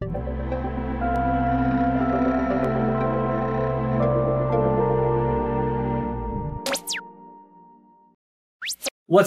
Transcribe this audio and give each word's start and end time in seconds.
What's 0.00 0.10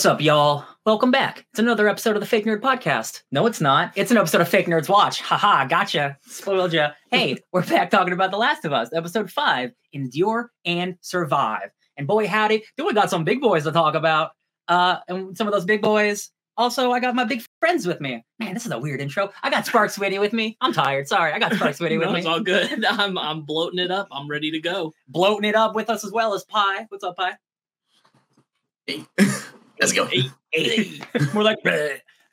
up, 0.06 0.20
y'all? 0.20 0.66
Welcome 0.86 1.12
back. 1.12 1.46
It's 1.52 1.60
another 1.60 1.88
episode 1.88 2.18
of 2.18 2.20
the 2.20 2.26
Fake 2.26 2.44
Nerd 2.44 2.60
Podcast. 2.60 3.22
No, 3.32 3.46
it's 3.46 3.62
not. 3.62 3.94
It's 3.96 4.12
an 4.12 4.18
episode 4.18 4.42
of 4.42 4.50
Fake 4.50 4.68
Nerds 4.68 4.90
Watch. 4.90 5.22
Haha, 5.22 5.64
gotcha. 5.64 6.18
Spoiled 6.24 6.74
ya. 6.74 6.92
Hey, 7.12 7.38
we're 7.54 7.66
back 7.66 7.90
talking 7.90 8.12
about 8.12 8.32
The 8.32 8.38
Last 8.38 8.66
of 8.66 8.74
Us, 8.74 8.90
episode 8.94 9.32
five 9.32 9.72
Endure 9.94 10.52
and 10.66 10.96
Survive. 11.00 11.70
And 11.96 12.08
boy, 12.08 12.28
howdy, 12.28 12.66
do 12.76 12.86
we 12.86 12.94
got 12.94 13.10
some 13.10 13.24
big 13.24 13.40
boys 13.40 13.64
to 13.64 13.72
talk 13.72 13.96
about. 13.96 14.32
Uh, 14.68 14.98
and 15.08 15.38
some 15.38 15.48
of 15.48 15.54
those 15.54 15.64
big 15.64 15.82
boys. 15.82 16.30
Also, 16.58 16.92
I 16.92 17.00
got 17.00 17.14
my 17.14 17.24
big 17.24 17.44
friends 17.60 17.86
with 17.86 18.02
me. 18.02 18.24
Man, 18.40 18.54
this 18.56 18.66
is 18.66 18.72
a 18.72 18.80
weird 18.80 19.00
intro. 19.00 19.30
I 19.44 19.50
got 19.52 19.66
Sparkz 19.68 19.98
Witty 20.00 20.18
with 20.18 20.34
me. 20.34 20.58
I'm 20.60 20.74
tired. 20.74 21.08
Sorry, 21.08 21.32
I 21.32 21.38
got 21.38 21.54
Sparkz 21.54 21.80
Witty 21.80 21.98
with 22.00 22.08
No, 22.08 22.14
me. 22.14 22.20
it's 22.20 22.28
all 22.28 22.40
good. 22.40 22.84
I'm 22.90 23.18
I'm 23.18 23.42
bloating 23.44 23.80
it 23.80 23.92
up. 23.92 24.08
I'm 24.12 24.28
ready 24.28 24.50
to 24.52 24.60
go. 24.60 24.94
Bloating 25.08 25.48
it 25.50 25.56
up 25.56 25.76
with 25.76 25.90
us 25.90 26.04
as 26.04 26.12
well 26.12 26.34
as 26.34 26.44
Phai. 26.46 26.86
What's 26.90 27.04
up, 27.04 27.16
Phai? 27.18 27.34
Hey. 28.88 29.06
Let's 29.80 29.94
go. 29.94 30.06
Hey, 30.06 30.24
Hey. 30.52 31.00
We're 31.36 31.44
like, 31.44 31.60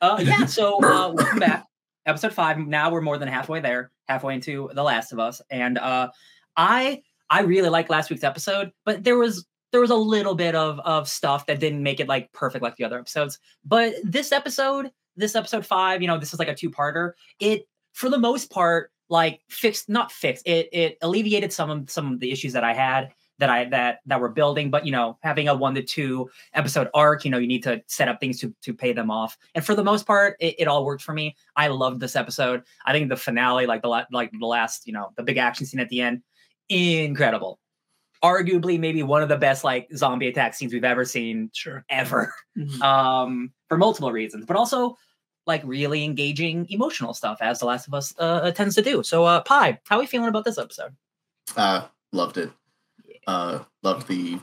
uh, 0.00 0.18
yeah. 0.22 0.46
So 0.46 0.76
uh, 0.82 1.12
welcome 1.12 1.40
back, 1.40 1.66
episode 2.06 2.32
five. 2.32 2.56
Now 2.58 2.90
we're 2.90 3.02
more 3.02 3.18
than 3.18 3.28
halfway 3.28 3.60
there, 3.60 3.90
halfway 4.08 4.34
into 4.34 4.70
The 4.72 4.82
Last 4.82 5.12
of 5.12 5.18
Us, 5.18 5.42
and 5.50 5.76
uh, 5.76 6.08
I 6.56 7.02
I 7.28 7.40
really 7.42 7.68
like 7.68 7.90
last 7.90 8.08
week's 8.08 8.24
episode, 8.24 8.72
but 8.86 9.04
there 9.04 9.18
was 9.18 9.44
there 9.74 9.80
was 9.80 9.90
a 9.90 9.96
little 9.96 10.36
bit 10.36 10.54
of 10.54 10.78
of 10.84 11.08
stuff 11.08 11.46
that 11.46 11.58
didn't 11.58 11.82
make 11.82 11.98
it 11.98 12.06
like 12.06 12.30
perfect 12.30 12.62
like 12.62 12.76
the 12.76 12.84
other 12.84 12.96
episodes. 12.96 13.40
But 13.64 13.94
this 14.04 14.30
episode, 14.30 14.92
this 15.16 15.34
episode 15.34 15.66
five, 15.66 16.00
you 16.00 16.06
know, 16.06 16.16
this 16.16 16.32
is 16.32 16.38
like 16.38 16.46
a 16.46 16.54
two 16.54 16.70
parter. 16.70 17.14
It 17.40 17.66
for 17.92 18.08
the 18.08 18.16
most 18.16 18.52
part 18.52 18.92
like 19.08 19.40
fixed, 19.48 19.88
not 19.88 20.12
fixed. 20.12 20.46
It 20.46 20.68
it 20.72 20.96
alleviated 21.02 21.52
some 21.52 21.70
of 21.70 21.90
some 21.90 22.12
of 22.12 22.20
the 22.20 22.30
issues 22.30 22.52
that 22.52 22.62
I 22.62 22.72
had 22.72 23.14
that 23.38 23.50
I 23.50 23.64
that 23.70 23.98
that 24.06 24.20
were 24.20 24.28
building. 24.28 24.70
But 24.70 24.86
you 24.86 24.92
know, 24.92 25.18
having 25.24 25.48
a 25.48 25.56
one 25.56 25.74
to 25.74 25.82
two 25.82 26.30
episode 26.52 26.88
arc, 26.94 27.24
you 27.24 27.32
know, 27.32 27.38
you 27.38 27.48
need 27.48 27.64
to 27.64 27.82
set 27.88 28.06
up 28.06 28.20
things 28.20 28.38
to 28.42 28.54
to 28.62 28.74
pay 28.74 28.92
them 28.92 29.10
off. 29.10 29.36
And 29.56 29.66
for 29.66 29.74
the 29.74 29.82
most 29.82 30.06
part, 30.06 30.36
it, 30.38 30.54
it 30.56 30.68
all 30.68 30.84
worked 30.84 31.02
for 31.02 31.14
me. 31.14 31.34
I 31.56 31.66
loved 31.66 31.98
this 31.98 32.14
episode. 32.14 32.62
I 32.86 32.92
think 32.92 33.08
the 33.08 33.16
finale, 33.16 33.66
like 33.66 33.82
the 33.82 33.88
like 33.88 34.30
the 34.38 34.46
last, 34.46 34.86
you 34.86 34.92
know, 34.92 35.10
the 35.16 35.24
big 35.24 35.36
action 35.36 35.66
scene 35.66 35.80
at 35.80 35.88
the 35.88 36.00
end, 36.00 36.22
incredible. 36.68 37.58
Arguably, 38.24 38.80
maybe 38.80 39.02
one 39.02 39.22
of 39.22 39.28
the 39.28 39.36
best 39.36 39.64
like 39.64 39.88
zombie 39.94 40.28
attack 40.28 40.54
scenes 40.54 40.72
we've 40.72 40.82
ever 40.82 41.04
seen 41.04 41.50
sure. 41.52 41.84
ever. 41.90 42.34
Mhm. 42.56 42.80
Um, 42.80 43.52
for 43.68 43.76
multiple 43.76 44.10
reasons, 44.12 44.46
but 44.46 44.56
also 44.56 44.96
like 45.46 45.60
really 45.64 46.04
engaging 46.04 46.66
emotional 46.70 47.12
stuff 47.12 47.38
as 47.40 47.58
The 47.58 47.66
Last 47.66 47.86
of 47.86 47.94
Us 47.94 48.14
uh, 48.18 48.50
tends 48.52 48.74
to 48.76 48.82
do. 48.82 49.02
So, 49.02 49.24
uh, 49.24 49.42
Phai, 49.44 49.78
how 49.84 49.96
are 49.96 50.00
we 50.00 50.06
feeling 50.06 50.28
about 50.28 50.44
this 50.44 50.56
episode? 50.58 50.96
Uh, 51.56 51.86
loved 52.12 52.38
it. 52.38 52.50
Uh, 53.26 53.60
loved 53.82 54.08
the 54.08 54.38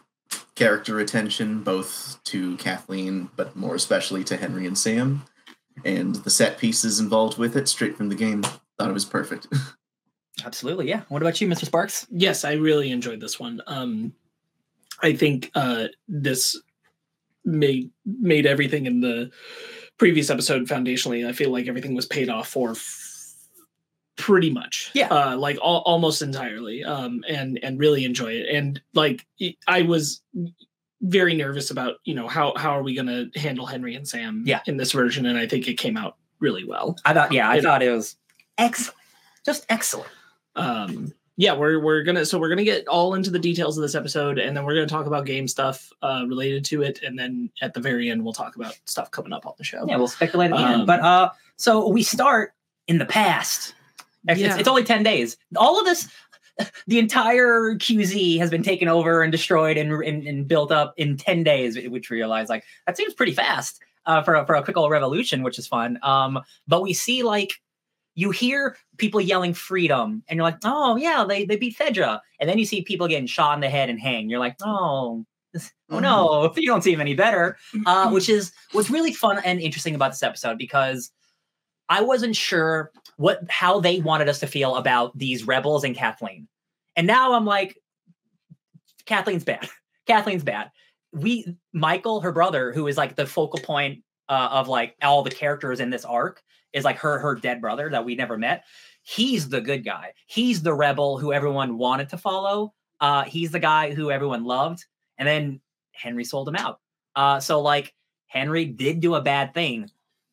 character 0.55 0.99
attention, 0.99 1.63
both 1.63 2.19
to 2.25 2.55
Kathleen, 2.57 3.29
but 3.35 3.55
more 3.55 3.75
especially 3.75 4.23
to 4.25 4.37
Henry 4.37 4.67
and 4.67 4.77
Sam, 4.77 5.23
and 5.83 6.15
the 6.15 6.29
set 6.29 6.57
pieces 6.57 6.99
involved 6.99 7.37
with 7.37 7.55
it, 7.55 7.67
straight 7.67 7.97
from 7.97 8.09
the 8.09 8.15
game. 8.15 8.43
Thought 8.43 8.89
it 8.89 8.93
was 8.93 9.05
perfect. 9.05 9.47
Absolutely, 10.45 10.87
yeah. 10.89 11.01
What 11.09 11.21
about 11.21 11.39
you, 11.41 11.47
Mr. 11.47 11.65
Sparkz? 11.65 12.07
Yes, 12.09 12.43
I 12.45 12.53
really 12.53 12.91
enjoyed 12.91 13.19
this 13.19 13.39
one. 13.39 13.61
Um, 13.67 14.13
I 15.03 15.13
think 15.13 15.51
uh, 15.55 15.87
this 16.07 16.59
made 17.45 17.91
made 18.05 18.45
everything 18.45 18.85
in 18.85 19.01
the 19.01 19.31
previous 19.97 20.29
episode 20.29 20.67
foundationally. 20.67 21.27
I 21.27 21.31
feel 21.33 21.51
like 21.51 21.67
everything 21.67 21.95
was 21.95 22.05
paid 22.05 22.29
off 22.29 22.47
for 22.47 22.71
f- 22.71 23.35
pretty 24.15 24.49
much. 24.51 24.91
Yeah. 24.93 25.07
uh, 25.09 25.35
like 25.37 25.57
al- 25.57 25.83
almost 25.85 26.21
entirely. 26.21 26.83
Um, 26.83 27.23
and 27.27 27.59
and 27.63 27.79
really 27.79 28.05
enjoy 28.05 28.33
it. 28.33 28.47
And 28.55 28.81
like 28.93 29.25
I 29.67 29.81
was 29.83 30.21
very 31.01 31.33
nervous 31.35 31.71
about 31.71 31.95
you 32.03 32.13
know 32.13 32.27
how 32.27 32.53
how 32.55 32.71
are 32.71 32.83
we 32.83 32.93
going 32.95 33.07
to 33.07 33.39
handle 33.39 33.65
Henry 33.65 33.95
and 33.95 34.07
Sam 34.07 34.43
Yeah. 34.45 34.61
in 34.65 34.77
this 34.77 34.91
version, 34.91 35.25
and 35.25 35.37
I 35.37 35.47
think 35.47 35.67
it 35.67 35.75
came 35.75 35.97
out 35.97 36.17
really 36.39 36.63
well. 36.63 36.95
I 37.05 37.13
thought, 37.13 37.31
yeah, 37.31 37.49
I 37.49 37.57
It- 37.57 37.63
thought 37.63 37.83
it 37.83 37.89
was 37.91 38.15
excellent, 38.57 38.97
just 39.45 39.65
excellent. 39.69 40.09
Um 40.55 41.13
yeah 41.37 41.53
we're 41.53 41.79
we're 41.79 42.03
gonna 42.03 42.25
so 42.25 42.37
we're 42.37 42.49
gonna 42.49 42.63
get 42.63 42.87
all 42.87 43.13
into 43.13 43.29
the 43.29 43.39
details 43.39 43.77
of 43.77 43.81
this 43.81 43.95
episode 43.95 44.37
and 44.37 44.55
then 44.55 44.65
we're 44.65 44.73
gonna 44.75 44.85
talk 44.85 45.05
about 45.05 45.25
game 45.25 45.47
stuff 45.47 45.91
uh 46.03 46.23
related 46.27 46.65
to 46.65 46.81
it 46.81 47.01
and 47.03 47.17
then 47.17 47.49
at 47.61 47.73
the 47.73 47.79
very 47.79 48.09
end 48.09 48.23
we'll 48.23 48.33
talk 48.33 48.55
about 48.57 48.77
stuff 48.85 49.09
coming 49.11 49.31
up 49.33 49.45
on 49.45 49.53
the 49.57 49.63
show 49.63 49.85
Yeah, 49.87 49.95
we'll 49.97 50.07
speculate 50.07 50.51
at 50.51 50.57
the 50.57 50.63
Um, 50.63 50.71
end. 50.81 50.87
But 50.87 50.99
uh, 50.99 51.29
so 51.55 51.87
we 51.87 52.03
start 52.03 52.53
in 52.87 52.97
the 52.97 53.05
past. 53.05 53.75
It's, 54.27 54.39
Yeah. 54.41 54.57
it's 54.57 54.67
only 54.67 54.83
ten 54.83 55.03
days. 55.03 55.37
All 55.55 55.79
of 55.79 55.85
this, 55.85 56.07
the 56.87 56.99
entire 56.99 57.75
QZ 57.75 58.37
has 58.39 58.49
been 58.51 58.61
taken 58.63 58.87
over 58.87 59.23
and 59.23 59.31
destroyed 59.31 59.77
and, 59.77 59.91
and, 60.03 60.27
and 60.27 60.47
built 60.47 60.71
up 60.71 60.93
in 60.97 61.17
ten 61.17 61.43
days. 61.43 61.77
Which 61.89 62.09
we 62.09 62.17
realize 62.17 62.49
like 62.49 62.63
that 62.85 62.97
seems 62.97 63.13
pretty 63.13 63.33
fast 63.33 63.79
uh, 64.05 64.21
for 64.21 64.35
a, 64.35 64.45
for 64.45 64.55
a 64.55 64.63
quick 64.63 64.77
old 64.77 64.91
revolution, 64.91 65.41
which 65.43 65.57
is 65.57 65.67
fun. 65.67 65.97
Um, 66.03 66.39
but 66.67 66.81
we 66.81 66.93
see 66.93 67.23
like 67.23 67.53
you 68.15 68.31
hear 68.31 68.77
people 68.97 69.21
yelling 69.21 69.53
freedom, 69.53 70.23
and 70.27 70.37
you're 70.37 70.43
like, 70.43 70.57
oh 70.63 70.95
yeah, 70.95 71.25
they 71.27 71.45
they 71.45 71.55
beat 71.55 71.77
Fedra, 71.77 72.19
and 72.39 72.49
then 72.49 72.57
you 72.57 72.65
see 72.65 72.81
people 72.81 73.07
getting 73.07 73.27
shot 73.27 73.55
in 73.55 73.61
the 73.61 73.69
head 73.69 73.89
and 73.89 73.99
hang. 73.99 74.29
You're 74.29 74.39
like, 74.39 74.55
oh. 74.63 75.25
Oh 75.89 75.99
no! 75.99 76.53
You 76.55 76.67
don't 76.67 76.81
seem 76.81 77.01
any 77.01 77.13
better 77.13 77.57
uh, 77.85 78.09
which 78.09 78.29
is 78.29 78.53
what's 78.71 78.89
really 78.89 79.11
fun 79.11 79.41
and 79.43 79.59
interesting 79.59 79.95
about 79.95 80.11
this 80.11 80.23
episode 80.23 80.57
because 80.57 81.11
I 81.89 82.01
wasn't 82.01 82.37
sure 82.37 82.91
what 83.17 83.41
how 83.49 83.81
they 83.81 83.99
wanted 83.99 84.29
us 84.29 84.39
to 84.39 84.47
feel 84.47 84.77
about 84.77 85.17
these 85.17 85.45
rebels 85.45 85.83
and 85.83 85.93
Kathleen, 85.93 86.47
and 86.95 87.05
now 87.05 87.33
I'm 87.33 87.43
like, 87.43 87.75
Kathleen's 89.05 89.43
bad. 89.43 89.67
Kathleen's 90.07 90.43
bad. 90.43 90.71
We 91.11 91.57
Michael, 91.73 92.21
her 92.21 92.31
brother, 92.31 92.71
who 92.71 92.87
is 92.87 92.95
like 92.95 93.17
the 93.17 93.25
focal 93.25 93.59
point 93.59 94.03
uh, 94.29 94.49
of 94.51 94.69
like 94.69 94.95
all 95.01 95.21
the 95.21 95.31
characters 95.31 95.81
in 95.81 95.89
this 95.89 96.05
arc, 96.05 96.41
is 96.73 96.83
like 96.83 96.97
her 96.97 97.19
her 97.19 97.35
dead 97.35 97.61
brother 97.61 97.89
that 97.89 98.05
we 98.05 98.15
never 98.15 98.37
met. 98.37 98.63
He's 99.03 99.49
the 99.49 99.61
good 99.61 99.83
guy. 99.83 100.13
He's 100.27 100.61
the 100.61 100.73
rebel 100.73 101.17
who 101.17 101.33
everyone 101.33 101.77
wanted 101.77 102.09
to 102.09 102.17
follow. 102.17 102.73
Uh, 102.99 103.23
he's 103.23 103.51
the 103.51 103.59
guy 103.59 103.93
who 103.93 104.11
everyone 104.11 104.43
loved, 104.43 104.85
and 105.17 105.27
then 105.27 105.59
Henry 105.91 106.23
sold 106.23 106.47
him 106.47 106.55
out. 106.55 106.79
Uh, 107.15 107.39
so 107.39 107.59
like 107.61 107.93
Henry 108.27 108.65
did 108.65 108.99
do 108.99 109.15
a 109.15 109.21
bad 109.21 109.53
thing, 109.53 109.89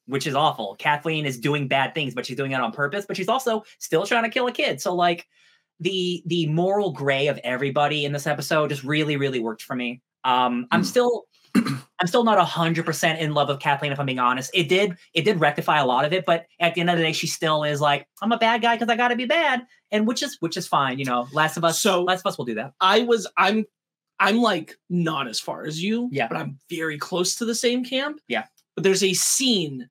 which 0.06 0.26
is 0.26 0.34
awful. 0.34 0.76
Kathleen 0.78 1.25
is 1.26 1.38
doing 1.38 1.66
bad 1.66 1.94
things, 1.94 2.15
but 2.15 2.26
she's 2.26 2.37
doing 2.37 2.53
it 2.53 2.60
on 2.60 2.72
purpose. 2.72 3.05
But 3.06 3.16
she's 3.16 3.28
also 3.28 3.65
still 3.78 4.05
trying 4.06 4.25
to 4.25 4.31
kill 4.31 4.47
a 4.47 4.53
kid. 4.53 4.81
So 4.81 4.94
like 4.94 5.26
the 5.81 6.22
the 6.26 6.47
moral 6.47 6.93
gray 6.93 7.28
of 7.28 7.38
everybody 7.44 8.05
in 8.05 8.12
this 8.12 8.26
episode 8.26 8.69
just 8.69 8.84
really 8.84 9.16
really 9.16 9.41
worked 9.41 9.62
for 9.62 9.75
me. 9.76 10.03
Um, 10.25 10.66
I'm 10.70 10.82
Mm. 10.82 10.87
still 10.87 11.25
I'm 12.00 12.06
still 12.06 12.24
not 12.24 12.38
hundred 12.46 12.86
percent 12.86 13.19
in 13.20 13.34
love 13.34 13.48
with 13.48 13.60
Kathleen 13.60 13.92
if 13.92 13.98
I'm 14.00 14.06
being 14.06 14.19
honest. 14.19 14.50
It 14.54 14.69
did 14.69 14.96
it 15.14 15.22
did 15.24 15.41
rectify 15.41 15.78
a 15.78 15.86
lot 15.86 16.04
of 16.04 16.12
it, 16.12 16.24
but 16.26 16.46
at 16.60 16.74
the 16.74 16.80
end 16.80 16.91
of 16.91 16.96
the 16.96 17.02
day, 17.02 17.12
she 17.12 17.26
still 17.26 17.64
is 17.64 17.80
like 17.80 18.06
I'm 18.22 18.32
a 18.32 18.38
bad 18.38 18.62
guy 18.62 18.76
because 18.76 18.88
I 18.88 18.96
got 18.96 19.08
to 19.08 19.16
be 19.16 19.26
bad, 19.26 19.66
and 19.91 20.06
which 20.06 20.22
is 20.22 20.36
which 20.41 20.56
is 20.56 20.66
fine. 20.69 20.98
You 20.98 21.04
know, 21.04 21.26
Last 21.32 21.56
of 21.56 21.64
Us. 21.64 21.80
So- 21.80 22.02
Last 22.04 22.20
of 22.20 22.26
Us 22.26 22.38
will 22.38 22.44
do 22.44 22.54
that. 22.54 22.72
i 22.80 23.00
was 23.02 23.26
i'm 23.36 23.64
i'm 24.20 24.38
like 24.38 24.74
not 24.91 25.28
as 25.28 25.38
far 25.41 25.64
as 25.64 25.82
you 25.82 26.08
Yeah. 26.12 26.28
but 26.28 26.36
i'm 26.36 26.58
very 26.70 26.98
close 26.98 27.34
to 27.36 27.44
the 27.44 27.54
same 27.54 27.84
camp 27.84 28.20
Yeah. 28.28 28.44
but 28.75 28.82
there's 28.84 29.02
a 29.02 29.12
scene 29.14 29.88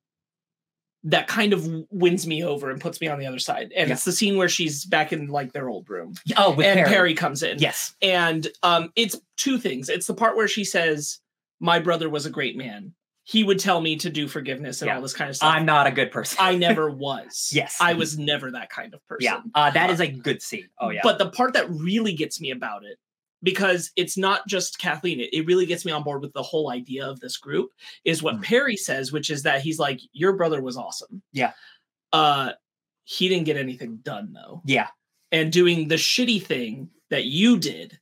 that 1.03 1.28
kind 1.28 1.53
of 1.53 1.66
wins 1.91 2.28
me 2.28 2.44
over 2.44 2.69
and 2.69 2.81
puts 2.81 2.99
me 2.99 3.07
on 3.07 3.19
the 3.19 3.25
other 3.25 3.39
side 3.39 3.72
and 3.75 3.88
Yeah. 3.88 3.94
it's 3.94 4.03
the 4.03 4.11
scene 4.11 4.35
where 4.35 4.49
she's 4.49 4.84
back 4.85 5.13
in 5.13 5.28
like 5.28 5.53
their 5.53 5.69
old 5.69 5.89
room 5.89 6.16
Oh, 6.35 6.51
with 6.55 6.66
and 6.66 6.78
Perry. 6.79 6.89
perry 6.89 7.13
comes 7.13 7.44
in 7.44 7.59
Yes. 7.59 7.95
and 8.01 8.47
um 8.63 8.91
it's 8.95 9.16
two 9.38 9.57
things 9.59 9.88
it's 9.89 10.07
the 10.07 10.13
part 10.13 10.35
where 10.35 10.47
she 10.47 10.63
says 10.66 11.19
my 11.59 11.79
brother 11.79 12.09
was 12.09 12.25
a 12.25 12.29
great 12.29 12.57
man 12.57 12.94
he 13.23 13.44
would 13.44 13.59
tell 13.59 13.81
me 13.81 13.97
to 13.97 14.09
do 14.09 14.25
forgiveness 14.25 14.81
and 14.81 14.88
Yeah. 14.88 14.95
all 14.95 15.01
this 15.01 15.13
kind 15.13 15.29
of 15.29 15.35
stuff 15.35 15.53
I'm 15.53 15.66
not 15.66 15.85
a 15.88 15.91
good 15.91 16.12
person. 16.12 16.38
i 16.40 16.56
never 16.56 16.90
was 17.06 17.50
Yes. 17.53 17.78
i 17.81 17.94
was 17.94 18.18
never 18.18 18.51
that 18.51 18.69
kind 18.69 18.94
of 18.94 19.06
person 19.07 19.23
yeah. 19.25 19.41
Uh, 19.56 19.70
that 19.72 19.90
is 19.90 19.99
a 19.99 20.08
good 20.08 20.41
scene. 20.41 20.70
Oh 20.79 20.90
yeah. 20.90 21.02
but 21.03 21.17
the 21.20 21.29
part 21.29 21.53
that 21.53 21.70
really 21.70 22.14
gets 22.14 22.40
me 22.40 22.52
about 22.52 22.84
it 22.85 22.97
because 23.43 23.91
it's 23.96 24.17
not 24.17 24.47
just 24.47 24.79
kathleen 24.79 25.20
it, 25.20 25.29
it 25.34 25.46
really 25.46 25.66
gets 25.66 25.85
me 25.85 25.91
on 25.91 26.03
board 26.03 26.22
with 26.22 26.34
the 26.34 26.41
whole 26.43 26.72
idea 26.72 27.05
of 27.05 27.20
this 27.20 27.37
group 27.37 27.70
is 28.05 28.23
what 28.23 28.35
Mm. 28.37 28.43
perry 28.43 28.78
says 28.78 29.11
which 29.11 29.29
is 29.29 29.43
that 29.43 29.61
he's 29.61 29.78
like 29.79 29.99
your 30.14 30.34
brother 30.34 30.61
was 30.61 30.78
awesome 30.78 31.22
Yeah. 31.34 31.52
uh 32.14 32.53
he 33.03 33.29
didn't 33.29 33.46
get 33.46 33.58
anything 33.58 33.97
done 34.03 34.34
though 34.34 34.61
yeah. 34.66 34.87
and 35.31 35.52
doing 35.52 35.87
the 35.87 35.96
shitty 35.96 36.41
thing 36.43 36.90
that 37.09 37.23
you 37.26 37.58
did 37.59 37.99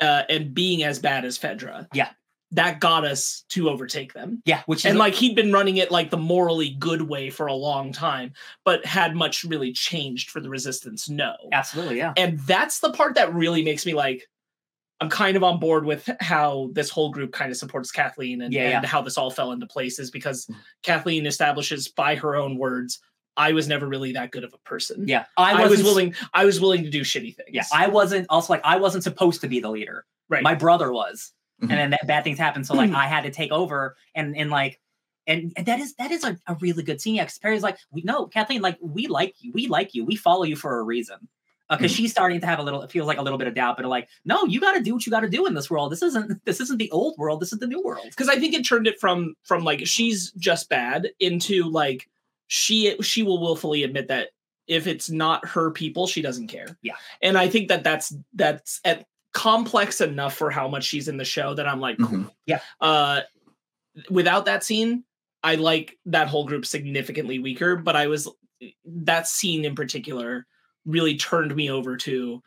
uh, 0.00 0.22
and 0.28 0.52
being 0.52 0.82
as 0.82 0.98
bad 0.98 1.24
as 1.24 1.38
Fedra. 1.38 1.86
Yeah. 1.94 2.10
That 2.52 2.78
got 2.80 3.04
us 3.04 3.44
to 3.50 3.68
overtake 3.68 4.12
them. 4.12 4.40
Yeah. 4.44 4.62
Which 4.66 4.80
is 4.80 4.84
And 4.86 4.98
like 4.98 5.14
he'd 5.14 5.34
been 5.34 5.52
running 5.52 5.78
it 5.78 5.90
like 5.90 6.10
the 6.10 6.16
morally 6.16 6.70
good 6.78 7.02
way 7.02 7.28
for 7.28 7.46
a 7.46 7.52
long 7.54 7.92
time, 7.92 8.32
but 8.64 8.84
had 8.86 9.16
much 9.16 9.42
really 9.44 9.72
changed 9.72 10.30
for 10.30 10.40
the 10.40 10.48
resistance? 10.48 11.08
No. 11.08 11.34
absolutely 11.52 11.98
yeah. 11.98 12.12
And 12.16 12.38
that's 12.40 12.78
the 12.80 12.92
part 12.92 13.16
that 13.16 13.34
really 13.34 13.64
makes 13.64 13.84
me 13.84 13.94
like, 13.94 14.28
I'm 15.00 15.10
kind 15.10 15.36
of 15.36 15.42
on 15.42 15.58
board 15.58 15.84
with 15.84 16.08
how 16.20 16.70
this 16.72 16.88
whole 16.88 17.10
group 17.10 17.32
kind 17.32 17.50
of 17.50 17.56
supports 17.58 17.90
Kathleen 17.90 18.40
and, 18.40 18.54
Yeah, 18.54 18.62
and 18.76 18.82
yeah. 18.84 18.86
how 18.88 19.02
this 19.02 19.18
all 19.18 19.30
fell 19.30 19.52
into 19.52 19.66
place 19.66 19.98
is 19.98 20.10
because 20.10 20.46
Mm. 20.46 20.54
Kathleen 20.84 21.26
establishes 21.26 21.88
by 21.88 22.14
her 22.14 22.36
own 22.36 22.56
words, 22.56 23.00
I 23.36 23.52
was 23.52 23.68
never 23.68 23.86
really 23.86 24.12
that 24.12 24.30
good 24.30 24.44
of 24.44 24.54
a 24.54 24.58
person. 24.58 25.06
Yeah, 25.06 25.26
I, 25.36 25.60
was 25.62 25.70
wasn't- 25.70 25.86
willing. 25.88 26.14
I 26.32 26.44
was 26.46 26.60
willing 26.60 26.84
to 26.84 26.90
do 26.90 27.02
shitty 27.02 27.36
things. 27.36 27.50
Yeah, 27.52 27.64
I 27.74 27.88
wasn't. 27.88 28.26
Also, 28.30 28.52
like 28.54 28.62
I 28.64 28.76
wasn't 28.76 29.04
supposed 29.04 29.40
to 29.42 29.48
be 29.48 29.60
the 29.60 29.68
leader. 29.68 30.06
right. 30.30 30.42
My 30.42 30.54
brother 30.54 30.90
was, 30.92 31.32
Mhm. 31.62 31.62
and 31.62 31.70
mm-hmm. 31.70 31.76
then 31.76 31.90
that 31.90 32.06
bad 32.06 32.24
things 32.24 32.38
happen. 32.38 32.64
So 32.64 32.74
like 32.74 32.90
hmm. 32.90 32.96
I 32.96 33.06
had 33.06 33.22
to 33.22 33.30
take 33.30 33.52
over, 33.52 33.96
and 34.14 34.36
and 34.36 34.50
like. 34.50 34.80
And, 35.28 35.52
and 35.56 35.66
that 35.66 35.80
is 35.80 35.92
that 35.96 36.12
is 36.12 36.22
a, 36.22 36.38
a 36.46 36.54
really 36.60 36.84
good 36.84 37.00
scene. 37.00 37.16
Yeah, 37.16 37.24
'cause 37.24 37.36
Perry's 37.38 37.64
like, 37.64 37.78
we 37.90 38.02
no, 38.02 38.26
Kathleen, 38.26 38.62
like 38.62 38.78
we 38.80 39.08
like 39.08 39.34
you, 39.40 39.50
we 39.52 39.66
like 39.66 39.92
you, 39.92 40.04
we 40.04 40.14
follow 40.14 40.44
you 40.44 40.54
for 40.54 40.78
a 40.78 40.84
reason. 40.84 41.16
Uh, 41.68 41.76
because 41.76 41.90
mm-hmm. 41.90 41.96
she's 41.96 42.12
starting 42.12 42.40
to 42.40 42.46
have 42.46 42.60
a 42.60 42.62
little, 42.62 42.80
it 42.82 42.92
feels 42.92 43.08
like 43.08 43.18
a 43.18 43.22
little 43.22 43.38
bit 43.38 43.48
of 43.48 43.54
doubt, 43.54 43.76
but 43.76 43.84
like, 43.86 44.08
no, 44.24 44.44
you 44.44 44.60
got 44.60 44.74
to 44.74 44.80
do 44.80 44.94
what 44.94 45.04
you 45.04 45.10
got 45.10 45.20
to 45.20 45.28
do 45.28 45.46
in 45.46 45.54
this 45.54 45.68
world. 45.68 45.90
This 45.90 46.02
isn't 46.02 46.40
this 46.44 46.60
isn't 46.60 46.78
the 46.78 46.90
old 46.92 47.18
world. 47.18 47.40
This 47.40 47.52
is 47.52 47.58
the 47.58 47.66
new 47.66 47.82
world. 47.82 48.06
because 48.08 48.28
I 48.28 48.38
think 48.38 48.54
it 48.54 48.62
turned 48.62 48.86
it 48.86 49.00
from 49.00 49.34
from 49.42 49.64
like 49.64 49.84
she's 49.84 50.30
just 50.32 50.68
bad 50.68 51.08
into 51.18 51.64
like 51.64 52.08
she 52.46 52.96
she 53.02 53.24
will 53.24 53.40
willfully 53.40 53.82
admit 53.82 54.06
that 54.08 54.28
if 54.68 54.86
it's 54.86 55.10
not 55.10 55.46
her 55.46 55.72
people, 55.72 56.06
she 56.06 56.22
doesn't 56.22 56.46
care. 56.46 56.78
Yeah. 56.82 56.94
and 57.20 57.36
I 57.36 57.48
think 57.48 57.68
that 57.68 57.82
that's 57.82 58.14
that's 58.32 58.80
at 58.84 59.06
complex 59.36 60.00
enough 60.00 60.34
for 60.34 60.50
how 60.50 60.66
much 60.66 60.84
she's 60.84 61.08
in 61.08 61.18
the 61.18 61.24
show 61.24 61.52
that 61.54 61.68
I'm 61.68 61.78
like, 61.80 61.98
Mhm. 61.98 62.30
uh, 62.80 63.20
without 64.10 64.46
that 64.46 64.64
scene, 64.64 65.04
I 65.42 65.56
like 65.56 65.98
that 66.06 66.28
whole 66.28 66.44
group 66.46 66.64
significantly 66.66 67.38
weaker. 67.38 67.76
But 67.76 67.94
I 67.96 68.06
was 68.08 68.28
that 68.86 69.28
scene 69.28 69.64
in 69.66 69.74
particular 69.74 70.46
really 70.86 71.16
turned 71.18 71.54
me 71.54 71.70
over 71.70 71.96
to 71.98 72.42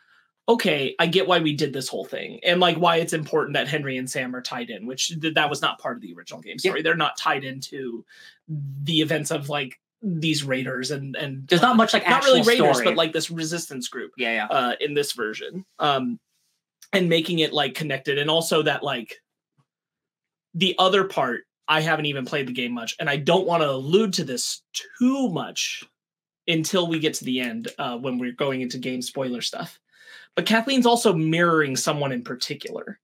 okay 0.47 0.95
i 0.97 1.05
get 1.05 1.27
why 1.27 1.37
we 1.37 1.53
did 1.53 1.71
this 1.71 1.87
whole 1.87 2.03
thing 2.05 2.39
and 2.43 2.59
like 2.59 2.77
why 2.77 2.95
it's 2.95 3.13
important 3.13 3.53
that 3.53 3.67
henry 3.67 3.95
and 3.97 4.09
sam 4.09 4.35
are 4.35 4.41
tied 4.41 4.71
in 4.71 4.87
which 4.87 5.09
th- 5.21 5.35
that 5.35 5.47
was 5.51 5.61
not 5.61 5.77
part 5.77 5.95
of 5.97 6.01
the 6.01 6.11
original 6.15 6.41
game 6.41 6.57
story 6.57 6.81
they're 6.81 6.95
not 6.95 7.15
tied 7.15 7.43
into 7.43 8.03
the 8.83 9.01
events 9.01 9.29
of 9.29 9.49
like 9.49 9.79
these 10.01 10.43
raiders 10.43 10.89
and 10.89 11.15
and 11.15 11.47
There's 11.47 11.61
not 11.61 11.75
much 11.77 11.93
like 11.93 12.09
not 12.09 12.23
really 12.25 12.41
raiders 12.41 12.77
story. 12.77 12.85
but 12.85 12.95
like 12.95 13.13
this 13.13 13.29
resistance 13.29 13.87
group 13.87 14.11
yeah, 14.17 14.33
yeah. 14.33 14.47
uh 14.47 14.73
in 14.81 14.95
this 14.95 15.11
version 15.13 15.63
um 15.77 16.19
and 16.93 17.09
making 17.09 17.39
it 17.39 17.53
like 17.53 17.75
connected 17.75 18.17
and 18.17 18.29
also 18.29 18.61
that 18.63 18.83
like 18.83 19.15
the 20.53 20.75
other 20.79 21.03
part 21.03 21.41
i 21.67 21.81
haven't 21.81 22.05
even 22.05 22.25
played 22.25 22.47
the 22.47 22.53
game 22.53 22.71
much 22.71 22.95
and 22.99 23.09
i 23.09 23.15
don't 23.15 23.45
want 23.47 23.61
to 23.61 23.69
allude 23.69 24.13
to 24.13 24.23
this 24.23 24.61
too 24.99 25.29
much 25.29 25.83
until 26.47 26.87
we 26.87 26.99
get 26.99 27.13
to 27.13 27.25
the 27.25 27.39
end 27.39 27.67
uh 27.77 27.97
when 27.97 28.17
we're 28.17 28.31
going 28.31 28.61
into 28.61 28.77
game 28.77 29.01
spoiler 29.01 29.41
stuff 29.41 29.79
but 30.35 30.45
kathleen's 30.45 30.85
also 30.85 31.13
mirroring 31.13 31.75
someone 31.75 32.11
in 32.11 32.23
particular 32.23 32.99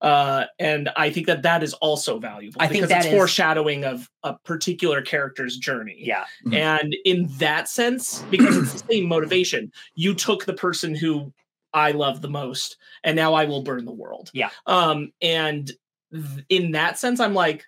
uh 0.00 0.44
and 0.58 0.88
i 0.96 1.08
think 1.08 1.28
that 1.28 1.42
that 1.42 1.62
is 1.62 1.74
also 1.74 2.18
valuable 2.18 2.60
I 2.60 2.66
think 2.66 2.82
because 2.82 2.96
it's 2.96 3.06
is- 3.06 3.12
foreshadowing 3.12 3.84
of 3.84 4.10
a 4.24 4.34
particular 4.44 5.00
character's 5.00 5.56
journey 5.56 5.98
Yeah. 6.00 6.24
Mhm. 6.44 6.54
and 6.56 6.96
in 7.04 7.28
that 7.38 7.68
sense, 7.68 8.22
because 8.30 8.56
it's 8.56 8.72
the 8.82 8.92
same 8.92 9.06
motivation, 9.08 9.70
you 9.94 10.12
took 10.14 10.44
the 10.44 10.54
person 10.54 10.94
who 10.96 11.32
I 11.74 11.92
love 11.92 12.20
the 12.20 12.28
most, 12.28 12.76
and 13.04 13.16
now 13.16 13.34
I 13.34 13.44
will 13.46 13.62
burn 13.62 13.84
the 13.84 13.92
world. 13.92 14.30
Yeah. 14.34 14.50
Um, 14.66 15.12
and 15.22 15.70
th- 16.12 16.44
in 16.48 16.72
that 16.72 16.98
sense, 16.98 17.18
I'm 17.20 17.34
like, 17.34 17.64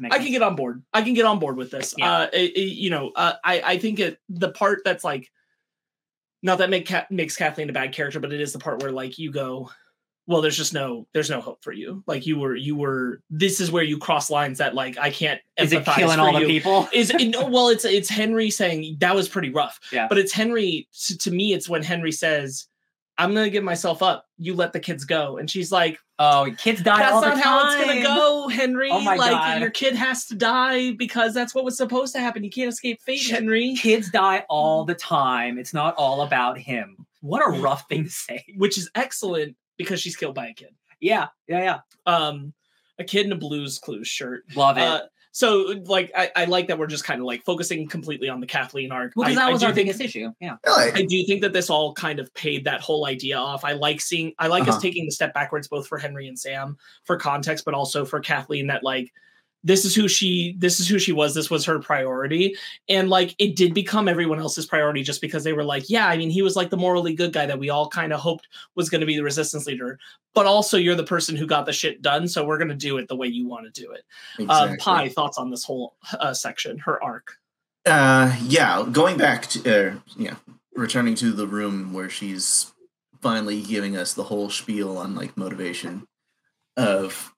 Makes 0.00 0.14
I 0.14 0.18
can 0.18 0.26
sense. 0.26 0.32
get 0.36 0.42
on 0.42 0.54
board. 0.56 0.82
I 0.94 1.02
can 1.02 1.14
get 1.14 1.24
on 1.26 1.38
board 1.40 1.56
with 1.56 1.70
this. 1.72 1.94
Yeah. 1.98 2.12
Uh, 2.12 2.28
it- 2.32 2.56
it- 2.56 2.74
you 2.76 2.90
know, 2.90 3.10
uh, 3.16 3.32
I 3.44 3.60
I 3.62 3.78
think 3.78 3.98
it 3.98 4.18
the 4.28 4.50
part 4.52 4.82
that's 4.84 5.02
like, 5.04 5.28
not 6.42 6.58
that 6.58 6.70
make 6.70 6.90
makes 7.10 7.36
Kathleen 7.36 7.68
a 7.70 7.72
bad 7.72 7.92
character, 7.92 8.20
but 8.20 8.32
it 8.32 8.40
is 8.40 8.52
the 8.52 8.60
part 8.60 8.80
where 8.80 8.92
like 8.92 9.18
you 9.18 9.32
go, 9.32 9.70
well, 10.28 10.40
there's 10.40 10.56
just 10.56 10.72
no 10.72 11.08
there's 11.14 11.30
no 11.30 11.40
hope 11.40 11.64
for 11.64 11.72
you. 11.72 12.04
Like 12.06 12.26
you 12.26 12.38
were 12.38 12.54
you 12.54 12.76
were 12.76 13.22
this 13.28 13.60
is 13.60 13.72
where 13.72 13.82
you 13.82 13.98
cross 13.98 14.30
lines 14.30 14.58
that 14.58 14.74
like 14.76 14.96
I 14.98 15.10
can't. 15.10 15.40
Is 15.56 15.72
it 15.72 15.84
killing 15.84 16.20
all 16.20 16.38
the 16.38 16.46
people? 16.46 16.88
is 16.92 17.10
it, 17.10 17.28
no, 17.30 17.46
well 17.50 17.68
it's 17.68 17.84
it's 17.84 18.08
henry 18.08 18.50
saying 18.50 18.98
that 19.00 19.16
was 19.16 19.28
pretty 19.28 19.50
rough 19.50 19.80
Yeah. 19.90 20.06
but 20.08 20.16
it's 20.18 20.32
henry 20.32 20.86
to 21.18 21.30
me 21.32 21.52
it's 21.54 21.68
when 21.68 21.82
henry 21.82 22.12
says 22.12 22.68
i'm 23.18 23.34
gonna 23.34 23.50
give 23.50 23.64
myself 23.64 24.02
up 24.02 24.24
you 24.38 24.54
let 24.54 24.72
the 24.72 24.80
kids 24.80 25.04
go 25.04 25.36
and 25.38 25.50
she's 25.50 25.70
like 25.72 25.98
Oh, 26.20 26.52
kids 26.58 26.82
die 26.82 26.98
that's 26.98 27.12
all 27.12 27.20
the 27.20 27.28
not 27.28 27.34
time. 27.34 27.42
how 27.44 27.66
it's 27.66 27.84
gonna 27.86 28.02
go 28.02 28.48
henry 28.48 28.90
Oh 28.90 29.00
my 29.00 29.14
like 29.14 29.30
God. 29.30 29.60
your 29.60 29.70
kid 29.70 29.94
has 29.94 30.26
to 30.26 30.34
die 30.34 30.92
because 30.92 31.32
that's 31.32 31.54
what 31.54 31.64
was 31.64 31.76
supposed 31.76 32.12
to 32.14 32.20
happen 32.20 32.42
you 32.42 32.50
can't 32.50 32.68
escape 32.72 33.00
fate 33.02 33.20
Sh- 33.20 33.30
henry 33.30 33.74
Kids 33.76 34.10
die 34.10 34.44
all 34.48 34.84
the 34.84 34.96
time. 34.96 35.58
It's 35.58 35.72
not 35.72 35.94
all 35.96 36.22
about 36.22 36.58
him. 36.58 37.06
What 37.20 37.46
a 37.46 37.50
rough 37.60 37.88
thing 37.88 38.04
to 38.04 38.10
say. 38.10 38.44
which 38.56 38.76
is 38.78 38.90
excellent 38.96 39.54
because 39.76 40.00
she's 40.00 40.16
killed 40.16 40.34
by 40.34 40.48
a 40.48 40.54
kid 40.54 40.70
Yeah, 41.00 41.28
yeah, 41.46 41.62
yeah. 41.62 41.78
um 42.12 42.52
a 42.98 43.04
kid 43.04 43.26
in 43.26 43.30
a 43.32 43.36
blues 43.36 43.78
clues 43.78 44.08
shirt 44.08 44.42
Love 44.56 44.76
it. 44.78 44.82
uh, 44.82 45.02
so 45.32 45.74
like 45.86 46.10
I, 46.16 46.30
I 46.34 46.44
like 46.46 46.68
that 46.68 46.78
we're 46.78 46.86
just 46.86 47.04
kind 47.04 47.20
of 47.20 47.26
like 47.26 47.44
focusing 47.44 47.86
completely 47.88 48.28
on 48.28 48.40
the 48.40 48.46
kathleen 48.46 48.90
arc 48.92 49.12
Well, 49.14 49.26
because 49.26 49.36
that 49.38 49.48
I 49.48 49.52
was 49.52 49.60
do 49.60 49.66
our 49.66 49.72
think- 49.72 49.86
biggest 49.88 50.00
issue. 50.00 50.32
Yeah. 50.40 50.56
Really? 50.66 50.92
I 50.92 51.02
do 51.02 51.24
think 51.26 51.42
that 51.42 51.52
this 51.52 51.70
all 51.70 51.92
kind 51.94 52.18
of 52.18 52.32
paid 52.34 52.64
that 52.64 52.80
whole 52.80 53.06
idea 53.06 53.36
off. 53.38 53.64
I 53.64 53.72
like 53.72 54.00
seeing, 54.00 54.32
I 54.38 54.46
like 54.48 54.62
us 54.64 54.68
Uh-huh. 54.70 54.80
taking 54.80 55.04
the 55.04 55.12
step 55.12 55.34
backwards, 55.34 55.68
both 55.68 55.86
for 55.86 55.98
Henry 55.98 56.28
and 56.28 56.38
Sam 56.38 56.76
for 57.04 57.16
context, 57.16 57.64
but 57.64 57.74
also 57.74 58.04
for 58.04 58.20
Kathleen 58.20 58.66
that 58.68 58.82
like, 58.82 59.12
this 59.64 59.84
is 59.84 59.94
who 59.94 60.08
she, 60.08 60.54
this 60.58 60.80
is 60.80 60.88
who 60.88 60.98
she 60.98 61.12
was. 61.12 61.34
This 61.34 61.50
was 61.50 61.64
her 61.64 61.78
priority. 61.78 62.56
And 62.88 63.10
like, 63.10 63.34
it 63.38 63.56
did 63.56 63.74
become 63.74 64.08
everyone 64.08 64.38
else's 64.38 64.66
priority 64.66 65.02
just 65.02 65.20
because 65.20 65.44
they 65.44 65.52
were 65.52 65.64
like, 65.64 65.90
yeah, 65.90 66.06
I 66.06 66.16
mean, 66.16 66.30
he 66.30 66.42
was 66.42 66.56
like 66.56 66.70
the 66.70 66.76
morally 66.76 67.14
good 67.14 67.32
guy 67.32 67.46
that 67.46 67.58
we 67.58 67.70
all 67.70 67.88
kind 67.88 68.12
of 68.12 68.20
hoped 68.20 68.48
was 68.76 68.88
going 68.88 69.00
to 69.00 69.06
be 69.06 69.16
the 69.16 69.24
resistance 69.24 69.66
leader. 69.66 69.98
But 70.34 70.46
also 70.46 70.76
you're 70.76 70.94
the 70.94 71.04
person 71.04 71.36
who 71.36 71.46
got 71.46 71.66
the 71.66 71.72
shit 71.72 72.02
done. 72.02 72.28
So 72.28 72.44
we're 72.44 72.58
going 72.58 72.68
to 72.68 72.74
do 72.74 72.98
it 72.98 73.08
the 73.08 73.16
way 73.16 73.26
you 73.26 73.48
want 73.48 73.72
to 73.72 73.80
do 73.80 73.90
it. 73.92 74.04
Uh, 74.38 74.68
Exactly. 74.70 74.78
Phai, 74.78 75.12
thoughts 75.12 75.38
on 75.38 75.50
this 75.50 75.64
whole 75.64 75.96
uh, 76.18 76.32
section, 76.32 76.78
her 76.78 77.02
arc. 77.02 77.32
Uh, 77.86 78.36
yeah, 78.42 78.84
going 78.92 79.16
back 79.16 79.46
to 79.46 79.90
uh, 79.90 79.94
yeah, 80.16 80.34
returning 80.74 81.14
to 81.16 81.32
the 81.32 81.46
room 81.46 81.92
where 81.92 82.10
she's 82.10 82.72
finally 83.20 83.62
giving 83.62 83.96
us 83.96 84.14
the 84.14 84.24
whole 84.24 84.50
spiel 84.50 84.96
on 84.96 85.14
like 85.14 85.36
motivation 85.36 86.06
of 86.76 87.34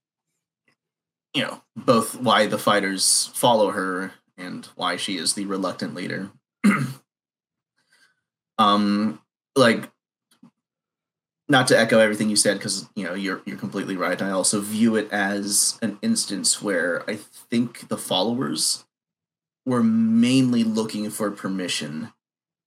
you 1.35 1.43
know 1.43 1.63
both 1.77 2.21
why 2.21 2.47
the 2.47 2.59
fighters 2.59 3.31
follow 3.35 3.71
her 3.71 4.13
and 4.37 4.67
why 4.75 4.97
she 4.97 5.17
is 5.17 5.35
the 5.35 5.47
reluctant 5.47 5.95
leader. 5.95 6.31
um, 8.59 9.21
like 9.57 9.91
not 11.49 11.67
to 11.67 11.79
echo 11.79 11.99
everything 11.99 12.31
you 12.31 12.37
said 12.37 12.59
because 12.59 12.89
you 12.95 13.05
know 13.05 13.15
you're 13.15 13.43
you're 13.45 13.57
completely 13.57 13.97
right. 13.97 14.21
I 14.23 14.31
also 14.31 14.61
view 14.61 14.97
it 14.97 15.11
as 15.13 15.79
an 15.83 15.99
instance 16.03 16.63
where 16.63 17.09
I 17.11 17.17
think 17.17 17.89
the 17.89 17.99
followers 17.99 18.85
were 19.67 19.83
mainly 19.83 20.65
looking 20.65 21.11
for 21.11 21.31
permission 21.31 22.13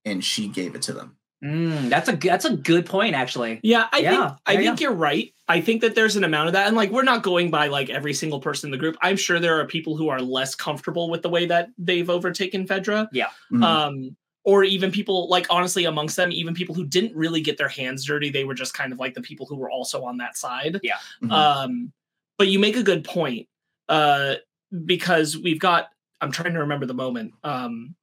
and 0.06 0.24
she 0.24 0.48
gave 0.48 0.76
it 0.76 0.82
to 0.84 0.94
them. 0.94 1.18
Mm, 1.44 1.90
that's 1.90 2.08
a 2.08 2.14
good, 2.16 2.32
that's 2.32 2.46
a 2.46 2.56
good 2.56 2.86
point 2.86 3.16
actually. 3.16 3.60
Yeah, 3.64 3.88
I 3.92 4.00
Yeah, 4.00 4.10
think 4.30 4.40
I 4.46 4.56
think 4.58 4.80
you're 4.82 4.94
right. 4.94 5.34
I 5.50 5.60
think 5.60 5.82
that 5.82 5.94
there's 5.94 6.16
an 6.16 6.24
amount 6.24 6.48
of 6.48 6.54
that, 6.54 6.68
and 6.68 6.78
like 6.78 6.90
we're 6.92 7.04
not 7.04 7.22
going 7.22 7.52
by 7.52 7.68
like 7.68 7.90
every 7.90 8.14
single 8.14 8.40
person 8.40 8.68
in 8.68 8.72
the 8.72 8.78
group. 8.78 8.96
I'm 9.02 9.18
sure 9.18 9.40
there 9.40 9.60
are 9.60 9.66
people 9.68 9.98
who 9.98 10.08
are 10.08 10.22
less 10.22 10.56
comfortable 10.56 11.10
with 11.10 11.22
the 11.22 11.30
way 11.30 11.46
that 11.48 11.70
they've 11.78 12.10
overtaken 12.10 12.66
Fedra, 12.66 13.10
Mhm. 13.52 13.64
um, 13.64 14.16
or 14.46 14.64
even 14.64 14.90
people 14.92 15.28
like 15.30 15.46
honestly 15.50 15.84
amongst 15.84 16.16
them, 16.16 16.32
even 16.32 16.54
people 16.54 16.76
who 16.76 16.86
didn't 16.86 17.14
really 17.16 17.42
get 17.42 17.58
their 17.58 17.68
hands 17.68 18.06
dirty. 18.06 18.30
They 18.30 18.46
were 18.46 18.54
just 18.54 18.74
kind 18.74 18.94
of 18.94 19.00
like 19.00 19.14
the 19.14 19.22
people 19.22 19.46
who 19.46 19.58
were 19.58 19.70
also 19.70 20.04
on 20.06 20.18
that 20.18 20.38
side. 20.38 20.80
Mhm. 21.22 21.32
Um, 21.32 21.94
but 22.38 22.48
you 22.48 22.58
make 22.60 22.78
a 22.78 22.84
good 22.84 23.04
point 23.04 23.48
uh, 23.90 24.36
because 24.86 25.38
we've 25.38 25.60
got. 25.60 25.90
I'm 26.22 26.32
trying 26.32 26.54
to 26.54 26.60
remember 26.60 26.86
the 26.86 26.94
moment. 26.94 27.34
Um, 27.44 27.96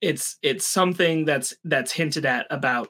it's 0.00 0.36
it's 0.42 0.66
something 0.66 1.24
that's 1.24 1.54
that's 1.64 1.92
hinted 1.92 2.26
at 2.26 2.46
about 2.50 2.88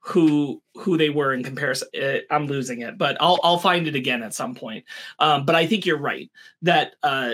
who 0.00 0.62
who 0.74 0.96
they 0.96 1.10
were 1.10 1.34
in 1.34 1.42
comparison. 1.42 1.88
Uh, 2.00 2.18
I'm 2.30 2.46
losing 2.46 2.80
it, 2.80 2.96
but 2.96 3.16
I'll 3.20 3.40
I'll 3.42 3.58
find 3.58 3.86
it 3.88 3.94
again 3.96 4.22
at 4.22 4.34
some 4.34 4.54
point. 4.54 4.84
Um, 5.18 5.44
but 5.44 5.54
I 5.54 5.66
think 5.66 5.84
you're 5.84 5.98
right 5.98 6.30
that 6.62 6.94
uh, 7.02 7.32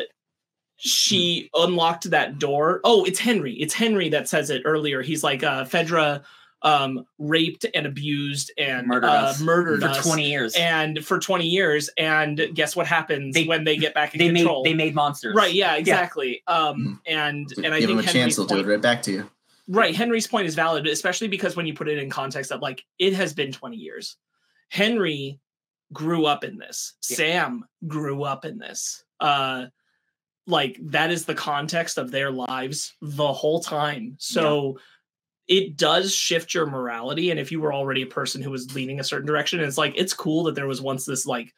she 0.76 1.50
unlocked 1.54 2.10
that 2.10 2.38
door. 2.38 2.80
Oh, 2.82 3.04
it's 3.04 3.18
Henry. 3.18 3.52
It's 3.54 3.74
Henry 3.74 4.08
that 4.08 4.28
says 4.28 4.50
it 4.50 4.62
earlier. 4.64 5.02
He's 5.02 5.22
like 5.22 5.42
uh, 5.42 5.64
Fedra 5.64 6.22
um, 6.64 7.04
raped 7.18 7.66
and 7.74 7.86
abused 7.86 8.52
and 8.56 8.86
Murdered 8.86 9.06
uh, 9.08 9.10
us. 9.12 9.40
murdered 9.40 9.80
for 9.80 9.88
us 9.88 10.02
20 10.06 10.30
years. 10.30 10.54
and 10.56 11.04
for 11.04 11.18
20 11.18 11.46
years. 11.46 11.90
And 11.98 12.40
guess 12.54 12.76
what 12.76 12.86
happens 12.86 13.34
They- 13.34 13.44
when 13.46 13.64
they 13.64 13.76
get 13.76 13.94
back 13.94 14.14
in 14.14 14.18
they 14.18 14.30
made 14.30 14.40
control? 14.40 14.62
they 14.64 14.74
made 14.74 14.94
monsters. 14.94 15.34
right 15.34 15.52
yeah 15.52 15.74
exactly. 15.76 16.42
Um 16.46 17.00
and 17.06 17.48
Give 17.48 17.64
and 17.64 17.74
i 17.74 17.80
him 17.80 17.86
think 17.88 18.00
a 18.00 18.02
henry's 18.04 18.12
chance, 18.12 18.36
they'll 18.36 18.46
do 18.46 18.58
it 18.60 18.66
right 18.66 18.80
back 18.80 19.02
to 19.02 19.12
you. 19.12 19.30
right 19.68 19.94
henry's 19.94 20.26
point 20.26 20.46
is 20.46 20.54
valid 20.54 20.86
especially 20.86 21.28
because 21.28 21.56
when 21.56 21.66
you 21.66 21.74
put 21.74 21.88
it 21.88 21.98
in 21.98 22.08
context 22.10 22.52
of 22.52 22.60
like 22.62 22.84
it 22.98 23.12
has 23.14 23.32
been 23.32 23.50
20 23.52 23.76
years. 23.76 24.16
Henry 24.68 25.40
grew 25.92 26.24
up 26.26 26.44
in 26.44 26.58
this. 26.58 26.94
Yeah. 27.10 27.16
sam 27.16 27.64
grew 27.86 28.22
up 28.22 28.44
in 28.44 28.58
this. 28.58 29.04
Uh 29.20 29.66
like 30.46 30.76
that 30.82 31.10
is 31.12 31.24
the 31.24 31.34
context 31.34 31.98
of 31.98 32.10
their 32.10 32.30
lives 32.30 32.94
the 33.00 33.32
whole 33.32 33.60
time. 33.60 34.16
So 34.18 34.78
it 35.52 35.76
does 35.76 36.14
shift 36.14 36.54
your 36.54 36.64
morality. 36.64 37.30
And 37.30 37.38
if 37.38 37.52
you 37.52 37.60
were 37.60 37.74
already 37.74 38.00
a 38.00 38.06
person 38.06 38.40
who 38.40 38.50
was 38.50 38.74
leaning 38.74 39.00
a 39.00 39.04
certain 39.04 39.26
direction 39.26 39.60
it's 39.60 39.76
like 39.76 39.92
it's 39.96 40.14
cool 40.14 40.44
that 40.44 40.54
there 40.54 40.66
was 40.66 40.80
once 40.80 41.04
this 41.04 41.26
like 41.26 41.52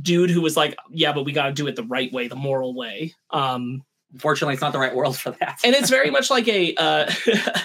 dude 0.00 0.30
who 0.30 0.40
was 0.40 0.56
like 0.56 0.76
yeah 0.92 1.12
but 1.12 1.24
we 1.24 1.32
got 1.32 1.46
to 1.46 1.52
do 1.52 1.66
it 1.66 1.74
the 1.74 1.82
right 1.82 2.12
way 2.12 2.28
the 2.28 2.36
moral 2.36 2.72
way. 2.74 3.12
Um 3.30 3.82
Unfortunately, 4.12 4.54
it's 4.54 4.60
not 4.60 4.72
the 4.72 4.78
right 4.78 4.94
world 4.94 5.16
for 5.16 5.30
that. 5.40 5.60
and 5.64 5.74
it's 5.74 5.90
very 5.90 6.10
much 6.16 6.30
like 6.30 6.46
a 6.46 6.72
uh 6.76 7.10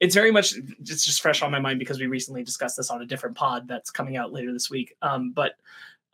it's 0.00 0.14
very 0.14 0.30
much 0.30 0.54
it's 0.78 1.04
just 1.04 1.20
fresh 1.20 1.42
on 1.42 1.50
my 1.50 1.58
mind 1.58 1.80
because 1.80 1.98
we 1.98 2.06
recently 2.06 2.44
discussed 2.44 2.76
this 2.76 2.90
on 2.90 3.02
a 3.02 3.06
different 3.06 3.36
pod 3.36 3.66
that's 3.66 3.90
coming 3.90 4.16
out 4.16 4.32
later 4.32 4.52
this 4.52 4.70
week. 4.70 4.94
Um 5.02 5.32
but 5.32 5.54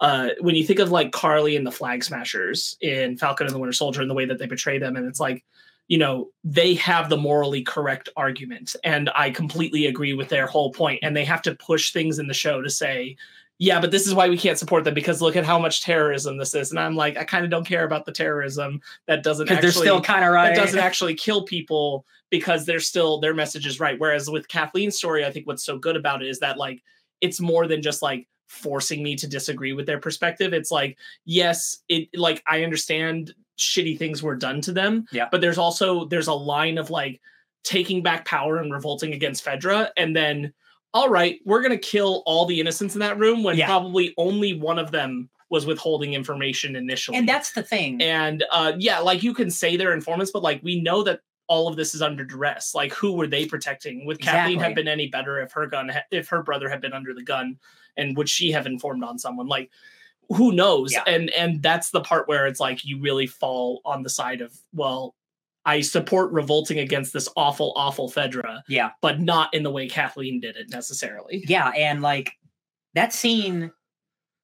uh 0.00 0.30
when 0.40 0.54
you 0.54 0.64
think 0.64 0.78
of 0.78 0.90
like 0.90 1.12
karli 1.12 1.54
and 1.54 1.66
the 1.66 1.70
flag 1.70 2.02
smashers 2.02 2.78
in 2.80 3.18
falcon 3.18 3.46
and 3.46 3.54
the 3.54 3.58
winter 3.58 3.75
soldier 3.75 4.00
and 4.00 4.08
the 4.08 4.14
way 4.14 4.25
that 4.25 4.38
they 4.38 4.46
portray 4.46 4.78
them 4.78 4.96
and 4.96 5.06
it's 5.06 5.20
like 5.20 5.44
you 5.90 5.99
know 5.99 6.30
they 6.44 6.73
have 6.75 7.11
the 7.11 7.16
morally 7.18 7.62
correct 7.62 8.09
argument 8.16 8.75
and 8.85 9.11
i 9.14 9.28
completely 9.28 9.87
agree 9.87 10.14
with 10.14 10.30
their 10.30 10.47
whole 10.47 10.73
point 10.73 11.00
and 11.02 11.14
they 11.14 11.25
have 11.25 11.42
to 11.42 11.54
push 11.56 11.92
things 11.92 12.18
in 12.18 12.28
the 12.28 12.35
show 12.35 12.62
to 12.62 12.70
say 12.70 13.16
yeah, 13.62 13.78
but 13.78 13.90
this 13.90 14.06
is 14.06 14.14
why 14.14 14.26
we 14.30 14.38
can't 14.38 14.59
support 14.59 14.85
them 14.85 14.94
because 14.94 15.20
look 15.20 15.37
at 15.37 15.44
how 15.44 15.59
much 15.59 15.82
terrorism 15.82 16.38
this 16.38 16.54
is. 16.54 16.70
And 16.70 16.80
I'm 16.80 16.97
like, 16.97 17.18
I 17.18 17.25
kind 17.25 17.44
of 17.44 17.50
don't 17.50 17.66
care 17.66 17.85
about 17.85 18.06
the 18.06 18.11
terrorism 18.11 18.80
that 19.06 19.23
doesn't 19.23 19.50
actually 19.50 19.61
they're 19.61 19.70
still 19.70 20.00
kind 20.00 20.25
of 20.25 20.32
right. 20.32 20.54
that 20.54 20.56
doesn't 20.56 20.78
actually 20.78 21.14
kill 21.14 21.44
people 21.44 22.06
because 22.30 22.64
they're 22.64 22.80
still 22.80 23.20
their 23.20 23.35
message 23.35 23.66
is 23.66 23.78
right. 23.78 24.00
Whereas 24.00 24.30
with 24.30 24.49
Kathleen's 24.49 24.97
story, 24.97 25.26
I 25.26 25.30
think 25.30 25.47
what's 25.47 25.62
so 25.62 25.76
good 25.76 25.94
about 25.94 26.23
it 26.23 26.28
is 26.28 26.38
that 26.38 26.56
like 26.56 26.82
it's 27.20 27.38
more 27.38 27.66
than 27.66 27.82
just 27.82 28.00
like 28.00 28.26
forcing 28.49 29.02
me 29.02 29.14
to 29.16 29.26
disagree 29.26 29.75
with 29.75 29.85
their 29.85 30.00
perspective. 30.00 30.54
It's 30.54 30.70
like, 30.70 30.97
yes, 31.26 31.82
it 31.90 32.09
like 32.14 32.42
I 32.47 32.64
understand 32.64 33.35
shitty 33.60 33.98
things 33.98 34.22
were 34.22 34.34
done 34.36 34.60
to 34.62 34.72
them. 34.72 35.06
Yeah. 35.12 35.28
But 35.30 35.40
there's 35.40 35.58
also 35.58 36.06
there's 36.06 36.26
a 36.28 36.34
line 36.34 36.78
of 36.78 36.90
like 36.90 37.20
taking 37.62 38.02
back 38.02 38.24
power 38.24 38.56
and 38.56 38.72
revolting 38.72 39.12
against 39.12 39.44
Fedra 39.44 39.90
and 39.96 40.16
then 40.16 40.52
all 40.92 41.08
right, 41.08 41.38
we're 41.44 41.62
gonna 41.62 41.78
kill 41.78 42.22
all 42.26 42.46
the 42.46 42.58
innocents 42.58 42.94
in 42.94 43.00
that 43.00 43.18
room 43.18 43.44
when 43.44 43.56
Yeah. 43.56 43.66
probably 43.66 44.12
only 44.16 44.54
one 44.58 44.78
of 44.78 44.90
them 44.90 45.28
was 45.50 45.66
withholding 45.66 46.14
information 46.14 46.74
initially. 46.74 47.16
and 47.18 47.28
that's 47.28 47.52
the 47.52 47.62
thing. 47.62 48.00
And 48.02 48.44
uh, 48.50 48.72
yeah, 48.78 48.98
like 49.00 49.22
you 49.22 49.34
can 49.34 49.50
say 49.50 49.76
they're 49.76 49.92
informants, 49.92 50.32
but 50.32 50.42
like 50.42 50.60
we 50.64 50.80
know 50.80 51.02
that 51.04 51.20
all 51.48 51.66
of 51.68 51.76
this 51.76 51.94
is 51.94 52.02
under 52.02 52.24
duress. 52.24 52.74
Like 52.74 52.92
who 52.92 53.12
were 53.12 53.26
they 53.26 53.44
protecting? 53.46 54.06
Would 54.06 54.20
Kathleen 54.20 54.58
have 54.60 54.74
been 54.76 54.86
any 54.88 55.08
better 55.08 55.40
if 55.40 55.50
her 55.52 55.66
gun, 55.66 55.88
ha- 55.88 56.04
if 56.12 56.28
her 56.28 56.42
brother 56.42 56.68
had 56.68 56.80
been 56.80 56.92
under 56.92 57.12
the 57.12 57.24
gun, 57.24 57.58
and 57.96 58.16
would 58.16 58.28
she 58.28 58.52
have 58.52 58.66
informed 58.66 59.02
on 59.04 59.18
someone? 59.18 59.48
Like 59.48 59.68
who 60.30 60.52
knows? 60.52 60.92
Yeah. 60.92 61.02
And 61.06 61.30
and 61.30 61.62
that's 61.62 61.90
the 61.90 62.00
part 62.00 62.28
where 62.28 62.46
it's 62.46 62.60
like 62.60 62.84
you 62.84 63.00
really 63.00 63.26
fall 63.26 63.80
on 63.84 64.02
the 64.02 64.10
side 64.10 64.40
of 64.40 64.52
well, 64.72 65.14
I 65.64 65.80
support 65.82 66.32
revolting 66.32 66.78
against 66.78 67.12
this 67.12 67.28
awful, 67.37 67.72
awful 67.76 68.08
Fedra, 68.10 68.62
yeah, 68.68 68.90
but 69.02 69.20
not 69.20 69.52
in 69.52 69.62
the 69.62 69.70
way 69.70 69.88
Kathleen 69.88 70.40
did 70.40 70.56
it 70.56 70.70
necessarily. 70.70 71.44
yeah, 71.46 71.68
and 71.76 72.00
like 72.00 72.32
that 72.94 73.12
scene, 73.12 73.70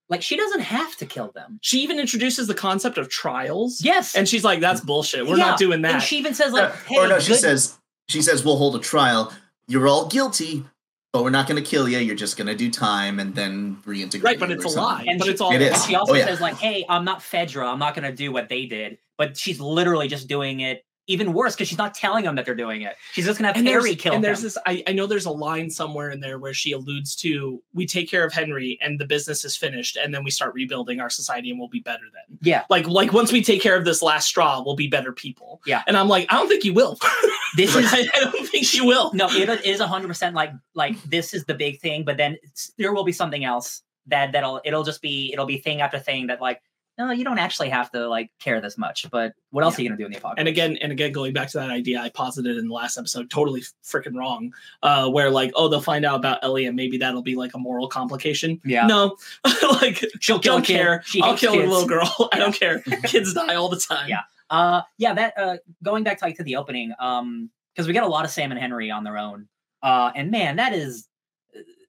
like 0.08 0.22
she 0.22 0.36
doesn't 0.36 0.60
have 0.60 0.94
to 0.96 1.06
kill 1.06 1.32
them. 1.34 1.58
She 1.62 1.80
even 1.80 1.98
introduces 1.98 2.46
the 2.46 2.54
concept 2.54 2.98
of 2.98 3.08
trials. 3.08 3.80
Yes, 3.82 4.14
And 4.14 4.28
she's 4.28 4.44
like, 4.44 4.60
that's 4.60 4.80
bullshit. 4.80 5.26
We're 5.26 5.36
Yeah, 5.38 5.46
not 5.46 5.58
doing 5.58 5.82
that. 5.82 5.94
and 5.94 6.02
she 6.02 6.18
even 6.18 6.34
says 6.34 6.52
like, 6.52 6.70
Uh, 6.70 6.76
"Hey, 6.86 6.96
or 6.98 7.08
no, 7.08 7.18
she 7.18 7.32
good- 7.32 7.40
says 7.40 7.78
she 8.08 8.22
says 8.22 8.44
we'll 8.44 8.56
hold 8.58 8.76
a 8.76 8.80
trial. 8.80 9.32
You're 9.68 9.88
all 9.88 10.06
guilty, 10.08 10.64
but 11.12 11.22
we're 11.24 11.30
not 11.30 11.46
going 11.48 11.62
to 11.62 11.68
kill 11.68 11.88
you. 11.88 11.98
You're 11.98 12.14
just 12.16 12.36
going 12.36 12.46
to 12.46 12.54
do 12.54 12.70
time 12.70 13.18
and 13.18 13.34
then 13.34 13.78
reintegrate. 13.86 14.22
right, 14.22 14.38
but 14.38 14.50
it's 14.50 14.64
a 14.64 14.68
lie. 14.68 15.04
And 15.08 15.18
but 15.18 15.24
she- 15.26 15.30
it's 15.32 15.40
all 15.40 15.52
It 15.52 15.62
is. 15.62 15.72
And 15.74 15.82
she 15.82 15.94
also 15.94 16.12
Oh, 16.12 16.16
yeah. 16.16 16.26
says 16.26 16.40
like, 16.40 16.56
"Hey, 16.56 16.84
I'm 16.88 17.04
not 17.04 17.20
Fedra. 17.20 17.66
I'm 17.70 17.78
not 17.78 17.94
going 17.94 18.08
to 18.08 18.14
do 18.16 18.30
what 18.32 18.48
they 18.48 18.66
did." 18.66 18.98
But 19.18 19.36
she's 19.36 19.58
literally 19.60 20.08
just 20.08 20.28
doing 20.28 20.60
it 20.60 20.84
even 21.06 21.32
worse 21.32 21.54
because 21.54 21.68
she's 21.68 21.78
not 21.78 21.94
telling 21.94 22.24
them 22.24 22.34
that 22.36 22.44
they're 22.44 22.54
doing 22.54 22.82
it. 22.82 22.96
She's 23.12 23.24
just 23.26 23.38
going 23.38 23.44
to 23.44 23.48
have 23.48 23.56
and 23.56 23.66
Harry 23.68 23.94
kill 23.96 24.14
and 24.14 24.22
there's 24.24 24.40
them. 24.40 24.46
this 24.46 24.58
I, 24.66 24.82
I 24.86 24.92
know 24.92 25.06
there's 25.06 25.26
a 25.26 25.30
line 25.30 25.70
somewhere 25.70 26.10
in 26.10 26.20
there 26.20 26.38
where 26.38 26.54
she 26.54 26.72
alludes 26.72 27.14
to 27.16 27.62
we 27.74 27.86
take 27.86 28.10
care 28.10 28.24
of 28.24 28.32
henry 28.32 28.78
and 28.80 28.98
the 28.98 29.06
business 29.06 29.44
is 29.44 29.56
finished 29.56 29.96
and 29.96 30.12
then 30.14 30.24
we 30.24 30.30
start 30.30 30.54
rebuilding 30.54 31.00
our 31.00 31.10
society 31.10 31.50
and 31.50 31.58
we'll 31.58 31.68
be 31.68 31.80
better 31.80 32.04
then 32.12 32.38
yeah, 32.42 32.64
like 32.70 32.86
like 32.86 33.12
once 33.12 33.32
we 33.32 33.42
take 33.42 33.62
care 33.62 33.76
of 33.76 33.84
this 33.84 34.02
last 34.02 34.26
straw 34.28 34.62
we'll 34.64 34.76
be 34.76 34.88
better 34.88 35.12
people 35.12 35.60
Yeah. 35.66 35.82
and 35.86 35.96
i'm 35.96 36.08
like 36.08 36.26
i 36.30 36.36
don't 36.36 36.48
think 36.48 36.64
you 36.64 36.74
will 36.74 36.98
this 37.56 37.74
is 37.76 37.92
I, 37.92 38.08
I 38.14 38.20
don't 38.20 38.48
think 38.48 38.66
she 38.66 38.80
will 38.80 39.12
no, 39.14 39.28
it 39.30 39.64
is 39.64 39.80
hundred 39.80 40.08
percent 40.08 40.34
like 40.34 40.52
like 40.74 41.00
this 41.04 41.32
is 41.34 41.44
the 41.44 41.54
big 41.54 41.80
thing. 41.80 42.04
But 42.04 42.16
then 42.16 42.36
there 42.78 42.92
will 42.92 43.04
be 43.04 43.12
something 43.12 43.44
else 43.44 43.82
that 44.06 44.32
that'll 44.32 44.60
it'll 44.64 44.84
just 44.84 45.02
be 45.02 45.32
it'll 45.32 45.46
be 45.46 45.58
thing 45.58 45.80
after 45.80 45.98
thing 45.98 46.26
that 46.28 46.40
like 46.40 46.60
no, 46.98 47.10
you 47.12 47.24
don't 47.24 47.38
actually 47.38 47.68
have 47.68 47.90
to 47.92 48.08
like 48.08 48.30
care 48.40 48.60
this 48.60 48.78
much. 48.78 49.10
But 49.10 49.34
what 49.50 49.64
else 49.64 49.78
are 49.78 49.82
you 49.82 49.88
going 49.88 49.98
to 49.98 50.02
do 50.02 50.06
in 50.06 50.12
the 50.12 50.18
apocalypse? 50.18 50.38
and 50.40 50.48
again 50.48 50.76
and 50.82 50.92
again 50.92 51.12
going 51.12 51.32
back 51.32 51.48
to 51.48 51.58
that 51.58 51.70
idea 51.70 51.98
i 52.00 52.08
posited 52.10 52.56
in 52.58 52.68
the 52.68 52.74
last 52.74 52.98
episode 52.98 53.30
totally 53.30 53.62
freaking 53.82 54.14
wrong 54.16 54.52
uh 54.82 55.08
where 55.08 55.30
like 55.30 55.50
oh 55.54 55.66
they'll 55.68 55.80
find 55.80 56.04
out 56.04 56.16
about 56.16 56.38
ellie 56.42 56.66
and 56.66 56.76
maybe 56.76 56.98
that'll 56.98 57.22
be 57.22 57.34
like 57.36 57.54
a 57.54 57.58
moral 57.58 57.88
complication 57.88 58.60
yeah, 58.64 58.86
no 58.86 59.16
like 59.80 60.04
she'll 60.20 60.38
kill 60.38 60.56
don't 60.56 60.66
care 60.66 61.02
She 61.06 61.22
i'll 61.22 61.36
kill 61.36 61.52
kids. 61.52 61.64
a 61.64 61.70
little 61.70 61.88
girl 61.88 62.28
i 62.32 62.38
don't 62.38 62.54
care 62.54 62.80
kids 63.04 63.32
die 63.32 63.54
all 63.54 63.68
the 63.68 63.78
time 63.80 64.08
Yeah. 64.08 64.20
Uh, 64.50 64.82
yeah, 64.98 65.12
that 65.14 65.34
uh, 65.36 65.56
going 65.82 66.04
back 66.04 66.18
to 66.18 66.24
like 66.24 66.36
to 66.36 66.44
the 66.44 66.54
opening, 66.56 66.92
um, 67.00 67.50
because 67.74 67.88
we 67.88 67.92
get 67.92 68.04
a 68.04 68.08
lot 68.08 68.24
of 68.24 68.30
Sam 68.30 68.52
and 68.52 68.60
Henry 68.60 68.92
on 68.92 69.02
their 69.02 69.18
own, 69.18 69.48
uh, 69.82 70.12
and 70.14 70.30
man, 70.30 70.56
that 70.56 70.72
is 70.72 71.08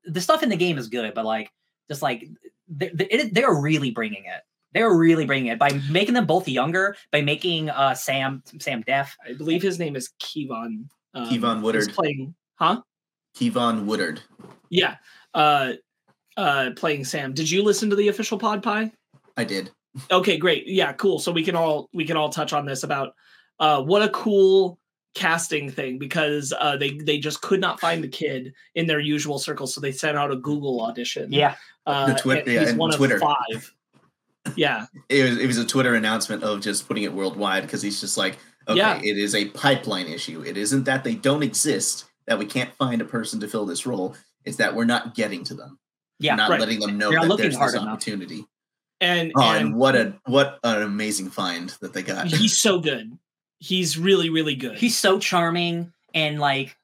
the 0.06 0.22
stuff 0.22 0.42
in 0.42 0.50
the 0.50 0.56
game 0.58 0.78
is 0.80 0.88
good, 0.88 1.14
but 1.14 1.24
like 1.24 1.52
just 1.88 2.02
like 2.02 2.28
they, 2.68 2.90
they, 2.90 3.30
they're 3.32 3.54
really 3.54 3.92
bringing 3.92 4.26
it. 4.26 4.42
They're 4.74 4.94
really 4.96 5.26
bringing 5.26 5.48
it 5.48 5.60
by 5.60 5.70
making 5.90 6.14
them 6.14 6.26
both 6.26 6.48
younger, 6.48 6.96
by 7.12 7.22
making 7.22 7.70
uh 7.70 7.94
Sam 7.96 8.44
Sam 8.60 8.82
deaf. 8.86 9.16
I 9.28 9.34
believe 9.34 9.62
his 9.62 9.80
name 9.80 9.96
is 9.96 10.10
Keivonn. 10.22 10.88
Um, 11.14 11.30
Keivonn 11.30 11.56
he's 11.56 11.64
Woodard. 11.64 11.94
playing, 11.94 12.36
huh? 12.56 12.82
Keivonn 13.36 13.86
Woodard. 13.86 14.22
Yeah. 14.70 14.96
Uh, 15.34 15.74
uh, 16.36 16.72
playing 16.76 17.06
Sam. 17.06 17.34
Did 17.34 17.50
you 17.50 17.64
listen 17.64 17.90
to 17.90 17.96
the 17.96 18.10
official 18.10 18.38
Pod 18.38 18.62
Phai? 18.64 18.92
I 19.38 19.44
did. 19.44 19.72
Okay, 20.12 20.38
great. 20.38 20.68
Yeah, 20.68 20.94
cool. 20.94 21.18
So 21.20 21.32
we 21.32 21.44
can 21.44 21.56
all 21.56 21.90
we 21.94 22.06
can 22.06 22.18
all 22.18 22.30
touch 22.30 22.54
on 22.54 22.66
this 22.66 22.84
about 22.84 23.14
uh, 23.60 23.82
what 23.82 24.04
a 24.04 24.10
cool 24.10 24.78
casting 25.16 25.72
thing 25.72 25.98
because 25.98 26.54
uh, 26.60 26.78
they 26.78 26.92
they 26.98 27.18
just 27.18 27.42
could 27.42 27.60
not 27.60 27.80
find 27.80 28.04
the 28.04 28.08
kid 28.08 28.54
in 28.76 28.86
their 28.86 29.00
usual 29.00 29.40
circles, 29.40 29.74
so 29.74 29.82
they 29.82 29.92
sent 29.92 30.16
out 30.18 30.30
a 30.32 30.36
Google 30.36 30.82
audition. 30.82 31.32
Yeah, 31.32 31.56
uh, 31.88 32.14
The 32.14 32.20
twi- 32.20 32.38
and 32.40 32.48
yeah, 32.48 32.60
he's 32.60 32.70
and 32.72 32.78
one 32.80 32.92
Twitter. 32.92 33.16
of 33.16 33.22
five. 33.22 33.74
Yeah, 34.56 34.86
It 35.10 35.24
was, 35.30 35.38
it 35.40 35.48
was 35.48 35.58
a 35.58 35.66
Twitter 35.66 35.96
announcement 35.96 36.44
of 36.44 36.62
just 36.62 36.88
putting 36.88 37.04
it 37.04 37.14
worldwide 37.14 37.64
because 37.64 37.82
he's 37.82 38.00
just 38.02 38.18
like, 38.18 38.38
okay, 38.68 38.78
Yeah. 38.78 38.98
it 39.04 39.18
is 39.18 39.36
a 39.36 39.46
pipeline 39.50 40.08
issue. 40.08 40.44
It 40.46 40.58
isn't 40.58 40.84
that 40.86 41.04
they 41.04 41.16
don't 41.16 41.44
exist, 41.44 42.06
that 42.26 42.38
we 42.40 42.46
can't 42.46 42.74
find 42.76 43.02
a 43.02 43.06
person 43.06 43.40
to 43.42 43.48
fill 43.48 43.66
this 43.66 43.86
role. 43.86 44.16
It's 44.46 44.58
that 44.58 44.76
we're 44.76 44.86
not 44.86 45.16
getting 45.16 45.44
to 45.46 45.54
them. 45.54 45.80
yeah. 46.20 46.34
We're 46.34 46.38
not 46.38 46.50
right. 46.52 46.60
letting 46.60 46.80
them 46.80 46.98
know 46.98 47.10
They're 47.12 47.28
that 47.28 47.38
there's 47.38 47.58
this 47.58 47.74
enough. 47.74 47.88
opportunity. 47.88 48.46
and 49.02 49.32
Oh, 49.36 49.42
and 49.44 49.68
and 49.68 49.76
what 49.76 49.96
a 49.96 50.14
what 50.26 50.60
an 50.64 50.82
amazing 50.84 51.30
find 51.30 51.70
that 51.82 51.94
they 51.94 52.02
got. 52.04 52.28
he's 52.28 52.58
so 52.58 52.80
good. 52.80 53.18
He's 53.60 53.98
really 53.98 54.30
really 54.30 54.56
good. 54.56 54.78
He's 54.78 54.98
so 54.98 55.20
charming 55.20 55.92
and 56.14 56.40
like 56.40 56.77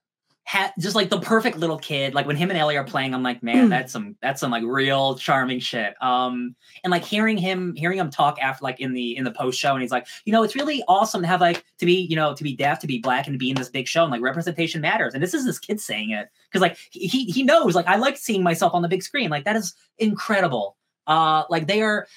ha- 0.45 0.73
just 0.79 0.95
like 0.95 1.09
the 1.09 1.19
perfect 1.19 1.57
little 1.57 1.77
kid. 1.77 2.13
Like 2.13 2.25
when 2.27 2.35
him 2.35 2.49
and 2.49 2.57
Ellie 2.59 2.77
are 2.77 2.83
playing, 2.83 3.13
I'm 3.13 3.23
like, 3.23 3.41
man, 3.43 3.67
Mm. 3.67 3.69
that's 3.69 3.91
some 3.93 4.15
that's 4.21 4.39
some 4.41 4.51
like 4.51 4.63
real 4.65 5.15
charming 5.15 5.59
shit. 5.59 5.93
Um, 6.01 6.55
and 6.83 6.91
like 6.91 7.03
hearing 7.03 7.37
him 7.37 7.73
hearing 7.75 7.97
him 7.99 8.09
talk 8.09 8.37
after 8.41 8.63
like 8.63 8.79
in 8.79 8.93
the 8.93 9.15
in 9.17 9.23
the 9.23 9.31
post 9.31 9.59
show, 9.59 9.73
and 9.73 9.81
he's 9.81 9.91
like, 9.91 10.07
you 10.25 10.33
know, 10.33 10.43
it's 10.43 10.55
really 10.55 10.83
awesome 10.87 11.21
to 11.21 11.27
have 11.27 11.41
like 11.41 11.63
to 11.79 11.85
be 11.85 11.93
you 12.09 12.15
know 12.15 12.33
to 12.35 12.43
be 12.43 12.55
deaf, 12.55 12.79
to 12.79 12.87
be 12.87 12.99
black, 12.99 13.25
and 13.27 13.33
to 13.33 13.37
be 13.37 13.49
in 13.49 13.55
this 13.55 13.69
big 13.69 13.87
show, 13.87 14.03
and 14.03 14.11
like 14.11 14.21
representation 14.21 14.81
matters. 14.81 15.13
And 15.13 15.21
this 15.23 15.33
is 15.33 15.45
this 15.45 15.59
kid 15.59 15.79
saying 15.79 16.11
it 16.11 16.27
because 16.49 16.61
like 16.61 16.77
he 16.91 17.07
he- 17.07 17.31
he 17.31 17.43
knows 17.43 17.75
like 17.75 17.87
I 17.87 17.95
like 17.95 18.17
seeing 18.17 18.43
myself 18.43 18.73
on 18.73 18.81
the 18.81 18.89
big 18.89 19.03
screen. 19.03 19.29
Like 19.29 19.45
that 19.45 19.55
is 19.55 19.73
incredible. 19.97 20.77
Uh, 21.07 21.43
like 21.49 21.67
they 21.67 21.81
are. 21.81 22.07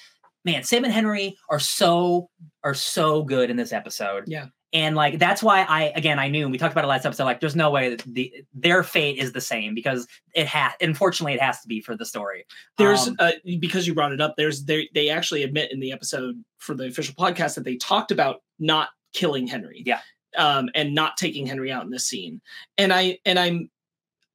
Man, 0.45 0.63
Sam 0.63 0.85
and 0.85 0.93
Henry 0.93 1.35
are 1.49 1.59
so 1.59 2.29
are 2.63 2.73
so 2.73 3.21
good 3.23 3.49
in 3.49 3.57
this 3.57 3.73
episode. 3.73 4.23
Yeah. 4.27 4.45
And 4.73 4.95
like 4.97 5.17
that's 5.17 5.41
why 5.41 5.61
I 5.63 5.93
again 5.95 6.19
I 6.19 6.27
knew 6.27 6.43
and 6.43 6.51
we 6.51 6.57
talked 6.57 6.73
about 6.73 6.83
it 6.83 6.87
last 6.87 7.05
episode. 7.05 7.23
Like 7.23 7.39
there's 7.39 7.55
no 7.55 7.71
way 7.71 7.89
that 7.95 8.03
the 8.05 8.33
their 8.53 8.83
fate 8.83 9.17
is 9.17 9.31
the 9.31 9.39
same 9.39 9.73
because 9.73 10.07
it 10.35 10.45
has 10.47 10.73
unfortunately 10.81 11.33
it 11.35 11.41
has 11.41 11.61
to 11.61 11.67
be 11.69 11.79
for 11.79 11.95
the 11.95 12.05
story. 12.05 12.45
there's 12.77 13.07
Um, 13.07 13.15
uh, 13.19 13.31
because 13.59 13.87
you 13.87 13.93
brought 13.95 14.11
it 14.11 14.19
up 14.19 14.35
there's 14.37 14.65
they 14.65 14.89
they 14.93 15.07
actually 15.09 15.43
admit 15.43 15.71
in 15.71 15.79
the 15.79 15.93
episode 15.93 16.35
for 16.57 16.75
the 16.75 16.85
official 16.87 17.15
podcast 17.15 17.55
that 17.55 17.63
they 17.63 17.77
talked 17.77 18.11
about 18.11 18.41
not 18.59 18.89
killing 19.13 19.47
henry 19.47 19.83
Yeah. 19.85 20.01
um 20.37 20.69
and 20.75 20.93
not 20.93 21.15
taking 21.15 21.45
henry 21.47 21.71
out 21.71 21.85
in 21.85 21.89
this 21.89 22.05
scene 22.05 22.41
and 22.77 22.91
i 22.91 23.17
and 23.25 23.39
i'm 23.39 23.69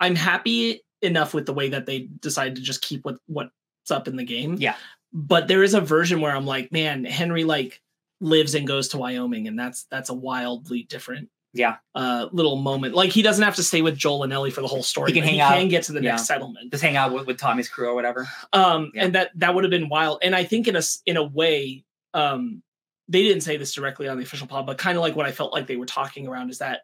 i'm 0.01 0.17
happy 0.17 0.81
enough 1.03 1.35
with 1.35 1.45
the 1.45 1.53
way 1.53 1.69
that 1.69 1.85
they 1.85 2.09
decided 2.21 2.57
to 2.57 2.63
just 2.63 2.81
keep 2.81 3.05
what 3.05 3.19
what's 3.27 3.51
up 3.91 4.09
in 4.09 4.17
the 4.17 4.25
game 4.25 4.57
Yeah. 4.59 4.77
but 5.13 5.47
there 5.47 5.63
is 5.63 5.75
a 5.75 5.81
version 5.83 6.23
where 6.23 6.35
i'm 6.35 6.47
like 6.47 6.73
man 6.73 7.05
henry 7.05 7.45
like 7.45 7.82
lives 8.23 8.55
and 8.55 8.67
goes 8.67 8.89
to 8.89 8.99
wyoming 8.99 9.49
and 9.49 9.59
that's 9.59 9.85
that's 9.91 10.09
a 10.09 10.15
wildly 10.15 10.85
different 10.85 11.29
Yeah. 11.53 11.77
uh 11.95 12.29
little 12.33 12.57
moment 12.57 12.95
like 12.95 13.11
he 13.11 13.21
doesn't 13.21 13.43
have 13.45 13.57
to 13.57 13.63
stay 13.63 13.83
with 13.83 13.97
joel 13.97 14.23
and 14.23 14.33
ellie 14.33 14.51
for 14.53 14.61
the 14.63 14.69
whole 14.69 14.83
story 14.85 15.13
He 15.13 15.21
can 15.21 15.29
hang 15.29 15.41
out. 15.41 15.53
can 15.53 15.69
get 15.69 15.83
to 15.85 15.93
the 15.93 16.01
Yeah. 16.03 16.13
next 16.13 16.27
settlement 16.27 16.71
just 16.71 16.83
hang 16.85 16.97
out 16.97 17.13
with, 17.13 17.27
with 17.27 17.37
Tommy's 17.39 17.69
crew 17.69 17.89
or 17.89 17.95
whatever. 17.95 18.29
um 18.53 18.93
Yeah. 18.95 19.05
and 19.05 19.15
that 19.17 19.31
that 19.37 19.55
would 19.55 19.65
have 19.65 19.71
been 19.73 19.89
wild 19.89 20.21
and 20.23 20.35
i 20.37 20.45
think 20.45 20.69
in 20.69 20.77
a 20.77 20.83
in 21.05 21.17
a 21.17 21.25
way 21.25 21.85
um 22.15 22.63
they 23.09 23.23
didn't 23.25 23.43
say 23.43 23.57
this 23.57 23.75
directly 23.75 24.07
on 24.09 24.17
the 24.17 24.23
official 24.23 24.47
pod 24.47 24.67
but 24.67 24.79
kind 24.79 24.97
of 24.97 25.03
like 25.03 25.17
what 25.17 25.27
i 25.27 25.33
felt 25.33 25.53
like 25.53 25.67
they 25.67 25.77
were 25.77 25.85
talking 25.87 26.29
around 26.29 26.49
is 26.51 26.59
that 26.59 26.83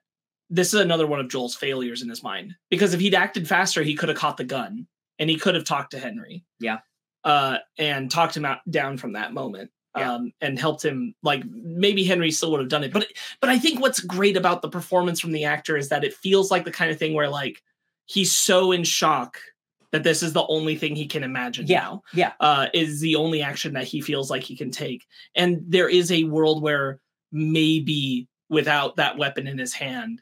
this 0.51 0.75
is 0.75 0.81
another 0.81 1.07
one 1.07 1.21
of 1.21 1.29
joel's 1.29 1.55
failures 1.55 2.03
in 2.03 2.09
his 2.09 2.23
mind 2.23 2.55
because 2.71 2.93
if 2.95 3.01
he'd 3.01 3.15
acted 3.15 3.47
faster 3.47 3.83
he 3.85 3.95
could 3.95 4.09
have 4.09 4.19
caught 4.19 4.37
the 4.37 4.45
gun 4.45 4.87
and 5.21 5.31
he 5.31 5.37
could 5.37 5.55
have 5.55 5.65
talked 5.65 5.93
to 5.93 5.99
henry 6.01 6.45
Yeah. 6.59 6.79
uh 7.23 7.59
and 7.79 8.11
talked 8.11 8.37
him 8.37 8.45
out 8.45 8.59
down 8.69 8.97
from 8.99 9.13
that 9.13 9.33
moment 9.33 9.71
Yeah. 9.97 10.15
um, 10.15 10.33
and 10.41 10.59
helped 10.59 10.85
him. 10.85 11.15
Like 11.23 11.43
maybe 11.47 12.05
Henry 12.05 12.31
still 12.31 12.51
would 12.53 12.61
have 12.61 12.69
done 12.69 12.85
it, 12.85 12.93
but 12.93 13.07
but 13.41 13.51
I 13.51 13.59
think 13.59 13.81
what's 13.81 14.01
great 14.01 14.37
about 14.37 14.63
the 14.63 14.69
performance 14.69 15.19
from 15.21 15.33
the 15.33 15.45
actor 15.45 15.77
is 15.77 15.89
that 15.89 16.05
it 16.05 16.15
feels 16.15 16.51
like 16.51 16.65
the 16.65 16.71
kind 16.71 16.91
of 16.91 16.99
thing 16.99 17.15
where 17.15 17.29
like 17.29 17.63
he's 18.07 18.33
so 18.35 18.73
in 18.73 18.85
shock 18.85 19.39
that 19.91 20.03
this 20.05 20.23
is 20.23 20.35
the 20.35 20.47
only 20.49 20.77
thing 20.77 20.95
he 20.95 21.07
can 21.07 21.23
imagine 21.25 21.67
Yeah. 21.67 21.81
now 21.81 22.03
Yeah. 22.13 22.33
uh, 22.41 22.67
is 22.75 23.01
the 23.01 23.17
only 23.17 23.41
action 23.41 23.73
that 23.73 23.85
he 23.85 24.03
feels 24.03 24.31
like 24.31 24.43
he 24.43 24.55
can 24.57 24.71
take. 24.71 25.07
And 25.35 25.63
there 25.67 25.89
is 25.89 26.13
a 26.13 26.25
world 26.25 26.63
where 26.63 27.01
maybe 27.33 28.29
without 28.51 28.97
that 28.97 29.17
weapon 29.19 29.47
in 29.47 29.59
his 29.59 29.73
hand, 29.73 30.21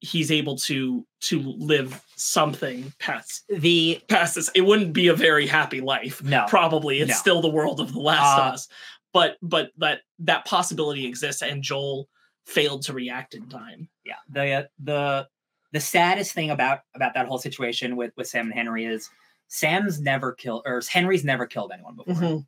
he's 0.00 0.30
able 0.30 0.56
to 0.56 1.06
to 1.20 1.40
live 1.40 2.02
something 2.16 2.92
past 2.98 3.44
The 3.48 4.00
past 4.08 4.34
this. 4.34 4.50
It 4.54 4.62
wouldn't 4.62 4.92
be 4.92 5.08
a 5.08 5.14
very 5.14 5.46
happy 5.46 5.80
life. 5.80 6.22
no. 6.22 6.44
Probably 6.48 7.00
it's 7.00 7.08
No. 7.10 7.14
still 7.16 7.40
the 7.42 7.48
world 7.48 7.80
of 7.80 7.92
the 7.92 8.00
Last 8.00 8.38
Uh, 8.38 8.42
of 8.42 8.54
Us, 8.54 8.68
but 9.12 9.36
but 9.42 9.70
that 9.78 10.00
that 10.20 10.44
possibility 10.44 11.06
exists, 11.06 11.42
and 11.42 11.62
Joel 11.62 12.08
failed 12.44 12.82
to 12.82 12.92
react 12.92 13.34
in 13.34 13.48
time. 13.48 13.88
yeah 14.04 14.14
the 14.30 14.68
the 14.84 15.26
the 15.72 15.80
saddest 15.80 16.32
thing 16.32 16.50
about 16.50 16.80
about 16.94 17.12
that 17.14 17.26
whole 17.26 17.38
situation 17.38 17.96
with 17.96 18.12
with 18.16 18.28
sam 18.28 18.46
and 18.46 18.54
henry 18.54 18.84
is 18.84 19.10
sam's 19.48 20.00
never 20.00 20.32
killed 20.32 20.62
or 20.64 20.80
henry's 20.88 21.24
never 21.24 21.44
killed 21.46 21.72
anyone 21.72 21.96
before 21.96 22.44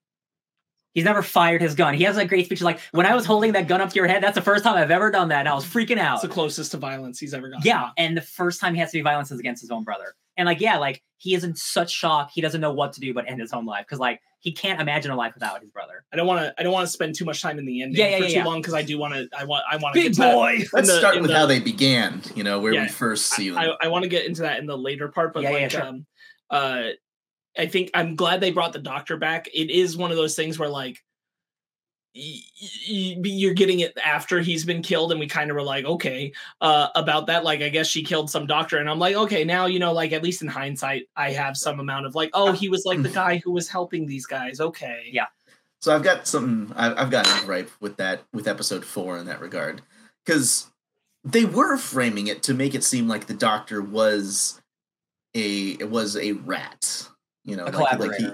he's 0.98 1.04
never 1.04 1.22
fired 1.22 1.62
his 1.62 1.74
gun 1.74 1.94
he 1.94 2.04
has 2.04 2.16
that 2.16 2.26
great 2.28 2.44
speech 2.46 2.60
like 2.60 2.80
when 2.92 3.06
i 3.06 3.14
was 3.14 3.24
holding 3.24 3.52
that 3.52 3.68
gun 3.68 3.80
up 3.80 3.88
to 3.90 3.94
your 3.96 4.06
head 4.06 4.22
that's 4.22 4.34
the 4.34 4.42
first 4.42 4.64
time 4.64 4.74
i've 4.74 4.90
ever 4.90 5.10
done 5.10 5.28
that 5.28 5.40
and 5.40 5.48
i 5.48 5.54
was 5.54 5.64
freaking 5.64 5.98
out 5.98 6.14
It's 6.14 6.22
the 6.22 6.28
closest 6.28 6.72
to 6.72 6.76
violence 6.76 7.18
he's 7.20 7.32
ever 7.34 7.48
gotten. 7.48 7.62
yeah 7.64 7.90
and 7.96 8.16
the 8.16 8.20
first 8.22 8.60
time 8.60 8.74
he 8.74 8.80
has 8.80 8.90
to 8.90 8.98
be 8.98 9.02
violence 9.02 9.30
is 9.30 9.38
against 9.38 9.60
his 9.62 9.70
own 9.70 9.84
brother 9.84 10.14
and 10.36 10.46
like 10.46 10.60
yeah 10.60 10.76
like 10.78 11.02
he 11.16 11.34
is 11.34 11.44
in 11.44 11.54
such 11.56 11.90
shock 11.92 12.30
he 12.32 12.40
doesn't 12.40 12.60
know 12.60 12.72
what 12.72 12.92
to 12.94 13.00
do 13.00 13.14
but 13.14 13.28
end 13.28 13.40
his 13.40 13.52
own 13.52 13.64
life 13.66 13.84
because 13.86 13.98
like 14.00 14.20
he 14.40 14.52
can't 14.52 14.80
imagine 14.80 15.10
a 15.10 15.16
life 15.16 15.34
without 15.34 15.60
his 15.60 15.70
brother 15.70 16.04
I 16.12 16.16
don't 16.16 16.26
want 16.28 16.40
to. 16.42 16.54
I 16.56 16.62
don't 16.62 16.72
want 16.72 16.86
to 16.86 16.92
spend 16.92 17.16
too 17.16 17.24
much 17.24 17.42
time 17.42 17.58
in 17.58 17.66
the 17.66 17.82
ending 17.82 17.98
Yeah, 18.00 18.10
yeah, 18.10 18.16
for 18.18 18.22
yeah, 18.22 18.28
too 18.30 18.34
yeah. 18.36 18.44
long 18.44 18.60
because 18.60 18.72
I 18.72 18.82
do 18.82 18.96
want 18.96 19.12
to. 19.14 19.28
I 19.36 19.44
want. 19.44 19.64
I 19.68 19.76
want 19.78 19.94
to 19.96 20.00
get 20.02 20.14
to 20.14 20.20
that 20.20 20.68
Let's 20.72 20.88
the- 20.88 20.98
start 20.98 21.20
with 21.20 21.26
the- 21.30 21.36
how 21.36 21.46
they 21.46 21.58
began. 21.58 22.22
You 22.36 22.44
know, 22.44 22.60
where 22.60 22.72
Yeah, 22.72 22.82
we 22.82 22.88
first 22.88 23.26
see 23.32 23.48
them. 23.50 23.58
I, 23.58 23.72
I 23.82 23.88
want 23.88 24.04
to 24.04 24.08
get 24.08 24.26
into 24.26 24.42
that 24.42 24.60
in 24.60 24.66
the 24.66 24.78
later 24.78 25.08
part, 25.08 25.34
but 25.34 25.42
Yeah, 25.42 25.50
yeah, 25.50 25.56
like, 25.62 25.70
sure. 25.72 25.82
um, 25.82 26.06
uh, 26.50 26.82
I 27.58 27.66
think 27.66 27.90
I'm 27.94 28.16
glad 28.16 28.40
they 28.40 28.52
brought 28.52 28.72
the 28.72 28.78
doctor 28.78 29.16
back. 29.16 29.48
It 29.52 29.70
is 29.70 29.96
one 29.96 30.10
of 30.10 30.16
those 30.16 30.36
things 30.36 30.58
where 30.58 30.68
like 30.68 31.02
y- 32.14 32.40
y- 32.90 33.16
you're 33.24 33.54
getting 33.54 33.80
it 33.80 33.96
after 34.02 34.40
he's 34.40 34.64
been 34.64 34.82
killed, 34.82 35.10
and 35.10 35.20
we 35.20 35.26
kind 35.26 35.50
of 35.50 35.54
were 35.56 35.62
like, 35.62 35.84
okay, 35.84 36.32
uh, 36.60 36.88
about 36.94 37.26
that. 37.26 37.44
Like, 37.44 37.60
I 37.60 37.68
guess 37.68 37.86
she 37.86 38.02
killed 38.02 38.30
some 38.30 38.46
doctor, 38.46 38.78
and 38.78 38.88
I'm 38.88 38.98
like, 38.98 39.16
okay, 39.16 39.44
now 39.44 39.66
you 39.66 39.78
know, 39.78 39.92
like 39.92 40.12
at 40.12 40.22
least 40.22 40.42
in 40.42 40.48
hindsight, 40.48 41.08
I 41.16 41.30
have 41.32 41.56
some 41.56 41.80
amount 41.80 42.06
of 42.06 42.14
like, 42.14 42.30
oh, 42.32 42.52
he 42.52 42.68
was 42.68 42.84
like 42.84 43.02
the 43.02 43.08
guy 43.08 43.36
who 43.44 43.52
was 43.52 43.68
helping 43.68 44.06
these 44.06 44.26
guys. 44.26 44.60
Okay, 44.60 45.10
Yeah. 45.12 45.26
So 45.80 45.94
I've 45.94 46.02
got 46.02 46.26
something. 46.26 46.74
I've 46.76 47.10
got 47.10 47.26
a 47.26 47.46
gripe 47.46 47.70
with 47.80 47.96
that 47.98 48.22
with 48.32 48.48
episode 48.48 48.84
four 48.84 49.16
in 49.16 49.26
that 49.26 49.40
regard, 49.40 49.82
because 50.24 50.66
they 51.24 51.44
were 51.44 51.76
framing 51.76 52.26
it 52.26 52.42
to 52.44 52.54
make 52.54 52.74
it 52.74 52.82
seem 52.82 53.06
like 53.06 53.26
the 53.26 53.34
Doctor 53.34 53.80
was 53.80 54.60
a 55.34 55.76
it 55.78 55.88
was 55.88 56.16
a 56.16 56.32
rat. 56.32 57.08
You 57.48 57.56
know, 57.56 57.64
a 57.64 57.70
like, 57.70 57.98
like 57.98 58.14
he 58.16 58.28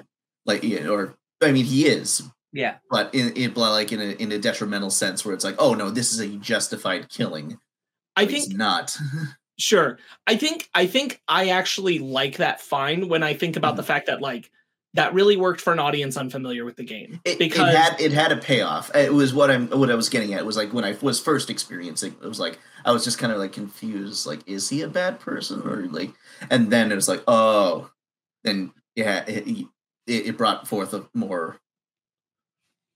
like 0.44 0.62
yeah, 0.64 0.88
or 0.88 1.14
I 1.40 1.52
mean 1.52 1.64
he 1.64 1.86
is, 1.86 2.22
yeah 2.52 2.76
but 2.90 3.14
in, 3.14 3.32
in 3.34 3.54
like 3.54 3.92
in 3.92 4.00
a 4.00 4.10
in 4.20 4.32
a 4.32 4.38
detrimental 4.38 4.90
sense 4.90 5.24
where 5.24 5.34
it's 5.34 5.44
like, 5.44 5.56
oh 5.58 5.74
no, 5.74 5.90
this 5.90 6.12
is 6.12 6.18
a 6.18 6.28
justified 6.38 7.08
killing. 7.08 7.58
I 8.16 8.26
think 8.26 8.52
not. 8.56 8.96
Sure. 9.56 9.98
I 10.26 10.36
think 10.36 10.68
I 10.74 10.86
think 10.86 11.22
I 11.28 11.50
actually 11.50 12.00
like 12.00 12.38
that 12.38 12.60
fine 12.60 13.08
when 13.08 13.22
I 13.22 13.34
think 13.34 13.56
about 13.56 13.76
the 13.76 13.82
mm-hmm. 13.82 13.86
fact 13.86 14.06
that 14.08 14.20
like 14.20 14.50
that 14.94 15.12
really 15.14 15.36
worked 15.36 15.60
for 15.60 15.72
an 15.72 15.78
audience 15.78 16.16
unfamiliar 16.16 16.64
with 16.64 16.76
the 16.76 16.84
game. 16.84 17.20
It, 17.24 17.38
because 17.38 17.68
it 17.68 17.76
had 17.76 18.00
it 18.00 18.12
had 18.12 18.32
a 18.32 18.36
payoff. 18.36 18.94
It 18.94 19.12
was 19.12 19.32
what 19.32 19.50
I'm 19.50 19.68
what 19.68 19.90
I 19.90 19.94
was 19.94 20.08
getting 20.08 20.34
at. 20.34 20.40
It 20.40 20.46
was 20.46 20.56
like 20.56 20.72
when 20.72 20.84
I 20.84 20.96
was 21.02 21.20
first 21.20 21.50
experiencing. 21.50 22.16
It 22.22 22.26
was 22.26 22.40
like 22.40 22.58
I 22.84 22.92
was 22.92 23.04
just 23.04 23.18
kind 23.18 23.32
of 23.32 23.38
like 23.38 23.52
confused. 23.52 24.26
Like, 24.26 24.40
is 24.48 24.68
he 24.68 24.82
a 24.82 24.88
bad 24.88 25.20
person 25.20 25.62
or 25.62 25.86
like? 25.86 26.12
And 26.50 26.70
then 26.70 26.90
it 26.90 26.96
was 26.96 27.08
like, 27.08 27.22
oh, 27.28 27.90
then 28.42 28.72
yeah, 28.96 29.24
it, 29.26 29.66
it, 30.06 30.26
it 30.26 30.38
brought 30.38 30.68
forth 30.68 30.94
a 30.94 31.06
more 31.14 31.58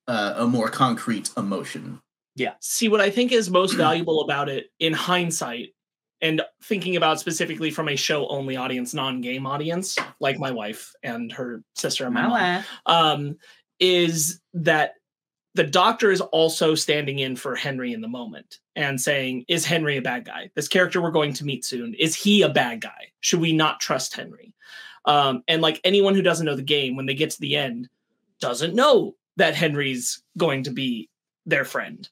uh, 0.06 0.34
a 0.38 0.46
more 0.46 0.68
concrete 0.68 1.30
emotion. 1.36 2.00
Yeah. 2.34 2.54
See 2.60 2.88
what 2.88 3.00
I 3.00 3.10
think 3.10 3.32
is 3.32 3.50
most 3.50 3.72
valuable 3.76 4.22
about 4.22 4.48
it 4.48 4.70
in 4.78 4.92
hindsight 4.92 5.74
and 6.20 6.42
thinking 6.64 6.96
about 6.96 7.20
specifically 7.20 7.70
from 7.70 7.88
a 7.88 7.96
show 7.96 8.26
only 8.28 8.56
audience, 8.56 8.92
non-game 8.92 9.46
audience, 9.46 9.96
like 10.18 10.38
my 10.38 10.50
wife 10.50 10.92
and 11.02 11.30
her 11.32 11.62
sister 11.76 12.06
and 12.06 12.14
my 12.14 12.26
my 12.26 12.28
mom. 12.28 12.64
um, 12.86 13.36
is 13.78 14.40
that 14.54 14.94
the 15.54 15.64
doctor 15.64 16.10
is 16.10 16.20
also 16.20 16.74
standing 16.74 17.18
in 17.18 17.36
for 17.36 17.54
Henry 17.54 17.92
in 17.92 18.00
the 18.00 18.08
moment 18.08 18.58
and 18.76 19.00
saying, 19.00 19.44
Is 19.48 19.64
Henry 19.64 19.96
a 19.96 20.02
bad 20.02 20.24
guy? 20.24 20.50
This 20.54 20.68
character 20.68 21.00
we're 21.00 21.10
going 21.10 21.32
to 21.34 21.44
meet 21.44 21.64
soon, 21.64 21.94
is 21.94 22.14
he 22.14 22.42
a 22.42 22.48
bad 22.48 22.80
guy? 22.80 23.12
Should 23.20 23.40
we 23.40 23.52
not 23.52 23.80
trust 23.80 24.14
Henry? 24.14 24.54
Um, 25.04 25.42
and 25.48 25.62
like 25.62 25.80
anyone 25.84 26.14
who 26.14 26.22
doesn't 26.22 26.46
know 26.46 26.56
the 26.56 26.62
game, 26.62 26.96
when 26.96 27.06
they 27.06 27.14
get 27.14 27.30
to 27.30 27.40
the 27.40 27.56
end, 27.56 27.88
doesn't 28.40 28.74
know 28.74 29.14
that 29.36 29.54
Henry's 29.54 30.22
going 30.36 30.64
to 30.64 30.70
be 30.70 31.08
their 31.46 31.64
friend. 31.64 32.08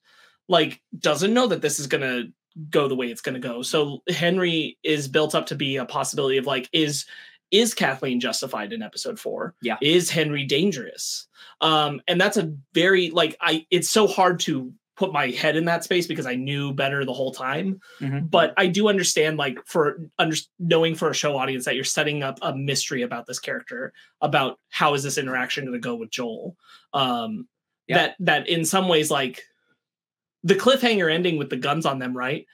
Like, 0.48 0.80
doesn't 0.98 1.34
know 1.34 1.48
that 1.48 1.62
this 1.62 1.78
is 1.78 1.86
going 1.86 2.02
to 2.02 2.32
go 2.70 2.88
the 2.88 2.94
way 2.94 3.08
it's 3.08 3.20
going 3.20 3.40
to 3.40 3.48
go. 3.48 3.62
So 3.62 4.02
Henry 4.08 4.78
is 4.82 5.08
built 5.08 5.34
up 5.34 5.46
to 5.46 5.54
be 5.54 5.76
a 5.76 5.84
possibility 5.84 6.38
of 6.38 6.46
like, 6.46 6.68
is 6.72 7.06
is 7.52 7.74
Kathleen 7.74 8.18
justified 8.18 8.72
in 8.72 8.82
episode 8.82 9.20
four? 9.20 9.54
Yeah. 9.62 9.76
Is 9.80 10.10
Henry 10.10 10.44
dangerous? 10.44 11.28
Um, 11.60 12.00
and 12.08 12.20
that's 12.20 12.36
a 12.36 12.52
very 12.74 13.10
like 13.10 13.36
I 13.40 13.66
it's 13.70 13.88
so 13.88 14.06
hard 14.06 14.40
to 14.40 14.72
put 14.96 15.12
my 15.12 15.28
head 15.28 15.56
in 15.56 15.66
that 15.66 15.84
space 15.84 16.06
because 16.06 16.26
I 16.26 16.34
knew 16.34 16.72
better 16.72 17.04
the 17.04 17.12
whole 17.12 17.32
time. 17.32 17.80
Mhm. 18.00 18.30
But 18.30 18.54
I 18.56 18.66
do 18.66 18.88
understand 18.88 19.36
like 19.36 19.58
for 19.66 19.98
under, 20.18 20.36
knowing 20.58 20.94
for 20.94 21.10
a 21.10 21.14
show 21.14 21.36
audience 21.36 21.64
that 21.66 21.74
you're 21.74 21.84
setting 21.84 22.22
up 22.22 22.38
a 22.42 22.54
mystery 22.56 23.02
about 23.02 23.26
this 23.26 23.38
character, 23.38 23.92
about 24.20 24.58
how 24.70 24.94
is 24.94 25.02
this 25.02 25.18
interaction 25.18 25.64
going 25.64 25.74
to 25.74 25.78
go 25.78 25.94
with 25.94 26.10
Joel. 26.10 26.56
Um 26.94 27.46
Yeah. 27.88 27.96
that 27.98 28.16
that 28.20 28.48
in 28.48 28.64
some 28.64 28.88
ways 28.88 29.10
like 29.10 29.42
the 30.42 30.54
cliffhanger 30.54 31.12
ending 31.12 31.36
with 31.38 31.50
the 31.50 31.56
guns 31.56 31.84
on 31.86 31.98
them, 31.98 32.16
right? 32.16 32.46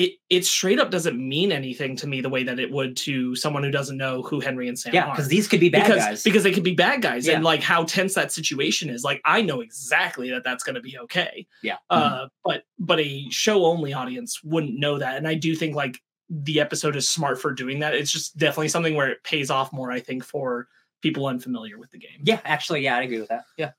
It 0.00 0.12
it 0.30 0.44
straight 0.46 0.78
up 0.78 0.92
doesn't 0.92 1.18
mean 1.18 1.50
anything 1.50 1.96
to 1.96 2.06
me 2.06 2.20
the 2.20 2.28
way 2.28 2.44
that 2.44 2.60
it 2.60 2.70
would 2.70 2.96
to 2.98 3.34
someone 3.34 3.64
who 3.64 3.70
doesn't 3.72 3.96
know 3.96 4.22
who 4.22 4.38
Henry 4.38 4.68
and 4.68 4.78
Sam 4.78 4.94
yeah 4.94 5.06
are 5.06 5.10
because 5.10 5.26
these 5.26 5.48
could 5.48 5.58
be 5.58 5.70
bad 5.70 5.86
because 5.86 6.04
guys 6.04 6.22
because 6.22 6.44
they 6.44 6.52
could 6.52 6.62
be 6.62 6.74
bad 6.74 7.02
guys 7.02 7.26
Yeah. 7.26 7.34
and 7.34 7.42
like 7.44 7.62
how 7.62 7.82
tense 7.82 8.14
that 8.14 8.30
situation 8.30 8.90
is 8.90 9.02
like 9.02 9.20
i 9.24 9.42
know 9.42 9.60
exactly 9.60 10.30
that 10.30 10.44
that's 10.44 10.62
going 10.62 10.76
to 10.76 10.80
be 10.80 10.96
okay 10.98 11.48
Yeah. 11.64 11.78
uh 11.90 12.28
but 12.44 12.62
but 12.78 13.00
a 13.00 13.28
show 13.30 13.64
only 13.64 13.92
audience 13.92 14.40
wouldn't 14.44 14.78
know 14.78 14.98
that 14.98 15.16
and 15.16 15.26
i 15.26 15.34
do 15.34 15.56
think 15.56 15.74
like 15.74 15.98
the 16.30 16.60
episode 16.60 16.94
is 16.94 17.10
smart 17.10 17.40
for 17.40 17.52
doing 17.52 17.80
that 17.80 17.94
it's 17.94 18.12
just 18.12 18.36
definitely 18.36 18.68
something 18.68 18.94
where 18.94 19.08
it 19.08 19.24
pays 19.24 19.50
off 19.50 19.72
more 19.72 19.90
i 19.90 19.98
think 19.98 20.22
for 20.22 20.68
people 21.02 21.26
unfamiliar 21.26 21.76
with 21.76 21.90
the 21.90 21.98
game 21.98 22.20
yeah 22.22 22.38
actually 22.44 22.82
yeah 22.82 22.96
i 22.98 23.02
agree 23.02 23.18
with 23.18 23.30
that 23.30 23.42
yeah 23.56 23.72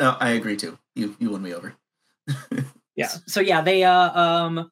No, 0.00 0.16
I 0.18 0.30
agree 0.30 0.56
too. 0.56 0.78
You 0.96 1.14
you 1.20 1.30
won 1.30 1.42
me 1.42 1.54
over. 1.54 1.74
Yeah. 2.96 3.06
S- 3.06 3.22
So 3.26 3.40
yeah, 3.40 3.60
they 3.62 3.84
uh 3.84 4.10
um 4.20 4.70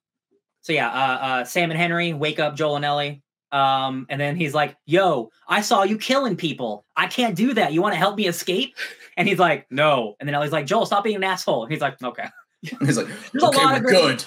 so 0.62 0.72
yeah, 0.72 0.88
uh 0.88 1.24
uh 1.26 1.44
Sam 1.44 1.70
and 1.70 1.78
Henry 1.78 2.12
wake 2.12 2.38
up 2.38 2.56
Joel 2.56 2.76
and 2.76 2.84
Ellie. 2.84 3.22
Um 3.52 4.06
and 4.08 4.20
then 4.20 4.36
he's 4.36 4.54
like, 4.54 4.76
"Yo, 4.86 5.30
I 5.48 5.60
saw 5.62 5.82
you 5.82 5.98
killing 5.98 6.36
people. 6.36 6.84
I 6.96 7.06
can't 7.08 7.34
do 7.34 7.54
that. 7.54 7.72
You 7.72 7.82
want 7.82 7.94
to 7.94 7.98
help 7.98 8.16
me 8.16 8.26
escape?" 8.28 8.74
And 9.16 9.26
he's 9.28 9.38
like, 9.38 9.66
"No." 9.70 10.14
And 10.20 10.28
then 10.28 10.34
Ellie's 10.34 10.52
like, 10.52 10.66
"Joel, 10.66 10.86
stop 10.86 11.02
being 11.04 11.16
an 11.16 11.24
asshole." 11.24 11.64
And 11.64 11.72
he's 11.72 11.80
like, 11.80 12.00
"Okay." 12.02 12.26
He's 12.80 12.98
like, 12.98 13.06
There's 13.32 13.42
a 13.42 13.46
okay, 13.48 13.56
lot 13.64 13.80
we're 13.82 13.88
great- 13.88 14.02
good. 14.02 14.24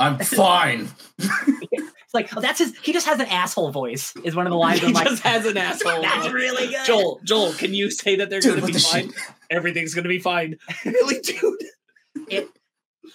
I'm 0.00 0.18
fine. 0.44 0.88
It's 1.18 2.12
like, 2.12 2.36
"Oh, 2.36 2.40
that's 2.40 2.58
his 2.58 2.76
he 2.82 2.92
just 2.92 3.06
has 3.06 3.20
an 3.20 3.26
asshole 3.26 3.70
voice." 3.70 4.12
Is 4.24 4.34
one 4.36 4.46
of 4.46 4.50
the 4.50 4.56
lines 4.58 4.80
he 4.80 4.88
I'm 4.88 4.92
like, 4.92 5.06
just 5.08 5.22
has 5.22 5.46
an 5.46 5.56
asshole 5.56 6.02
"That's 6.02 6.28
really 6.30 6.66
good." 6.68 6.84
joel 6.86 7.20
joel 7.24 7.52
can 7.52 7.72
you 7.72 7.90
say 7.90 8.16
that 8.16 8.28
they're 8.28 8.40
going 8.42 8.60
to 8.60 8.66
be 8.66 8.72
fine 8.74 9.10
shit? 9.12 9.20
everything's 9.50 9.94
going 9.94 10.02
to 10.04 10.08
be 10.10 10.18
fine 10.18 10.56
really 10.84 11.20
dude 11.20 12.48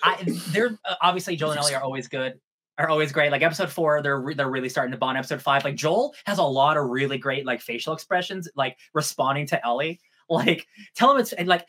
I, 0.04 0.24
they're 0.50 0.78
uh, 0.86 0.96
obviously 1.02 1.36
Joel 1.36 1.52
and 1.52 1.60
Ellie 1.60 1.76
are 1.76 1.82
always 1.82 2.08
good, 2.08 2.40
are 2.78 2.90
always 2.90 3.12
great. 3.12 3.32
Like 3.32 3.42
episode 3.42 3.70
four, 3.70 4.02
they're 4.02 4.20
re- 4.20 4.34
they're 4.34 4.50
really 4.50 4.70
starting 4.70 4.92
to 4.92 4.98
bond. 4.98 5.18
Episode 5.18 5.42
five, 5.42 5.64
like 5.64 5.76
Joel 5.76 6.14
has 6.26 6.38
a 6.38 6.44
lot 6.44 6.78
of 6.78 6.90
really 6.90 7.18
great 7.18 7.46
like 7.46 7.62
facial 7.62 7.94
expressions, 7.94 8.48
like 8.56 8.78
responding 8.94 9.48
to 9.48 9.66
Ellie. 9.66 10.00
Like 10.30 10.68
tell 10.94 11.10
him 11.14 11.22
it's 11.22 11.32
and 11.32 11.48
like 11.48 11.66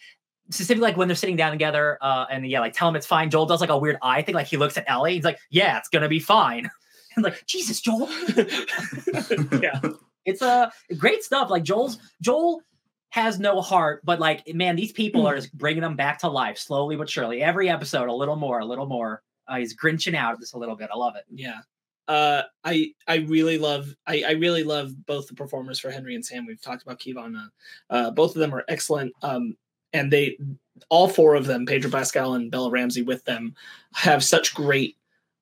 specifically 0.50 0.82
like 0.82 0.96
when 0.96 1.06
they're 1.06 1.14
sitting 1.14 1.36
down 1.36 1.52
together, 1.52 1.96
uh, 2.02 2.26
and 2.28 2.44
yeah, 2.44 2.58
like 2.58 2.72
tell 2.72 2.88
him 2.88 2.96
it's 2.96 3.06
fine. 3.06 3.30
Joel 3.30 3.46
does 3.46 3.60
like 3.60 3.70
a 3.70 3.78
weird 3.78 3.98
eye 4.02 4.22
thing, 4.22 4.34
like 4.34 4.48
he 4.48 4.56
looks 4.56 4.76
at 4.76 4.82
Ellie. 4.88 5.14
He's 5.14 5.22
like, 5.22 5.38
yeah, 5.48 5.78
it's 5.78 5.88
gonna 5.88 6.08
be 6.08 6.18
fine. 6.18 6.68
and 7.14 7.24
like 7.24 7.46
Jesus, 7.46 7.80
Joel, 7.80 8.08
yeah 9.62 9.80
it's 10.28 10.42
uh 10.42 10.70
great 10.98 11.24
stuff. 11.24 11.50
Like 11.50 11.62
Joel's 11.62 11.98
Joel 12.20 12.62
has 13.10 13.38
no 13.38 13.60
heart, 13.60 14.02
but 14.04 14.20
like 14.20 14.42
man, 14.54 14.76
these 14.76 14.92
people 14.92 15.26
are 15.26 15.36
just 15.36 15.56
bringing 15.56 15.82
them 15.82 15.96
back 15.96 16.18
to 16.20 16.28
life 16.28 16.58
slowly 16.58 16.96
but 16.96 17.08
surely. 17.08 17.42
Every 17.42 17.68
episode, 17.68 18.08
a 18.08 18.12
little 18.12 18.36
more, 18.36 18.60
a 18.60 18.64
little 18.64 18.86
more. 18.86 19.22
Uh, 19.46 19.56
he's 19.56 19.74
grinching 19.74 20.14
out 20.14 20.38
just 20.40 20.54
a 20.54 20.58
little 20.58 20.76
bit. 20.76 20.90
I 20.92 20.96
love 20.96 21.16
it. 21.16 21.24
yeah 21.32 21.60
uh 22.06 22.42
i 22.64 22.90
i 23.06 23.16
really 23.16 23.58
love 23.58 23.94
i 24.06 24.22
i 24.26 24.30
really 24.30 24.64
love 24.64 24.94
both 25.04 25.28
the 25.28 25.34
performers 25.34 25.78
for 25.78 25.90
henry 25.90 26.14
and 26.14 26.24
sam 26.24 26.46
we've 26.46 26.62
talked 26.62 26.82
about 26.82 26.98
Keivonn 26.98 27.36
uh, 27.36 27.92
uh 27.92 28.10
both 28.10 28.34
of 28.34 28.40
them 28.40 28.54
are 28.54 28.64
excellent 28.66 29.12
um 29.20 29.54
and 29.92 30.10
they 30.10 30.38
all 30.88 31.08
four 31.08 31.34
of 31.34 31.46
them, 31.46 31.66
Pedro 31.66 31.90
Pascal 31.90 32.34
and 32.34 32.50
Bella 32.50 32.70
Ramsey 32.70 33.02
with 33.02 33.24
them, 33.24 33.54
have 33.94 34.24
such 34.24 34.54
great 34.54 34.96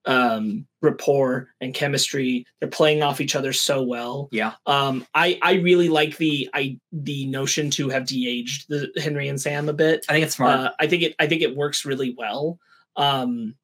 um 0.07 0.67
rapport 0.83 1.49
and 1.61 1.75
chemistry 1.75 2.47
they're 2.61 2.69
playing 2.69 3.03
off 3.03 3.21
each 3.21 3.35
other 3.35 3.53
so 3.53 3.83
well 3.83 4.29
Yeah. 4.31 4.53
um 4.67 5.05
i 5.15 5.39
i 5.43 5.55
really 5.55 5.89
like 5.89 6.17
the 6.17 6.49
i 6.55 6.79
the 6.93 7.27
notion 7.27 7.71
to 7.73 7.89
have 7.89 8.07
de-aged 8.07 8.67
the 8.69 8.89
henry 9.03 9.29
and 9.29 9.41
sam 9.41 9.69
a 9.69 9.73
bit 9.73 10.07
I 10.09 10.13
think 10.13 10.27
it's 10.27 10.37
smart. 10.37 10.61
uh, 10.61 10.71
I 10.79 10.87
think 10.87 11.03
it 11.03 11.15
I 11.19 11.27
think 11.27 11.43
it 11.43 11.57
works 11.57 11.85
really 11.85 12.15
well. 12.17 12.59
Um 12.97 13.57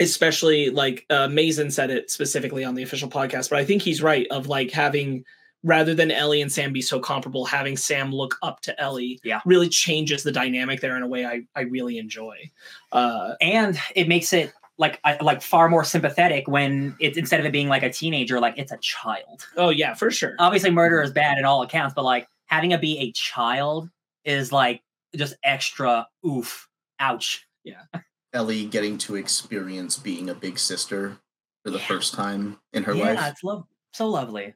especially 0.00 0.70
like 0.70 1.06
uh 1.10 1.28
Mazin 1.28 1.70
said 1.70 1.90
it 1.90 2.10
specifically 2.10 2.64
on 2.64 2.74
the 2.74 2.82
official 2.82 3.08
podcast, 3.08 3.48
but 3.50 3.58
I 3.60 3.64
think 3.64 3.82
he's 3.82 4.02
right 4.02 4.26
of 4.30 4.48
like 4.48 4.70
having 4.72 5.24
rather 5.62 5.94
than 5.94 6.10
Ellie 6.10 6.42
and 6.42 6.52
Sam 6.52 6.72
be 6.72 6.82
so 6.82 6.98
comparable, 7.00 7.44
having 7.46 7.76
Sam 7.76 8.10
look 8.12 8.36
up 8.42 8.60
to 8.62 8.78
Ellie 8.80 9.18
Yeah. 9.24 9.40
really 9.46 9.68
changes 9.68 10.22
the 10.24 10.32
dynamic 10.32 10.80
there 10.80 10.96
in 10.96 11.02
a 11.02 11.08
way 11.08 11.24
I, 11.24 11.42
I 11.54 11.62
really 11.62 11.98
enjoy. 11.98 12.50
Uh 12.90 13.34
and 13.40 13.78
it 13.94 14.08
makes 14.08 14.32
it 14.32 14.52
like 14.78 15.00
I, 15.04 15.16
like 15.22 15.42
far 15.42 15.68
more 15.68 15.84
sympathetic 15.84 16.48
when 16.48 16.96
it's 17.00 17.16
instead 17.16 17.40
of 17.40 17.46
it 17.46 17.52
being 17.52 17.68
like 17.68 17.82
a 17.82 17.92
teenager, 17.92 18.40
like 18.40 18.54
it's 18.58 18.72
a 18.72 18.78
child. 18.78 19.46
oh 19.56 19.70
yeah, 19.70 19.94
for 19.94 20.10
sure. 20.10 20.34
Obviously, 20.38 20.70
murder 20.70 21.00
is 21.00 21.12
bad 21.12 21.38
in 21.38 21.44
all 21.44 21.62
accounts, 21.62 21.94
but 21.94 22.04
like 22.04 22.28
having 22.46 22.72
it 22.72 22.80
be 22.80 22.98
a 22.98 23.12
child 23.12 23.88
is 24.24 24.52
like 24.52 24.82
just 25.14 25.34
extra 25.44 26.08
oof, 26.26 26.68
ouch. 26.98 27.46
Yeah. 27.62 27.82
Ellie 28.32 28.66
getting 28.66 28.98
to 28.98 29.14
experience 29.14 29.96
being 29.96 30.28
a 30.28 30.34
big 30.34 30.58
sister 30.58 31.18
for 31.64 31.70
the 31.70 31.78
first 31.78 32.14
time 32.14 32.58
in 32.72 32.82
her 32.82 32.94
yeah, 32.94 33.12
life. 33.12 33.32
it's 33.32 33.44
love 33.44 33.64
so 33.92 34.08
lovely. 34.08 34.54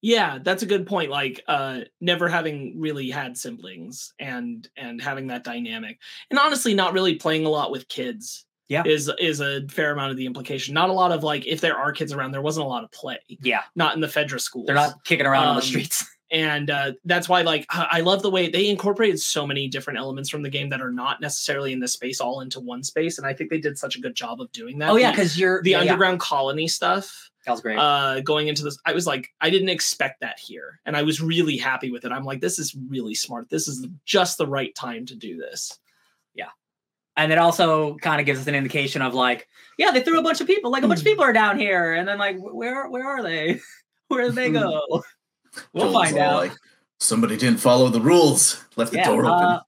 Yeah, 0.00 0.38
that's 0.42 0.62
a 0.62 0.66
good 0.66 0.86
point. 0.86 1.10
Like 1.10 1.42
uh 1.48 1.80
never 2.00 2.28
having 2.28 2.80
really 2.80 3.10
had 3.10 3.36
siblings 3.36 4.12
and 4.18 4.68
and 4.76 5.02
having 5.02 5.26
that 5.28 5.44
dynamic. 5.44 5.98
And 6.30 6.38
honestly 6.38 6.74
not 6.74 6.92
really 6.92 7.16
playing 7.16 7.46
a 7.46 7.50
lot 7.50 7.72
with 7.72 7.88
kids. 7.88 8.46
Yeah. 8.68 8.82
Is 8.86 9.10
is 9.18 9.40
a 9.40 9.66
fair 9.68 9.92
amount 9.92 10.10
of 10.12 10.16
the 10.16 10.26
implication. 10.26 10.72
Not 10.74 10.88
a 10.88 10.92
lot 10.92 11.12
of 11.12 11.22
like 11.22 11.46
if 11.46 11.60
there 11.60 11.76
are 11.76 11.92
kids 11.92 12.12
around 12.12 12.32
there 12.32 12.40
wasn't 12.42 12.64
a 12.64 12.68
lot 12.68 12.82
of 12.84 12.90
play. 12.92 13.18
Yeah, 13.28 13.60
Not 13.76 13.94
in 13.94 14.00
the 14.00 14.06
Fedra 14.06 14.40
schools. 14.40 14.66
they're 14.66 14.74
not 14.74 15.04
kicking 15.04 15.26
around 15.26 15.48
on 15.48 15.56
the 15.56 15.62
Um, 15.62 15.66
streets. 15.68 16.04
and 16.30 16.70
uh 16.70 16.92
that's 17.04 17.28
why 17.28 17.42
like 17.42 17.66
I 17.70 18.00
love 18.00 18.22
the 18.22 18.30
way 18.30 18.48
they 18.48 18.68
incorporated 18.70 19.20
so 19.20 19.46
many 19.46 19.68
different 19.68 19.98
elements 19.98 20.30
from 20.30 20.42
the 20.42 20.48
game 20.48 20.70
that 20.70 20.80
are 20.80 20.90
not 20.90 21.20
necessarily 21.20 21.72
in 21.74 21.80
this 21.80 21.92
space 21.92 22.18
all 22.20 22.40
into 22.40 22.58
one 22.60 22.82
space 22.82 23.18
and 23.18 23.26
I 23.26 23.34
think 23.34 23.50
they 23.50 23.58
did 23.60 23.76
such 23.76 23.96
a 23.96 24.00
good 24.00 24.14
job 24.14 24.40
of 24.40 24.50
doing 24.50 24.78
that. 24.78 24.88
Oh 24.88 24.96
yeah, 24.96 25.10
because 25.10 25.38
you're 25.38 25.62
the 25.62 25.72
yeah, 25.72 25.82
yeah, 25.82 25.90
underground 25.92 26.20
colony 26.20 26.66
stuff 26.66 27.30
that 27.44 27.52
was 27.52 27.60
great. 27.60 27.78
uh 27.78 28.20
going 28.20 28.48
into 28.48 28.62
this 28.62 28.78
i 28.86 28.94
was 28.94 29.06
like 29.06 29.28
i 29.42 29.50
didn't 29.50 29.68
expect 29.68 30.20
that 30.22 30.38
here 30.38 30.80
and 30.86 30.96
i 30.96 31.02
was 31.02 31.20
really 31.20 31.58
happy 31.58 31.90
with 31.90 32.06
it 32.06 32.10
i'm 32.10 32.24
like 32.24 32.40
this 32.40 32.58
is 32.58 32.74
really 32.88 33.14
smart 33.14 33.50
this 33.50 33.68
is 33.68 33.86
just 34.06 34.38
the 34.38 34.46
right 34.46 34.74
time 34.74 35.04
to 35.04 35.14
do 35.14 35.36
this 35.36 35.78
and 37.16 37.32
it 37.32 37.38
also 37.38 37.96
kind 37.96 38.20
of 38.20 38.26
gives 38.26 38.40
us 38.40 38.46
an 38.46 38.54
indication 38.54 39.02
of 39.02 39.14
like, 39.14 39.48
yeah, 39.78 39.90
they 39.90 40.02
threw 40.02 40.18
a 40.18 40.22
bunch 40.22 40.40
of 40.40 40.46
people, 40.46 40.70
like 40.70 40.82
a 40.82 40.88
bunch 40.88 41.00
of 41.00 41.06
Mm. 41.06 41.10
people 41.10 41.24
are 41.24 41.32
down 41.32 41.58
here, 41.58 41.94
and 41.94 42.06
then 42.08 42.18
like, 42.18 42.36
where 42.38 42.88
where 42.88 43.06
are 43.06 43.22
they? 43.22 43.60
Where 44.08 44.24
did 44.24 44.34
they 44.34 44.50
go? 44.50 45.02
We'll 45.72 45.84
Joel's 45.90 45.94
find 45.94 46.18
out. 46.18 46.36
Like, 46.42 46.52
Somebody 47.00 47.36
didn't 47.36 47.60
follow 47.60 47.88
the 47.88 48.00
rules. 48.00 48.64
Left 48.76 48.90
the 48.92 48.98
yeah. 48.98 49.04
door 49.06 49.20
open. 49.26 49.32
uh, 49.32 49.60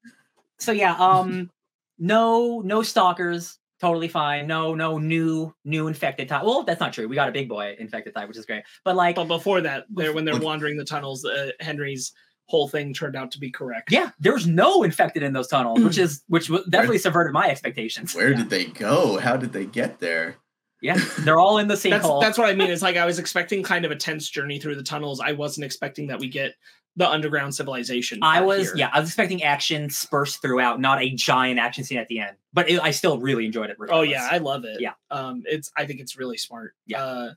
so 0.59 0.73
yeah, 0.73 0.95
um, 0.99 1.51
no 1.99 2.61
no 2.65 2.83
stalkers, 2.83 3.59
totally 3.81 4.09
fine. 4.09 4.47
No 4.47 4.75
no 4.75 4.99
new 4.99 5.55
new 5.65 5.87
infected 5.89 6.29
type. 6.29 6.43
Well, 6.45 6.65
that's 6.65 6.81
not 6.81 6.93
true. 6.93 7.07
We 7.09 7.15
got 7.15 7.29
a 7.29 7.33
big 7.33 7.49
boy 7.49 7.77
infected 7.79 8.15
type, 8.15 8.29
which 8.29 8.37
is 8.37 8.47
great. 8.47 8.65
But 8.85 8.97
like, 8.97 9.17
but 9.17 9.27
before 9.29 9.61
that 9.63 9.85
there 9.89 10.13
when 10.13 10.25
they're 10.25 10.39
wandering 10.41 10.77
the 10.77 10.85
tunnels 10.85 11.25
uh, 11.25 11.51
henry's 11.61 12.13
whole 12.47 12.69
thing 12.69 12.95
turned 12.95 13.17
out 13.17 13.31
to 13.33 13.39
be 13.39 13.51
correct 13.51 13.91
yeah, 13.91 14.11
there's 14.21 14.47
no 14.47 14.83
infected 14.83 15.23
in 15.23 15.33
those 15.33 15.49
tunnels, 15.49 15.81
which 15.81 15.99
is 15.99 16.23
which 16.29 16.49
w- 16.49 16.65
definitely 16.71 16.99
subverted 16.99 17.33
my 17.33 17.49
expectations. 17.49 18.15
Where 18.15 18.31
yeah. 18.31 18.37
did 18.37 18.51
they 18.51 18.67
go? 18.67 19.19
How 19.19 19.37
did 19.37 19.53
they 19.53 19.67
get 19.67 19.99
there? 19.99 20.37
yeah, 20.83 20.99
they're 21.21 21.39
all 21.39 21.59
in 21.59 21.69
the 21.69 21.77
same 21.77 21.91
that's, 21.91 22.05
hole. 22.05 22.21
that's 22.21 22.37
what 22.37 22.49
i 22.49 22.55
mean 22.55 22.71
it's 22.71 22.83
like 22.83 22.99
i 22.99 23.07
was 23.07 23.19
expecting 23.19 23.63
kind 23.63 23.87
of 23.87 23.91
a 23.91 23.97
tense 23.97 24.29
journey 24.29 24.59
through 24.59 24.75
the 24.75 24.83
tunnels 24.83 25.21
i 25.21 25.33
wasn't 25.33 25.65
expecting 25.65 26.07
that 26.07 26.19
we 26.19 26.29
get 26.29 26.55
the 26.97 27.09
underground 27.09 27.55
civilization 27.55 28.19
I 28.23 28.41
was, 28.41 28.69
here. 28.69 28.77
yeah, 28.79 28.91
I 28.93 29.01
was 29.01 29.11
expecting 29.11 29.43
action 29.43 29.89
dispersed 29.89 30.41
throughout, 30.41 30.81
not 30.81 31.03
a 31.03 31.11
giant 31.11 31.61
action 31.61 31.85
scene 31.85 31.99
at 31.99 32.09
the 32.09 32.21
end. 32.21 32.37
But 32.55 32.71
it, 32.71 32.81
I 32.81 32.91
still 32.91 33.19
really 33.19 33.45
enjoyed 33.45 33.69
it. 33.69 33.77
Oh 33.91 34.01
yeah. 34.01 34.27
I 34.31 34.39
love 34.39 34.65
it. 34.65 34.81
Yeah. 34.81 34.95
Um 35.11 35.43
it's 35.45 35.71
I 35.77 35.85
think 35.85 36.01
it's 36.01 36.17
really 36.17 36.39
smart. 36.39 36.75
Yeah. 36.87 37.05
Uh 37.05 37.35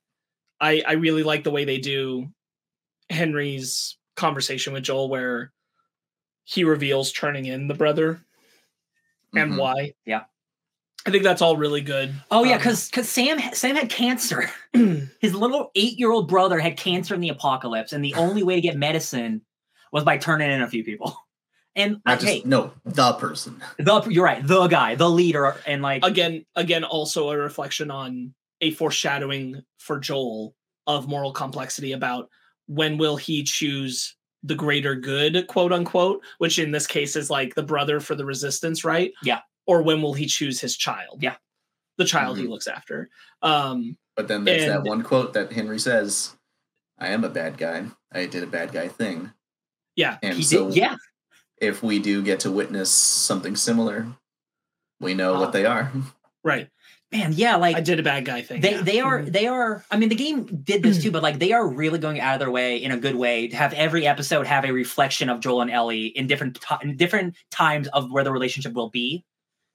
I 0.61 0.81
I 0.87 0.93
really 0.93 1.23
like 1.23 1.43
the 1.43 1.51
way 1.51 1.65
they 1.65 1.77
do 1.77 2.29
Henry's 3.09 3.97
conversation 4.19 4.73
with 4.73 4.84
Joel 4.84 5.10
where 5.10 5.51
he 6.43 6.63
reveals 6.63 7.12
turning 7.12 7.45
in 7.45 7.67
the 7.67 7.73
brother 7.73 8.21
and 9.36 9.53
Mhm. 9.53 9.58
why. 9.60 9.93
Yeah. 10.05 10.23
I 11.05 11.12
think 11.12 11.23
that's 11.23 11.41
all 11.41 11.55
really 11.55 11.82
good. 11.82 12.13
Oh 12.29 12.43
yeah, 12.43 12.53
Um, 12.53 12.58
because 12.60 12.89
because 12.89 13.08
Sam 13.10 13.39
Sam 13.53 13.75
had 13.75 13.89
cancer. 13.89 14.49
His 14.73 15.34
little 15.34 15.71
eight 15.75 15.97
year 15.97 16.12
old 16.12 16.27
brother 16.27 16.60
had 16.60 16.75
cancer 16.77 17.15
in 17.15 17.21
the 17.21 17.29
apocalypse, 17.29 17.93
and 17.93 18.03
the 18.03 18.13
only 18.15 18.43
way 18.43 18.55
to 18.55 18.62
get 18.62 18.75
medicine 18.75 19.41
was 19.91 20.03
by 20.03 20.17
turning 20.17 20.51
in 20.51 20.62
a 20.62 20.67
few 20.67 20.84
people. 20.84 21.15
And 21.75 22.01
Not 22.05 22.19
just 22.19 22.25
hey, 22.34 22.41
no, 22.45 22.73
the 22.84 23.13
person. 23.13 23.62
the 23.77 24.01
you're 24.10 24.25
right, 24.25 24.45
the 24.45 24.67
guy, 24.67 24.95
the 24.95 25.10
leader, 25.10 25.55
and 25.67 25.82
like 25.84 26.03
again 26.03 26.43
again 26.55 26.84
also 26.84 27.29
a 27.29 27.38
reflection 27.38 27.89
on 27.91 28.34
a 28.60 28.71
foreshadowing 28.71 29.63
for 29.77 29.99
Joel 29.99 30.55
of 30.88 31.08
moral 31.08 31.32
complexity 31.32 31.93
about 31.93 32.29
when 32.69 32.97
will 32.99 33.17
he 33.17 33.41
choose 33.43 34.15
the 34.43 34.53
greater 34.55 34.93
good 34.95 35.45
quote 35.47 35.73
unquote 35.73 36.21
which 36.38 36.60
in 36.60 36.71
this 36.71 36.86
case 36.88 37.15
is 37.15 37.29
like 37.29 37.55
the 37.55 37.63
brother 37.63 37.99
for 37.99 38.13
the 38.15 38.23
resistance 38.23 38.86
right 38.86 39.12
Yeah. 39.23 39.39
or 39.65 39.82
when 39.82 40.01
will 40.03 40.13
he 40.13 40.27
choose 40.27 40.62
his 40.62 40.77
child 40.77 41.21
Yeah. 41.21 41.36
the 41.97 42.05
child 42.05 42.38
he 42.38 42.45
Mhm. 42.45 42.49
looks 42.49 42.67
after 42.67 43.10
um 43.41 43.97
But 44.15 44.27
then 44.27 44.43
there's 44.45 44.65
that 44.67 44.84
one 44.84 45.01
quote 45.01 45.34
that 45.34 45.51
Henry 45.51 45.79
says, 45.79 46.36
I 46.99 47.08
am 47.08 47.23
a 47.23 47.29
bad 47.29 47.58
guy. 47.58 47.86
I 48.12 48.25
did 48.27 48.43
a 48.43 48.47
bad 48.47 48.71
guy 48.73 48.88
thing. 48.89 49.32
Yeah, 49.95 50.17
And 50.21 50.36
he 50.38 50.43
so 50.43 50.67
did, 50.67 50.75
yeah, 50.77 50.95
if 51.62 51.82
we 51.82 51.99
do 51.99 52.21
get 52.21 52.41
to 52.41 52.51
witness 52.51 52.91
something 52.91 53.55
similar, 53.55 54.08
we 54.99 55.13
know 55.15 55.36
Ah. 55.36 55.39
what 55.39 55.53
they 55.53 55.65
are. 55.65 55.91
right 56.43 56.69
man, 57.11 57.33
yeah, 57.33 57.55
like 57.55 57.75
i 57.75 57.79
did 57.81 57.99
a 57.99 58.03
bad 58.03 58.25
guy 58.25 58.41
thing 58.41 58.61
they 58.61 58.71
yeah. 58.71 58.81
they 58.81 58.99
are 58.99 59.19
Mhm. 59.21 59.31
they 59.31 59.47
are 59.47 59.83
i 59.91 59.97
mean 59.97 60.09
the 60.09 60.15
game 60.15 60.45
did 60.63 60.83
this 60.83 61.01
too 61.01 61.11
but 61.11 61.23
like 61.23 61.39
they 61.39 61.51
are 61.53 61.67
really 61.67 61.99
going 61.99 62.19
out 62.19 62.35
of 62.35 62.39
their 62.39 62.51
way 62.51 62.77
in 62.77 62.91
a 62.91 62.97
good 62.97 63.15
way 63.15 63.47
to 63.47 63.55
have 63.55 63.73
every 63.73 64.05
episode 64.05 64.45
have 64.45 64.63
a 64.65 64.71
reflection 64.71 65.29
of 65.29 65.39
joel 65.39 65.61
and 65.61 65.71
ellie 65.71 66.07
in 66.07 66.27
different 66.27 66.59
ti- 66.61 66.75
in 66.83 66.95
different 66.97 67.35
times 67.51 67.87
of 67.89 68.11
where 68.11 68.23
the 68.23 68.31
relationship 68.31 68.73
will 68.73 68.89
be 68.89 69.23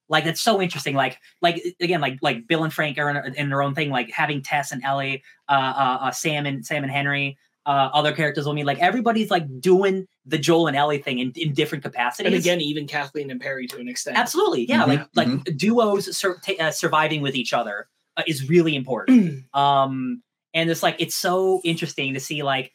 like 0.09 0.25
that's 0.25 0.41
so 0.41 0.61
interesting 0.63 0.95
like 0.95 1.19
like 1.43 1.63
again 1.81 2.01
like 2.01 2.19
like 2.23 2.47
bill 2.47 2.63
and 2.63 2.73
frank 2.73 2.99
are 2.99 3.11
in, 3.11 3.35
in 3.35 3.49
their 3.49 3.63
own 3.63 3.75
thing 3.75 3.91
like 3.91 4.11
having 4.11 4.41
tess 4.43 4.71
and 4.71 4.85
ellie 4.85 5.23
uh, 5.49 5.53
uh, 5.53 5.99
uh 6.03 6.11
sam 6.13 6.47
and 6.47 6.65
sam 6.65 6.85
and 6.85 6.93
henry 6.93 7.37
uh 7.67 7.91
other 7.93 8.13
characters 8.13 8.47
will 8.47 8.53
mean 8.55 8.67
like 8.67 8.79
everybody's 8.81 9.31
like 9.31 9.45
doing 9.61 10.07
the 10.27 10.39
joel 10.39 10.67
and 10.67 10.77
ellie 10.77 10.99
thing 10.99 11.19
in, 11.19 11.33
in 11.37 11.53
different 11.55 11.83
capacities. 11.85 12.27
And 12.33 12.35
again 12.41 12.61
even 12.61 12.87
kathleen 12.87 13.31
and 13.31 13.41
perry 13.41 13.67
to 13.69 13.79
an 13.79 13.89
extent. 13.89 14.17
Absolutely 14.19 14.67
yeah 14.69 14.85
Mhm, 14.85 14.89
like 14.89 15.07
like 15.15 15.57
duos 15.57 16.17
sur- 16.17 16.39
ta- 16.45 16.65
uh, 16.67 16.71
surviving 16.71 17.23
with 17.23 17.35
each 17.35 17.53
other 17.53 17.89
uh, 18.17 18.23
is 18.27 18.49
really 18.49 18.75
important. 18.77 19.45
Um 19.55 20.23
and 20.53 20.71
it's 20.71 20.83
like 20.83 20.97
it's 20.99 21.15
so 21.17 21.61
interesting 21.65 22.15
to 22.15 22.21
see 22.21 22.43
like 22.43 22.73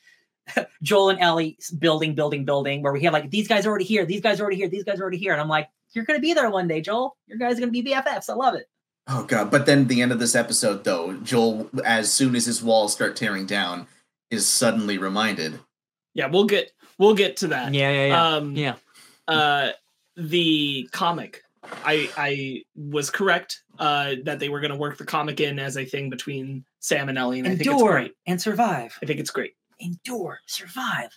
joel 0.82 1.10
and 1.10 1.20
ellie 1.20 1.58
building 1.78 2.16
building 2.16 2.44
building 2.46 2.82
where 2.82 2.92
we 2.92 3.04
have 3.04 3.14
like 3.14 3.30
these 3.30 3.48
guys 3.48 3.66
are 3.66 3.70
already 3.70 3.86
here 3.86 4.06
these 4.06 4.22
guys 4.22 4.40
are 4.40 4.44
already 4.44 4.58
here 4.58 4.68
these 4.68 4.84
guys 4.84 5.00
are 5.00 5.04
already 5.04 5.18
here 5.18 5.32
and 5.32 5.40
i'm 5.42 5.48
like 5.48 5.70
you're 5.94 6.06
gonna 6.06 6.20
be 6.20 6.34
there 6.34 6.50
one 6.50 6.68
day 6.68 6.82
joel. 6.82 7.18
Your 7.28 7.38
guys 7.38 7.58
are 7.58 7.62
gonna 7.62 7.72
be 7.72 7.84
bffs 7.84 8.30
i 8.30 8.34
love 8.34 8.56
it. 8.56 8.68
Oh 9.12 9.24
god! 9.24 9.50
But 9.50 9.66
then 9.66 9.88
the 9.88 10.04
end 10.04 10.12
of 10.12 10.20
this 10.20 10.36
episode, 10.36 10.84
though, 10.84 11.14
Joel, 11.24 11.68
as 11.84 12.14
soon 12.14 12.36
as 12.36 12.46
his 12.46 12.62
walls 12.62 12.94
start 12.94 13.16
tearing 13.16 13.48
down, 13.48 13.88
is 14.32 14.48
suddenly 14.48 14.98
reminded. 14.98 15.60
yeah 16.14 16.28
we'll 16.28 16.46
get 16.46 16.72
we'll 16.98 17.16
get 17.16 17.38
to 17.38 17.48
that. 17.48 17.74
Yeah 17.74 18.36
um 18.36 18.56
yeah. 18.56 18.76
uh 19.28 19.70
the 20.16 20.88
comic. 20.92 21.44
I 21.84 22.10
i 22.18 22.64
was 22.76 23.10
correct 23.10 23.64
uh 23.80 24.16
that 24.24 24.40
they 24.40 24.50
were 24.50 24.60
going 24.60 24.72
to 24.72 24.78
work 24.78 24.98
the 24.98 25.06
comic 25.06 25.40
in 25.40 25.60
as 25.60 25.78
a 25.78 25.86
thing 25.86 26.10
between 26.10 26.66
sam 26.80 27.10
and 27.10 27.18
ellie 27.18 27.40
and 27.40 27.48
i 27.48 27.52
think 27.52 27.62
it's 27.62 27.70
endure 27.70 27.92
great. 27.92 28.16
and 28.28 28.42
survive. 28.42 28.98
I 29.02 29.06
think 29.06 29.20
it's 29.20 29.30
great. 29.32 29.56
Endure 29.80 30.40
survive. 30.46 31.12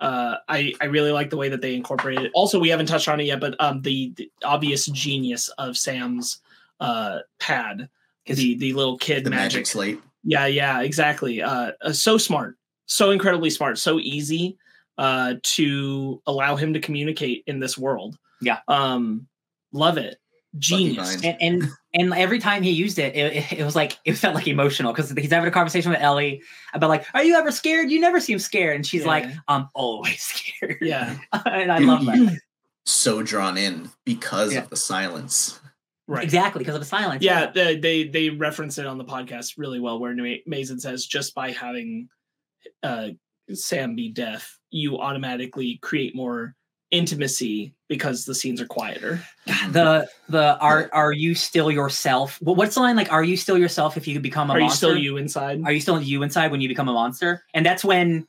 Uh 0.00 0.36
i 0.48 0.72
i 0.80 0.86
really 0.86 1.12
like 1.12 1.30
the 1.30 1.36
way 1.36 1.48
that 1.48 1.60
they 1.60 1.74
incorporated 1.74 2.24
it. 2.26 2.32
Also 2.34 2.58
we 2.58 2.68
haven't 2.68 2.86
touched 2.86 3.08
on 3.08 3.20
it 3.20 3.24
yet 3.24 3.40
but 3.40 3.60
um 3.60 3.82
the, 3.82 4.12
the 4.16 4.30
obvious 4.44 4.86
genius 4.86 5.48
of 5.58 5.76
sam's 5.76 6.40
uh 6.80 7.18
pad. 7.38 7.88
The 8.26 8.56
the 8.56 8.72
little 8.72 8.96
kid 8.98 9.24
The 9.24 9.30
magic, 9.30 9.42
magic 9.42 9.66
slate. 9.66 10.00
Yeah 10.24 10.46
yeah 10.46 10.80
exactly 10.80 11.42
uh, 11.42 11.72
uh 11.82 11.92
so 11.92 12.16
smart 12.18 12.56
so 12.86 13.10
incredibly 13.10 13.50
smart 13.50 13.78
so 13.78 13.98
easy 14.00 14.56
uh 14.98 15.34
to 15.42 16.20
allow 16.26 16.56
him 16.56 16.72
to 16.72 16.80
communicate 16.80 17.42
in 17.46 17.60
this 17.60 17.76
world 17.78 18.16
Yeah. 18.40 18.58
um 18.68 19.26
love 19.72 19.98
it 19.98 20.18
genius 20.58 21.16
and 21.24 21.36
and, 21.40 21.68
and 21.94 22.14
every 22.14 22.38
time 22.38 22.62
he 22.62 22.70
used 22.70 22.98
it, 23.00 23.14
it, 23.16 23.32
it- 23.34 23.58
it 23.60 23.64
was 23.64 23.74
like 23.74 23.98
it 24.04 24.14
felt 24.14 24.34
like 24.36 24.46
emotional 24.46 24.92
because 24.92 25.10
he's 25.10 25.32
having 25.32 25.48
a 25.48 25.50
conversation 25.52 25.90
with 25.90 26.00
Ellie 26.00 26.40
about 26.74 26.90
like, 26.90 27.04
"Are 27.12 27.24
you 27.24 27.34
ever 27.34 27.50
scared? 27.50 27.90
You 27.90 27.98
never 28.00 28.20
seem 28.20 28.38
scared." 28.38 28.76
And 28.76 28.86
she's 28.86 29.04
like, 29.04 29.26
"I'm 29.48 29.68
always 29.74 30.22
scared." 30.32 30.78
yeah 30.80 31.16
and 31.46 31.72
I 31.72 31.78
love 31.78 32.06
that. 32.06 32.38
so 32.86 33.20
drawn 33.22 33.56
in 33.58 33.90
because 34.04 34.52
Yeah. 34.52 34.60
of 34.60 34.70
the 34.70 34.76
silence. 34.76 35.58
Right. 36.06 36.22
Exactly 36.22 36.58
because 36.58 36.74
of 36.74 36.82
the 36.82 36.86
silence. 36.86 37.22
Yeah, 37.22 37.50
they, 37.50 37.78
they 37.78 38.04
they 38.04 38.30
reference 38.30 38.76
it 38.76 38.86
on 38.86 38.98
the 38.98 39.04
podcast 39.04 39.54
really 39.56 39.80
well, 39.80 39.98
where 39.98 40.14
Mazin 40.46 40.78
says 40.78 41.06
just 41.06 41.34
by 41.34 41.50
having 41.50 42.08
uh, 42.82 43.08
Sam 43.52 43.94
be 43.94 44.10
deaf, 44.10 44.58
you 44.70 44.98
automatically 44.98 45.78
create 45.82 46.14
more 46.14 46.54
intimacy 46.90 47.74
because 47.88 48.24
the 48.24 48.34
scenes 48.34 48.60
are 48.60 48.66
quieter. 48.66 49.20
the 49.70 50.06
the 50.28 50.58
are 50.58 50.90
are 50.92 51.12
you 51.12 51.34
still 51.34 51.70
yourself? 51.70 52.38
What's 52.42 52.74
the 52.74 52.82
line 52.82 52.96
like? 52.96 53.10
Are 53.10 53.24
you 53.24 53.36
still 53.36 53.56
yourself 53.58 53.96
if 53.96 54.06
you 54.06 54.20
become 54.20 54.50
a 54.50 54.54
Are 54.54 54.58
you 54.58 54.66
monster? 54.66 54.88
still 54.88 54.96
you 54.96 55.16
inside? 55.16 55.62
Are 55.64 55.72
you 55.72 55.80
still 55.80 56.00
you 56.00 56.22
inside 56.22 56.50
when 56.50 56.60
you 56.60 56.68
become 56.68 56.88
a 56.88 56.92
monster? 56.92 57.44
And 57.54 57.64
that's 57.64 57.84
when 57.84 58.26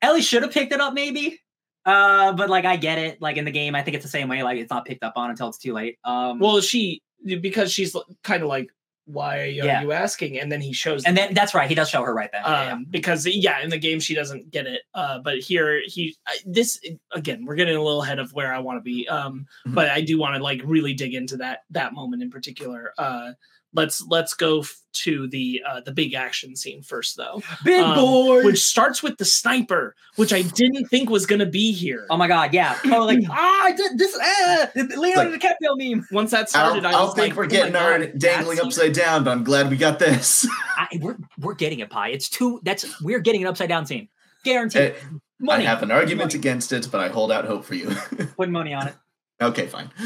Ellie 0.00 0.22
should 0.22 0.42
have 0.42 0.52
picked 0.52 0.72
it 0.72 0.80
up, 0.80 0.94
maybe. 0.94 1.40
Uh, 1.84 2.32
but 2.32 2.50
like 2.50 2.64
I 2.64 2.76
get 2.76 2.98
it. 2.98 3.20
Like 3.20 3.36
in 3.36 3.44
the 3.44 3.50
game, 3.50 3.74
I 3.74 3.82
think 3.82 3.94
it's 3.94 4.04
the 4.04 4.10
same 4.10 4.28
way. 4.28 4.42
Like 4.42 4.58
it's 4.58 4.70
not 4.70 4.84
picked 4.84 5.04
up 5.04 5.14
on 5.16 5.30
until 5.30 5.48
it's 5.48 5.58
too 5.58 5.72
late. 5.72 5.98
Um, 6.04 6.38
well, 6.38 6.60
she 6.60 7.02
because 7.24 7.72
she's 7.72 7.94
kind 8.22 8.42
of 8.42 8.48
like, 8.48 8.70
why 9.06 9.40
are 9.40 9.46
Yeah. 9.46 9.80
you 9.80 9.92
asking? 9.92 10.38
And 10.38 10.52
then 10.52 10.60
he 10.60 10.74
shows 10.74 11.04
and 11.04 11.16
then 11.16 11.32
that's 11.32 11.54
right. 11.54 11.66
He 11.68 11.74
does 11.74 11.88
show 11.88 12.02
her 12.02 12.12
right 12.14 12.30
then. 12.30 12.42
Yeah, 12.44 12.64
yeah. 12.66 12.72
um 12.74 12.86
because 12.90 13.26
yeah 13.26 13.60
in 13.62 13.70
the 13.70 13.78
game 13.78 14.00
she 14.00 14.14
doesn't 14.14 14.50
get 14.50 14.66
it 14.66 14.82
uh 14.92 15.18
but 15.20 15.38
here 15.38 15.80
he 15.86 16.14
I- 16.26 16.36
this 16.44 16.78
again 17.12 17.46
we're 17.46 17.54
getting 17.54 17.74
a 17.76 17.82
little 17.82 18.02
ahead 18.02 18.18
of 18.18 18.30
where 18.34 18.52
i 18.52 18.58
want 18.58 18.76
to 18.76 18.82
be 18.82 19.08
um 19.08 19.46
Mhm. 19.66 19.74
but 19.74 19.88
i 19.88 20.02
do 20.02 20.18
want 20.18 20.36
to 20.36 20.42
like 20.42 20.60
really 20.62 20.92
dig 20.92 21.14
into 21.14 21.38
that 21.38 21.60
that 21.70 21.94
moment 21.94 22.22
in 22.22 22.30
particular 22.30 22.92
uh 22.98 23.30
let's 23.74 24.02
let's 24.08 24.34
go 24.34 24.60
f- 24.60 24.74
to 24.94 25.28
the 25.28 25.62
uh 25.68 25.80
the 25.82 25.92
big 25.92 26.14
action 26.14 26.56
scene 26.56 26.82
first 26.82 27.16
though 27.18 27.42
Big 27.64 27.82
um, 27.82 27.94
boy. 27.94 28.42
which 28.44 28.62
starts 28.62 29.02
with 29.02 29.18
the 29.18 29.24
sniper 29.26 29.94
which 30.16 30.32
i 30.32 30.40
didn't 30.40 30.86
think 30.86 31.10
was 31.10 31.26
gonna 31.26 31.44
be 31.46 31.70
here 31.72 32.06
oh 32.08 32.16
my 32.16 32.26
god, 32.26 32.54
yeah. 32.54 32.78
Oh, 32.86 33.04
like 33.04 33.18
ah, 33.30 33.64
I 33.64 33.72
did 33.72 33.98
this. 33.98 34.18
Ah, 34.20 34.68
Leonardo 34.74 35.30
Like- 35.32 35.40
DiCaprio 35.42 35.76
meme. 35.76 36.06
once 36.10 36.30
that 36.30 36.42
I 36.42 36.44
started 36.46 36.82
don't, 36.82 36.94
i, 36.94 36.98
I 36.98 37.00
was 37.02 37.10
don't 37.10 37.16
think 37.16 37.28
like, 37.32 37.36
we're 37.36 37.44
oh 37.44 37.48
getting 37.48 37.76
our 37.76 37.98
God, 37.98 38.18
dangling 38.18 38.56
that's- 38.56 38.78
upside 38.78 38.92
down, 38.94 39.24
but 39.24 39.30
I'm 39.32 39.44
glad 39.44 39.68
we 39.70 39.76
got 39.76 39.98
this. 39.98 40.46
I, 40.76 40.86
we're 41.00 41.16
we're 41.38 41.54
getting 41.54 41.80
it, 41.80 41.90
Phai. 41.90 42.14
It's 42.14 42.28
too. 42.30 42.60
That's 42.64 43.00
we're 43.02 43.18
getting 43.20 43.42
an 43.42 43.48
upside 43.48 43.68
down 43.68 43.84
scene. 43.86 44.08
Guaranteed. 44.44 44.92
Uh, 44.92 44.94
I 44.94 45.44
money. 45.44 45.64
have 45.66 45.82
an 45.82 45.90
argument 45.90 46.30
Money. 46.32 46.38
against 46.38 46.72
it, 46.72 46.88
but 46.90 47.00
I 47.00 47.08
hold 47.08 47.30
out 47.30 47.44
hope 47.44 47.64
for 47.64 47.74
you. 47.74 47.90
Putting 48.36 48.52
money 48.52 48.72
on 48.72 48.88
it. 48.88 48.94
Okay, 49.40 49.66
fine. 49.66 49.90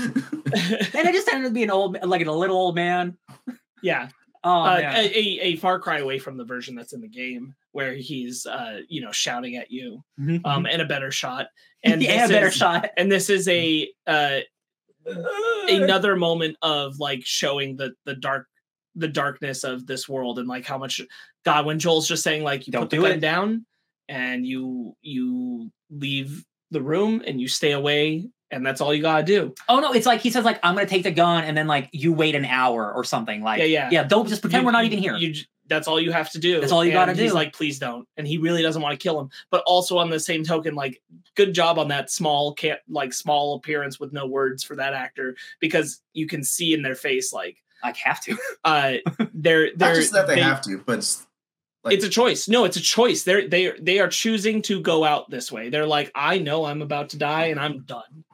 And 0.95 1.09
I 1.09 1.13
just 1.13 1.27
tended 1.27 1.49
to 1.49 1.55
be 1.55 1.63
an 1.63 1.71
old, 1.71 1.97
like 2.05 2.25
a 2.27 2.31
little 2.33 2.57
old 2.57 2.75
man. 2.75 3.17
yeah 3.83 4.09
Oh 4.45 4.51
uh, 4.65 4.81
a, 4.95 5.07
a 5.07 5.39
a 5.43 5.57
far 5.57 5.79
cry 5.79 5.99
away 6.01 6.19
from 6.19 6.37
the 6.37 6.45
version 6.45 6.75
that's 6.75 6.93
in 6.93 7.01
the 7.01 7.09
game 7.09 7.55
where 7.71 7.95
he's 7.95 8.45
uh 8.45 8.81
you 8.89 9.01
know 9.01 9.13
shouting 9.13 9.55
at 9.57 9.71
you 9.71 10.03
Mhm. 10.21 10.41
um 10.45 10.67
and 10.67 10.83
a 10.83 10.85
better 10.85 11.11
shot 11.13 11.47
and 11.85 12.03
yeah, 12.03 12.27
this 12.27 12.31
better 12.37 12.49
is- 12.49 12.55
shot. 12.57 12.91
and 12.97 13.11
this 13.11 13.31
is 13.31 13.47
a 13.49 13.89
uh 14.09 14.41
another 15.69 16.17
moment 16.17 16.57
of 16.63 16.99
like 16.99 17.21
showing 17.25 17.77
the 17.77 17.93
the 18.05 18.15
dark 18.15 18.47
the 18.97 19.09
darkness 19.09 19.65
of 19.65 19.87
this 19.87 20.09
world 20.09 20.39
and 20.39 20.49
like 20.49 20.67
how 20.67 20.77
much 20.79 21.01
god 21.45 21.65
when 21.65 21.79
joel's 21.79 22.07
just 22.09 22.23
saying 22.23 22.43
like 22.43 22.67
you 22.67 22.73
Don't 22.73 22.83
put 22.83 22.91
the 22.91 22.97
do 22.97 23.03
gun 23.03 23.13
it. 23.13 23.21
down 23.21 23.65
and 24.09 24.47
you 24.47 24.95
you 25.03 25.71
leave 25.91 26.45
the 26.71 26.83
room 26.83 27.23
and 27.27 27.41
you 27.41 27.49
stay 27.49 27.73
away 27.73 28.29
and 28.53 28.65
that's 28.65 28.81
all 28.81 28.95
you 28.95 29.03
gotta 29.03 29.25
do 29.25 29.53
Oh 29.69 29.81
no, 29.81 29.93
it's 29.93 30.07
like 30.07 30.21
he 30.21 30.31
says 30.31 30.45
like 30.45 30.61
I'm 30.63 30.75
gonna 30.77 30.87
take 30.87 31.03
the 31.03 31.11
gun 31.11 31.45
and 31.45 31.57
then 31.57 31.67
like 31.67 31.89
you 31.93 32.13
wait 32.13 32.35
an 32.37 32.45
hour 32.45 32.93
or 32.93 33.03
something. 33.03 33.43
Like 33.43 33.59
Yeah, 33.59 33.65
yeah. 33.65 33.89
yeah. 33.91 34.05
Don't 34.05 34.29
just 34.29 34.43
pretend 34.43 34.63
You- 34.63 34.67
we're 34.67 34.73
not 34.73 34.85
you- 34.85 34.91
even 34.93 34.99
here. 35.01 35.17
You, 35.17 35.35
that's 35.69 35.89
all 35.89 35.99
you 35.99 36.13
have 36.13 36.31
to 36.33 36.39
do. 36.39 36.61
That's 36.61 36.73
all 36.73 36.85
you 36.85 36.91
And 36.91 36.97
gotta 36.99 37.13
He's 37.15 37.31
do. 37.31 37.35
like, 37.35 37.55
please 37.55 37.79
don't. 37.79 38.07
And 38.19 38.27
he 38.29 38.37
really 38.37 38.63
doesn't 38.63 38.83
want 38.83 38.93
to 38.99 39.03
kill 39.03 39.19
him. 39.19 39.31
But 39.51 39.63
also 39.65 39.97
on 39.97 40.11
the 40.11 40.21
same 40.21 40.45
token, 40.45 40.75
like, 40.75 41.01
good 41.35 41.55
job 41.55 41.79
on 41.79 41.89
that 41.89 42.11
small, 42.11 42.55
ca- 42.61 42.81
like 42.91 43.15
small 43.15 43.55
appearance 43.55 43.99
with 43.99 44.13
no 44.13 44.27
words 44.27 44.63
for 44.63 44.77
that 44.77 44.93
actor 44.93 45.35
because 45.61 46.03
you 46.13 46.27
can 46.27 46.45
see 46.45 46.75
in 46.75 46.83
their 46.83 46.97
face, 46.97 47.33
like, 47.33 47.57
like 47.83 47.97
have 47.97 48.21
to. 48.23 48.37
uh, 48.65 48.93
they're 49.33 49.71
they're 49.77 49.89
not 49.91 49.95
just 49.95 50.13
that 50.13 50.27
they, 50.27 50.35
they- 50.35 50.41
have 50.43 50.61
to, 50.63 50.79
but 50.85 50.99
it's 50.99 51.27
like 51.85 51.95
it's 51.95 52.05
a 52.05 52.09
choice. 52.11 52.49
No, 52.49 52.65
it's 52.65 52.77
a 52.77 52.81
choice. 52.83 53.23
They're 53.25 53.49
they 53.49 53.67
are 53.69 53.77
they 53.81 53.99
are 54.01 54.09
choosing 54.09 54.61
to 54.63 54.81
go 54.81 55.05
out 55.05 55.31
this 55.31 55.51
way. 55.51 55.71
They're 55.71 55.87
like, 55.87 56.11
I 56.15 56.39
know 56.39 56.65
I'm 56.67 56.83
about 56.83 57.11
to 57.11 57.19
die 57.19 57.47
and 57.47 57.59
I'm 57.59 57.81
done. 57.85 58.25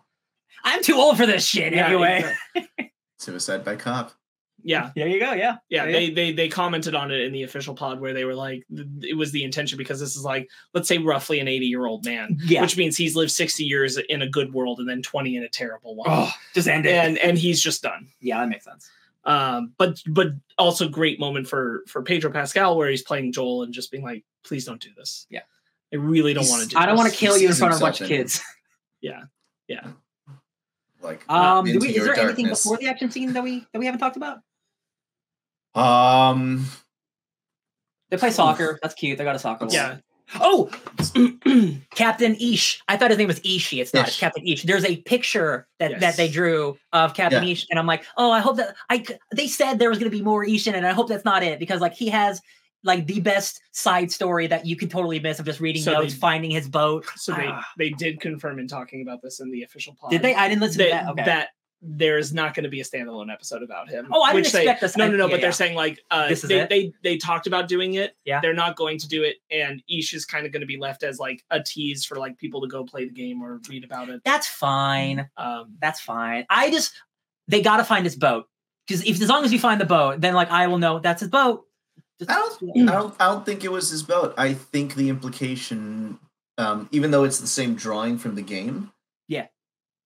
I'm 0.68 0.82
too 0.82 0.94
old 0.96 1.16
for 1.16 1.26
this 1.26 1.46
shit 1.46 1.72
Yeah, 1.72 1.86
anyway. 1.88 2.34
suicide 3.18 3.64
by 3.64 3.76
cop. 3.76 4.12
Yeah. 4.62 4.90
There 4.96 5.06
you 5.06 5.20
go. 5.20 5.32
Yeah. 5.32 5.56
yeah, 5.68 5.84
Yeah. 5.84 5.92
they 5.92 6.10
they 6.10 6.32
they 6.32 6.48
commented 6.48 6.94
on 6.94 7.10
it 7.12 7.20
in 7.20 7.32
the 7.32 7.44
official 7.44 7.74
pod 7.74 8.00
where 8.00 8.12
they 8.12 8.24
were 8.24 8.34
like 8.34 8.64
it 9.02 9.16
was 9.16 9.30
the 9.30 9.44
intention 9.44 9.78
because 9.78 10.00
this 10.00 10.16
is 10.16 10.24
like 10.24 10.48
let's 10.74 10.88
say 10.88 10.98
roughly 10.98 11.38
an 11.38 11.46
80 11.48 11.66
year 11.66 11.86
old 11.86 12.04
man 12.04 12.36
Yeah. 12.44 12.60
which 12.62 12.76
means 12.76 12.96
he's 12.96 13.14
lived 13.14 13.30
60 13.30 13.64
years 13.64 13.96
in 14.08 14.20
a 14.22 14.28
good 14.28 14.52
world 14.52 14.80
and 14.80 14.88
then 14.88 15.00
20 15.00 15.36
in 15.36 15.44
a 15.44 15.48
terrible 15.48 15.94
one 15.94 16.08
oh, 16.10 16.30
just 16.54 16.66
end 16.68 16.86
it. 16.86 16.92
and 16.92 17.18
and 17.18 17.38
he's 17.38 17.62
just 17.62 17.82
done 17.82 18.08
yeah, 18.20 18.40
that 18.40 18.48
makes 18.48 18.64
sense. 18.64 18.90
um 19.24 19.72
but 19.78 20.02
but 20.08 20.28
also 20.58 20.88
great 20.88 21.20
moment 21.20 21.46
for 21.46 21.84
for 21.86 22.02
pedro 22.02 22.30
pascal 22.30 22.76
where 22.76 22.90
he's 22.90 23.02
playing 23.02 23.32
joel 23.32 23.62
and 23.62 23.72
just 23.72 23.92
being 23.92 24.02
like 24.04 24.24
please 24.44 24.64
don't 24.64 24.80
do 24.82 24.90
this 24.96 25.26
Yeah. 25.30 25.42
i 25.92 25.96
really 25.96 26.34
don't 26.34 26.48
want 26.48 26.62
to 26.64 26.68
do 26.68 26.76
I 26.78 26.84
don't 26.86 26.96
want 26.96 27.10
to 27.10 27.16
kill 27.16 27.36
He 27.36 27.42
you 27.42 27.48
in 27.48 27.54
front 27.54 27.74
of 27.74 27.80
a 27.80 27.84
bunch 27.84 28.00
of 28.00 28.08
kids. 28.08 28.42
yeah 29.00 29.22
yeah 29.68 29.86
Like 31.00 31.28
Um, 31.30 31.64
do 31.64 31.78
we, 31.78 31.88
is 31.90 31.96
your 31.96 32.14
there 32.14 32.24
anything 32.24 32.48
before 32.48 32.76
the 32.76 32.88
action 32.88 33.10
scene 33.10 33.32
that 33.32 33.42
we 33.42 33.66
that 33.72 33.78
we 33.78 33.86
haven't 33.86 34.00
talked 34.00 34.16
about? 34.16 34.38
Um, 35.74 36.66
They 38.10 38.16
play 38.16 38.30
soccer. 38.30 38.78
That's 38.82 38.94
cute. 38.94 39.18
They 39.18 39.24
got 39.24 39.36
a 39.36 39.38
soccer. 39.38 39.66
ball. 39.66 39.74
yeah 39.74 39.98
Oh, 40.34 40.70
Captain 41.94 42.34
Ish. 42.34 42.82
I 42.86 42.96
thought 42.96 43.10
his 43.10 43.18
name 43.18 43.28
was 43.28 43.40
Ishi. 43.44 43.80
It's 43.80 43.94
not. 43.94 44.08
It's 44.08 44.16
Ish. 44.16 44.20
Captain 44.20 44.46
Ish. 44.46 44.62
There's 44.64 44.84
a 44.84 44.96
picture 44.98 45.66
that, 45.78 46.00
that 46.00 46.16
they 46.16 46.28
drew 46.28 46.76
of 46.92 47.14
Captain 47.14 47.42
Yeah. 47.42 47.50
Ish, 47.50 47.66
and 47.70 47.78
I'm 47.78 47.86
like, 47.86 48.04
oh, 48.16 48.30
I 48.30 48.40
hope 48.40 48.56
that 48.56 48.76
i 48.90 49.04
They 49.34 49.46
said 49.46 49.78
there 49.78 49.88
was 49.88 49.98
going 49.98 50.10
to 50.10 50.16
be 50.16 50.22
more 50.22 50.44
Ish 50.44 50.66
in 50.66 50.74
it. 50.74 50.78
And 50.78 50.86
I 50.86 50.92
hope 50.92 51.08
that's 51.08 51.24
not 51.24 51.42
it 51.42 51.58
because 51.58 51.80
like 51.80 51.94
he 51.94 52.08
has 52.10 52.42
like 52.84 53.06
the 53.06 53.20
best 53.20 53.60
side 53.72 54.10
story 54.12 54.46
that 54.46 54.64
you 54.66 54.76
could 54.76 54.90
totally 54.90 55.18
miss 55.20 55.38
of 55.40 55.46
just 55.46 55.60
reading 55.60 55.82
So 55.82 55.92
notes, 55.94 56.14
they- 56.14 56.18
finding 56.20 56.50
his 56.50 56.68
boat. 56.68 57.04
so 57.16 57.32
they 57.34 57.46
Ah. 57.48 57.64
they 57.76 57.90
did 57.90 58.20
confirm 58.20 58.58
in 58.58 58.68
talking 58.68 59.02
about 59.02 59.20
this 59.22 59.40
in 59.40 59.50
the 59.50 59.62
official 59.62 59.94
pod 60.00 60.10
Did 60.10 60.22
they? 60.22 60.34
I 60.34 60.48
didn't 60.48 60.60
listen 60.62 60.78
that, 60.78 60.84
to 60.86 60.90
that. 61.06 61.10
Okay. 61.12 61.24
that 61.24 61.48
there 61.80 62.18
is 62.18 62.34
not 62.34 62.54
going 62.54 62.64
to 62.64 62.68
be 62.68 62.80
a 62.80 62.84
standalone 62.84 63.32
episode 63.32 63.62
about 63.62 63.88
him. 63.88 64.08
Oh, 64.12 64.20
I 64.20 64.32
didn't 64.32 64.46
which 64.46 64.52
they- 64.52 64.62
expect 64.62 64.80
this. 64.80 64.96
No, 64.96 65.08
no, 65.08 65.16
no. 65.16 65.26
yeah, 65.26 65.30
but 65.34 65.40
they're 65.40 65.52
saying 65.52 65.76
like 65.76 66.00
uh, 66.10 66.28
This 66.28 66.42
is 66.42 66.48
they, 66.48 66.58
it? 66.60 66.68
they 66.68 66.92
they 67.04 67.16
talked 67.16 67.46
about 67.46 67.68
doing 67.68 67.94
it. 67.94 68.16
Yeah. 68.24 68.40
they're 68.40 68.52
not 68.54 68.74
going 68.74 68.98
to 68.98 69.06
do 69.08 69.22
it, 69.22 69.36
and 69.50 69.80
Ish 69.88 70.12
is 70.12 70.24
kind 70.24 70.44
of 70.44 70.50
going 70.50 70.60
to 70.62 70.66
be 70.66 70.76
left 70.76 71.04
as 71.04 71.20
like 71.20 71.44
a 71.50 71.62
tease 71.62 72.04
for 72.04 72.16
like 72.16 72.36
people 72.38 72.60
to 72.62 72.66
go 72.68 72.82
play 72.84 73.04
the 73.04 73.12
game 73.12 73.40
or 73.42 73.60
read 73.68 73.84
about 73.84 74.08
it. 74.08 74.20
That's 74.24 74.48
fine. 74.48 75.28
Um, 75.36 75.76
That's 75.80 76.00
fine. 76.00 76.46
I 76.50 76.70
just 76.72 76.92
they 77.46 77.62
got 77.62 77.76
to 77.76 77.84
find 77.84 78.04
his 78.04 78.16
boat 78.16 78.48
because 78.86 79.04
if 79.04 79.20
as 79.22 79.28
long 79.28 79.44
as 79.44 79.52
you 79.52 79.60
find 79.60 79.80
the 79.80 79.84
boat, 79.86 80.20
then 80.20 80.34
like 80.34 80.50
I 80.50 80.66
will 80.66 80.78
know 80.78 80.98
that's 80.98 81.20
his 81.20 81.30
boat. 81.30 81.64
Just- 82.18 82.30
I 82.30 82.34
don't, 82.34 82.88
I 82.88 82.92
don't, 82.92 83.14
I 83.20 83.26
don't 83.26 83.46
think 83.46 83.64
it 83.64 83.70
was 83.72 83.90
his 83.90 84.02
boat. 84.02 84.34
I 84.36 84.54
think 84.54 84.94
the 84.94 85.08
implication, 85.08 86.18
um, 86.58 86.88
even 86.92 87.10
though 87.10 87.24
it's 87.24 87.38
the 87.38 87.46
same 87.46 87.74
drawing 87.74 88.18
from 88.18 88.34
the 88.34 88.42
game, 88.42 88.92
Yeah. 89.28 89.46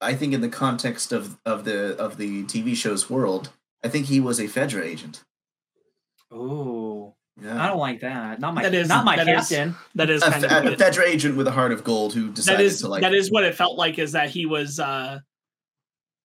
I 0.01 0.14
think 0.14 0.35
in 0.35 0.40
the 0.40 0.48
context 0.48 1.12
of 1.12 1.38
of 1.46 1.64
the 1.64 1.96
of 1.96 2.16
the 2.18 2.42
TV 2.44 2.75
show's 2.77 3.09
world, 3.09 3.51
I 3.85 3.88
think 3.88 4.07
he 4.07 4.18
was 4.20 4.40
a 4.40 4.44
Fedra 4.44 4.83
agent. 4.85 5.22
Ooh. 6.33 7.14
Yeah. 7.40 7.62
I 7.62 7.66
don't 7.68 7.79
like 7.79 8.01
that. 8.01 8.40
Not 8.40 8.55
my 8.55 8.62
That 8.62 8.75
is- 8.75 8.88
not 8.88 9.05
my 9.05 9.16
that 9.16 9.29
is- 9.29 9.48
captain. 9.48 9.75
that 9.94 10.11
is 10.11 10.22
a, 10.22 10.31
kind 10.31 10.44
Fe- 10.44 10.59
of 10.59 10.64
a 10.66 10.77
Fedra 10.77 11.07
agent 11.07 11.37
with 11.37 11.46
a 11.46 11.51
heart 11.53 11.72
of 11.72 11.83
gold 11.85 12.12
who 12.14 12.31
decided 12.31 12.61
is 12.66 12.81
to 12.81 12.88
like. 12.88 13.03
that 13.03 13.14
is 13.14 13.31
what 13.31 13.44
it 13.44 13.55
felt 13.55 13.79
like. 13.79 13.98
Is 13.98 14.12
that 14.12 14.29
he 14.31 14.44
was 14.44 14.79
uh 14.79 15.18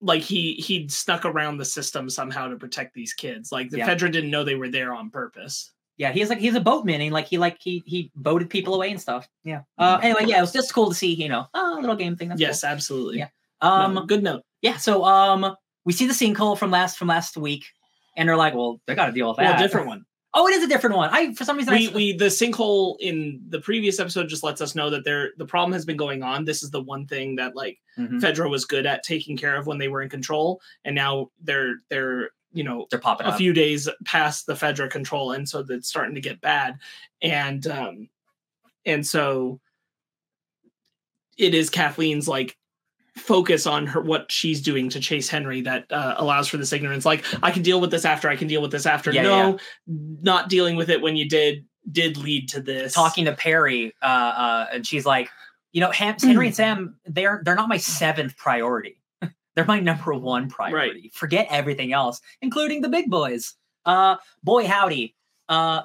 like 0.02 0.22
he 0.22 0.54
he'd 0.56 0.92
snuck 0.92 1.24
around 1.26 1.58
the 1.58 1.66
system 1.66 2.10
somehow 2.10 2.48
to 2.50 2.58
protect 2.58 2.94
these 2.94 3.14
kids. 3.14 3.52
Like 3.52 3.70
the 3.70 3.78
Yeah. 3.80 3.90
Fedra 3.90 4.12
didn't 4.12 4.32
know 4.32 4.44
they 4.44 4.56
were 4.56 4.70
there 4.70 4.94
on 4.94 5.10
purpose. 5.10 5.72
Yeah, 5.98 6.12
he's 6.12 6.30
like 6.30 6.38
he's 6.40 6.54
a 6.56 6.60
boatman 6.62 7.02
and 7.02 7.12
like 7.12 7.28
he 7.28 7.38
like 7.38 7.58
he 7.60 7.84
he 7.86 8.12
boated 8.16 8.50
people 8.50 8.76
away 8.76 8.92
and 8.92 9.02
stuff. 9.02 9.28
Yeah. 9.44 9.62
Uh 9.78 10.00
anyway, 10.04 10.26
yeah, 10.28 10.38
it 10.38 10.42
was 10.42 10.54
just 10.54 10.74
cool 10.74 10.90
to 10.90 10.96
see, 10.96 11.14
you 11.14 11.28
know, 11.30 11.48
a 11.54 11.76
little 11.80 11.96
game 11.96 12.16
thing. 12.16 12.30
That's 12.30 12.40
yes, 12.42 12.64
absolutely. 12.64 13.18
Yeah. 13.20 13.30
Um 13.62 13.96
No, 13.96 14.06
good 14.06 14.22
note. 14.24 14.44
yeah, 14.62 14.78
so 14.78 15.04
um 15.04 15.56
we 15.86 15.94
see 15.94 16.06
the 16.06 16.14
sinkhole 16.14 16.58
from 16.58 16.70
last 16.72 16.98
from 17.00 17.08
last 17.08 17.36
week 17.38 17.66
and 18.16 18.30
they're 18.30 18.38
like, 18.38 18.54
well, 18.54 18.80
they 18.86 18.94
gotta 18.96 19.12
deal 19.12 19.28
with 19.30 19.38
that. 19.38 19.56
Well, 19.56 19.60
different 19.64 19.88
one. 19.88 20.06
Oh, 20.34 20.46
it 20.48 20.54
is 20.54 20.64
a 20.64 20.68
different 20.68 20.96
one. 20.98 21.10
I 21.12 21.34
for 21.34 21.46
some 21.46 21.58
reason 21.58 21.74
I 21.74 21.78
we, 21.78 21.88
s- 21.88 21.94
we 21.94 22.14
the 22.16 22.26
sinkhole 22.26 22.98
in 23.00 23.42
the 23.50 23.60
previous 23.60 24.00
episode 24.00 24.28
just 24.30 24.44
lets 24.44 24.62
us 24.62 24.76
know 24.76 24.92
that 24.92 25.04
there 25.04 25.32
the 25.38 25.46
problem 25.46 25.74
has 25.74 25.84
been 25.86 25.98
going 25.98 26.22
on. 26.22 26.46
This 26.46 26.62
is 26.62 26.70
the 26.70 26.82
one 26.82 27.08
thing 27.08 27.38
that 27.38 27.56
like 27.56 27.80
Mhm. 27.98 28.22
Fedra 28.22 28.48
was 28.48 28.66
good 28.66 28.86
at 28.86 29.02
taking 29.02 29.36
care 29.36 29.56
of 29.56 29.66
when 29.66 29.80
they 29.80 29.88
were 29.88 30.04
in 30.04 30.10
control, 30.10 30.62
and 30.86 30.94
now 30.94 31.32
they're 31.42 31.78
they're 31.90 32.30
you 32.58 32.64
know 32.64 32.88
they're 32.90 33.00
popping 33.00 33.28
a 33.28 33.30
up. 33.30 33.38
few 33.38 33.54
days 33.54 33.88
past 34.04 34.48
the 34.48 34.54
Fedra 34.56 34.90
control, 34.90 35.32
and 35.32 35.48
so 35.48 35.64
it's 35.70 35.88
starting 35.88 36.16
to 36.16 36.22
get 36.22 36.42
bad, 36.42 36.80
and 37.22 37.68
um 37.68 38.10
and 38.84 39.06
so 39.06 39.60
it 41.38 41.54
is 41.54 41.70
Kathleen's 41.70 42.28
like 42.28 42.58
focus 43.16 43.68
on 43.68 43.86
her 43.86 44.02
what 44.02 44.32
she's 44.32 44.60
doing 44.60 44.90
to 44.90 45.00
chase 45.00 45.30
Henry 45.30 45.62
that 45.62 45.92
uh, 45.92 46.16
allows 46.18 46.48
for 46.48 46.58
this 46.58 46.74
ignorance. 46.74 47.06
Like 47.06 47.24
I 47.44 47.52
can 47.52 47.62
deal 47.62 47.80
with 47.80 47.92
this 47.92 48.06
after. 48.06 48.28
I 48.28 48.36
can 48.36 48.48
deal 48.48 48.62
with 48.62 48.72
this 48.72 48.88
after. 48.88 49.12
Yeah, 49.12 49.22
no, 49.22 49.60
not 49.86 50.50
dealing 50.50 50.76
with 50.76 50.90
it 50.90 51.02
when 51.02 51.16
you 51.16 51.30
did 51.30 51.64
did 51.92 52.18
lead 52.18 52.50
to 52.50 52.62
this. 52.62 52.94
talking 52.94 53.26
to 53.26 53.34
Perry, 53.34 53.94
uh, 54.02 54.06
uh, 54.06 54.66
and 54.74 54.88
she's 54.88 55.06
like, 55.06 55.30
you 55.74 55.82
know, 55.82 55.92
Henry 55.92 56.48
and 56.48 56.56
Sam, 56.56 56.96
they're 57.06 57.42
they're 57.46 57.56
not 57.56 57.70
my 57.70 57.78
seventh 57.78 58.36
priority. 58.36 59.00
They're 59.58 59.66
my 59.66 59.80
number 59.80 60.14
one 60.14 60.50
priority. 60.50 61.10
Forget 61.16 61.48
everything 61.50 61.92
else, 61.92 62.22
including 62.44 62.82
the 62.82 62.90
big 62.90 63.10
boys. 63.10 63.56
Uh, 63.88 64.18
boy, 64.44 64.68
howdy. 64.68 65.16
Uh, 65.50 65.82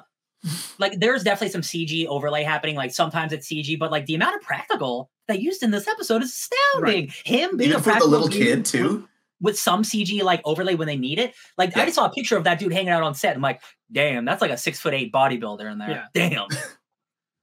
like 0.77 0.99
there's 0.99 1.23
definitely 1.23 1.49
some 1.49 1.61
CG 1.61 2.05
overlay 2.05 2.43
happening. 2.43 2.75
Like 2.75 2.93
sometimes 2.93 3.33
it's 3.33 3.47
CG, 3.47 3.79
but 3.79 3.89
like 3.89 4.05
the 4.05 4.13
amount 4.13 4.35
of 4.35 4.43
practical 4.43 5.09
they 5.27 5.37
used 5.39 5.63
in 5.63 5.71
this 5.71 5.87
episode 5.87 6.21
is 6.21 6.29
astounding. 6.29 7.11
Him 7.25 7.57
being 7.57 7.71
Even 7.71 7.81
a 7.81 7.83
for 7.83 7.99
the 7.99 8.05
little 8.05 8.27
kid 8.27 8.63
too. 8.63 9.07
with 9.41 9.57
some 9.57 9.81
CG 9.81 10.21
like 10.21 10.41
overlay 10.45 10.75
when 10.75 10.85
they 10.87 10.97
need 10.97 11.17
it. 11.17 11.33
Like 11.57 11.75
I 11.75 11.85
just 11.85 11.95
saw 11.95 12.05
a 12.05 12.11
picture 12.11 12.37
of 12.37 12.43
that 12.43 12.59
dude 12.59 12.73
hanging 12.73 12.89
out 12.89 13.01
on 13.01 13.15
set. 13.15 13.35
I'm 13.35 13.41
like, 13.41 13.63
damn, 13.91 14.23
that's 14.23 14.41
like 14.43 14.51
a 14.51 14.57
six 14.57 14.79
foot 14.79 14.93
eight 14.93 15.11
bodybuilder 15.11 15.71
in 15.71 15.79
there. 15.79 15.89
Yeah. 16.13 16.29
Damn. 16.29 16.47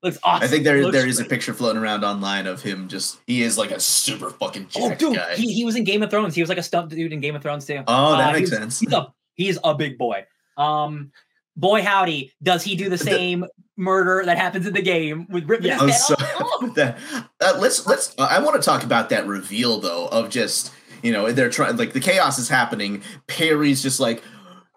Looks 0.03 0.19
awesome. 0.23 0.45
I 0.45 0.49
think 0.49 0.65
there 0.65 0.83
Looks 0.83 0.97
there 0.97 1.07
is 1.07 1.21
a 1.21 1.25
picture 1.25 1.53
floating 1.53 1.83
around 1.83 2.05
online 2.05 2.47
of 2.47 2.63
him 2.63 2.89
just 2.89 3.19
he 3.27 3.43
is 3.43 3.59
like 3.59 3.71
a 3.71 3.79
super 3.81 4.31
fucking 4.31 4.69
Oh, 4.77 4.95
dude, 4.95 5.17
guy. 5.17 5.35
he, 5.37 5.53
he 5.53 5.65
was 5.65 5.77
in 5.77 5.85
Game 5.85 6.03
of 6.03 6.09
Thrones. 6.11 6.35
He 6.35 6.41
was 6.41 6.49
like 6.49 6.57
a 6.59 6.63
stunt 6.63 6.89
dude 6.91 7.13
in 7.13 7.21
Game 7.21 7.37
of 7.37 7.43
Thrones 7.43 7.67
too. 7.67 7.83
oh, 7.87 8.17
that 8.17 8.31
Uh, 8.31 8.33
makes 8.33 8.49
he's- 8.49 8.61
sense. 8.61 8.81
He's 8.81 8.93
a 8.93 9.13
he's 9.35 9.59
a 9.63 9.75
big 9.75 9.99
boy. 9.99 10.25
Um, 10.57 11.13
boy 11.57 11.83
howdy, 11.83 12.33
does 12.43 12.63
he 12.63 12.77
do 12.77 12.89
the 12.89 12.97
same 12.99 13.45
murder 13.77 14.23
that 14.25 14.37
happens 14.39 14.67
in 14.67 14.73
the 14.75 14.83
game 14.83 15.27
with 15.31 15.45
ripping 15.49 15.67
Yeah. 15.69 15.81
his 15.87 16.09
head 16.09 16.19
off? 16.41 16.75
that, 16.77 16.99
uh, 17.43 17.59
let's 17.59 17.87
let's. 17.87 18.15
Uh, 18.19 18.27
I 18.31 18.41
want 18.41 18.57
to 18.57 18.63
talk 18.65 18.83
about 18.85 19.11
that 19.11 19.27
reveal 19.27 19.81
though 19.81 20.07
of 20.09 20.31
just 20.31 20.73
you 21.03 21.13
know 21.13 21.31
they're 21.31 21.51
trying 21.51 21.77
like 21.77 21.93
the 21.93 22.01
chaos 22.01 22.39
is 22.39 22.49
happening. 22.49 23.03
Perry's 23.27 23.83
just 23.83 24.01
like 24.01 24.23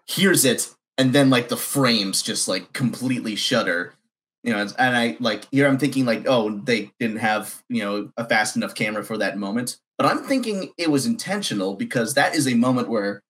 hears 0.06 0.44
it, 0.44 0.68
and 0.98 1.14
then 1.14 1.30
like 1.30 1.48
the 1.48 1.56
frames 1.56 2.20
just 2.20 2.46
like 2.46 2.74
completely 2.74 3.36
shudder. 3.36 3.93
You 4.44 4.52
know, 4.52 4.60
and 4.78 4.96
I 4.96 5.16
like 5.20 5.48
here 5.50 5.66
I'm 5.66 5.78
thinking 5.78 6.04
like 6.04 6.26
oh 6.28 6.50
they 6.58 6.90
didn't 7.00 7.16
have 7.16 7.62
you 7.70 7.82
know 7.82 8.10
a 8.18 8.28
fast 8.28 8.56
enough 8.56 8.74
camera 8.74 9.02
for 9.02 9.16
that 9.18 9.38
moment, 9.38 9.78
but 9.96 10.06
I'm 10.06 10.18
thinking 10.22 10.70
it 10.76 10.90
was 10.90 11.06
intentional 11.06 11.74
because 11.74 12.12
that 12.14 12.34
is 12.36 12.46
a 12.46 12.54
moment 12.54 12.88
where 12.90 13.22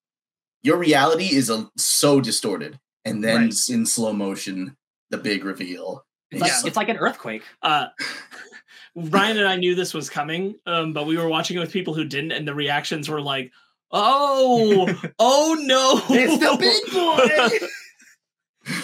your 0.64 0.77
reality 0.77 1.27
is 1.35 1.50
a, 1.50 1.70
so 1.77 2.20
distorted, 2.20 2.81
and 3.05 3.22
then 3.22 3.42
Right. 3.44 3.68
in 3.70 3.87
slow 3.87 4.12
motion 4.12 4.77
the 5.11 5.18
big 5.18 5.44
reveal. 5.44 6.05
It's 6.33 6.40
like, 6.40 6.50
Yeah. 6.50 6.62
it's 6.66 6.77
like 6.77 6.88
an 6.88 6.96
earthquake. 6.96 7.44
Uh, 7.62 7.87
Ryan 8.96 9.38
and 9.38 9.46
I 9.48 9.57
knew 9.57 9.74
this 9.77 9.94
was 9.94 10.11
coming, 10.11 10.57
um, 10.66 10.92
but 10.92 11.07
we 11.07 11.16
were 11.16 11.29
watching 11.29 11.57
it 11.57 11.61
with 11.61 11.72
people 11.72 11.94
who 11.94 12.05
didn't, 12.05 12.33
and 12.33 12.46
the 12.46 12.55
reactions 12.55 13.09
were 13.09 13.20
like, 13.20 13.53
"Oh, 13.92 14.88
oh 15.20 15.57
no, 15.61 16.03
It's 16.16 16.38
the 16.38 16.57
big 16.59 16.92
boy!" 16.92 17.66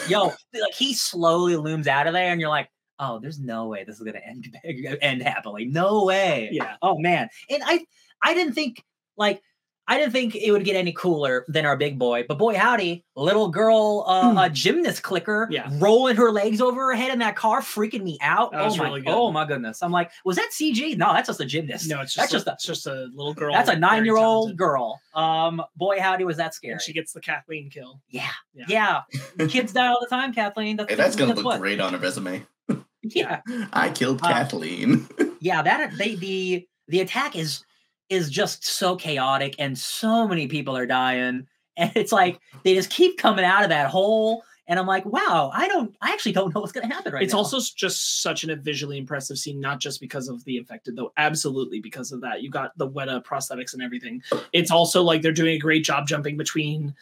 Yo, 0.09 0.27
like 0.27 0.75
he 0.77 0.95
slowly 0.95 1.57
looms 1.57 1.87
out 1.87 2.07
of 2.07 2.13
there, 2.13 2.31
and 2.33 2.41
you're 2.41 2.51
like, 2.51 2.71
oh, 2.99 3.19
there's 3.19 3.41
no 3.41 3.69
way 3.69 3.85
this 3.85 3.97
is 3.97 4.03
gonna 4.03 4.21
end 4.25 4.57
end 5.03 5.23
happily. 5.23 5.67
No 5.67 6.05
way. 6.05 6.49
yeah, 6.53 6.77
Oh 6.83 6.99
man. 6.99 7.29
And 7.49 7.63
I 7.65 7.85
I 8.23 8.35
didn't 8.35 8.55
think 8.55 8.85
like 9.17 9.43
I 9.91 9.99
didn't 9.99 10.13
think 10.13 10.37
it 10.37 10.53
would 10.53 10.65
get 10.65 10.77
any 10.77 10.93
cooler 10.93 11.45
than 11.49 11.67
our 11.67 11.77
big 11.77 11.99
boy, 11.99 12.25
but 12.29 12.39
boy 12.39 12.57
howdy, 12.57 13.05
little 13.17 13.49
girl 13.49 14.05
uh, 14.07 14.35
a 14.45 14.49
gymnast 14.49 15.03
clicker. 15.03 15.49
Yeah. 15.51 15.69
rolling 15.79 16.15
her 16.17 16.31
legs 16.31 16.61
over 16.61 16.81
her 16.91 16.95
head 16.95 17.13
in 17.13 17.19
that 17.19 17.35
car, 17.35 17.61
freaking 17.61 18.03
me 18.05 18.17
out. 18.23 18.53
That 18.53 18.61
oh 18.61 18.65
was 18.67 18.79
my 18.79 18.85
really 18.85 19.01
good. 19.01 19.11
oh 19.13 19.33
my 19.33 19.45
goodness. 19.45 19.83
I'm 19.83 19.91
like, 19.91 20.13
was 20.25 20.37
that 20.37 20.51
CG? 20.53 20.97
No, 20.97 21.13
that's 21.13 21.27
just 21.27 21.41
a 21.41 21.45
gymnast. 21.45 21.89
no, 21.89 22.01
it's 22.03 22.15
that's 22.15 22.31
just, 22.31 22.47
just 22.47 22.47
a, 22.47 22.51
a 22.51 22.55
it's 22.55 22.65
just 22.67 22.87
a 22.87 23.09
little 23.13 23.35
girl. 23.35 23.53
that's 23.53 23.69
a 23.69 23.77
nine 23.77 24.05
year 24.05 24.17
old 24.17 24.57
girl. 24.57 25.01
Um 25.13 25.61
boy 25.77 25.99
howdy 26.01 26.25
was 26.25 26.37
that 26.37 26.55
scary. 26.55 26.73
and 26.75 26.81
she 26.81 26.93
gets 26.93 27.13
the 27.13 27.21
Kathleen 27.21 27.69
kill. 27.69 28.01
yeah. 28.09 28.29
Yeah. 28.55 29.01
Yeah. 29.39 29.47
Kids 29.49 29.73
die 29.73 29.89
all 29.89 29.99
the 30.01 30.07
time, 30.09 30.33
Kathleen. 30.33 30.77
That's, 30.77 30.89
Hey, 30.91 30.95
that's 30.97 31.17
gonna 31.17 31.31
guess 31.33 31.39
look 31.39 31.47
what? 31.47 31.61
great 31.61 31.81
on 31.81 31.95
a 31.95 31.99
resume. 31.99 32.47
Yeah. 33.03 33.41
I 33.73 33.89
killed 33.91 34.21
Uh, 34.23 34.29
Kathleen. 34.29 35.09
yeah 35.41 35.63
that 35.63 35.97
they 35.97 36.15
the 36.15 36.69
the 36.89 37.01
attack 37.01 37.35
is 37.35 37.65
is 38.11 38.29
just 38.29 38.65
so 38.65 38.97
chaotic 38.97 39.55
and 39.59 39.79
so 39.79 40.29
many 40.29 40.47
people 40.47 40.77
are 40.77 40.87
dying 40.87 41.47
and 41.77 41.93
it's 41.95 42.13
like 42.13 42.41
they 42.65 42.75
just 42.75 42.91
keep 42.91 43.17
coming 43.17 43.45
out 43.45 43.63
of 43.63 43.71
that 43.71 43.89
hole 43.89 44.43
and 44.67 44.79
i'm 44.79 44.87
like 44.87 45.07
wow 45.07 45.51
i 45.55 45.69
don't 45.69 45.97
i 46.03 46.11
actually 46.11 46.33
don't 46.33 46.53
know 46.55 46.61
what's 46.61 46.73
going 46.73 46.87
to 46.87 46.93
happen 46.93 47.13
right 47.13 47.23
it's 47.23 47.33
now. 47.33 47.39
also 47.39 47.59
just 47.75 48.23
such 48.23 48.45
an 48.45 48.61
visually 48.63 48.99
impressive 48.99 49.39
scene, 49.39 49.61
not 49.61 49.81
just 49.81 50.01
because 50.01 50.29
of 50.29 50.45
the 50.45 50.57
infected, 50.57 50.97
though 50.97 51.13
absolutely 51.17 51.81
because 51.81 52.13
of 52.13 52.21
that. 52.21 52.43
You 52.43 52.51
got 52.51 52.77
the 52.77 52.89
Weta 52.89 53.25
prosthetics 53.25 53.73
and 53.73 53.83
everything. 53.83 54.23
It's 54.53 54.71
also 54.71 55.03
like 55.03 55.23
they're 55.23 55.33
doing 55.33 55.55
a 55.55 55.59
great 55.59 55.85
job 55.85 56.07
jumping 56.07 56.37
between 56.37 56.95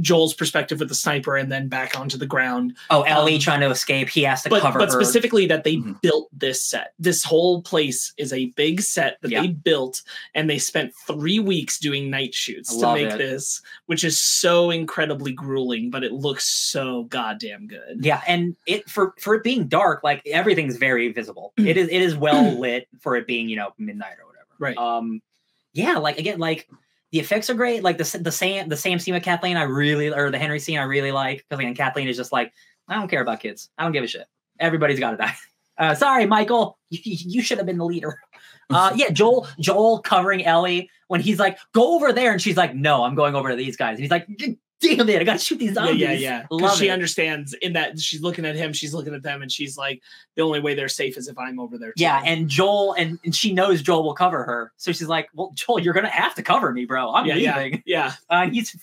Joel's 0.00 0.34
perspective 0.34 0.78
with 0.80 0.88
the 0.88 0.94
sniper 0.94 1.36
and 1.36 1.50
then 1.50 1.68
back 1.68 1.98
onto 1.98 2.18
the 2.18 2.26
ground. 2.26 2.76
oh 2.90 3.02
ellie 3.02 3.34
um, 3.34 3.40
trying 3.40 3.60
to 3.60 3.70
escape 3.70 4.08
he 4.08 4.22
has 4.24 4.42
to 4.42 4.50
But 4.50 4.62
cover 4.62 4.78
but 4.78 4.92
her 4.92 5.00
specifically 5.00 5.46
that 5.46 5.64
they 5.64 5.76
Mhm. 5.76 6.00
built 6.02 6.28
this 6.32 6.62
set. 6.64 6.92
This 6.98 7.24
whole 7.24 7.62
place 7.62 8.12
is 8.18 8.32
a 8.32 8.46
big 8.56 8.80
set 8.82 9.18
that 9.22 9.30
Yeah. 9.30 9.42
they 9.42 9.48
built 9.48 10.02
and 10.34 10.48
they 10.50 10.58
spent 10.58 10.92
three 11.06 11.38
weeks 11.38 11.78
doing 11.78 12.10
night 12.10 12.34
shoots 12.34 12.76
to 12.76 12.92
make 12.94 13.10
it. 13.12 13.18
this, 13.18 13.62
which 13.86 14.04
is 14.04 14.20
so 14.20 14.70
incredibly 14.70 15.32
grueling, 15.32 15.90
but 15.90 16.04
it 16.04 16.12
looks 16.12 16.44
so 16.46 17.04
goddamn 17.04 17.66
good. 17.66 17.98
yeah 18.02 18.22
and 18.26 18.56
it 18.66 18.88
for 18.90 19.14
for 19.18 19.34
it 19.34 19.42
being 19.42 19.66
dark 19.68 20.02
like 20.04 20.20
everything's 20.26 20.76
very 20.76 21.10
visible 21.12 21.52
it 21.58 21.76
is 21.76 21.88
it 21.88 22.02
is 22.02 22.16
well 22.16 22.58
lit 22.58 22.86
for 23.00 23.16
it 23.16 23.26
being 23.26 23.48
you 23.48 23.56
know 23.56 23.70
midnight 23.78 24.16
or 24.20 24.26
whatever 24.26 24.46
Right. 24.58 24.76
um 24.76 25.20
yeah 25.72 25.98
like 25.98 26.18
again 26.18 26.38
like 26.38 26.68
the 27.16 27.22
effects 27.22 27.48
are 27.48 27.54
great 27.54 27.82
like 27.82 27.96
the 27.96 28.18
the 28.20 28.30
sam 28.30 28.68
the 28.68 28.76
sam 28.76 28.98
scene 28.98 29.14
with 29.14 29.22
kathleen 29.22 29.56
i 29.56 29.62
really 29.62 30.12
or 30.12 30.30
the 30.30 30.38
henry 30.38 30.60
scene 30.60 30.78
i 30.78 30.82
really 30.82 31.12
like 31.12 31.38
because 31.48 31.58
again 31.58 31.74
kathleen 31.74 32.08
is 32.08 32.16
just 32.16 32.30
like 32.30 32.52
i 32.88 32.94
don't 32.94 33.08
care 33.08 33.22
about 33.22 33.40
kids. 33.40 33.70
I 33.78 33.84
don't 33.84 33.92
give 33.92 34.04
a 34.04 34.06
shit. 34.06 34.26
Everybody's 34.60 35.00
got 35.00 35.12
to 35.12 35.16
die 35.16 35.34
uh 35.78 35.94
sorry 35.94 36.26
michael. 36.26 36.78
You, 36.90 37.00
you 37.02 37.42
should 37.42 37.56
have 37.56 37.66
been 37.66 37.78
the 37.78 37.84
leader. 37.84 38.18
Uh 38.68 38.92
yeah 38.96 39.10
joel 39.10 39.46
joel 39.60 40.00
covering 40.00 40.44
ellie 40.44 40.90
when 41.06 41.20
he's 41.20 41.38
like 41.38 41.56
go 41.72 41.94
over 41.94 42.12
there 42.12 42.32
and 42.32 42.42
she's 42.42 42.56
like 42.56 42.74
no 42.74 43.04
i'm 43.04 43.14
going 43.14 43.36
over 43.36 43.48
to 43.50 43.54
these 43.54 43.76
guys. 43.76 43.92
And 43.92 44.00
he's 44.00 44.10
like 44.10 44.26
damn 44.80 45.08
it 45.08 45.20
i 45.20 45.24
gotta 45.24 45.38
shoot 45.38 45.58
these 45.58 45.68
Yeah, 45.70 45.74
zombies 45.74 46.00
yeah, 46.00 46.12
yeah. 46.12 46.42
Because 46.42 46.60
Love 46.60 46.78
she 46.78 46.88
it. 46.88 46.92
understands 46.92 47.54
in 47.54 47.72
that 47.74 47.98
she's 47.98 48.22
looking 48.22 48.44
at 48.44 48.56
him, 48.56 48.72
she's 48.72 48.92
looking 48.94 49.14
at 49.14 49.22
them, 49.22 49.42
and 49.42 49.50
she's 49.50 49.76
like, 49.76 50.02
the 50.34 50.42
only 50.42 50.60
way 50.60 50.74
they're 50.74 50.88
safe 50.88 51.16
is 51.16 51.28
if 51.28 51.38
I'm 51.38 51.58
over 51.58 51.78
there. 51.78 51.92
Too. 51.92 52.02
Yeah, 52.02 52.22
and 52.24 52.48
Joel 52.48 52.92
and, 52.94 53.18
and 53.24 53.34
she 53.34 53.52
knows 53.52 53.82
Joel 53.82 54.04
will 54.04 54.14
cover 54.14 54.44
her, 54.44 54.72
so 54.76 54.92
she's 54.92 55.08
like, 55.08 55.28
"Well, 55.34 55.52
Joel, 55.54 55.80
you're 55.80 55.94
gonna 55.94 56.08
have 56.08 56.34
to 56.36 56.42
cover 56.42 56.72
me, 56.72 56.84
bro. 56.84 57.12
I'm 57.12 57.26
yeah, 57.26 57.34
yeah, 57.36 57.56
leaving." 57.58 57.82
yeah. 57.86 58.12
Uh, 58.28 58.48
he's 58.50 58.76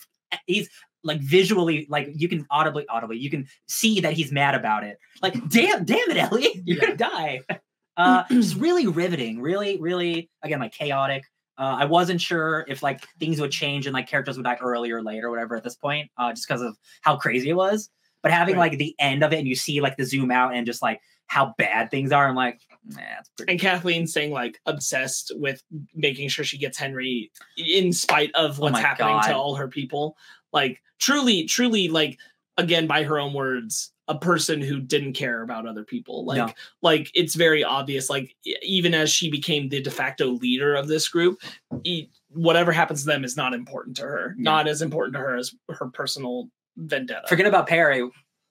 he's 0.47 0.69
like 1.03 1.19
visually, 1.19 1.85
like 1.89 2.09
you 2.15 2.27
can 2.29 2.45
audibly, 2.49 2.87
audibly, 2.87 3.17
you 3.17 3.29
can 3.29 3.47
see 3.67 3.99
that 4.01 4.13
he's 4.13 4.31
mad 4.31 4.55
about 4.55 4.83
it. 4.83 4.97
Like, 5.21 5.33
damn, 5.49 5.83
damn 5.85 6.09
it, 6.09 6.17
Ellie, 6.17 6.61
you're 6.65 6.79
gonna 6.79 6.95
die. 6.97 7.41
Uh, 7.95 8.23
it's 8.31 8.55
really 8.55 8.87
riveting, 8.87 9.39
really, 9.39 9.79
really, 9.79 10.27
again, 10.41 10.59
like 10.59 10.73
chaotic. 10.73 11.25
Uh, 11.57 11.77
I 11.79 11.85
wasn't 11.85 12.19
sure 12.19 12.65
if 12.67 12.81
like 12.81 13.05
things 13.19 13.39
would 13.39 13.51
change 13.51 13.85
and 13.85 13.93
like 13.93 14.07
characters 14.07 14.37
would 14.37 14.43
die 14.43 14.57
early 14.61 14.91
or 14.91 15.01
late 15.03 15.23
or 15.23 15.29
whatever 15.29 15.55
at 15.55 15.63
this 15.63 15.75
point, 15.75 16.09
uh, 16.17 16.31
just 16.33 16.47
because 16.47 16.61
of 16.61 16.77
how 17.01 17.15
crazy 17.15 17.49
it 17.49 17.53
was. 17.53 17.89
But 18.23 18.31
having 18.31 18.55
Right. 18.55 18.71
like 18.71 18.79
the 18.79 18.95
end 18.99 19.23
of 19.23 19.33
it 19.33 19.39
and 19.39 19.47
you 19.47 19.55
see 19.55 19.81
like 19.81 19.97
the 19.97 20.05
zoom 20.05 20.31
out 20.31 20.55
and 20.55 20.65
just 20.65 20.81
like 20.81 20.99
how 21.27 21.53
bad 21.57 21.91
things 21.91 22.11
are, 22.11 22.27
I'm 22.27 22.35
like, 22.35 22.61
nah, 22.85 23.01
it's 23.19 23.29
pretty. 23.37 23.51
And 23.51 23.61
Kathleen 23.61 24.07
saying 24.07 24.31
like 24.31 24.59
obsessed 24.65 25.31
with 25.35 25.61
making 25.93 26.29
sure 26.29 26.45
she 26.45 26.57
gets 26.57 26.77
Henry 26.77 27.31
in 27.57 27.91
spite 27.93 28.31
of 28.33 28.59
Oh 28.59 28.63
what's 28.63 28.73
my 28.73 28.81
happening 28.81 29.21
to 29.23 29.35
all 29.35 29.55
her 29.55 29.67
people. 29.67 30.15
Like 30.53 30.81
truly, 30.99 31.45
truly, 31.45 31.87
like 31.89 32.17
again 32.57 32.87
by 32.87 33.03
her 33.03 33.19
own 33.19 33.33
words, 33.33 33.91
a 34.07 34.17
person 34.17 34.61
who 34.61 34.79
didn't 34.79 35.13
care 35.13 35.41
about 35.43 35.65
other 35.65 35.83
people. 35.83 36.25
Like, 36.25 36.37
No. 36.37 36.53
like 36.81 37.09
it's 37.13 37.35
very 37.35 37.63
obvious. 37.63 38.09
Like 38.09 38.35
even 38.61 38.93
as 38.93 39.09
she 39.11 39.31
became 39.31 39.69
the 39.69 39.81
de 39.81 39.89
facto 39.91 40.27
leader 40.31 40.75
of 40.75 40.87
this 40.87 41.07
group, 41.07 41.41
e- 41.83 42.07
whatever 42.29 42.71
happens 42.71 43.01
to 43.01 43.07
them 43.07 43.23
is 43.23 43.37
not 43.37 43.53
important 43.53 43.95
to 43.97 44.03
her. 44.03 44.35
Yeah. 44.37 44.43
Not 44.43 44.67
as 44.67 44.81
important 44.81 45.13
to 45.15 45.19
her 45.19 45.35
as 45.37 45.55
her 45.69 45.87
personal 45.87 46.49
vendetta. 46.77 47.23
Forget 47.27 47.45
about 47.45 47.67
Perry. 47.67 48.07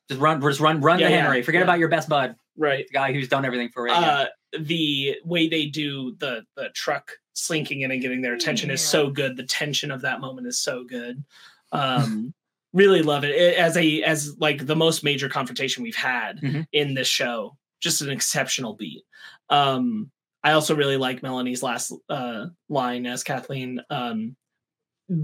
Just 0.08 0.20
run, 0.20 0.40
just 0.40 0.60
run, 0.60 0.80
run 0.80 0.98
Yeah, 0.98 1.08
to 1.08 1.14
yeah, 1.14 1.22
Henry. 1.22 1.42
Forget 1.42 1.60
yeah. 1.60 1.64
about 1.64 1.78
your 1.78 1.88
best 1.88 2.08
bud, 2.08 2.34
right. 2.56 2.86
the 2.88 2.92
guy 2.92 3.12
who's 3.12 3.28
done 3.28 3.44
everything 3.44 3.68
for 3.68 3.86
it. 3.86 3.92
uh 3.92 4.26
the 4.58 5.16
way 5.24 5.48
they 5.48 5.64
do 5.66 6.14
the 6.18 6.44
the 6.56 6.68
truck 6.74 7.12
slinking 7.32 7.80
in 7.80 7.90
and 7.90 8.02
getting 8.02 8.20
their 8.20 8.34
attention 8.34 8.70
is 8.70 8.82
so 8.82 9.08
good 9.08 9.34
the 9.36 9.44
tension 9.44 9.90
of 9.90 10.02
that 10.02 10.20
moment 10.20 10.46
is 10.46 10.58
so 10.60 10.84
good 10.84 11.24
um 11.72 12.34
really 12.72 13.02
love 13.02 13.24
it. 13.24 13.30
it 13.34 13.56
as 13.56 13.76
a 13.76 14.02
as 14.02 14.34
like 14.38 14.66
the 14.66 14.76
most 14.76 15.04
major 15.04 15.28
confrontation 15.28 15.82
we've 15.82 15.94
had 15.96 16.40
Mhm. 16.40 16.66
in 16.72 16.94
this 16.94 17.08
show 17.08 17.56
just 17.80 18.00
an 18.02 18.10
exceptional 18.10 18.74
beat 18.74 19.04
um 19.50 20.10
i 20.44 20.52
also 20.52 20.74
really 20.74 20.96
like 20.96 21.22
melanie's 21.22 21.62
last 21.62 21.92
uh 22.08 22.46
line 22.68 23.06
as 23.06 23.22
kathleen 23.24 23.80
um 23.90 24.36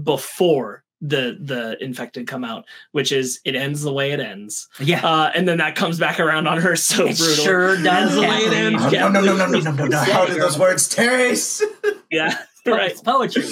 before 0.03 0.83
the 1.01 1.37
the 1.41 1.81
infected 1.81 2.27
come 2.27 2.43
out 2.43 2.65
which 2.91 3.13
is 3.13 3.39
it 3.45 3.55
ends 3.55 3.81
the 3.81 3.93
way 3.93 4.11
it 4.11 4.19
ends 4.19 4.67
yeah. 4.81 4.99
uh 5.05 5.31
and 5.33 5.47
then 5.47 5.57
that 5.59 5.73
comes 5.75 5.97
back 5.97 6.19
around 6.19 6.45
on 6.45 6.59
her 6.59 6.75
so 6.75 7.07
it 7.07 7.17
brutal 7.17 7.43
sure 7.45 7.75
does. 7.81 7.87
Ends 7.87 8.15
the 8.15 8.21
way 8.21 8.37
it 8.39 8.53
ends. 8.53 8.83
Oh, 8.83 8.89
no, 8.89 9.07
no, 9.09 9.21
no, 9.21 9.35
no, 9.37 9.45
no, 9.47 9.59
no, 9.59 9.71
no, 9.71 9.85
no. 9.85 9.97
How 9.97 10.25
Say 10.27 10.33
do 10.33 10.39
those 10.39 10.57
girl. 10.57 10.67
words 10.67 10.89
taste? 10.89 11.63
yeah 12.11 12.37
right 12.65 12.91
It's 12.91 13.01
poetry. 13.01 13.45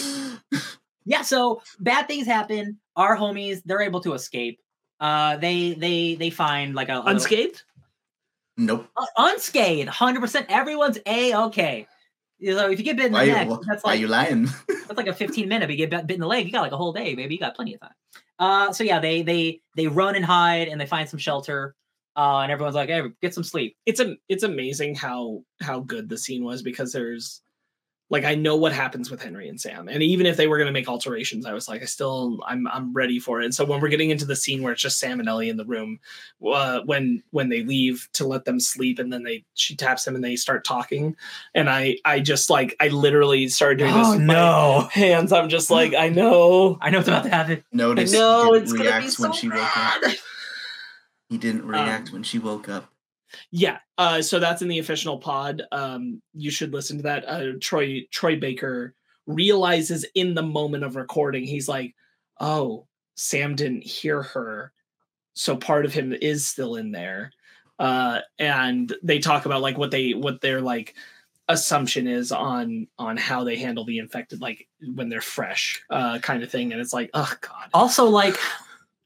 Yeah, 1.08 1.22
so 1.22 1.62
bad 1.80 2.08
things 2.08 2.28
happen. 2.28 2.80
Our 2.96 3.18
homies, 3.18 3.62
they're 3.66 3.82
able 3.82 4.02
to 4.02 4.14
escape. 4.14 4.60
Uh, 5.00 5.38
they 5.38 5.74
they 5.74 6.16
they 6.16 6.30
find 6.30 6.76
like 6.76 6.90
a, 6.90 6.94
a 6.94 6.98
little- 6.98 7.12
unscathed 7.12 7.64
Nope. 8.58 8.88
Uh, 8.98 9.06
unscathed, 9.18 9.88
hundred 9.88 10.20
percent. 10.22 10.48
Everyone's 10.50 10.98
a 11.06 11.36
okay. 11.46 11.88
You 12.40 12.56
know, 12.56 12.70
if 12.70 12.80
you 12.80 12.86
get 12.86 12.98
bit 12.98 13.08
in 13.08 13.12
the 13.12 13.18
Why, 13.20 13.26
neck, 13.26 13.50
why, 13.50 13.58
that's 13.68 13.84
why 13.84 13.92
like 13.92 14.00
you 14.00 14.08
lying? 14.08 14.48
that's 14.68 14.98
like 14.98 15.08
a 15.08 15.14
15 15.14 15.48
minute. 15.48 15.66
But 15.68 15.72
you 15.72 15.78
get 15.78 15.90
bit 15.92 16.08
bit 16.08 16.16
in 16.16 16.22
the 16.22 16.28
leg, 16.28 16.46
you 16.46 16.52
got 16.52 16.62
like 16.62 16.72
a 16.72 16.78
whole 16.78 16.94
day, 16.94 17.16
baby. 17.16 17.36
You 17.36 17.40
got 17.40 17.56
plenty 17.56 17.76
of 17.76 17.82
time. 17.82 17.94
Uh, 18.40 18.74
so 18.74 18.84
yeah, 18.84 19.00
they 19.00 19.22
they 19.22 19.62
they 19.76 19.88
run 19.88 20.16
and 20.16 20.26
hide 20.26 20.68
and 20.68 20.82
they 20.82 20.86
find 20.86 21.08
some 21.08 21.20
shelter. 21.20 21.76
Uh, 22.16 22.40
and 22.40 22.52
everyone's 22.52 22.76
like, 22.76 22.90
"Hey, 22.90 23.04
get 23.22 23.34
some 23.36 23.44
sleep." 23.44 23.78
it's 23.86 24.00
a 24.00 24.16
it's 24.28 24.44
amazing 24.44 24.96
how 24.96 25.44
how 25.62 25.80
good 25.82 26.10
the 26.10 26.18
scene 26.18 26.44
was 26.44 26.64
because 26.64 26.92
there's 26.92 27.42
like 28.10 28.24
I 28.24 28.36
know 28.36 28.56
what 28.56 28.72
happens 28.72 29.12
with 29.12 29.22
Henry 29.22 29.50
and 29.50 29.60
Sam, 29.60 29.90
and 29.90 30.02
even 30.02 30.26
if 30.26 30.38
they 30.38 30.48
were 30.48 30.58
gonna 30.58 30.72
make 30.72 30.88
alterations, 30.88 31.46
I 31.46 31.54
was 31.54 31.68
like, 31.68 31.82
I 31.82 31.86
still 31.86 32.40
I'm 32.48 32.66
I'm 32.68 32.94
ready 32.94 33.20
for 33.20 33.42
it. 33.42 33.46
And 33.46 33.54
so 33.54 33.66
when 33.66 33.82
we're 33.82 33.90
getting 33.90 34.12
into 34.12 34.26
the 34.26 34.36
scene 34.36 34.62
where 34.64 34.72
it's 34.72 34.82
just 34.82 34.98
Sam 35.00 35.20
and 35.20 35.28
Ellie 35.28 35.50
in 35.50 35.58
the 35.58 35.66
room, 35.66 36.00
uh, 36.46 36.82
when 36.86 37.22
when 37.32 37.50
they 37.50 37.64
leave 37.64 38.08
to 38.14 38.26
let 38.26 38.46
them 38.46 38.60
sleep, 38.60 39.00
and 39.00 39.12
then 39.12 39.24
they 39.24 39.44
she 39.56 39.76
taps 39.76 40.08
him 40.08 40.16
and 40.16 40.24
they 40.24 40.36
start 40.38 40.64
talking, 40.64 41.16
and 41.54 41.70
I 41.70 41.98
I 42.06 42.22
just 42.22 42.50
like 42.50 42.76
I 42.80 42.88
literally 42.88 43.50
started 43.50 43.80
doing 43.80 43.94
this 43.94 44.10
with 44.12 44.22
my 44.22 44.90
hands. 44.92 45.34
I'm 45.34 45.50
just 45.50 45.70
like 45.70 45.94
I 45.94 46.08
know. 46.10 46.78
I 46.80 46.90
know 46.90 47.00
it's 47.00 47.08
about 47.10 47.24
to 47.24 47.30
happen. 47.30 47.64
Notice 47.74 48.14
know, 48.14 48.54
he 48.54 48.60
it's 48.60 48.72
didn't 48.72 48.78
gonna 48.86 48.90
be 48.90 49.06
react 49.06 49.20
when 49.20 49.34
so 49.34 49.38
she 49.38 49.50
woke 49.50 49.78
up. 49.78 50.02
He 51.30 51.38
didn't 51.38 51.68
react 51.68 52.08
Um, 52.08 52.14
when 52.14 52.24
she 52.24 52.40
woke 52.40 52.70
up. 52.70 52.90
Yeah. 53.52 53.80
Uh, 53.98 54.22
so 54.22 54.40
that's 54.40 54.62
in 54.62 54.68
the 54.68 54.80
official 54.80 55.18
pod. 55.18 55.64
Um, 55.72 56.22
you 56.34 56.52
should 56.52 56.74
listen 56.74 56.98
to 56.98 57.04
that. 57.04 57.28
Uh, 57.28 57.54
Troy 57.62 58.06
Troy 58.12 58.40
Baker 58.40 58.94
realizes 59.26 60.06
in 60.16 60.34
the 60.34 60.44
moment 60.44 60.84
of 60.84 60.96
recording, 60.96 61.44
he's 61.44 61.68
like, 61.68 61.96
"Oh, 62.40 62.88
Sam 63.16 63.56
didn't 63.56 63.86
hear 63.86 64.24
her, 64.24 64.72
so 65.34 65.58
part 65.58 65.86
of 65.86 65.94
him 65.94 66.14
is 66.14 66.48
still 66.48 66.76
in 66.76 66.92
there." 66.92 67.32
Uh, 67.80 68.22
and 68.40 68.94
they 69.04 69.20
talk 69.20 69.46
about 69.46 69.62
like 69.62 69.78
what 69.78 69.92
they 69.92 70.12
what 70.12 70.42
their 70.42 70.62
like 70.62 70.96
assumption 71.50 72.08
is 72.08 72.32
on 72.32 72.88
on 73.00 73.16
how 73.16 73.44
they 73.44 73.56
handle 73.56 73.86
the 73.86 74.00
infected 74.00 74.42
like 74.42 74.68
when 74.96 75.08
they're 75.08 75.22
fresh 75.22 75.82
uh 75.90 76.20
kind 76.20 76.44
of 76.44 76.52
thing 76.52 76.74
and 76.74 76.82
it's 76.82 76.92
like 76.92 77.10
oh 77.14 77.32
god 77.40 77.70
Also, 77.74 78.04
like 78.06 78.36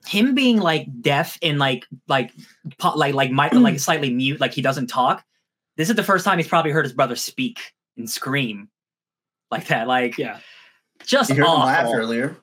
him 0.05 0.33
being 0.35 0.57
like 0.57 0.87
deaf 1.01 1.37
and 1.41 1.59
like 1.59 1.85
like 2.07 2.31
po- 2.77 2.95
like 2.97 3.13
like 3.13 3.31
might 3.31 3.53
like 3.53 3.79
slightly 3.79 4.13
mute, 4.13 4.39
like 4.39 4.53
he 4.53 4.61
doesn't 4.61 4.87
talk. 4.87 5.23
This 5.77 5.89
is 5.89 5.95
the 5.95 6.03
first 6.03 6.25
time 6.25 6.37
he's 6.37 6.47
probably 6.47 6.71
heard 6.71 6.85
his 6.85 6.93
brother 6.93 7.15
speak 7.15 7.59
and 7.97 8.09
scream 8.09 8.69
like 9.49 9.67
that. 9.67 9.87
Like 9.87 10.17
yeah 10.17 10.39
just 11.05 11.29
You 11.29 11.37
heard 11.37 11.45
him 11.45 11.59
laugh 11.59 11.89
earlier. 11.93 12.37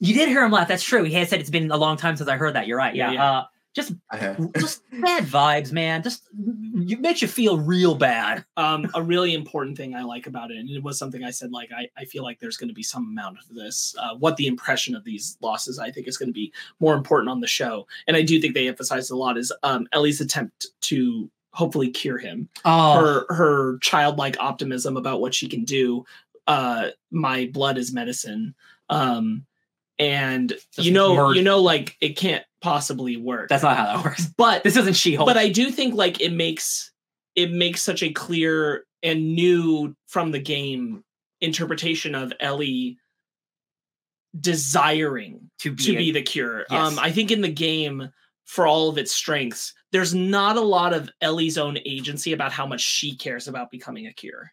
You 0.00 0.12
did 0.14 0.28
hear 0.28 0.44
him 0.44 0.52
laugh. 0.52 0.68
That's 0.68 0.82
true. 0.82 1.04
He 1.04 1.12
had 1.14 1.28
said 1.28 1.40
it's 1.40 1.50
been 1.50 1.70
a 1.70 1.76
long 1.76 1.96
time 1.96 2.16
since 2.16 2.28
I 2.28 2.36
heard 2.36 2.54
that. 2.54 2.66
You're 2.66 2.76
right. 2.78 2.94
Yeah, 2.94 3.12
Yeah. 3.12 3.14
yeah. 3.14 3.32
Uh, 3.32 3.44
just 3.74 3.92
I 4.10 4.16
have. 4.18 4.52
just 4.54 4.82
bad 4.90 5.24
vibes, 5.24 5.72
man. 5.72 6.02
Just 6.02 6.28
it 6.76 7.00
makes 7.00 7.20
you 7.22 7.28
feel 7.28 7.58
real 7.58 7.94
bad. 7.94 8.44
um 8.56 8.88
a 8.94 9.02
really 9.02 9.34
important 9.34 9.76
thing 9.76 9.94
i 9.94 10.02
like 10.02 10.26
about 10.26 10.50
it 10.50 10.58
and 10.58 10.68
it 10.70 10.82
was 10.82 10.98
something 10.98 11.24
i 11.24 11.30
said 11.30 11.50
like 11.50 11.70
i, 11.76 11.88
I 11.96 12.04
feel 12.04 12.22
like 12.22 12.38
there's 12.38 12.56
going 12.56 12.68
to 12.68 12.74
be 12.74 12.82
some 12.82 13.04
amount 13.08 13.38
of 13.38 13.54
this 13.54 13.94
uh, 13.98 14.14
what 14.14 14.36
the 14.36 14.46
impression 14.46 14.94
of 14.94 15.02
these 15.04 15.36
losses 15.40 15.78
i 15.78 15.90
think 15.90 16.06
is 16.08 16.16
going 16.16 16.28
to 16.28 16.32
be 16.32 16.52
more 16.80 16.94
important 16.94 17.30
on 17.30 17.40
the 17.40 17.46
show 17.46 17.86
and 18.06 18.16
i 18.16 18.22
do 18.22 18.40
think 18.40 18.54
they 18.54 18.68
emphasize 18.68 19.10
a 19.10 19.16
lot 19.16 19.36
is 19.38 19.52
um 19.62 19.86
ellie's 19.92 20.20
attempt 20.20 20.68
to 20.82 21.28
hopefully 21.52 21.90
cure 21.90 22.18
him 22.18 22.48
Oh, 22.64 22.94
her 23.00 23.34
her 23.34 23.78
childlike 23.78 24.36
optimism 24.38 24.96
about 24.96 25.20
what 25.20 25.34
she 25.34 25.48
can 25.48 25.64
do 25.64 26.04
uh 26.46 26.90
my 27.10 27.50
blood 27.52 27.76
is 27.78 27.92
medicine 27.92 28.54
um 28.90 29.44
and 29.98 30.50
Just 30.72 30.86
you 30.86 30.92
know 30.92 31.14
murder. 31.16 31.34
you 31.36 31.42
know 31.42 31.60
like 31.60 31.96
it 32.00 32.16
can't 32.16 32.44
possibly 32.64 33.18
work 33.18 33.50
that's 33.50 33.62
not 33.62 33.76
how 33.76 33.84
that 33.84 34.02
works. 34.02 34.26
but 34.38 34.64
This 34.64 34.78
isn't 34.78 34.94
She-Hulk. 34.96 35.26
but 35.28 35.36
I 35.36 35.50
do 35.50 35.70
think 35.70 35.94
like 35.94 36.22
it 36.22 36.32
makes 36.32 36.90
it 37.36 37.52
makes 37.52 37.82
such 37.82 38.02
a 38.02 38.10
clear 38.10 38.86
and 39.02 39.34
new 39.34 39.94
from 40.06 40.30
the 40.30 40.38
game 40.38 41.04
interpretation 41.42 42.14
of 42.14 42.32
Ellie 42.40 42.96
desiring 44.40 45.50
to 45.58 45.72
be, 45.72 45.84
to 45.84 45.92
a- 45.94 45.98
be 45.98 46.10
the 46.10 46.22
cure. 46.22 46.64
Yes. 46.70 46.92
Um 46.92 46.98
I 46.98 47.12
think 47.12 47.30
in 47.30 47.42
the 47.42 47.52
game 47.52 48.08
for 48.46 48.66
all 48.66 48.88
of 48.88 48.96
its 48.96 49.12
strengths 49.12 49.74
there's 49.92 50.14
not 50.14 50.56
a 50.56 50.60
lot 50.62 50.94
of 50.94 51.10
Ellie's 51.20 51.58
own 51.58 51.78
agency 51.84 52.32
about 52.32 52.50
how 52.50 52.66
much 52.66 52.80
she 52.80 53.14
cares 53.14 53.46
about 53.46 53.70
becoming 53.70 54.06
a 54.06 54.12
cure. 54.14 54.52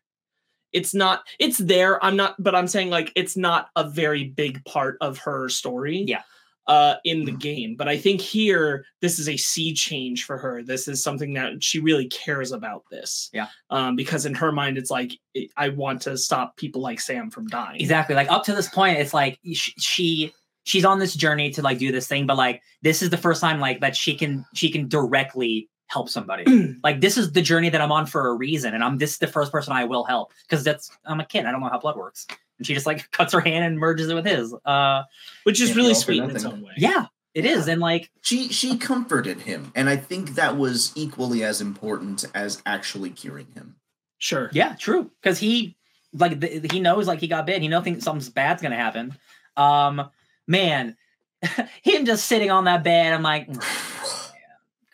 It's 0.74 0.94
not 0.94 1.24
it's 1.40 1.60
there 1.60 2.04
I'm 2.04 2.18
not 2.18 2.36
but 2.40 2.56
I'm 2.56 2.68
saying 2.68 2.90
like 2.90 3.14
it's 3.16 3.38
not 3.38 3.70
a 3.78 3.90
very 3.90 4.26
big 4.26 4.66
part 4.66 4.98
of 5.00 5.20
her 5.20 5.48
story. 5.48 6.04
Yeah. 6.06 6.24
Uh 6.68 6.96
in 7.06 7.22
Mm. 7.22 7.26
the 7.26 7.32
game, 7.32 7.76
but 7.76 7.88
I 7.88 7.98
think 7.98 8.22
here 8.22 8.86
this 9.02 9.18
is 9.20 9.28
a 9.28 9.36
sea 9.38 9.74
change 9.74 10.26
for 10.26 10.38
her. 10.38 10.62
This 10.64 10.88
is 10.88 11.02
something 11.04 11.34
that 11.34 11.64
she 11.64 11.80
really 11.80 12.08
cares 12.08 12.52
about 12.52 12.84
this. 12.92 13.30
Yeah. 13.34 13.48
Um 13.70 13.96
because 13.96 14.26
in 14.26 14.36
her 14.36 14.52
mind 14.52 14.78
it's 14.78 14.92
like 14.92 15.12
I 15.58 15.70
want 15.70 16.02
to 16.04 16.18
stop 16.18 16.58
people 16.58 16.82
like 16.82 17.00
Sam 17.02 17.30
from 17.32 17.48
dying. 17.48 17.82
exactly 17.82 18.16
like 18.16 18.32
up 18.32 18.44
to 18.46 18.54
this 18.56 18.70
point 18.70 19.00
it's 19.00 19.14
like 19.14 19.40
she 19.44 20.34
she's 20.64 20.86
on 20.86 21.00
this 21.00 21.16
journey 21.16 21.50
to 21.52 21.62
like 21.64 21.80
do 21.80 21.92
this 21.92 22.08
thing 22.08 22.28
but 22.28 22.38
like 22.38 22.62
this 22.84 23.02
is 23.02 23.10
the 23.10 23.18
first 23.18 23.42
time 23.42 23.60
like 23.60 23.82
that 23.82 23.96
she 23.96 24.16
can 24.16 24.46
she 24.54 24.70
can 24.70 24.88
directly 24.88 25.68
help 25.88 26.08
somebody 26.08 26.46
like 26.84 27.02
this 27.02 27.18
is 27.18 27.32
the 27.34 27.42
journey 27.42 27.68
that 27.70 27.82
i'm 27.82 27.92
on 27.92 28.06
for 28.06 28.28
a 28.30 28.34
reason 28.36 28.74
and 28.74 28.84
i'm 28.84 28.98
this 28.98 29.12
is 29.14 29.18
the 29.18 29.28
first 29.28 29.52
person 29.52 29.74
i 29.74 29.84
will 29.84 30.04
help 30.06 30.32
because 30.48 30.64
that's 30.64 30.92
i'm 31.06 31.20
a 31.20 31.26
kid 31.26 31.46
i 31.46 31.52
don't 31.52 31.60
know 31.60 31.68
how 31.68 31.80
blood 31.80 31.98
works 31.98 32.28
and 32.62 32.68
she 32.68 32.74
just 32.76 32.86
like 32.86 33.10
cuts 33.18 33.34
her 33.34 33.40
hand 33.42 33.66
and 33.66 33.80
merges 33.80 34.08
it 34.10 34.14
with 34.14 34.26
his 34.26 34.54
uh 34.66 35.02
Which 35.44 35.60
is 35.60 35.76
really 35.76 35.96
sweet 35.96 36.22
in 36.24 36.30
its 36.30 36.46
own 36.46 36.62
way. 36.62 36.74
yeah 36.78 37.08
it 37.34 37.44
is 37.46 37.68
and 37.68 37.82
like 37.82 38.12
She 38.22 38.50
she 38.50 38.78
comforted 38.78 39.42
him, 39.42 39.72
and 39.76 39.90
I 39.90 39.96
think 39.98 40.36
that 40.36 40.58
was 40.58 40.92
equally 40.96 41.44
as 41.44 41.62
important 41.62 42.26
as 42.36 42.62
actually 42.66 43.10
curing 43.10 43.48
him. 43.56 43.76
Sure. 44.20 44.50
yeah 44.54 44.76
true 44.76 45.10
because 45.22 45.40
he 45.40 45.76
like 46.14 46.40
the, 46.40 46.68
he 46.72 46.80
knows 46.80 47.08
like 47.08 47.20
he 47.20 47.28
got 47.28 47.46
bit 47.48 47.62
he 47.62 47.68
knows 47.68 47.84
think 47.84 48.02
something 48.04 48.32
bad's 48.34 48.62
gonna 48.62 48.76
happen 48.76 49.16
um 49.58 50.10
man 50.48 50.96
him 51.82 52.06
just 52.06 52.26
sitting 52.28 52.52
on 52.52 52.66
that 52.66 52.84
bed 52.84 53.14
i'm 53.14 53.24
like 53.24 53.48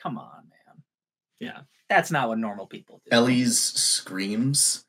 come 0.02 0.18
on 0.18 0.44
man 0.50 0.84
Yeah. 1.40 1.60
that's 1.90 2.12
not 2.12 2.30
what 2.30 2.38
normal 2.38 2.68
people 2.68 3.02
do 3.04 3.10
Ellie's 3.12 3.58
screams 3.60 4.86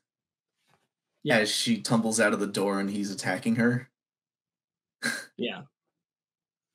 Yeah. 1.29 1.37
as 1.39 1.49
she 1.51 1.81
tumbles 1.81 2.19
out 2.19 2.33
of 2.33 2.39
the 2.39 2.47
door 2.47 2.79
and 2.79 2.89
he's 2.89 3.11
attacking 3.11 3.55
her. 3.55 3.89
Yeah. 5.37 5.61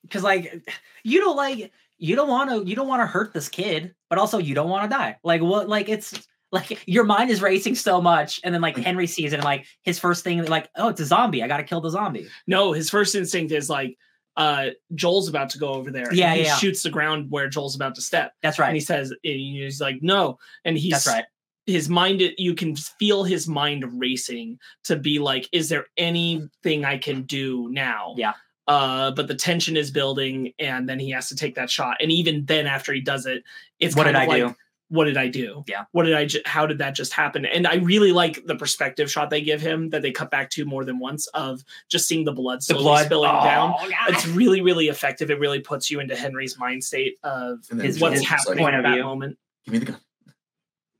because 0.02 0.22
like 0.22 0.66
you 1.02 1.20
don't 1.20 1.36
like 1.36 1.70
you 1.98 2.16
don't 2.16 2.28
want 2.28 2.50
to 2.50 2.68
you 2.68 2.74
don't 2.74 2.88
want 2.88 3.02
to 3.02 3.06
hurt 3.06 3.32
this 3.34 3.48
kid 3.50 3.94
but 4.08 4.18
also 4.18 4.38
you 4.38 4.54
don't 4.54 4.70
want 4.70 4.90
to 4.90 4.96
die 4.96 5.16
like 5.22 5.42
what 5.42 5.68
like 5.68 5.88
it's 5.90 6.26
like 6.50 6.82
your 6.86 7.04
mind 7.04 7.30
is 7.30 7.42
racing 7.42 7.74
so 7.74 8.00
much 8.00 8.40
and 8.42 8.54
then 8.54 8.62
like 8.62 8.76
Like- 8.76 8.86
henry 8.86 9.06
sees 9.06 9.32
it 9.32 9.36
and 9.36 9.44
like 9.44 9.66
his 9.82 9.98
first 9.98 10.24
thing 10.24 10.42
like 10.46 10.70
oh 10.76 10.88
it's 10.88 11.00
a 11.00 11.04
zombie 11.04 11.42
i 11.42 11.48
gotta 11.48 11.64
kill 11.64 11.80
the 11.82 11.90
zombie 11.90 12.26
No, 12.46 12.72
his 12.72 12.88
first 12.88 13.14
instinct 13.14 13.52
is 13.52 13.68
like, 13.68 13.98
uh, 14.36 14.70
Joel's 14.94 15.28
about 15.28 15.50
to 15.50 15.58
go 15.58 15.68
over 15.74 15.90
there. 15.92 16.08
and 16.08 16.16
Yeah, 16.16 16.34
he 16.34 16.40
yeah, 16.42 16.46
yeah. 16.48 16.56
shoots 16.56 16.82
the 16.82 16.90
ground 16.90 17.26
where 17.30 17.48
Joel's 17.48 17.76
about 17.76 17.94
to 17.96 18.00
step, 18.00 18.32
that's 18.42 18.58
right 18.58 18.68
and 18.68 18.76
he 18.76 18.80
says, 18.80 19.12
he's 19.22 19.80
like, 19.80 19.98
no, 20.02 20.38
and 20.64 20.76
he's 20.78 20.92
that's 20.92 21.06
right 21.06 21.24
his 21.66 21.88
mind. 21.88 22.22
You 22.38 22.54
can 22.54 22.76
feel 22.76 23.24
his 23.24 23.48
mind 23.48 23.84
racing 24.00 24.58
to 24.84 24.96
be 24.96 25.18
like, 25.18 25.48
is 25.52 25.68
there 25.68 25.86
anything 25.96 26.84
I 26.84 26.98
can 26.98 27.22
do 27.22 27.68
now? 27.70 28.14
Yeah. 28.16 28.32
Uh, 28.66 29.10
but 29.10 29.28
the 29.28 29.34
tension 29.34 29.76
is 29.76 29.90
building, 29.90 30.52
and 30.58 30.88
then 30.88 30.98
he 30.98 31.10
has 31.10 31.28
to 31.28 31.36
take 31.36 31.54
that 31.56 31.68
shot. 31.68 31.98
And 32.00 32.10
even 32.10 32.46
then, 32.46 32.66
after 32.66 32.94
he 32.94 33.00
does 33.00 33.26
it, 33.26 33.44
it's 33.78 33.94
what 33.94 34.04
kind 34.04 34.16
did 34.16 34.22
of 34.22 34.28
i 34.28 34.32
like, 34.32 34.52
do 34.52 34.56
what 34.88 35.04
did 35.06 35.16
I 35.16 35.28
do? 35.28 35.64
Yeah. 35.66 35.84
What 35.92 36.04
did 36.04 36.14
I? 36.14 36.26
Ju- 36.26 36.42
how 36.44 36.66
did 36.66 36.78
that 36.78 36.94
just 36.94 37.12
happen? 37.12 37.44
And 37.46 37.66
I 37.66 37.76
really 37.76 38.12
like 38.12 38.44
the 38.46 38.54
perspective 38.54 39.10
shot 39.10 39.30
they 39.30 39.40
give 39.40 39.60
him 39.60 39.90
that 39.90 40.02
they 40.02 40.12
cut 40.12 40.30
back 40.30 40.50
to 40.50 40.64
more 40.64 40.84
than 40.84 40.98
once 40.98 41.26
of 41.28 41.64
just 41.88 42.06
seeing 42.06 42.24
the 42.24 42.32
blood 42.32 42.60
the 42.60 42.74
slowly 42.74 42.84
blood 42.84 43.06
spilling 43.06 43.30
oh, 43.30 43.44
down. 43.44 43.70
God. 43.72 43.90
It's 44.10 44.26
really, 44.28 44.60
really 44.60 44.88
effective. 44.88 45.30
It 45.30 45.40
really 45.40 45.60
puts 45.60 45.90
you 45.90 46.00
into 46.00 46.14
Henry's 46.14 46.58
mind 46.58 46.84
state 46.84 47.16
of 47.24 47.60
And 47.70 47.80
then 47.80 47.86
His- 47.86 48.00
what's 48.00 48.16
his 48.20 48.28
happening 48.28 48.64
point 48.64 48.76
at 48.76 48.82
that 48.82 48.94
view. 48.94 49.02
moment. 49.02 49.38
Give 49.64 49.72
me 49.72 49.78
the 49.78 49.86
gun. 49.86 50.00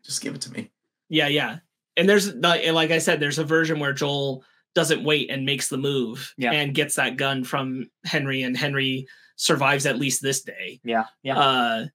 Just 0.05 0.21
give 0.23 0.35
it 0.35 0.41
to 0.43 0.53
me. 0.53 0.71
Yeah, 1.09 1.29
yeah. 1.29 1.59
And 1.97 2.09
there's 2.09 2.35
like 2.35 2.67
like 2.73 2.91
I 2.91 2.99
said, 2.99 3.21
there's 3.21 3.39
a 3.39 3.45
version 3.45 3.79
where 3.81 3.93
Joel 3.93 4.45
doesn't 4.75 5.05
wait 5.05 5.31
and 5.31 5.47
makes 5.47 5.69
the 5.69 5.77
move 5.79 6.35
Yeah. 6.37 6.51
and 6.53 6.75
gets 6.75 6.97
that 6.97 7.17
gun 7.17 7.45
from 7.45 7.89
Henry, 8.05 8.43
and 8.43 8.57
Henry 8.57 9.07
survives 9.37 9.87
at 9.87 9.99
least 9.99 10.21
this 10.23 10.43
day. 10.43 10.81
yeah 10.85 11.05
yeah 11.23 11.39
Uh, 11.39 11.87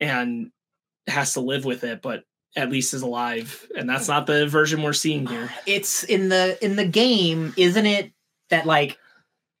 and 0.00 0.50
has 1.06 1.34
to 1.34 1.40
live 1.40 1.64
with 1.64 1.84
it, 1.84 2.02
but 2.02 2.24
at 2.56 2.70
least 2.70 2.94
is 2.94 3.02
alive. 3.02 3.66
And 3.76 3.88
that's 3.88 4.08
not 4.08 4.26
the 4.26 4.46
version 4.46 4.82
we're 4.82 4.92
seeing 4.92 5.26
here. 5.26 5.50
it's 5.66 6.04
in 6.04 6.28
the 6.28 6.58
in 6.64 6.76
the 6.76 6.86
game 6.86 7.54
isn't 7.56 7.86
it 7.86 8.12
that 8.50 8.66
like 8.66 8.98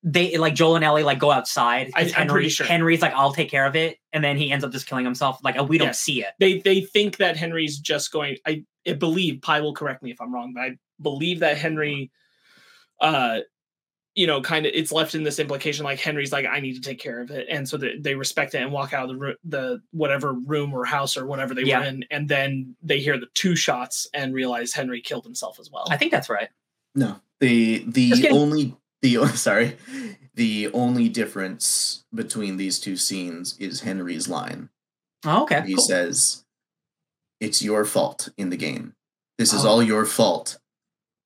they 0.08 0.36
like 0.38 0.54
joel 0.54 0.76
and 0.76 0.84
ellie 0.84 1.02
like 1.02 1.18
go 1.18 1.32
outside. 1.32 1.90
I- 1.96 2.02
I'm 2.02 2.08
henry, 2.10 2.32
pretty 2.32 2.48
sure. 2.50 2.64
henry's 2.64 3.02
like 3.02 3.12
i'll 3.14 3.32
take 3.32 3.50
care 3.50 3.66
of 3.66 3.74
it 3.74 3.98
and 4.12 4.22
then 4.22 4.36
he 4.36 4.52
ends 4.52 4.64
up 4.64 4.70
just 4.70 4.86
killing 4.86 5.04
himself 5.04 5.40
like 5.42 5.56
we 5.68 5.78
don't 5.78 5.88
Yes. 5.88 6.00
see 6.00 6.22
it 6.22 6.28
They 6.38 6.60
they 6.60 6.80
think 6.82 7.16
that 7.16 7.36
Henry's 7.36 7.78
just 7.78 8.12
going. 8.12 8.36
I, 8.46 8.64
I 8.86 8.92
believe 8.92 9.40
Phai 9.40 9.60
will 9.60 9.74
correct 9.74 10.02
me 10.04 10.12
if 10.12 10.20
I'm 10.20 10.32
wrong, 10.32 10.52
but 10.54 10.60
I 10.62 10.76
believe 11.02 11.40
that 11.40 11.58
Henry 11.58 12.10
uh 13.00 13.40
you 14.14 14.26
know, 14.26 14.40
kind 14.40 14.64
of 14.64 14.72
it's 14.74 14.92
left 14.92 15.14
in 15.14 15.24
this 15.24 15.38
implication 15.38 15.84
like 15.84 16.00
Henry's 16.00 16.32
like 16.32 16.46
I 16.46 16.60
need 16.60 16.74
to 16.76 16.80
take 16.80 16.98
care 16.98 17.20
of 17.20 17.30
it, 17.30 17.48
and 17.50 17.68
so 17.68 17.76
they, 17.76 17.98
they 17.98 18.14
respect 18.14 18.54
it 18.54 18.62
and 18.62 18.72
walk 18.72 18.94
out 18.94 19.10
of 19.10 19.18
the 19.18 19.34
the 19.44 19.82
whatever 19.90 20.32
room 20.32 20.72
or 20.72 20.86
house 20.86 21.18
or 21.18 21.26
whatever 21.26 21.52
they 21.52 21.64
Yeah. 21.64 21.80
were 21.80 21.84
in, 21.86 22.04
and 22.10 22.26
then 22.26 22.76
they 22.82 22.98
hear 23.00 23.18
the 23.18 23.26
two 23.34 23.54
shots 23.56 24.08
and 24.14 24.32
realize 24.32 24.72
Henry 24.72 25.02
killed 25.02 25.24
himself 25.24 25.58
as 25.60 25.70
well. 25.70 25.86
I 25.90 25.98
think 25.98 26.12
that's 26.12 26.30
right. 26.30 26.48
No, 26.94 27.20
the 27.40 27.84
the 27.88 28.28
only 28.30 28.74
the 29.14 29.26
sorry, 29.36 29.76
the 30.34 30.68
only 30.72 31.08
difference 31.08 32.04
between 32.14 32.56
these 32.56 32.78
two 32.80 32.96
scenes 32.96 33.56
is 33.58 33.80
Henry's 33.80 34.28
line. 34.28 34.68
Oh, 35.24 35.42
okay. 35.44 35.62
He 35.66 35.74
cool. 35.74 35.84
says, 35.84 36.44
"It's 37.40 37.62
your 37.62 37.84
fault 37.84 38.28
in 38.36 38.50
the 38.50 38.56
game. 38.56 38.94
This 39.38 39.52
is 39.52 39.64
Oh. 39.64 39.68
all 39.68 39.82
your 39.82 40.04
fault." 40.06 40.58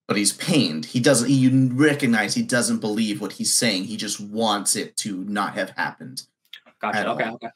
But 0.09 0.17
he's 0.17 0.33
pained. 0.33 0.87
He 0.87 0.99
doesn't. 0.99 1.31
You 1.31 1.69
recognize 1.73 2.35
he 2.35 2.43
doesn't 2.43 2.79
believe 2.81 3.21
what 3.21 3.33
he's 3.33 3.55
saying. 3.55 3.85
He 3.85 3.97
just 3.97 4.19
wants 4.21 4.75
it 4.75 4.97
to 4.99 5.23
not 5.25 5.55
have 5.55 5.71
happened. 5.71 6.25
Gotcha. 6.83 7.09
Okay. 7.11 7.29
Okay. 7.31 7.49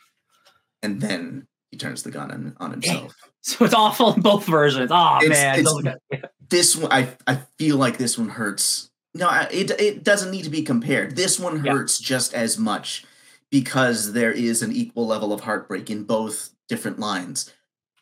And 0.82 1.00
then 1.00 1.48
he 1.72 1.76
turns 1.76 2.02
the 2.04 2.10
gun 2.12 2.30
on, 2.30 2.56
on 2.58 2.70
himself. 2.70 3.14
So 3.46 3.66
it's 3.66 3.74
awful 3.74 4.14
in 4.14 4.22
both 4.22 4.46
versions. 4.46 4.90
Oh 4.90 5.18
It's- 5.22 5.28
man. 5.28 5.58
it's- 5.58 6.30
this 6.48 6.74
one 6.76 6.90
I 6.90 7.08
I 7.26 7.40
feel 7.58 7.76
like 7.76 7.98
this 7.98 8.16
one 8.16 8.30
hurts. 8.30 8.90
No, 9.14 9.30
it 9.50 9.70
it 9.72 10.02
doesn't 10.04 10.30
need 10.30 10.44
to 10.44 10.50
be 10.50 10.62
compared. 10.62 11.14
This 11.16 11.38
one 11.38 11.64
Yeah. 11.64 11.72
hurts 11.72 11.98
just 11.98 12.34
as 12.34 12.58
much 12.58 13.04
because 13.50 14.12
there 14.12 14.32
is 14.32 14.62
an 14.62 14.72
equal 14.72 15.06
level 15.06 15.32
of 15.32 15.42
heartbreak 15.42 15.88
in 15.90 16.04
both 16.04 16.50
different 16.68 16.98
lines. 16.98 17.52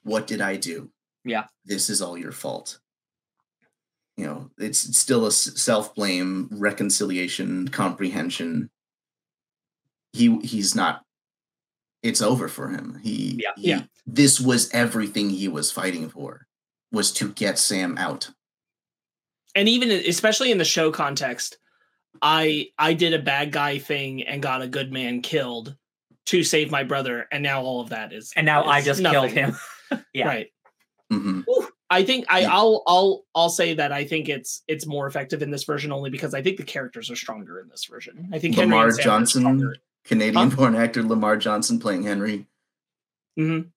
What 0.02 0.26
did 0.26 0.40
I 0.40 0.56
do? 0.56 0.90
Yeah. 1.24 1.44
This 1.64 1.90
is 1.90 2.00
all 2.00 2.16
your 2.16 2.32
fault. 2.32 2.78
You 4.16 4.26
know, 4.26 4.50
it's 4.58 4.78
still 4.98 5.26
a 5.26 5.32
self 5.32 5.94
blame, 5.94 6.48
reconciliation, 6.50 7.68
comprehension. 7.68 8.70
He 10.12 10.38
he's 10.40 10.74
not. 10.74 11.04
It's 12.02 12.20
over 12.22 12.48
for 12.48 12.68
him. 12.68 12.98
He 13.02 13.38
Yeah. 13.42 13.52
he- 13.56 13.68
Yeah. 13.68 13.82
This 14.06 14.40
was 14.40 14.68
everything 14.70 15.30
he 15.30 15.46
was 15.46 15.70
fighting 15.70 16.08
for, 16.10 16.46
was 16.90 17.12
to 17.12 17.28
get 17.32 17.58
Sam 17.58 17.96
out. 17.98 18.30
And 19.54 19.68
even 19.68 19.90
especially 19.90 20.50
in 20.50 20.58
the 20.58 20.64
show 20.64 20.90
context, 20.90 21.58
I 22.20 22.68
I 22.78 22.94
did 22.94 23.14
a 23.14 23.18
bad 23.18 23.52
guy 23.52 23.78
thing 23.78 24.22
and 24.22 24.42
got 24.42 24.62
a 24.62 24.68
good 24.68 24.92
man 24.92 25.22
killed 25.22 25.76
to 26.26 26.44
save 26.44 26.70
my 26.70 26.84
brother, 26.84 27.26
and 27.32 27.42
now 27.42 27.62
all 27.62 27.80
of 27.80 27.90
that 27.90 28.12
is 28.12 28.32
and 28.36 28.46
now 28.46 28.64
I 28.64 28.82
just 28.82 29.00
nothing. 29.00 29.32
killed 29.32 29.32
him. 29.32 29.56
yeah. 30.14 30.26
Right. 30.26 30.46
hmm 31.10 31.40
I 31.90 32.04
think 32.04 32.24
I, 32.30 32.40
Yeah. 32.40 32.54
I'll 32.54 32.82
I'll 32.86 33.24
I'll 33.34 33.50
say 33.50 33.74
that 33.74 33.92
I 33.92 34.04
think 34.06 34.30
it's 34.30 34.62
it's 34.66 34.86
more 34.86 35.06
effective 35.06 35.42
in 35.42 35.50
this 35.50 35.64
version 35.64 35.92
only 35.92 36.08
because 36.08 36.32
I 36.32 36.40
think 36.40 36.56
the 36.56 36.62
characters 36.62 37.10
are 37.10 37.16
stronger 37.16 37.60
in 37.60 37.68
this 37.68 37.84
version. 37.84 38.30
I 38.32 38.38
think 38.38 38.56
Lamar 38.56 38.88
and 38.88 38.98
Johnson? 39.00 39.74
Canadian 40.04 40.48
born 40.48 40.74
actor 40.74 41.02
Lamar 41.02 41.36
Johnson 41.36 41.78
playing 41.78 42.04
Henry. 42.04 42.46
Mhm. 43.38 43.68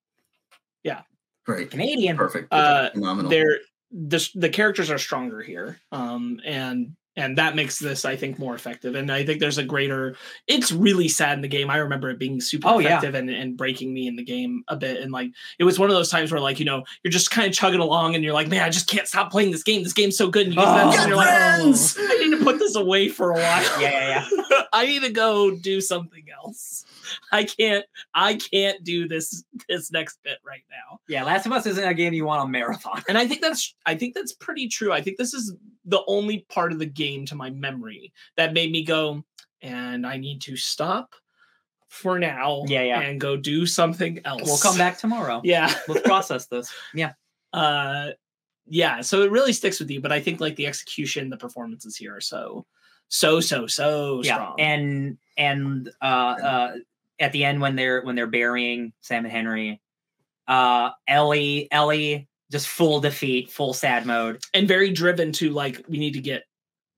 Yeah. 0.84 1.02
Great. 1.46 1.72
Canadian. 1.72 2.16
Perfect. 2.16 2.54
Uh, 2.54 2.90
Phenomenal. 2.92 3.30
They're 3.30 3.60
the 3.96 4.30
the 4.36 4.50
characters 4.50 4.92
are 4.92 4.98
stronger 4.98 5.42
here, 5.42 5.80
um, 5.92 6.40
and 6.46 6.96
and 7.18 7.38
that 7.38 7.56
makes 7.56 7.80
this 7.80 8.04
I 8.04 8.18
think 8.18 8.38
more 8.38 8.56
effective. 8.56 8.94
And 8.96 9.10
I 9.10 9.26
think 9.26 9.40
there's 9.40 9.58
a 9.58 9.64
greater. 9.64 10.18
It's 10.48 10.70
really 10.74 11.08
sad 11.08 11.38
in 11.38 11.42
the 11.42 11.48
game. 11.48 11.70
I 11.70 11.78
remember 11.78 12.10
it 12.10 12.20
being 12.20 12.42
super 12.42 12.68
Oh, 12.68 12.80
yeah. 12.80 12.90
effective 12.90 13.16
and 13.16 13.30
and 13.30 13.56
breaking 13.56 13.94
me 13.94 14.08
in 14.10 14.18
the 14.18 14.24
game 14.24 14.66
a 14.68 14.76
bit. 14.76 15.00
And 15.00 15.14
like 15.14 15.32
it 15.58 15.64
was 15.64 15.80
one 15.80 15.90
of 15.90 15.96
those 15.96 16.10
times 16.10 16.30
where 16.30 16.42
like 16.42 16.60
you 16.60 16.66
know 16.66 16.84
you're 17.04 17.12
just 17.12 17.32
kind 17.32 17.48
of 17.48 17.54
chugging 17.54 17.80
along 17.80 18.16
and 18.16 18.24
you're 18.24 18.34
like, 18.34 18.50
man, 18.50 18.64
I 18.64 18.70
just 18.70 18.90
can't 18.90 19.08
stop 19.08 19.32
playing 19.32 19.52
this 19.52 19.64
game. 19.64 19.82
This 19.84 19.94
game's 19.94 20.18
so 20.18 20.30
good. 20.30 20.48
And 20.48 20.56
you 20.56 20.60
get 20.62 20.66
to 20.66 20.72
that 20.72 20.86
Oh, 20.88 20.90
point 20.90 21.00
and 21.00 21.08
you're 21.08 21.18
like, 21.18 21.28
friends! 21.30 21.96
I 21.98 22.18
need 22.18 22.38
to 22.38 22.44
put 22.44 22.55
away 22.76 23.10
for 23.10 23.32
a 23.32 23.36
while. 23.36 23.82
Yeah, 23.82 23.90
yeah, 23.90 24.28
yeah. 24.32 24.62
I 24.74 24.86
need 24.86 25.04
to 25.04 25.12
go 25.12 25.56
do 25.56 25.82
something 25.82 26.26
else. 26.34 26.86
I 27.32 27.44
can't. 27.44 27.86
I 28.14 28.36
can't 28.36 28.84
do 28.84 29.08
this 29.08 29.44
this 29.68 29.92
next 29.92 30.20
bit 30.24 30.40
right 30.46 30.64
now. 30.70 31.00
Yeah, 31.08 31.24
Last 31.24 31.46
of 31.46 31.52
Us 31.52 31.66
isn't 31.66 31.88
a 31.88 31.94
game 31.94 32.14
you 32.14 32.26
want 32.26 32.42
on 32.42 32.52
marathon. 32.52 33.02
And 33.08 33.18
I 33.18 33.28
think 33.28 33.42
that's 33.42 33.76
I 33.86 33.96
think 33.96 34.14
that's 34.14 34.34
pretty 34.34 34.68
true. 34.68 34.92
I 34.92 35.02
think 35.02 35.18
this 35.18 35.34
is 35.34 35.56
the 35.86 36.02
only 36.08 36.46
part 36.50 36.72
of 36.72 36.80
the 36.80 36.86
game 36.86 37.26
to 37.28 37.36
my 37.36 37.50
memory 37.50 38.12
that 38.38 38.54
made 38.54 38.72
me 38.72 38.84
go, 38.84 39.24
and 39.62 40.06
I 40.06 40.18
need 40.18 40.42
to 40.42 40.58
stop 40.58 41.16
for 41.96 42.20
now. 42.20 42.64
Yeah, 42.68 42.84
yeah. 42.84 43.02
And 43.02 43.20
go 43.20 43.38
do 43.38 43.66
something 43.66 44.20
else. 44.26 44.44
We'll 44.44 44.58
come 44.58 44.78
back 44.78 44.98
tomorrow. 44.98 45.42
Yeah. 45.44 45.74
Let's 45.88 46.02
process 46.02 46.48
this. 46.48 46.72
Yeah. 46.94 47.14
Uh 47.54 48.10
yeah. 48.68 49.02
So 49.02 49.22
it 49.24 49.32
really 49.32 49.54
sticks 49.54 49.80
with 49.80 49.90
you, 49.90 50.02
but 50.02 50.12
I 50.12 50.20
think 50.20 50.40
like 50.40 50.56
the 50.56 50.68
execution, 50.68 51.30
the 51.30 51.38
performances 51.38 51.96
here 51.96 52.16
are 52.16 52.22
so 52.22 52.66
so 53.08 53.40
so 53.40 53.68
so 53.68 54.22
yeah. 54.24 54.34
strong. 54.36 54.60
And 54.60 55.18
and 55.38 55.90
uh 56.02 56.06
uh 56.06 56.76
at 57.20 57.32
the 57.32 57.46
end 57.46 57.62
when 57.62 57.76
they're 57.76 58.02
when 58.02 58.16
they're 58.16 58.28
burying 58.28 58.94
Sam 59.02 59.26
and 59.26 59.32
Henry, 59.32 59.82
uh 60.48 60.92
Ellie, 61.08 61.68
Ellie 61.72 62.28
just 62.52 62.68
full 62.68 63.00
defeat, 63.00 63.52
full 63.52 63.74
sad 63.74 64.06
mode. 64.06 64.42
and 64.54 64.68
very 64.68 64.92
driven 64.92 65.32
to 65.34 65.52
like 65.52 65.84
we 65.88 65.98
need 65.98 66.14
to 66.14 66.22
get 66.22 66.44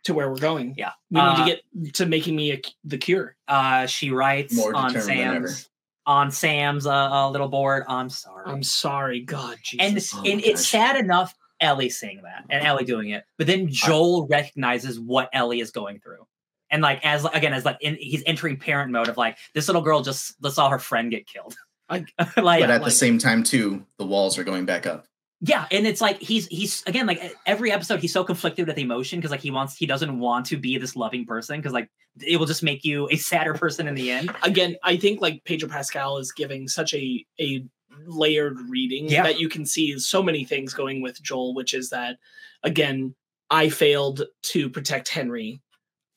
to 0.05 0.13
where 0.13 0.29
we're 0.29 0.37
going. 0.39 0.73
Yeah. 0.77 0.91
We 1.11 1.19
need 1.19 1.27
Uh, 1.27 1.45
to 1.45 1.59
get 1.83 1.93
to 1.95 2.05
making 2.05 2.35
me 2.35 2.53
a, 2.53 2.61
the 2.85 2.97
cure. 2.97 3.35
Uh 3.47 3.85
she 3.87 4.11
writes 4.11 4.55
More 4.55 4.73
on 4.75 4.93
determined 4.93 5.19
than 5.19 5.35
ever. 5.35 5.47
Sam's 5.47 5.69
on 6.05 6.31
Sam's 6.31 6.87
uh, 6.87 6.91
uh, 7.11 7.29
little 7.29 7.49
board. 7.49 7.83
I'm 7.89 8.09
sorry. 8.09 8.43
I'm 8.45 8.63
sorry, 8.63 9.19
God, 9.19 9.57
and 9.77 9.95
Jesus. 9.95 10.13
Oh 10.15 10.23
and 10.25 10.37
my 10.41 10.47
it's 10.47 10.65
sad 10.65 10.95
enough 10.95 11.35
Ellie 11.59 11.89
saying 11.89 12.21
that 12.23 12.45
and 12.49 12.65
Ellie 12.65 12.85
doing 12.85 13.09
it, 13.09 13.23
but 13.37 13.47
then 13.47 13.67
Joel 13.69 14.27
recognizes 14.27 14.99
what 14.99 15.29
Ellie 15.33 15.59
is 15.59 15.71
going 15.71 15.99
through, 15.99 16.25
and 16.69 16.81
like 16.81 16.99
as 17.05 17.25
again 17.25 17.53
as 17.53 17.65
like 17.65 17.77
in, 17.81 17.95
he's 17.99 18.23
entering 18.25 18.57
parent 18.57 18.91
mode 18.91 19.07
of 19.09 19.17
like 19.17 19.37
this 19.53 19.67
little 19.67 19.81
girl 19.81 20.01
just 20.01 20.35
saw 20.53 20.69
her 20.69 20.79
friend 20.79 21.11
get 21.11 21.27
killed, 21.27 21.55
like 21.89 22.07
but 22.17 22.37
at 22.37 22.67
like- 22.67 22.83
the 22.83 22.91
same 22.91 23.17
time, 23.17 23.43
too, 23.43 23.85
the 23.97 24.05
walls 24.05 24.37
are 24.37 24.43
going 24.43 24.65
back 24.65 24.85
up. 24.85 25.05
yeah, 25.41 25.65
and 25.71 25.85
it's 25.87 26.01
like 26.01 26.19
he's 26.21 26.47
he's 26.47 26.83
again 26.87 27.05
like 27.05 27.21
every 27.45 27.71
episode 27.71 27.99
he's 27.99 28.13
so 28.13 28.23
conflicted 28.23 28.67
with 28.67 28.77
emotion 28.77 29.19
because 29.19 29.31
like 29.31 29.39
he 29.41 29.51
wants 29.51 29.75
he 29.77 29.85
doesn't 29.85 30.19
want 30.19 30.45
to 30.47 30.57
be 30.57 30.77
this 30.77 30.95
loving 30.95 31.25
person 31.25 31.59
because 31.59 31.73
like 31.73 31.89
it 32.21 32.37
will 32.37 32.47
just 32.47 32.63
make 32.63 32.83
you 32.83 33.07
a 33.11 33.15
sadder 33.15 33.53
person 33.53 33.87
in 33.87 33.93
the 33.93 34.09
end. 34.09 34.31
again, 34.41 34.75
I 34.83 34.97
think 34.97 35.21
like 35.21 35.43
Pedro 35.45 35.69
Pascal 35.69 36.17
is 36.17 36.31
giving 36.31 36.67
such 36.67 36.93
a 36.95 37.23
a 37.39 37.63
layered 38.05 38.59
reading 38.69 39.09
Yeah. 39.09 39.23
that 39.23 39.39
you 39.39 39.49
can 39.49 39.65
see 39.65 39.97
so 39.99 40.21
many 40.23 40.43
things 40.45 40.73
going 40.73 41.01
with 41.01 41.21
Joel, 41.21 41.53
which 41.53 41.73
is 41.73 41.89
that 41.89 42.17
again, 42.63 43.15
I 43.49 43.69
failed 43.69 44.23
to 44.43 44.69
protect 44.69 45.07
Henry. 45.09 45.61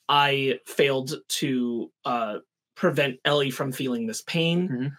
I 0.08 0.58
failed 0.66 1.14
to 1.28 1.92
uh, 2.04 2.38
prevent 2.74 3.20
Ellie 3.24 3.50
from 3.50 3.70
feeling 3.72 4.06
this 4.06 4.22
pain. 4.22 4.68
Mhm. 4.68 4.92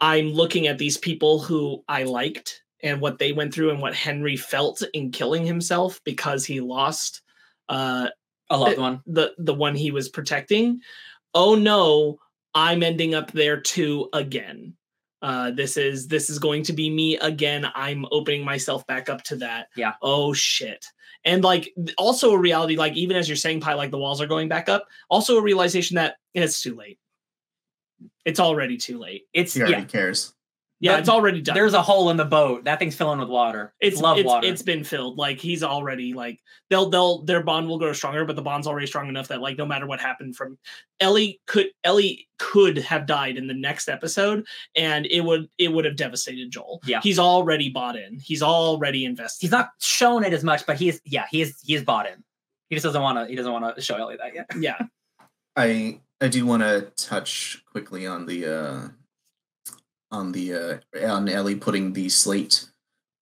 I'm 0.00 0.32
looking 0.32 0.66
at 0.66 0.76
these 0.78 0.98
people 0.98 1.38
who 1.40 1.82
I 1.88 2.02
liked 2.02 2.62
and 2.82 3.00
what 3.00 3.18
they 3.18 3.32
went 3.32 3.54
through 3.54 3.70
and 3.70 3.80
what 3.80 3.94
Henry 3.94 4.36
felt 4.36 4.82
in 4.92 5.10
killing 5.10 5.46
himself 5.46 6.00
because 6.04 6.44
he 6.44 6.60
lost 6.60 7.22
uh, 7.70 8.08
A 8.50 8.58
loved 8.58 8.78
one. 8.78 9.00
the 9.06 9.34
the 9.38 9.54
one 9.54 9.74
he 9.74 9.90
was 9.90 10.08
protecting. 10.10 10.80
Oh 11.34 11.54
no, 11.54 12.18
I'm 12.54 12.82
ending 12.82 13.14
up 13.14 13.32
there 13.32 13.60
too 13.60 14.08
again. 14.12 14.76
Uh, 15.26 15.50
this 15.50 15.76
is 15.76 16.06
this 16.06 16.30
is 16.30 16.38
going 16.38 16.62
to 16.62 16.72
be 16.72 16.88
me 16.88 17.16
again. 17.18 17.66
I'm 17.74 18.06
opening 18.12 18.44
myself 18.44 18.86
back 18.86 19.08
up 19.08 19.24
to 19.24 19.34
that. 19.38 19.66
Yeah. 19.74 19.94
Oh 20.00 20.32
shit. 20.32 20.86
And 21.24 21.42
like 21.42 21.74
also 21.98 22.30
a 22.30 22.38
reality, 22.38 22.76
like 22.76 22.94
even 22.94 23.16
as 23.16 23.28
you're 23.28 23.34
saying, 23.34 23.60
Phai 23.60 23.76
like 23.76 23.90
the 23.90 23.98
walls 23.98 24.20
are 24.20 24.28
going 24.28 24.48
back 24.48 24.68
up. 24.68 24.86
Also 25.10 25.36
a 25.36 25.42
realization 25.42 25.96
that 25.96 26.18
it's 26.32 26.62
too 26.62 26.76
late. 26.76 27.00
It's 28.24 28.38
already 28.38 28.76
too 28.76 29.00
late. 29.00 29.24
It's 29.32 29.54
He 29.54 29.62
already 29.62 29.78
yeah. 29.78 29.84
cares. 29.86 30.32
Yeah, 30.78 30.92
But 30.92 31.00
it's 31.00 31.08
already 31.08 31.40
done. 31.40 31.54
There's 31.54 31.72
a 31.72 31.80
hole 31.80 32.10
in 32.10 32.18
the 32.18 32.24
boat. 32.26 32.64
That 32.64 32.78
thing's 32.78 32.94
filling 32.94 33.18
with 33.18 33.30
water. 33.30 33.72
it's 33.80 33.98
love 33.98 34.18
it's, 34.18 34.26
water. 34.26 34.46
it's 34.46 34.60
been 34.60 34.84
filled. 34.84 35.16
Like 35.16 35.40
he's 35.40 35.62
already 35.62 36.12
like 36.12 36.42
they'll 36.68 36.90
they'll 36.90 37.22
their 37.22 37.42
bond 37.42 37.66
will 37.66 37.78
grow 37.78 37.94
stronger, 37.94 38.26
but 38.26 38.36
the 38.36 38.42
bond's 38.42 38.66
already 38.66 38.86
strong 38.86 39.08
enough 39.08 39.28
that 39.28 39.40
like 39.40 39.56
no 39.56 39.64
matter 39.64 39.86
what 39.86 40.00
happened 40.00 40.36
from 40.36 40.58
Ellie 41.00 41.40
could 41.46 41.68
Ellie 41.82 42.28
could 42.38 42.76
have 42.76 43.06
died 43.06 43.38
in 43.38 43.46
the 43.46 43.54
next 43.54 43.88
episode, 43.88 44.44
and 44.74 45.06
it 45.06 45.22
would 45.22 45.48
it 45.56 45.72
would 45.72 45.86
have 45.86 45.96
devastated 45.96 46.50
Joel. 46.50 46.82
Yeah. 46.84 47.00
he's 47.02 47.18
already 47.18 47.70
bought 47.70 47.96
in. 47.96 48.18
He's 48.18 48.42
already 48.42 49.06
invested. 49.06 49.46
he's 49.46 49.52
not 49.52 49.70
shown 49.80 50.24
it 50.24 50.34
as 50.34 50.44
much, 50.44 50.66
but 50.66 50.78
he's 50.78 51.00
yeah, 51.06 51.24
he 51.30 51.40
is 51.40 51.58
he 51.64 51.74
is 51.74 51.84
bought 51.84 52.06
in. 52.06 52.22
He 52.68 52.76
just 52.76 52.84
doesn't 52.84 53.00
want 53.00 53.18
to. 53.18 53.26
He 53.26 53.34
doesn't 53.34 53.52
want 53.52 53.74
to 53.74 53.80
show 53.80 53.96
Ellie 53.96 54.18
that 54.18 54.34
yet. 54.34 54.50
Yeah, 54.58 54.78
I 55.56 56.00
I 56.20 56.28
do 56.28 56.44
want 56.44 56.62
to 56.64 56.92
touch 56.96 57.62
quickly 57.72 58.06
on 58.06 58.26
the 58.26 58.46
uh 58.46 58.88
on 60.10 60.32
the 60.32 60.54
uh 60.54 61.06
on 61.06 61.28
Ellie 61.28 61.56
putting 61.56 61.92
the 61.92 62.08
slate 62.08 62.66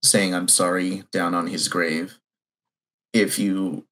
saying 0.02 0.34
I'm 0.34 0.48
sorry 0.48 1.04
down 1.12 1.34
on 1.34 1.46
his 1.46 1.68
grave. 1.68 2.18
If 3.12 3.38
you 3.38 3.86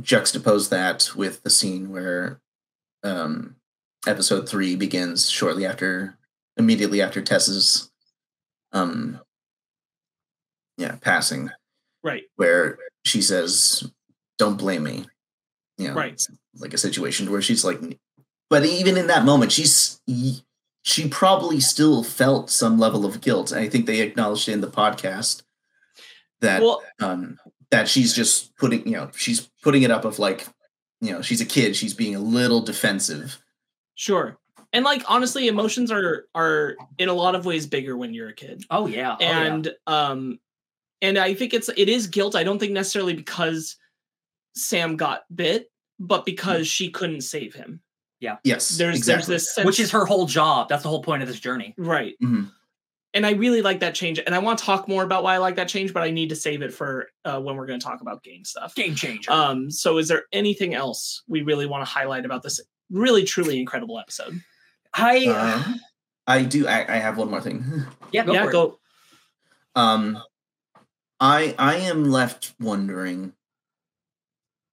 juxtapose 0.00 0.70
that 0.70 1.10
with 1.14 1.42
the 1.42 1.50
scene 1.50 1.90
where 1.90 2.40
um 3.02 3.56
episode 4.06 4.48
3 4.48 4.76
begins 4.76 5.28
shortly 5.28 5.66
after 5.66 6.16
immediately 6.56 7.02
after 7.02 7.20
Tess's 7.20 7.90
um 8.72 9.20
yeah, 10.78 10.96
passing 11.02 11.50
right. 12.02 12.22
where 12.36 12.78
she 13.04 13.20
says, 13.20 13.90
"Don't 14.38 14.56
blame 14.56 14.82
me." 14.84 15.04
you 15.76 15.88
know, 15.88 15.94
Right. 15.94 16.26
like 16.56 16.72
a 16.74 16.78
situation 16.78 17.30
where 17.30 17.42
she's 17.42 17.64
like, 17.64 17.80
but 18.50 18.64
even 18.64 18.96
in 18.98 19.06
that 19.08 19.24
moment, 19.24 19.52
she's 19.52 20.00
she 20.82 21.08
probably 21.08 21.60
still 21.60 22.02
felt 22.02 22.50
some 22.50 22.78
level 22.78 23.04
of 23.04 23.20
guilt. 23.20 23.52
And 23.52 23.60
I 23.60 23.68
think 23.68 23.86
they 23.86 24.00
acknowledged 24.00 24.48
it 24.48 24.52
in 24.52 24.60
the 24.60 24.66
podcast 24.66 25.42
that 26.40 26.62
well, 26.62 26.82
um 27.00 27.38
that 27.70 27.88
she's 27.88 28.14
just 28.14 28.56
putting 28.56 28.86
you 28.86 28.92
know 28.92 29.10
she's 29.14 29.50
putting 29.62 29.82
it 29.82 29.90
up 29.90 30.04
of 30.04 30.18
like 30.18 30.46
you 31.00 31.12
know 31.12 31.22
she's 31.22 31.40
a 31.40 31.46
kid 31.46 31.76
she's 31.76 31.94
being 31.94 32.14
a 32.14 32.20
little 32.20 32.60
defensive 32.60 33.38
sure. 33.94 34.38
And 34.72 34.84
like 34.84 35.02
honestly, 35.08 35.48
emotions 35.48 35.90
are 35.90 36.26
are 36.34 36.76
in 36.96 37.08
a 37.08 37.12
lot 37.12 37.34
of 37.34 37.44
ways 37.44 37.66
bigger 37.66 37.96
when 37.96 38.14
you're 38.14 38.28
a 38.28 38.32
kid. 38.32 38.64
Oh 38.70 38.86
yeah. 38.86 39.14
Oh, 39.14 39.16
yeah. 39.20 39.42
and 39.42 39.74
um 39.86 40.38
and 41.02 41.18
i 41.18 41.34
think 41.34 41.54
it's 41.54 41.68
it 41.76 41.88
is 41.88 42.06
guilt 42.06 42.36
i 42.36 42.44
don't 42.44 42.58
think 42.58 42.72
necessarily 42.72 43.14
because 43.14 43.76
sam 44.54 44.96
got 44.96 45.22
bit 45.34 45.70
but 45.98 46.24
because 46.24 46.66
she 46.66 46.90
couldn't 46.90 47.22
save 47.22 47.54
him 47.54 47.80
yes 48.20 48.68
there's 48.78 48.96
exactly. 48.96 49.12
there's 49.14 49.26
this 49.26 49.54
sense, 49.54 49.66
which 49.66 49.80
is 49.80 49.90
her 49.90 50.04
whole 50.04 50.26
job. 50.26 50.68
That's 50.68 50.82
the 50.82 50.88
whole 50.88 51.02
point 51.02 51.22
of 51.22 51.28
this 51.28 51.40
journey. 51.40 51.74
right 51.78 52.14
Mhm. 52.22 52.50
and 53.14 53.26
i 53.26 53.32
really 53.32 53.60
like 53.62 53.80
that 53.80 53.94
change 53.94 54.18
and 54.20 54.34
i 54.34 54.38
want 54.38 54.58
to 54.58 54.64
talk 54.64 54.86
more 54.86 55.02
about 55.02 55.22
why 55.24 55.34
i 55.34 55.38
like 55.38 55.56
that 55.56 55.68
change 55.68 55.92
but 55.92 56.02
i 56.04 56.10
need 56.10 56.28
to 56.28 56.36
save 56.36 56.62
it 56.62 56.72
for 56.72 57.08
uh, 57.24 57.40
when 57.40 57.56
we're 57.56 57.66
going 57.66 57.80
to 57.80 57.84
talk 57.84 58.00
about 58.02 58.22
game 58.22 58.44
stuff 58.44 58.74
Game 58.74 58.94
changer. 58.94 59.32
um 59.32 59.70
so 59.70 59.98
is 59.98 60.06
there 60.08 60.24
anything 60.32 60.74
else 60.74 61.22
we 61.26 61.42
really 61.42 61.66
want 61.66 61.84
to 61.84 61.90
highlight 61.90 62.24
about 62.24 62.42
this 62.42 62.60
really 62.90 63.24
truly 63.24 63.58
incredible 63.58 63.98
episode 63.98 64.40
I 64.94 65.26
Uh, 65.28 65.74
i 66.26 66.42
do 66.44 66.68
I, 66.68 66.84
I 66.96 66.98
have 66.98 67.16
one 67.18 67.30
more 67.30 67.40
thing 67.40 67.64
yeah 68.12 68.24
go 68.24 68.32
yeah 68.32 68.42
for 68.44 68.48
it. 68.50 68.52
go 68.52 68.78
um 69.74 70.22
i 71.20 71.54
i 71.58 71.76
am 71.76 72.04
left 72.10 72.54
wondering 72.60 73.32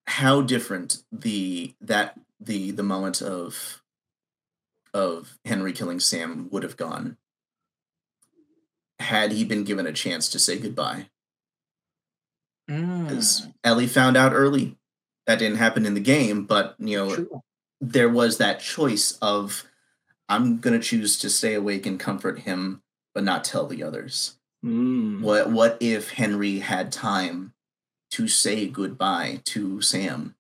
how 0.06 0.42
different 0.42 1.04
the 1.12 1.74
that 1.82 2.18
the 2.40 2.72
the 2.72 2.84
moment 2.84 3.22
of 3.22 3.82
of 4.94 5.38
henry 5.46 5.74
killing 5.74 6.00
sam 6.00 6.48
would 6.52 6.64
have 6.64 6.78
gone. 6.78 7.18
Had 9.00 9.32
he 9.32 9.44
been 9.44 9.64
given 9.64 9.86
a 9.86 9.94
chance 9.94 10.28
to 10.30 10.40
say 10.40 10.58
goodbye. 10.58 11.10
Because 12.68 13.42
Mm, 13.48 13.54
ellie 13.64 13.88
found 13.88 14.18
out 14.18 14.34
early 14.34 14.78
that 15.26 15.40
didn't 15.40 15.58
happen 15.58 15.86
in 15.86 15.94
the 15.94 16.00
game 16.02 16.44
but 16.46 16.76
you 16.80 16.98
know 16.98 17.16
true. 17.16 17.42
there 17.80 18.10
was 18.10 18.38
that 18.40 18.60
choice 18.60 19.18
of 19.22 19.64
i'm 20.28 20.60
going 20.60 20.78
to 20.78 20.86
choose 20.86 21.18
to 21.20 21.30
stay 21.30 21.54
awake 21.54 21.86
and 21.86 21.98
comfort 22.00 22.40
him 22.40 22.82
but 23.14 23.24
not 23.24 23.44
tell 23.46 23.68
the 23.68 23.82
others. 23.84 24.36
Mm. 24.66 25.22
what 25.22 25.50
what 25.52 25.78
if 25.80 26.10
henry 26.12 26.60
had 26.60 26.92
time 26.92 27.54
to 28.12 28.28
say 28.28 28.68
goodbye 28.68 29.40
to 29.46 29.82
sam 29.82 30.36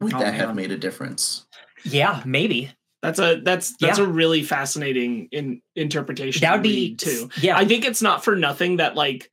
would 0.00 0.14
Oh, 0.14 0.18
that 0.18 0.34
have 0.34 0.54
made 0.54 0.72
a 0.72 0.78
difference 0.78 1.46
Yeah, 1.84 2.22
maybe. 2.24 2.72
that's 3.02 3.18
a 3.18 3.40
that's 3.42 3.76
that's 3.78 3.98
Yeah. 3.98 4.04
a 4.04 4.08
really 4.08 4.42
fascinating 4.42 5.28
in 5.32 5.62
interpretation 5.76 6.40
That 6.40 6.54
would 6.54 6.62
be 6.62 6.96
too 6.96 7.30
Yeah. 7.40 7.56
I 7.56 7.64
think 7.64 7.84
it's 7.84 8.02
not 8.02 8.24
for 8.24 8.36
nothing 8.36 8.76
that 8.76 8.94
like 8.94 9.30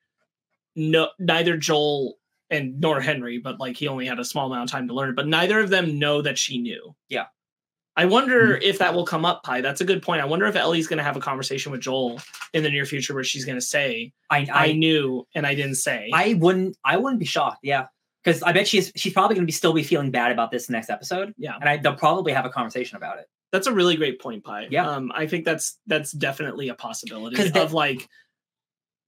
no 0.75 1.09
neither 1.19 1.57
Joel 1.57 2.17
and 2.49 2.79
nor 2.79 3.01
Henry, 3.01 3.39
but 3.39 3.59
like 3.59 3.75
he 3.75 3.87
only 3.87 4.05
had 4.05 4.19
a 4.19 4.25
small 4.25 4.47
amount 4.47 4.69
of 4.69 4.71
time 4.71 4.87
to 4.87 4.93
learn 4.93 5.09
it, 5.09 5.15
but 5.15 5.27
neither 5.27 5.59
of 5.59 5.69
them 5.69 5.99
know 5.99 6.21
that 6.21 6.37
she 6.37 6.59
knew. 6.59 6.95
Yeah. 7.09 7.25
I 7.97 8.05
wonder 8.05 8.53
mm-hmm. 8.53 8.61
if 8.61 8.77
that 8.77 8.93
will 8.93 9.05
come 9.05 9.25
up, 9.25 9.43
Phai. 9.43 9.63
That's 9.63 9.81
a 9.81 9.85
good 9.85 10.03
point. 10.03 10.21
I 10.21 10.25
wonder 10.25 10.45
if 10.45 10.55
Ellie's 10.55 10.87
gonna 10.87 11.03
have 11.03 11.17
a 11.17 11.19
conversation 11.19 11.71
with 11.71 11.81
Joel 11.81 12.21
in 12.53 12.61
the 12.63 12.69
near 12.69 12.85
future 12.85 13.15
where 13.15 13.23
she's 13.23 13.43
gonna 13.43 13.59
say, 13.59 14.13
I 14.29 14.47
I, 14.53 14.67
I 14.67 14.71
knew 14.73 15.25
and 15.33 15.47
I 15.47 15.55
didn't 15.55 15.75
say. 15.75 16.11
I 16.13 16.35
wouldn't 16.35 16.77
I 16.85 16.97
wouldn't 16.97 17.19
be 17.19 17.25
shocked. 17.25 17.59
Yeah. 17.63 17.87
Because 18.27 18.43
I 18.43 18.51
bet 18.51 18.67
she's 18.67 18.91
she's 18.95 19.13
probably 19.13 19.35
gonna 19.35 19.45
be 19.45 19.51
still 19.53 19.71
be 19.73 19.83
feeling 19.83 20.11
bad 20.11 20.31
about 20.33 20.51
this 20.51 20.69
next 20.69 20.89
episode. 20.89 21.33
Yeah. 21.37 21.55
And 21.59 21.69
I 21.69 21.77
they'll 21.77 21.95
probably 21.95 22.33
have 22.33 22.45
a 22.45 22.49
conversation 22.49 22.97
about 22.97 23.19
it. 23.19 23.25
that's 23.53 23.67
a 23.67 23.73
really 23.73 23.95
great 23.95 24.19
point, 24.21 24.43
Phai. 24.43 24.67
Yeah. 24.69 24.89
Um, 24.89 25.11
I 25.15 25.27
think 25.27 25.45
that's 25.45 25.77
that's 25.87 26.11
definitely 26.11 26.67
a 26.67 26.75
possibility 26.75 27.41
of 27.41 27.53
that- 27.53 27.71
like 27.71 28.07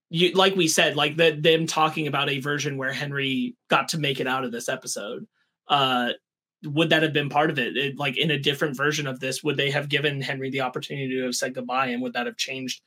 you 0.08 0.32
like 0.32 0.56
we 0.56 0.68
said, 0.68 0.96
like 0.96 1.16
that 1.16 1.42
them 1.42 1.66
talking 1.66 2.06
about 2.06 2.30
a 2.30 2.40
version 2.40 2.78
where 2.78 2.92
Henry 2.92 3.56
got 3.68 3.88
to 3.90 3.98
make 3.98 4.20
it 4.20 4.26
out 4.26 4.44
of 4.44 4.52
this 4.52 4.68
episode. 4.68 5.26
Uh 5.68 6.12
would 6.64 6.90
that 6.90 7.02
have 7.02 7.12
been 7.12 7.30
part 7.30 7.50
of 7.50 7.58
it? 7.58 7.76
it? 7.76 7.98
Like 7.98 8.18
in 8.18 8.30
a 8.30 8.38
different 8.38 8.76
version 8.76 9.06
of 9.06 9.18
this, 9.20 9.42
would 9.42 9.56
they 9.56 9.70
have 9.70 9.88
given 9.88 10.20
Henry 10.20 10.50
the 10.50 10.60
opportunity 10.60 11.16
to 11.16 11.24
have 11.24 11.34
said 11.34 11.54
goodbye 11.54 11.86
and 11.86 12.02
would 12.02 12.12
that 12.12 12.26
have 12.26 12.36
changed 12.36 12.82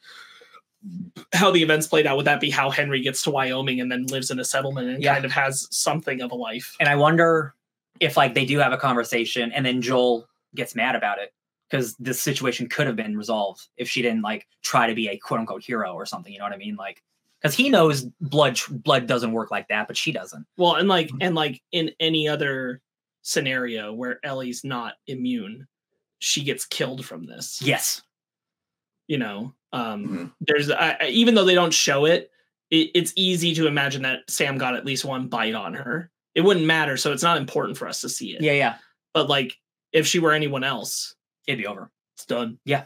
how 1.34 1.52
the 1.52 1.62
events 1.64 1.88
played 1.88 2.06
out? 2.06 2.18
Would 2.18 2.26
that 2.26 2.40
be 2.40 2.50
how 2.50 2.70
Henry 2.70 3.02
gets 3.02 3.24
to 3.24 3.32
Wyoming 3.32 3.80
and 3.80 3.92
then 3.92 4.06
lives 4.08 4.32
in 4.32 4.40
a 4.40 4.46
settlement 4.46 4.90
and 4.90 5.04
Yeah. 5.04 5.14
kind 5.14 5.26
of 5.26 5.32
has 5.32 5.68
something 5.72 6.22
of 6.22 6.32
a 6.32 6.36
life? 6.36 6.76
And 6.80 6.90
I 6.90 6.96
wonder 6.96 7.54
if 8.00 8.18
like 8.18 8.34
they 8.34 8.46
do 8.46 8.60
have 8.60 8.74
a 8.74 8.78
conversation 8.78 9.52
and 9.52 9.66
then 9.66 9.82
Joel 9.82 10.28
gets 10.56 10.76
mad 10.76 10.96
about 10.96 11.20
it. 11.20 11.34
Because 11.70 11.96
this 11.96 12.22
situation 12.22 12.70
could 12.70 12.86
have 12.86 12.96
been 12.96 13.18
resolved 13.18 13.68
if 13.78 13.90
she 13.90 14.04
didn't 14.04 14.22
like 14.22 14.48
try 14.62 14.86
to 14.86 14.94
be 14.94 15.08
a 15.08 15.18
quote 15.18 15.40
unquote 15.40 15.64
hero 15.64 15.94
or 15.94 16.06
something. 16.06 16.32
You 16.32 16.38
know 16.38 16.46
what 16.46 16.54
I 16.54 16.58
mean? 16.58 16.76
Like, 16.76 17.02
because 17.42 17.56
he 17.56 17.68
knows 17.68 18.04
blood 18.22 18.60
blood 18.70 19.08
doesn't 19.08 19.32
work 19.32 19.50
like 19.50 19.68
that, 19.70 19.88
but 19.88 19.98
she 19.98 20.12
doesn't. 20.12 20.46
Well, 20.56 20.76
and 20.76 20.88
like 20.88 21.08
mm-hmm. 21.08 21.18
and 21.22 21.36
like 21.36 21.64
in 21.72 21.90
any 22.00 22.28
other 22.28 22.80
scenario 23.24 23.92
where 23.92 24.20
Ellie's 24.24 24.64
not 24.64 24.96
immune, 25.08 25.68
she 26.20 26.44
gets 26.44 26.66
killed 26.66 27.06
from 27.06 27.26
this. 27.26 27.60
Yes. 27.62 28.04
You 29.08 29.18
know, 29.18 29.56
um 29.74 30.08
Mhm. 30.08 30.32
there's 30.42 30.72
I, 30.72 30.98
I- 31.02 31.08
even 31.08 31.36
though 31.36 31.44
they 31.46 31.56
don't 31.56 31.74
show 31.74 32.06
it, 32.06 32.32
it, 32.72 32.92
it's 32.96 33.12
easy 33.18 33.54
to 33.56 33.68
imagine 33.68 34.04
that 34.04 34.20
Sam 34.30 34.58
got 34.58 34.76
at 34.76 34.86
least 34.86 35.04
one 35.04 35.28
bite 35.28 35.56
on 35.56 35.74
her. 35.74 36.10
It 36.36 36.42
wouldn't 36.42 36.66
matter, 36.66 36.96
so 36.98 37.12
it's 37.12 37.22
not 37.24 37.38
important 37.38 37.78
for 37.78 37.88
us 37.88 38.00
to 38.02 38.10
see 38.10 38.32
it. 38.36 38.42
Yeah, 38.42 38.54
yeah. 38.54 38.76
But 39.14 39.28
like 39.30 39.54
if 39.92 40.08
she 40.08 40.20
were 40.20 40.32
anyone 40.32 40.64
else, 40.64 41.16
It'd 41.48 41.60
be 41.60 41.68
over. 41.68 41.92
it's 42.16 42.26
done. 42.26 42.58
Yeah. 42.66 42.86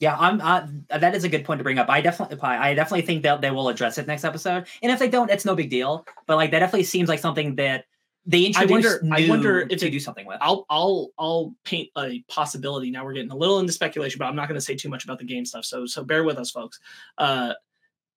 Yeah, 0.00 0.16
I'm. 0.16 0.40
Uh, 0.40 0.66
that 0.98 1.16
is 1.16 1.24
a 1.24 1.28
good 1.28 1.44
point 1.44 1.58
to 1.58 1.64
bring 1.64 1.78
up. 1.78 1.88
I 1.90 2.00
definitely, 2.00 2.38
I 2.40 2.72
definitely 2.74 3.02
think 3.06 3.24
that 3.24 3.40
they 3.40 3.50
will 3.50 3.68
address 3.68 3.98
it 3.98 4.06
next 4.06 4.24
episode. 4.24 4.66
And 4.80 4.92
if 4.92 4.98
they 5.00 5.08
don't, 5.08 5.28
it's 5.30 5.44
no 5.44 5.56
big 5.56 5.70
deal. 5.70 6.06
But 6.28 6.36
like, 6.36 6.52
that 6.52 6.60
definitely 6.60 6.84
seems 6.84 7.08
like 7.08 7.18
something 7.18 7.56
that 7.56 7.84
they 8.30 8.52
I 8.54 8.66
wonder- 8.66 9.00
I 9.10 9.26
wonder 9.28 9.60
if 9.60 9.78
to 9.80 9.86
it- 9.88 9.90
do 9.90 9.98
something 9.98 10.26
with. 10.26 10.36
I'll 10.42 10.66
I'll 10.68 11.08
I'll 11.18 11.54
paint 11.64 11.88
a 11.96 12.22
possibility. 12.28 12.90
Now 12.90 13.04
we're 13.04 13.14
getting 13.14 13.30
a 13.30 13.36
little 13.36 13.58
into 13.58 13.72
speculation, 13.72 14.18
but 14.18 14.26
I'm 14.26 14.36
not 14.36 14.48
going 14.48 14.60
to 14.60 14.64
say 14.64 14.76
too 14.76 14.90
much 14.90 15.02
about 15.04 15.18
the 15.18 15.24
game 15.24 15.44
stuff. 15.46 15.64
So 15.64 15.86
so 15.86 16.04
bear 16.04 16.22
with 16.24 16.36
us, 16.36 16.50
folks. 16.50 16.78
Uh, 17.16 17.54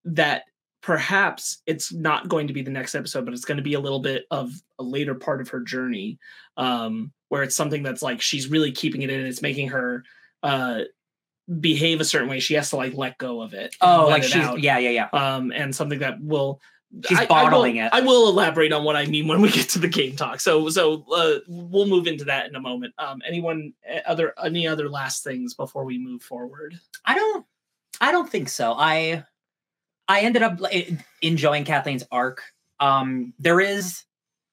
that 0.03 0.43
perhaps 0.81 1.61
it's 1.65 1.93
not 1.93 2.27
going 2.27 2.47
to 2.47 2.53
be 2.53 2.61
the 2.61 2.71
next 2.71 2.93
episode, 2.93 3.23
but 3.23 3.33
it's 3.33 3.45
going 3.45 3.57
to 3.57 3.63
be 3.63 3.75
a 3.75 3.79
little 3.79 3.99
bit 3.99 4.25
of 4.31 4.51
a 4.79 4.83
later 4.83 5.15
part 5.15 5.39
of 5.39 5.47
her 5.49 5.61
journey, 5.61 6.17
um, 6.57 7.11
where 7.29 7.43
it's 7.43 7.55
something 7.55 7.81
that's 7.83 8.01
like 8.01 8.19
she's 8.21 8.49
really 8.49 8.71
keeping 8.71 9.03
it 9.03 9.09
in. 9.09 9.19
And 9.19 9.27
it's 9.29 9.41
making 9.41 9.69
her 9.69 10.03
uh 10.43 10.81
behave 11.59 12.01
a 12.01 12.05
certain 12.05 12.27
way. 12.29 12.39
She 12.39 12.53
has 12.55 12.69
to 12.71 12.75
like 12.77 12.93
let 12.95 13.17
go 13.17 13.41
of 13.41 13.53
it. 13.53 13.75
oh, 13.79 14.07
like 14.09 14.23
she's 14.23 14.35
out. 14.35 14.59
yeah, 14.61 14.77
yeah, 14.77 14.89
yeah. 14.89 15.09
um, 15.35 15.51
and 15.51 15.75
something 15.75 15.99
that 15.99 16.21
will 16.21 16.59
She's 17.07 17.19
I- 17.19 17.23
I 17.23 17.25
bottling 17.25 17.75
will- 17.77 17.85
it. 17.85 17.89
I 17.93 18.01
will 18.01 18.27
elaborate 18.29 18.73
on 18.73 18.83
what 18.83 18.95
I 18.95 19.05
mean 19.05 19.27
when 19.27 19.41
we 19.41 19.49
get 19.49 19.69
to 19.69 19.79
the 19.79 19.87
game 19.87 20.15
talk. 20.15 20.39
So, 20.39 20.69
so 20.69 21.05
uh, 21.11 21.39
we'll 21.47 21.87
move 21.87 22.05
into 22.07 22.25
that 22.25 22.47
in 22.47 22.55
a 22.55 22.59
moment. 22.59 22.93
Um, 22.97 23.21
anyone 23.25 23.73
eh, 23.85 24.01
other 24.05 24.33
any 24.43 24.67
other 24.67 24.89
last 24.89 25.23
things 25.23 25.53
before 25.53 25.85
we 25.85 25.97
move 25.97 26.21
forward? 26.21 26.77
I 27.05 27.15
don't. 27.15 27.45
I 28.01 28.11
don't 28.11 28.29
think 28.29 28.49
so. 28.49 28.73
I 28.77 29.23
I 30.07 30.21
ended 30.21 30.43
up 30.43 30.59
like, 30.59 30.91
enjoying 31.21 31.63
Kathleen's 31.63 32.03
arc. 32.11 32.41
Um, 32.79 33.33
there 33.39 33.61
is 33.61 34.03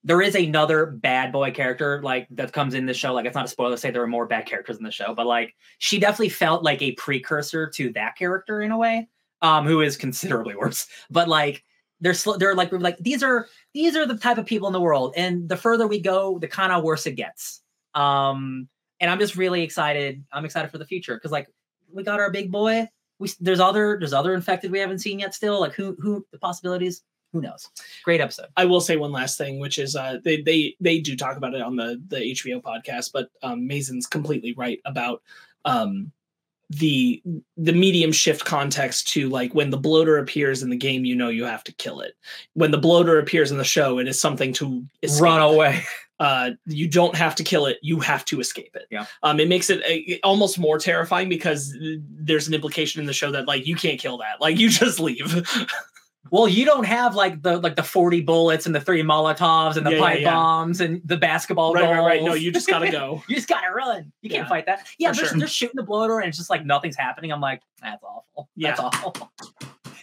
there 0.05 0.23
is 0.23 0.37
another 0.37 0.87
bad 0.87 1.33
boy 1.33 1.51
character 1.51 2.01
like 2.03 2.29
that 2.31 2.53
comes 2.53 2.75
in 2.75 2.87
the 2.87 2.95
show. 2.95 3.13
Like 3.13 3.27
it's 3.27 3.35
not 3.35 3.47
a 3.47 3.49
spoiler 3.49 3.73
to 3.73 3.77
say 3.79 3.91
there 3.91 4.03
are 4.03 4.07
more 4.07 4.27
bad 4.27 4.47
characters 4.47 4.77
in 4.79 4.85
the 4.85 4.93
show, 4.93 5.13
but 5.13 5.27
like 5.27 5.55
she 5.79 5.99
definitely 5.99 6.29
felt 6.29 6.63
like 6.63 6.81
a 6.83 6.93
precursor 6.93 7.69
to 7.71 7.93
that 7.95 8.17
character 8.17 8.63
in 8.63 8.71
a 8.71 8.79
way. 8.79 9.09
Um, 9.43 9.67
who 9.67 9.81
is 9.83 9.97
considerably 9.97 10.55
worse. 10.61 10.87
But 11.11 11.29
like 11.29 11.65
they're 12.01 12.15
sl- 12.15 12.37
they're 12.37 12.55
like 12.55 12.71
we're 12.73 12.79
like 12.79 12.99
these 12.99 13.23
are 13.23 13.49
these 13.75 13.97
are 13.97 14.07
the 14.07 14.17
type 14.17 14.39
of 14.39 14.47
people 14.47 14.69
in 14.69 14.73
the 14.73 14.81
world, 14.81 15.15
and 15.17 15.49
the 15.49 15.57
further 15.57 15.87
we 15.87 16.01
go, 16.01 16.39
the 16.39 16.49
kind 16.49 16.73
of 16.73 16.85
worse 16.85 17.07
it 17.07 17.13
gets. 17.13 17.63
Um, 17.95 18.69
and 19.01 19.11
I'm 19.11 19.19
just 19.19 19.37
really 19.37 19.63
excited. 19.63 20.25
I'm 20.33 20.45
excited 20.45 20.71
for 20.71 20.79
the 20.79 20.87
future 20.87 21.15
because 21.17 21.33
like 21.33 21.49
we 21.93 22.03
got 22.03 22.21
our 22.21 22.31
big 22.31 22.51
boy. 22.51 22.89
We 23.19 23.31
there's 23.41 23.61
other 23.61 23.97
there's 23.99 24.13
other 24.13 24.35
infected 24.35 24.71
we 24.71 24.79
haven't 24.79 25.01
seen 25.01 25.19
yet. 25.19 25.35
Still, 25.35 25.61
like 25.61 25.73
who 25.73 25.97
who 26.01 26.25
the 26.33 26.39
possibilities? 26.39 27.03
Who 27.33 27.43
knows? 27.43 27.69
Great 28.05 28.23
episode. 28.23 28.47
I 28.57 28.65
will 28.65 28.81
say 28.81 28.97
one 28.97 29.13
last 29.13 29.37
thing, 29.37 29.59
which 29.59 29.79
is 29.79 29.97
uh, 29.97 30.19
they 30.25 30.41
they 30.41 30.77
they 30.81 31.01
do 31.01 31.17
talk 31.17 31.37
about 31.37 31.55
it 31.55 31.61
on 31.61 31.77
the 31.77 32.01
the 32.09 32.17
HBO 32.17 32.63
podcast, 32.63 33.11
but 33.13 33.31
um, 33.43 33.67
Mazin's 33.67 34.07
completely 34.07 34.55
right 34.55 34.81
about 34.85 35.23
um, 35.65 36.13
the 36.71 37.23
the 37.57 37.73
medium 37.73 38.13
shift 38.13 38.45
context 38.45 39.09
to 39.09 39.29
like 39.29 39.55
when 39.55 39.71
the 39.71 39.77
bloater 39.79 40.19
appears 40.19 40.63
in 40.63 40.71
the 40.71 40.77
game, 40.77 41.05
you 41.05 41.15
know 41.17 41.29
you 41.29 41.45
have 41.45 41.65
to 41.65 41.73
kill 41.75 42.01
it. 42.01 42.13
When 42.55 42.71
the 42.71 42.79
bloater 42.79 43.19
appears 43.19 43.51
in 43.51 43.59
the 43.59 43.65
show, 43.65 43.99
it 43.99 44.07
is 44.09 44.21
something 44.21 44.53
to 44.55 44.85
escape. 45.03 45.23
Run 45.23 45.41
away. 45.43 45.83
uh 46.21 46.51
you 46.67 46.89
don't 46.89 47.15
have 47.15 47.37
to 47.37 47.45
kill 47.45 47.67
it 47.67 47.79
you 47.81 48.01
have 48.01 48.25
to 48.25 48.41
escape 48.41 48.75
it 48.75 48.87
Yeah. 48.91 49.07
um 49.23 49.39
it 49.39 49.47
makes 49.49 49.71
it 49.71 49.81
uh, 49.85 50.27
almost 50.27 50.59
more 50.59 50.77
terrifying 50.77 51.29
because 51.29 51.73
there's 51.81 52.49
an 52.49 52.55
implication 52.55 52.99
in 53.01 53.07
the 53.07 53.13
show 53.13 53.31
that 53.31 53.47
like 53.47 53.69
you 53.69 53.77
can't 53.77 54.01
kill 54.01 54.19
that 54.19 54.41
like 54.41 54.59
you 54.59 54.69
just 54.69 54.99
leave 54.99 55.49
well, 56.31 56.49
you 56.49 56.65
don't 56.65 56.85
have 56.85 57.15
like 57.15 57.43
the 57.43 57.59
like 57.59 57.77
the 57.77 57.83
forty 57.83 58.21
bullets 58.21 58.67
and 58.67 58.75
the 58.75 58.81
three 58.81 59.03
Molotovs 59.03 59.77
and 59.77 59.87
the 59.87 59.91
Yeah, 59.91 59.97
yeah, 59.97 60.03
pipe 60.03 60.21
yeah. 60.21 60.31
bombs 60.31 60.81
and 60.81 61.01
the 61.05 61.17
basketball 61.17 61.73
right, 61.75 61.91
right, 61.91 62.01
right. 62.01 62.23
No, 62.23 62.35
you 62.35 62.53
just 62.53 62.69
gotta 62.69 62.91
go. 62.93 63.23
you 63.29 63.37
just 63.37 63.49
gotta 63.49 63.73
run. 63.73 64.13
You 64.23 64.31
can't 64.31 64.49
fight 64.49 64.67
that. 64.67 64.87
Yeah, 64.99 65.11
for 65.13 65.17
they're, 65.17 65.27
sure. 65.27 65.39
they're 65.39 65.49
shooting 65.49 65.77
the 65.77 65.83
bloater 65.83 66.21
and 66.21 66.29
it's 66.29 66.39
just 66.39 66.51
like 66.51 66.65
nothing's 66.65 66.97
happening. 66.97 67.33
I'm 67.33 67.41
like, 67.41 67.63
that's 67.83 68.03
awful. 68.03 68.49
That's 68.57 68.81
awful. 68.81 69.31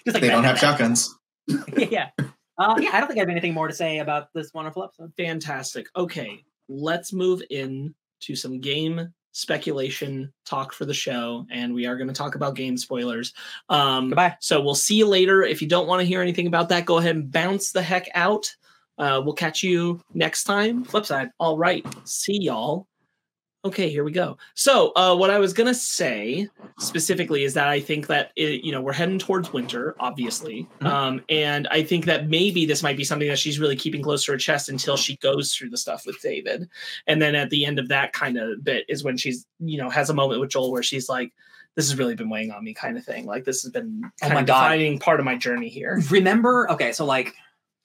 just 0.05 0.13
like 0.13 0.21
they 0.21 0.29
don't 0.29 0.43
have 0.43 0.59
bang, 0.59 0.71
shotguns. 0.71 1.15
yeah. 1.77 2.09
Uh, 2.57 2.75
yeah, 2.79 2.91
I 2.93 2.99
don't 2.99 3.07
think 3.07 3.17
I 3.17 3.21
have 3.21 3.29
anything 3.29 3.53
more 3.53 3.67
to 3.67 3.73
say 3.73 3.99
about 3.99 4.33
this 4.33 4.53
wonderful 4.53 4.83
episode. 4.83 5.11
Fantastic. 5.17 5.87
Okay, 5.95 6.43
let's 6.69 7.11
move 7.11 7.41
in 7.49 7.93
to 8.21 8.35
some 8.35 8.61
game 8.61 9.13
speculation 9.35 10.31
talk 10.45 10.71
for 10.71 10.85
the 10.85 10.93
show, 10.93 11.45
and 11.51 11.73
we 11.73 11.85
are 11.85 11.97
going 11.97 12.07
to 12.07 12.13
talk 12.13 12.35
about 12.35 12.55
game 12.55 12.77
spoilers. 12.77 13.33
Um, 13.67 14.09
Goodbye. 14.09 14.37
So 14.39 14.61
we'll 14.61 14.75
see 14.75 14.95
you 14.95 15.07
later. 15.07 15.43
If 15.43 15.61
you 15.61 15.67
don't 15.67 15.87
want 15.87 15.99
to 15.99 16.07
hear 16.07 16.21
anything 16.21 16.47
about 16.47 16.69
that, 16.69 16.85
go 16.85 16.99
ahead 16.99 17.17
and 17.17 17.29
bounce 17.29 17.73
the 17.73 17.81
heck 17.81 18.07
out. 18.15 18.49
Uh, 18.97 19.21
we'll 19.23 19.33
catch 19.33 19.61
you 19.61 20.01
next 20.13 20.45
time. 20.45 20.85
Flip 20.85 21.05
side. 21.05 21.31
All 21.37 21.57
right. 21.57 21.85
See 22.05 22.39
y'all. 22.39 22.87
Okay, 23.65 23.89
here 23.89 24.03
we 24.03 24.11
go. 24.11 24.37
So, 24.53 24.91
uh, 24.95 25.15
what 25.15 25.31
I 25.31 25.39
was 25.39 25.51
gonna 25.51 25.73
say 25.73 26.47
specifically 26.77 27.43
is 27.43 27.55
that 27.55 27.67
I 27.67 27.79
think 27.79 28.05
that 28.07 28.31
it, 28.35 28.63
you 28.63 28.71
know 28.71 28.79
we're 28.79 28.93
heading 28.93 29.17
towards 29.17 29.51
winter, 29.53 29.95
obviously, 29.99 30.67
Mhm. 30.81 30.85
um, 30.87 31.21
and 31.29 31.67
I 31.69 31.81
think 31.81 32.05
that 32.05 32.29
maybe 32.29 32.67
this 32.67 32.83
might 32.83 32.95
be 32.95 33.03
something 33.03 33.27
that 33.27 33.39
she's 33.39 33.59
really 33.59 33.75
keeping 33.75 34.03
close 34.03 34.23
to 34.25 34.33
her 34.33 34.37
chest 34.37 34.69
until 34.69 34.95
she 34.97 35.17
goes 35.17 35.55
through 35.55 35.71
the 35.71 35.77
stuff 35.77 36.05
with 36.05 36.21
David, 36.21 36.69
and 37.07 37.19
then 37.19 37.33
at 37.33 37.49
the 37.49 37.65
end 37.65 37.79
of 37.79 37.87
that 37.87 38.13
kind 38.13 38.37
of 38.37 38.63
bit 38.63 38.85
is 38.87 39.03
when 39.03 39.17
she's 39.17 39.47
you 39.59 39.79
know 39.79 39.89
has 39.89 40.11
a 40.11 40.13
moment 40.13 40.41
with 40.41 40.51
Joel 40.51 40.71
where 40.71 40.83
she's 40.83 41.09
like, 41.09 41.31
"This 41.75 41.89
has 41.89 41.97
really 41.97 42.13
been 42.15 42.29
weighing 42.29 42.51
on 42.51 42.63
me," 42.63 42.75
kind 42.75 42.97
of 42.97 43.03
thing. 43.03 43.25
Like 43.25 43.45
this 43.45 43.63
has 43.63 43.71
been 43.71 44.03
Oh 44.21 44.29
my 44.29 44.41
of 44.41 44.45
God. 44.45 44.61
defining 44.69 44.99
part 44.99 45.19
of 45.19 45.25
my 45.25 45.35
journey 45.37 45.69
here. 45.69 45.99
remember 46.11 46.69
okay 46.69 46.91
so 46.91 47.03
like 47.03 47.33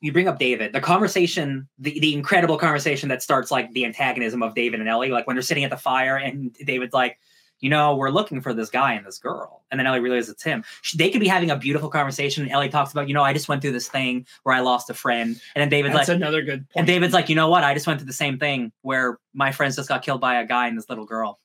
you 0.01 0.13
bring 0.13 0.29
up 0.29 0.39
david 0.39 0.73
the 0.73 0.81
conversation 0.81 1.69
the, 1.79 1.99
the 2.01 2.15
incredible 2.15 2.57
conversation 2.57 3.09
that 3.09 3.23
starts 3.23 3.51
like 3.51 3.71
the 3.73 3.85
antagonism 3.85 4.43
of 4.43 4.55
david 4.55 4.81
and 4.81 4.89
ellie 4.89 5.11
like 5.11 5.27
when 5.27 5.37
they're 5.37 5.43
sitting 5.43 5.65
at 5.65 5.71
the 5.71 5.77
fire 5.77 6.17
and 6.17 6.55
david's 6.65 6.93
like 6.95 7.19
you 7.61 7.69
know 7.69 7.95
we're 7.95 8.11
looking 8.11 8.41
for 8.41 8.53
this 8.55 8.71
guy 8.71 8.95
and 8.95 9.07
this 9.07 9.19
girl. 9.19 9.63
And 9.71 9.79
then 9.79 9.87
ellie 9.87 10.01
realizes 10.01 10.31
it's 10.31 10.43
him. 10.43 10.65
Sh- 10.83 10.95
they 10.95 11.11
could 11.11 11.21
be 11.21 11.29
having 11.29 11.51
a 11.51 11.57
beautiful 11.57 11.91
conversation 11.91 12.43
and 12.43 12.51
ellie 12.51 12.71
talks 12.71 12.91
about 12.91 13.07
you 13.07 13.15
know 13.15 13.23
i 13.23 13.33
just 13.33 13.49
went 13.49 13.61
through 13.63 13.73
this 13.73 13.89
thing 13.89 14.27
where 14.43 14.55
i 14.55 14.61
lost 14.61 14.91
a 14.91 14.95
friend. 14.95 15.41
And 15.55 15.61
then 15.61 15.69
david's 15.69 15.95
That's 15.95 16.09
like 16.09 16.17
another 16.17 16.43
good 16.43 16.61
point. 16.61 16.77
and 16.77 16.87
david's 16.87 17.13
like 17.13 17.29
you 17.29 17.35
know 17.35 17.49
what? 17.49 17.63
I 17.63 17.75
just 17.75 17.87
went 17.87 18.01
through 18.01 18.07
the 18.07 18.13
same 18.15 18.39
thing 18.39 18.73
where 18.83 19.19
my 19.35 19.53
friends 19.53 19.77
just 19.77 19.89
got 19.89 20.03
killed 20.03 20.21
by 20.21 20.41
a 20.41 20.47
guy 20.47 20.69
and 20.69 20.77
this 20.77 20.89
little 20.89 21.05
girl 21.05 21.39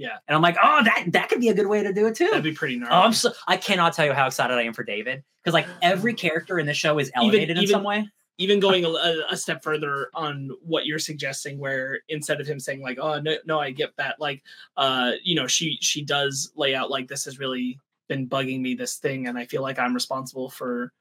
Yeah. 0.00 0.16
and 0.26 0.34
i'm 0.34 0.42
like 0.42 0.56
oh 0.62 0.80
that 0.84 1.04
that 1.08 1.28
could 1.28 1.40
be 1.40 1.48
a 1.50 1.54
good 1.54 1.66
way 1.66 1.82
to 1.82 1.92
do 1.92 2.06
it 2.06 2.14
too 2.16 2.26
That'd 2.28 2.42
be 2.42 2.52
pretty 2.52 2.76
gnarly. 2.76 2.94
Oh, 2.96 3.00
I'm 3.00 3.12
so 3.12 3.32
I 3.46 3.56
cannot 3.56 3.92
tell 3.92 4.06
you 4.06 4.12
how 4.14 4.26
excited 4.26 4.54
I 4.54 4.62
am 4.62 4.72
for 4.72 4.82
David 4.82 5.22
because 5.42 5.54
like 5.54 5.66
every 5.82 6.14
character 6.14 6.58
in 6.58 6.66
the 6.66 6.74
show 6.74 6.98
is 6.98 7.10
elevated 7.14 7.50
in 7.56 7.62
even- 7.64 7.68
some 7.74 7.84
way. 7.84 8.08
even 8.38 8.58
going 8.66 8.84
a, 8.86 8.88
a- 8.88 9.24
a 9.32 9.36
step 9.36 9.62
further 9.62 10.08
on 10.14 10.50
what 10.62 10.86
you're 10.86 10.98
suggesting 10.98 11.58
where 11.58 11.98
instead 12.08 12.40
of 12.40 12.46
him 12.46 12.58
saying 12.58 12.80
like 12.80 12.98
oh 13.00 13.20
no 13.20 13.36
no 13.44 13.60
i 13.60 13.70
get 13.70 13.94
that 13.98 14.18
like 14.18 14.42
uh 14.78 15.12
you 15.22 15.34
know 15.34 15.46
she 15.46 15.76
she 15.82 16.02
does 16.02 16.50
lay 16.56 16.74
out 16.74 16.90
like 16.90 17.06
this 17.06 17.24
has 17.26 17.38
really 17.38 17.78
been 18.08 18.26
bugging 18.26 18.60
me 18.60 18.74
this 18.74 18.96
thing 18.96 19.26
and 19.28 19.36
i 19.38 19.44
feel 19.44 19.62
like 19.62 19.78
i'm 19.78 19.92
responsible 19.94 20.48
for 20.50 20.92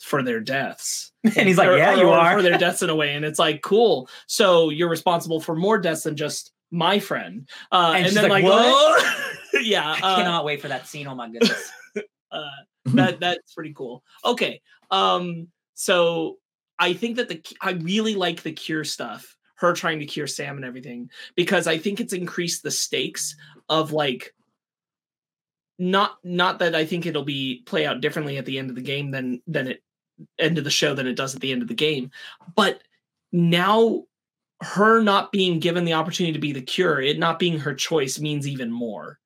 for 0.00 0.22
their 0.22 0.40
deaths 0.40 1.12
And 1.24 1.48
he's 1.48 1.56
like, 1.58 1.68
Or- 1.68 1.76
"Yeah, 1.78 1.94
or- 1.94 1.96
you 1.96 2.08
or 2.08 2.14
are." 2.18 2.36
for 2.36 2.42
their 2.42 2.58
deaths 2.66 2.82
in 2.82 2.90
a 2.90 2.94
way 2.94 3.14
and 3.14 3.24
it's 3.24 3.38
like 3.38 3.60
cool 3.62 4.08
so 4.26 4.70
you're 4.70 4.88
responsible 4.90 5.40
for 5.40 5.54
more 5.56 5.78
deaths 5.78 6.02
than 6.04 6.16
just 6.16 6.52
my 6.70 6.98
friend 6.98 7.48
uh 7.72 7.94
And 7.96 8.06
and, 8.06 8.16
then 8.16 8.28
like, 8.28 8.44
like? 8.44 8.52
"Whoa." 8.52 8.96
yeah 9.60 9.96
I 10.02 10.12
uh, 10.12 10.16
cannot 10.16 10.44
wait 10.44 10.60
for 10.60 10.68
that 10.68 10.86
scene. 10.86 11.06
Oh 11.06 11.14
my 11.14 11.28
goodness. 11.28 11.70
uh, 12.30 12.42
that 12.86 13.20
that's 13.20 13.54
pretty 13.54 13.72
cool. 13.74 14.02
Okay, 14.24 14.60
um, 14.90 15.48
so 15.74 16.38
I 16.78 16.92
think 16.92 17.16
that 17.16 17.28
the 17.28 17.42
I 17.60 17.72
really 17.72 18.14
like 18.14 18.42
the 18.42 18.52
cure 18.52 18.84
stuff. 18.84 19.36
Her 19.56 19.72
trying 19.72 20.00
to 20.00 20.06
cure 20.06 20.26
Sam 20.26 20.56
and 20.56 20.66
everything 20.66 21.10
because 21.34 21.66
I 21.66 21.78
think 21.78 21.98
it's 21.98 22.12
increased 22.12 22.62
the 22.62 22.70
stakes 22.70 23.34
of 23.70 23.90
like 23.90 24.34
not 25.78 26.18
not 26.22 26.58
that 26.58 26.74
I 26.74 26.84
think 26.84 27.06
it'll 27.06 27.24
be 27.24 27.62
play 27.64 27.86
out 27.86 28.02
differently 28.02 28.36
at 28.36 28.44
the 28.44 28.58
end 28.58 28.68
of 28.68 28.76
the 28.76 28.82
game 28.82 29.10
than 29.10 29.42
than 29.46 29.68
it 29.68 29.82
end 30.38 30.58
of 30.58 30.64
the 30.64 30.70
show 30.70 30.94
than 30.94 31.06
it 31.06 31.16
does 31.16 31.34
at 31.34 31.40
the 31.40 31.52
end 31.52 31.62
of 31.62 31.68
the 31.68 31.74
game, 31.74 32.10
but 32.54 32.82
now 33.32 34.04
her 34.74 35.02
not 35.02 35.32
being 35.32 35.58
given 35.60 35.84
the 35.84 35.92
opportunity 35.94 36.32
to 36.32 36.38
be 36.38 36.52
the 36.52 36.60
cure, 36.62 37.00
it 37.00 37.18
not 37.18 37.38
being 37.38 37.58
her 37.60 37.74
choice 37.74 38.18
means 38.18 38.46
even 38.48 38.70
more 38.70 39.18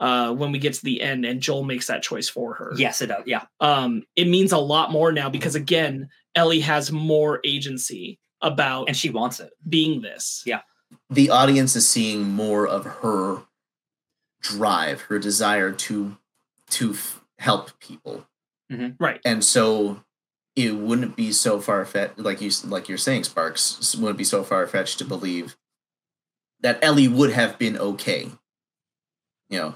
uh 0.00 0.32
when 0.32 0.50
we 0.52 0.58
get 0.58 0.74
to 0.74 0.84
the 0.84 1.00
end 1.00 1.24
and 1.24 1.40
Joel 1.40 1.62
makes 1.64 1.86
that 1.86 2.02
choice 2.02 2.28
for 2.28 2.54
her. 2.54 2.72
yes, 2.76 3.00
it 3.00 3.06
does. 3.06 3.22
Yeah. 3.26 3.44
Um 3.60 4.02
it 4.16 4.26
means 4.26 4.52
a 4.52 4.58
lot 4.58 4.90
more 4.90 5.12
now 5.12 5.30
because 5.30 5.54
again, 5.54 6.08
Ellie 6.34 6.60
has 6.60 6.90
more 6.92 7.40
agency 7.44 8.18
about 8.42 8.88
And 8.88 8.96
she 8.96 9.10
wants 9.10 9.40
it. 9.40 9.50
being 9.68 10.02
this. 10.02 10.42
Yeah. 10.44 10.60
the 11.10 11.30
audience 11.30 11.74
is 11.76 11.88
seeing 11.88 12.22
more 12.28 12.66
of 12.66 12.84
her 12.84 13.42
drive, 14.42 15.00
her 15.02 15.18
desire 15.18 15.72
to 15.72 16.16
to 16.70 16.90
f- 16.92 17.20
help 17.38 17.78
people, 17.78 18.26
Right. 18.98 19.20
and 19.24 19.44
so 19.44 20.03
it 20.56 20.76
wouldn't 20.76 21.16
be 21.16 21.32
so 21.32 21.60
far 21.60 21.84
fetched, 21.84 22.18
like 22.18 22.40
you 22.40 22.50
like 22.64 22.88
you're 22.88 22.98
saying, 22.98 23.24
Sparkz 23.24 23.96
wouldn't 23.96 24.18
be 24.18 24.24
so 24.24 24.44
far 24.44 24.66
fetched 24.66 24.98
to 24.98 25.04
believe 25.04 25.56
that 26.60 26.78
Ellie 26.82 27.08
would 27.08 27.32
have 27.32 27.58
been 27.58 27.76
okay. 27.76 28.30
You 29.50 29.58
know, 29.58 29.74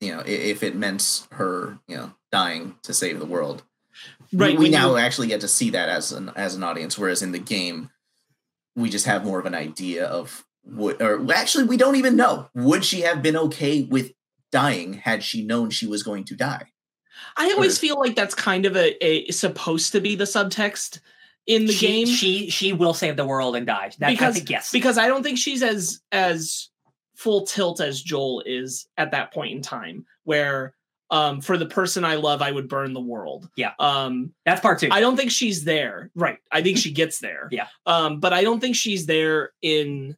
you 0.00 0.14
know, 0.14 0.22
if 0.26 0.62
it 0.62 0.76
meant 0.76 1.26
her, 1.32 1.78
you 1.88 1.96
know, 1.96 2.12
dying 2.30 2.76
to 2.82 2.92
save 2.92 3.18
the 3.18 3.26
world. 3.26 3.62
Right. 4.32 4.58
we, 4.58 4.64
we 4.64 4.70
now 4.70 4.96
actually 4.96 5.28
get 5.28 5.40
to 5.42 5.48
see 5.48 5.70
that 5.70 5.88
as 5.88 6.10
an 6.10 6.32
as 6.34 6.56
an 6.56 6.64
audience 6.64 6.98
whereas 6.98 7.22
in 7.22 7.30
the 7.30 7.38
game 7.38 7.90
we 8.74 8.90
just 8.90 9.06
have 9.06 9.24
more 9.24 9.38
of 9.38 9.46
an 9.46 9.54
idea 9.54 10.04
of 10.04 10.44
what 10.64 11.00
or 11.00 11.32
actually 11.32 11.64
we 11.64 11.76
don't 11.76 11.94
even 11.94 12.16
know 12.16 12.48
would 12.54 12.84
she 12.84 13.02
have 13.02 13.22
been 13.22 13.36
okay 13.36 13.84
with 13.84 14.12
dying 14.50 14.94
had 14.94 15.22
she 15.22 15.44
known 15.44 15.70
she 15.70 15.86
was 15.86 16.02
going 16.02 16.24
to 16.24 16.34
die 16.34 16.72
I 17.36 17.50
always 17.52 17.78
feel 17.78 17.98
like 17.98 18.14
that's 18.16 18.34
kind 18.34 18.66
of 18.66 18.76
a, 18.76 19.04
a 19.04 19.30
supposed 19.30 19.92
to 19.92 20.00
be 20.00 20.14
the 20.14 20.24
subtext 20.24 21.00
in 21.46 21.66
the 21.66 21.72
she, 21.72 21.86
game. 21.86 22.06
she 22.06 22.50
she 22.50 22.72
will 22.72 22.94
save 22.94 23.16
the 23.16 23.26
world 23.26 23.56
and 23.56 23.66
die. 23.66 23.90
That, 23.98 24.10
Because- 24.10 24.34
I 24.36 24.38
think 24.38 24.50
yes. 24.50 24.70
because 24.72 24.98
I 24.98 25.08
don't 25.08 25.22
think 25.22 25.38
she's 25.38 25.62
as 25.62 26.00
as 26.12 26.70
full 27.16 27.46
tilt 27.46 27.80
as 27.80 28.02
Joel 28.02 28.42
is 28.46 28.86
at 28.96 29.10
that 29.12 29.32
point 29.32 29.52
in 29.54 29.62
time 29.62 30.04
where 30.24 30.74
um 31.10 31.40
for 31.40 31.56
the 31.58 31.66
person 31.66 32.04
I 32.04 32.14
love 32.16 32.40
I 32.42 32.50
would 32.50 32.68
burn 32.68 32.92
the 32.92 33.00
world. 33.00 33.48
Yeah. 33.56 33.72
Um 33.78 34.32
That's 34.46 34.60
part 34.60 34.78
two. 34.80 34.88
I 34.90 35.00
don't 35.00 35.16
think 35.16 35.30
she's 35.30 35.64
there. 35.64 36.10
Right. 36.14 36.38
I 36.50 36.62
think 36.62 36.78
she 36.78 36.90
gets 36.92 37.18
there. 37.20 37.48
Yeah. 37.52 37.66
Um 37.86 38.20
but 38.20 38.32
I 38.32 38.42
don't 38.42 38.58
think 38.60 38.74
she's 38.74 39.06
there 39.06 39.50
in 39.62 40.16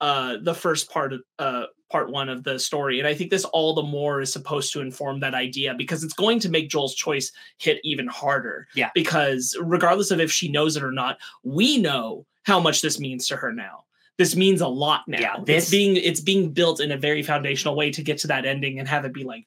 uh 0.00 0.36
the 0.40 0.54
first 0.54 0.90
part 0.90 1.12
of 1.12 1.20
uh 1.38 1.64
part 1.90 2.10
1 2.10 2.28
of 2.28 2.44
the 2.44 2.58
story 2.58 2.98
and 2.98 3.08
I 3.08 3.14
think 3.14 3.30
this 3.30 3.44
all 3.46 3.74
the 3.74 3.82
more 3.82 4.20
is 4.20 4.32
supposed 4.32 4.72
to 4.74 4.80
inform 4.80 5.20
that 5.20 5.34
idea 5.34 5.74
because 5.74 6.04
it's 6.04 6.12
going 6.14 6.38
to 6.40 6.48
make 6.48 6.68
Joel's 6.68 6.94
choice 6.94 7.32
hit 7.58 7.80
even 7.84 8.06
harder. 8.06 8.66
Yeah. 8.74 8.90
Because 8.94 9.56
regardless 9.60 10.10
of 10.10 10.20
if 10.20 10.30
she 10.30 10.48
knows 10.50 10.76
it 10.76 10.82
or 10.82 10.92
not, 10.92 11.18
we 11.42 11.78
know 11.78 12.26
how 12.44 12.60
much 12.60 12.82
this 12.82 12.98
means 13.00 13.26
to 13.28 13.36
her 13.36 13.52
now. 13.52 13.84
This 14.18 14.34
means 14.36 14.60
a 14.60 14.68
lot 14.68 15.02
now. 15.06 15.18
Yeah, 15.20 15.36
it's 15.38 15.46
this- 15.46 15.70
being 15.70 15.96
it's 15.96 16.20
being 16.20 16.50
built 16.50 16.80
in 16.80 16.90
a 16.92 16.96
very 16.96 17.22
foundational 17.22 17.76
way 17.76 17.90
to 17.92 18.02
get 18.02 18.18
to 18.18 18.26
that 18.28 18.44
ending 18.44 18.78
and 18.80 18.88
have 18.88 19.04
it 19.04 19.12
be 19.14 19.22
like, 19.24 19.46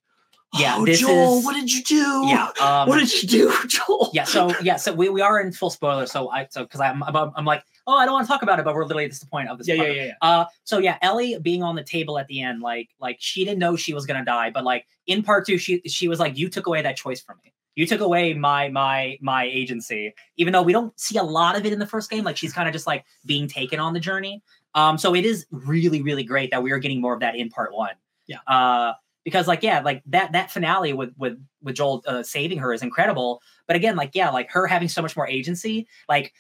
Yeah, 0.57 0.75
oh, 0.77 0.85
Joel, 0.85 1.39
is- 1.39 1.45
what 1.45 1.55
did 1.55 1.71
you 1.71 1.83
do? 1.83 2.23
yeah. 2.27 2.49
Um, 2.61 2.87
what 2.87 2.97
did 2.99 3.21
you 3.21 3.27
do, 3.27 3.53
Joel? 3.67 4.11
yeah. 4.13 4.23
So 4.23 4.53
yeah. 4.61 4.77
So 4.77 4.93
we, 4.93 5.09
we 5.09 5.21
are 5.21 5.41
in 5.41 5.51
full 5.51 5.69
spoiler. 5.69 6.05
So 6.05 6.29
I 6.29 6.47
so 6.49 6.63
because 6.63 6.79
I'm, 6.79 7.03
I'm 7.03 7.31
I'm 7.35 7.45
like 7.45 7.63
oh 7.91 7.97
I 7.97 8.05
don't 8.05 8.13
want 8.13 8.25
to 8.25 8.31
talk 8.31 8.41
about 8.41 8.59
it, 8.59 8.65
but 8.65 8.73
we're 8.73 8.83
literally 8.83 9.05
at 9.05 9.11
the 9.11 9.25
point 9.25 9.49
of 9.49 9.57
this. 9.57 9.67
yeah, 9.67 9.75
yeah, 9.75 9.83
yeah, 9.83 10.03
yeah. 10.05 10.13
Uh, 10.21 10.45
so 10.63 10.77
yeah, 10.77 10.97
Ellie 11.01 11.37
being 11.39 11.63
on 11.63 11.75
the 11.75 11.83
table 11.83 12.17
at 12.17 12.27
the 12.27 12.41
end, 12.41 12.61
like, 12.61 12.89
like 12.99 13.17
she 13.19 13.43
didn't 13.43 13.59
know 13.59 13.75
she 13.75 13.93
was 13.93 14.05
gonna 14.05 14.25
die, 14.25 14.49
but 14.49 14.63
like 14.63 14.87
in 15.07 15.23
part 15.23 15.45
two, 15.45 15.57
she 15.57 15.81
she 15.85 16.07
was 16.07 16.19
like, 16.19 16.37
"You 16.37 16.49
took 16.49 16.67
away 16.67 16.81
that 16.81 16.95
choice 16.97 17.21
from 17.21 17.37
me. 17.43 17.53
You 17.75 17.85
took 17.85 18.01
away 18.01 18.33
my 18.33 18.69
my 18.69 19.17
my 19.21 19.43
agency." 19.43 20.13
Even 20.37 20.53
though 20.53 20.61
we 20.61 20.73
don't 20.73 20.97
see 20.99 21.17
a 21.17 21.23
lot 21.23 21.57
of 21.57 21.65
it 21.65 21.73
in 21.73 21.79
the 21.79 21.87
first 21.87 22.09
game, 22.09 22.23
like 22.23 22.37
she's 22.37 22.53
kind 22.53 22.67
of 22.67 22.73
just 22.73 22.87
like 22.87 23.05
being 23.25 23.47
taken 23.47 23.79
on 23.79 23.93
the 23.93 23.99
journey. 23.99 24.41
Um, 24.73 24.97
so 24.97 25.13
it 25.13 25.25
is 25.25 25.45
really 25.51 26.01
really 26.01 26.23
great 26.23 26.51
that 26.51 26.63
we 26.63 26.71
are 26.71 26.79
getting 26.79 27.01
more 27.01 27.13
of 27.13 27.19
that 27.19 27.35
in 27.35 27.49
part 27.49 27.73
one. 27.73 27.95
Yeah. 28.27 28.37
Uh, 28.47 28.93
because 29.23 29.47
like 29.47 29.63
yeah, 29.63 29.81
like 29.81 30.01
that 30.07 30.31
that 30.31 30.51
finale 30.51 30.93
with 30.93 31.13
with 31.17 31.39
with 31.61 31.75
Joel 31.75 32.03
uh, 32.07 32.23
saving 32.23 32.57
her 32.59 32.73
is 32.73 32.81
incredible. 32.81 33.41
But 33.67 33.75
again, 33.75 33.95
like 33.95 34.11
yeah, 34.13 34.29
like 34.29 34.49
her 34.51 34.67
having 34.67 34.87
so 34.87 35.01
much 35.01 35.15
more 35.15 35.27
agency, 35.27 35.87
like 36.09 36.33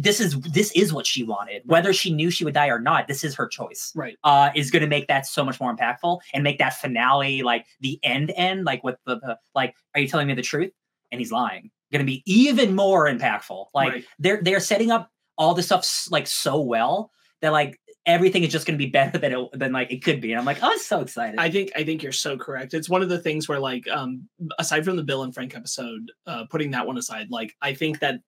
this 0.00 0.20
is 0.20 0.38
this 0.40 0.72
is 0.72 0.92
what 0.92 1.06
she 1.06 1.22
wanted. 1.22 1.62
Whether 1.66 1.92
she 1.92 2.12
knew 2.12 2.30
she 2.30 2.44
would 2.44 2.54
die 2.54 2.68
or 2.68 2.80
not 2.80 3.08
this 3.08 3.24
is 3.24 3.34
her 3.36 3.46
choice. 3.46 3.92
Right. 3.94 4.16
uh 4.24 4.50
is 4.54 4.70
going 4.70 4.82
to 4.82 4.88
make 4.88 5.06
that 5.08 5.26
so 5.26 5.44
much 5.44 5.60
more 5.60 5.74
impactful 5.74 6.20
and 6.34 6.42
make 6.44 6.58
that 6.58 6.74
finale 6.74 7.42
like 7.42 7.66
the 7.80 7.98
end 8.02 8.32
end 8.36 8.64
like 8.64 8.82
with 8.84 8.96
the, 9.06 9.16
the 9.20 9.38
like 9.54 9.74
are 9.94 10.00
you 10.00 10.08
telling 10.08 10.26
me 10.26 10.34
the 10.34 10.42
truth? 10.42 10.72
And 11.10 11.20
he's 11.20 11.32
lying. 11.32 11.70
Going 11.92 12.00
to 12.00 12.06
be 12.06 12.22
even 12.26 12.74
more 12.74 13.06
impactful. 13.06 13.66
Like 13.74 13.92
Right. 13.92 14.04
they're 14.18 14.42
they're 14.42 14.60
setting 14.60 14.90
up 14.90 15.10
all 15.36 15.54
this 15.54 15.66
stuff 15.66 16.08
like 16.10 16.26
so 16.26 16.60
well 16.60 17.10
that 17.40 17.52
like 17.52 17.78
everything 18.08 18.42
is 18.42 18.50
just 18.50 18.66
going 18.66 18.76
to 18.76 18.84
be 18.84 18.90
better 18.90 19.18
than 19.18 19.32
it 19.32 19.48
than 19.52 19.70
like 19.70 19.92
it 19.92 20.02
could 20.02 20.20
be. 20.20 20.32
And 20.32 20.40
I'm 20.40 20.46
like, 20.46 20.58
oh, 20.62 20.70
I'm 20.72 20.78
so 20.78 21.00
excited. 21.00 21.38
I 21.38 21.50
think 21.50 21.70
I 21.76 21.84
think 21.84 22.02
you're 22.02 22.10
so 22.10 22.36
correct. 22.36 22.74
It's 22.74 22.88
one 22.88 23.02
of 23.02 23.10
the 23.10 23.18
things 23.18 23.48
where 23.48 23.60
like 23.60 23.86
um 23.88 24.26
aside 24.58 24.84
from 24.84 24.96
the 24.96 25.04
Bill 25.04 25.22
and 25.22 25.32
Frank 25.32 25.54
episode, 25.54 26.10
uh 26.26 26.46
putting 26.50 26.70
that 26.72 26.86
one 26.86 26.96
aside, 26.96 27.30
like 27.30 27.54
I 27.62 27.74
think 27.74 28.00
that 28.00 28.20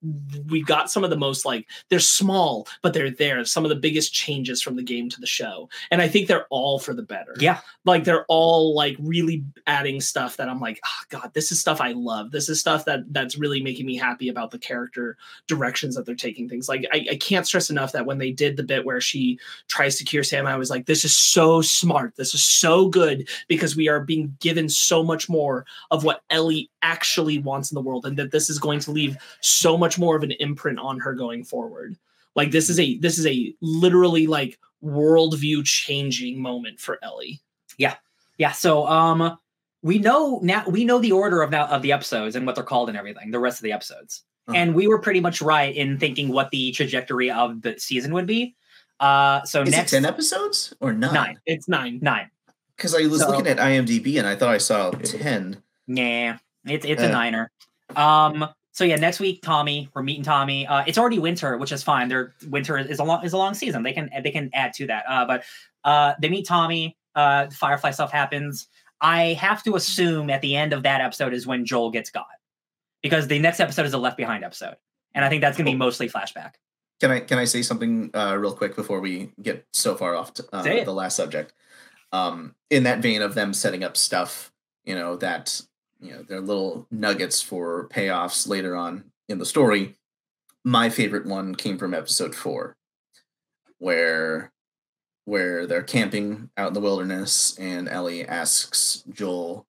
we 0.47 0.63
got 0.63 0.91
some 0.91 1.03
of 1.03 1.11
the 1.11 1.17
most 1.17 1.45
like 1.45 1.67
they're 1.89 1.99
small, 1.99 2.69
but 2.83 2.93
they're 2.93 3.11
there. 3.11 3.45
Some 3.45 3.65
of 3.65 3.71
the 3.71 3.77
biggest 3.77 4.13
changes 4.13 4.61
from 4.63 4.77
the 4.77 4.83
game 4.83 5.09
to 5.09 5.21
the 5.21 5.27
show. 5.27 5.69
And 5.91 6.03
I 6.03 6.09
think 6.09 6.29
they're 6.29 6.47
all 6.51 6.79
for 6.79 6.93
the 6.93 7.03
better. 7.03 7.35
yeah, 7.39 7.61
Like 7.87 8.05
they're 8.05 8.27
all 8.29 8.75
like 8.75 8.97
really 9.01 9.45
adding 9.67 10.01
stuff 10.01 10.37
that 10.37 10.49
I'm 10.51 10.61
like, 10.61 10.79
oh 10.85 11.03
god, 11.09 11.33
this 11.33 11.51
is 11.51 11.59
stuff 11.59 11.81
I 11.81 11.93
love. 11.93 12.33
This 12.33 12.51
is 12.51 12.61
stuff 12.61 12.85
that 12.85 13.01
that's 13.13 13.39
really 13.39 13.63
making 13.63 13.87
me 13.87 13.97
happy 13.97 14.29
about 14.29 14.51
the 14.51 14.59
character 14.59 15.17
directions 15.47 15.97
that 15.97 16.05
they're 16.05 16.15
taking 16.15 16.49
things. 16.51 16.69
Like 16.69 16.85
I, 16.93 17.07
I 17.13 17.17
can't 17.17 17.47
stress 17.47 17.71
enough 17.71 17.93
that 17.93 18.05
when 18.05 18.19
they 18.19 18.31
did 18.31 18.59
the 18.59 18.63
bit 18.63 18.85
where 18.85 19.01
she 19.01 19.39
tries 19.71 19.97
to 19.97 20.05
cure 20.05 20.23
Sam, 20.25 20.47
I 20.47 20.57
was 20.57 20.69
like, 20.69 20.85
this 20.87 21.05
is 21.05 21.17
so 21.17 21.63
smart. 21.63 22.17
This 22.17 22.35
is 22.35 22.45
so 22.45 22.89
good 22.89 23.29
because 23.49 23.75
we 23.77 23.89
are 23.89 24.01
being 24.01 24.37
given 24.41 24.69
so 24.69 25.03
much 25.03 25.29
more 25.29 25.65
of 25.91 26.05
what 26.05 26.23
Ellie 26.29 26.69
actually 26.83 27.39
wants 27.39 27.71
in 27.71 27.77
the 27.77 27.81
world, 27.81 28.05
and 28.05 28.19
that 28.19 28.33
this 28.33 28.51
is 28.51 28.59
going 28.59 28.81
to 28.81 28.91
leave 28.91 29.17
so 29.41 29.79
much 29.79 29.99
more 29.99 30.17
of 30.17 30.23
an 30.23 30.33
imprint 30.33 30.79
on 30.79 30.99
her 31.01 31.15
going 31.15 31.45
forward. 31.45 31.97
Like 32.37 32.51
this 32.51 32.69
is 32.69 32.79
a 32.79 32.99
this 32.99 33.19
is 33.19 33.27
a 33.27 33.55
literally 33.61 34.27
like 34.27 34.59
worldview 34.85 35.65
changing 35.65 36.41
moment 36.41 36.81
for 36.81 36.99
Ellie. 37.03 37.41
yeah. 37.79 37.95
Yeah. 38.39 38.53
So 38.53 38.87
um, 38.87 39.39
we 39.83 39.99
know 39.99 40.41
now 40.43 40.65
we 40.67 40.85
know 40.85 40.99
the 40.99 41.13
order 41.13 41.43
of 41.43 41.51
now 41.51 41.67
of 41.67 41.83
the 41.83 41.93
episodes 41.93 42.37
and 42.37 42.47
what 42.47 42.55
they're 42.55 42.65
called 42.65 42.89
and 42.89 42.97
everything. 42.99 43.31
The 43.31 43.39
rest 43.39 43.59
of 43.59 43.65
the 43.65 43.73
episodes, 43.73 44.23
Uh-huh. 44.49 44.57
and 44.57 44.75
we 44.75 44.87
were 44.89 44.99
pretty 44.99 45.21
much 45.21 45.43
right 45.43 45.75
in 45.75 45.99
thinking 45.99 46.29
what 46.31 46.51
the 46.51 46.73
trajectory 46.73 47.31
of 47.31 47.63
the 47.63 47.79
season 47.79 48.13
would 48.15 48.27
be. 48.27 48.55
Uh, 49.01 49.43
so 49.45 49.63
Is 49.63 49.71
next 49.71 49.93
it 49.93 49.97
ten 49.97 50.05
episodes 50.07 50.75
or 50.81 50.93
nine? 50.93 51.15
nine, 51.15 51.41
It's 51.47 51.69
nine. 51.69 51.99
nine. 52.03 52.31
Because 52.77 52.95
I 52.95 53.07
was 53.07 53.21
So- 53.23 53.31
looking 53.31 53.47
at 53.47 53.57
IMDb 53.59 54.19
and 54.19 54.27
I 54.27 54.37
thought 54.37 54.51
I 54.51 54.59
saw 54.59 54.91
ten. 54.91 55.63
Yeah, 55.87 56.39
it's 56.67 56.85
it's 56.85 57.03
a 57.03 57.09
niner. 57.09 57.51
Um. 57.97 58.47
So 58.73 58.85
yeah, 58.85 58.97
next 58.97 59.19
week, 59.21 59.43
Tommy, 59.43 59.91
we're 59.95 60.03
meeting 60.03 60.23
Tommy. 60.23 60.67
Uh, 60.67 60.85
it's 60.87 60.97
already 60.97 61.19
winter, 61.19 61.57
which 61.59 61.73
is 61.73 61.83
fine. 61.83 62.09
Their 62.09 62.35
winter 62.49 62.79
is, 62.79 62.87
is 62.87 62.99
a 63.01 63.05
long 63.05 63.25
is 63.25 63.33
a 63.33 63.37
long 63.37 63.53
season. 63.55 63.83
They 63.83 63.93
can 63.93 64.09
they 64.23 64.31
can 64.31 64.49
add 64.55 64.73
to 64.75 64.87
that. 64.87 65.05
Uh, 65.09 65.25
but 65.27 65.45
uh, 65.85 66.15
they 66.21 66.29
meet 66.29 66.47
Tommy. 66.47 66.97
Uh, 67.15 67.47
the 67.47 67.55
Firefly 67.55 67.91
stuff 67.91 68.13
happens. 68.13 68.69
I 69.01 69.33
have 69.35 69.63
to 69.65 69.75
assume 69.77 70.31
at 70.31 70.41
the 70.43 70.55
end 70.57 70.73
of 70.73 70.83
that 70.85 71.01
episode 71.01 71.35
is 71.35 71.47
when 71.47 71.65
Joel 71.65 71.91
gets 71.91 72.11
got, 72.11 72.27
because 73.03 73.27
the 73.27 73.39
next 73.39 73.59
episode 73.61 73.87
is 73.87 73.93
a 73.95 73.99
Left 73.99 74.17
Behind 74.17 74.45
episode, 74.45 74.77
and 75.15 75.25
I 75.25 75.29
think 75.29 75.41
that's 75.43 75.57
gonna 75.59 75.71
be 75.71 75.77
mostly 75.77 76.09
flashback. 76.09 76.53
Can 77.01 77.11
I 77.11 77.21
can 77.21 77.39
I 77.39 77.45
say 77.45 77.63
something 77.63 78.11
uh, 78.15 78.37
real 78.39 78.53
quick 78.55 78.77
before 78.77 79.01
we 79.01 79.33
get 79.43 79.67
so 79.73 79.95
far 79.95 80.15
off 80.15 80.35
to, 80.35 80.45
uh, 80.53 80.63
the 80.63 80.93
last 80.93 81.17
subject? 81.17 81.55
Um, 82.13 82.55
in 82.69 82.83
that 82.83 83.01
vein 83.01 83.23
of 83.23 83.35
them 83.35 83.55
setting 83.55 83.83
up 83.83 83.97
stuff, 83.97 84.53
you 84.85 84.95
know 84.95 85.17
that 85.17 85.63
you 85.99 86.13
know 86.13 86.23
they're 86.23 86.41
little 86.41 86.87
nuggets 86.91 87.41
for 87.41 87.89
payoffs 87.89 88.47
later 88.47 88.77
on 88.77 89.05
in 89.29 89.39
the 89.39 89.47
story. 89.47 89.97
My 90.63 90.91
favorite 90.91 91.25
one 91.25 91.55
came 91.55 91.79
from 91.79 91.95
episode 91.95 92.35
four, 92.35 92.77
where 93.79 94.53
where 95.25 95.67
they're 95.67 95.83
camping 95.83 96.51
out 96.59 96.69
in 96.69 96.75
the 96.75 96.81
wilderness, 96.81 97.57
and 97.59 97.89
Ellie 97.89 98.27
asks 98.27 99.05
Joel 99.09 99.67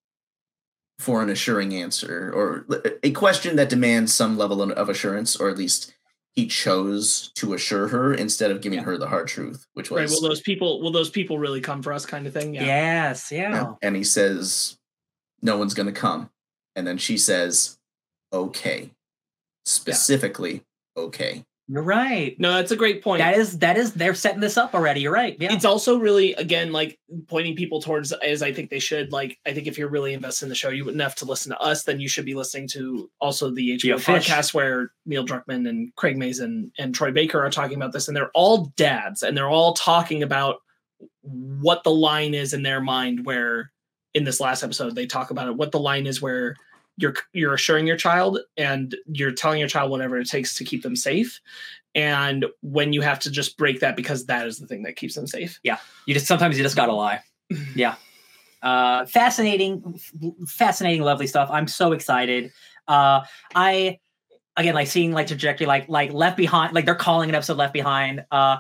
for 1.00 1.24
an 1.24 1.30
assuring 1.30 1.74
answer 1.74 2.32
or 2.34 2.66
a 3.04 3.12
question 3.12 3.56
that 3.56 3.70
demands 3.70 4.14
some 4.14 4.38
level 4.38 4.62
of 4.62 4.90
assurance, 4.90 5.36
or 5.36 5.50
at 5.50 5.58
least 5.58 5.94
he 6.34 6.48
chose 6.48 7.32
to 7.36 7.54
assure 7.54 7.90
her 7.90 8.14
instead 8.14 8.52
of 8.52 8.62
giving 8.62 8.80
Yeah. 8.80 8.86
her 8.86 8.98
the 8.98 9.08
hard 9.08 9.28
truth, 9.28 9.66
which 9.74 9.92
was 9.92 10.00
Right. 10.00 10.10
Will 10.10 10.30
those 10.30 10.42
people 10.42 10.82
will 10.82 10.92
those 10.92 11.10
people 11.10 11.38
really 11.40 11.60
come 11.62 11.82
for 11.84 11.92
us 11.92 12.06
kind 12.06 12.26
of 12.26 12.34
thing? 12.34 12.54
Yeah. 12.56 12.66
Yes, 12.66 13.32
yeah. 13.32 13.52
Yeah. 13.52 13.74
And 13.82 13.96
he 13.96 14.04
says, 14.04 14.78
No 15.42 15.58
one's 15.58 15.74
going 15.74 15.88
to 15.94 16.00
come. 16.00 16.30
And 16.76 16.88
then 16.88 16.98
she 16.98 17.18
says, 17.18 17.78
Okay. 18.32 18.92
Specifically, 19.66 20.64
okay. 20.98 21.46
You're 21.72 21.84
right. 21.84 22.38
No, 22.38 22.56
that's 22.56 22.72
a 22.72 22.76
great 22.76 23.02
point. 23.02 23.20
That 23.20 23.38
is 23.38 23.60
that 23.60 23.78
is 23.78 23.94
they're 23.94 24.14
setting 24.14 24.42
this 24.42 24.58
up 24.58 24.76
already. 24.76 25.00
You're 25.00 25.14
right. 25.14 25.38
Yeah. 25.40 25.54
It's 25.54 25.64
also 25.64 25.98
really 25.98 26.34
again 26.34 26.74
like 26.74 27.00
pointing 27.30 27.56
people 27.56 27.82
towards 27.82 28.12
as 28.12 28.44
I 28.44 28.52
think 28.52 28.70
they 28.70 28.80
should. 28.80 29.14
Like 29.14 29.40
I 29.46 29.54
think 29.54 29.68
if 29.68 29.78
you're 29.78 29.88
really 29.88 30.14
invested 30.14 30.48
in 30.48 30.50
the 30.50 30.56
show, 30.56 30.68
you 30.68 30.84
wouldn't 30.84 31.02
have 31.02 31.16
to 31.16 31.26
listen 31.26 31.54
to 31.54 31.60
us. 31.62 31.84
Then 31.86 32.02
you 32.02 32.10
should 32.10 32.26
be 32.26 32.34
listening 32.34 32.68
to 32.74 33.10
also 33.22 33.52
the 33.52 33.78
HBO 33.78 34.02
Fish. 34.02 34.28
podcast 34.28 34.54
where 34.54 34.92
Neil 35.06 35.26
Druckmann 35.26 35.66
and 35.70 35.96
Craig 35.96 36.18
Mazin 36.18 36.74
and 36.78 36.94
Troy 36.94 37.12
Baker 37.14 37.40
are 37.40 37.50
talking 37.50 37.78
about 37.78 37.94
this, 37.94 38.10
and 38.10 38.18
they're 38.18 38.32
all 38.34 38.74
dads, 38.76 39.24
and 39.24 39.38
they're 39.38 39.50
all 39.50 39.74
talking 39.74 40.24
about 40.24 40.58
what 41.22 41.86
the 41.86 41.92
line 41.92 42.34
is 42.34 42.54
in 42.54 42.64
their 42.64 42.82
mind. 42.82 43.26
Where 43.26 43.72
in 44.14 44.26
this 44.26 44.42
last 44.42 44.62
episode 44.62 44.94
they 44.94 45.06
talk 45.06 45.32
about 45.32 45.48
it, 45.48 45.56
what 45.56 45.72
the 45.72 45.80
line 45.80 46.06
is 46.06 46.22
where 46.22 46.58
you're 47.02 47.16
you're 47.34 47.54
assuring 47.54 47.88
your 47.88 47.98
child 47.98 48.40
and 48.58 48.96
you're 49.08 49.32
telling 49.32 49.60
your 49.60 49.68
child 49.68 49.92
whatever 49.92 50.18
it 50.18 50.30
takes 50.30 50.56
to 50.56 50.64
keep 50.64 50.84
them 50.84 50.96
safe 50.96 51.40
and 51.96 52.46
when 52.62 52.94
you 52.94 53.02
have 53.02 53.20
to 53.20 53.30
just 53.32 53.58
break 53.58 53.80
that 53.82 53.96
because 53.98 54.26
that 54.28 54.48
is 54.48 54.60
the 54.60 54.68
thing 54.68 54.84
that 54.84 54.96
keeps 54.96 55.16
them 55.16 55.28
safe 55.28 55.60
Yeah. 55.64 55.78
you 56.06 56.14
just 56.14 56.28
sometimes 56.28 56.58
you 56.58 56.64
just 56.64 56.76
gotta 56.76 56.94
lie. 56.94 57.22
Yeah. 57.76 57.96
Uh 58.62 59.06
fascinating, 59.08 60.00
fascinating, 60.48 61.02
lovely 61.02 61.28
stuff. 61.28 61.50
I'm 61.52 61.68
so 61.68 61.94
excited. 61.94 62.52
Uh 62.88 63.22
I 63.56 63.98
again 64.56 64.76
like 64.76 64.88
seeing 64.88 65.12
like 65.14 65.28
trajectory, 65.28 65.66
like 65.66 65.90
like 65.90 66.14
left 66.14 66.38
behind, 66.38 66.74
like 66.76 66.86
they're 66.86 66.96
calling 66.96 67.30
an 67.30 67.36
episode 67.36 67.58
left 67.58 67.74
behind. 67.74 68.24
Uh 68.32 68.58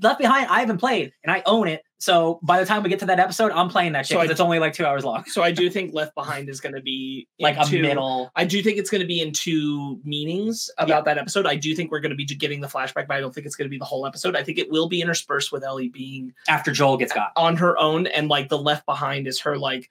Left 0.00 0.20
Behind, 0.20 0.46
I 0.48 0.60
haven't 0.60 0.78
played 0.78 1.12
and 1.24 1.32
I 1.32 1.42
own 1.44 1.66
it. 1.66 1.82
So 2.00 2.38
by 2.44 2.60
the 2.60 2.66
time 2.66 2.84
we 2.84 2.88
get 2.90 3.00
to 3.00 3.06
that 3.06 3.18
episode, 3.18 3.50
I'm 3.50 3.68
playing 3.68 3.92
that 3.92 4.06
shit 4.06 4.14
So 4.14 4.20
because 4.20 4.30
it's 4.30 4.40
only 4.40 4.60
like 4.60 4.72
two 4.72 4.86
hours 4.86 5.04
long. 5.04 5.24
so 5.26 5.42
i 5.42 5.50
do 5.50 5.68
think 5.68 5.92
left 5.92 6.14
behind 6.14 6.48
is 6.48 6.60
going 6.60 6.74
to 6.74 6.80
be 6.80 7.26
Like 7.40 7.56
a 7.58 7.64
two- 7.64 7.82
middle. 7.82 8.30
i 8.36 8.44
do 8.44 8.62
think 8.62 8.78
it's 8.78 8.88
going 8.90 9.00
to 9.00 9.06
be 9.06 9.20
in 9.20 9.32
two 9.32 10.00
meanings 10.04 10.70
about 10.78 11.04
that 11.06 11.18
episode 11.18 11.44
i 11.46 11.56
do 11.56 11.74
think 11.74 11.90
we're 11.90 12.00
going 12.00 12.10
to 12.10 12.16
be 12.16 12.24
getting 12.24 12.60
the 12.60 12.68
flashback 12.68 13.06
but 13.08 13.10
i 13.16 13.20
don't 13.20 13.34
think 13.34 13.46
it's 13.46 13.56
going 13.56 13.66
to 13.66 13.70
be 13.70 13.78
the 13.78 13.84
whole 13.84 14.06
episode 14.06 14.36
i 14.36 14.42
think 14.44 14.58
it 14.58 14.70
will 14.70 14.88
be 14.88 15.00
interspersed 15.02 15.50
with 15.50 15.64
ellie 15.64 15.88
being 15.88 16.32
After 16.48 16.70
Joel 16.72 16.96
gets 16.98 17.12
got. 17.12 17.32
on 17.36 17.56
her 17.56 17.76
own 17.78 18.06
and 18.06 18.28
like 18.28 18.48
the 18.48 18.58
left 18.58 18.86
behind 18.86 19.26
is 19.26 19.40
her 19.40 19.58
like 19.58 19.90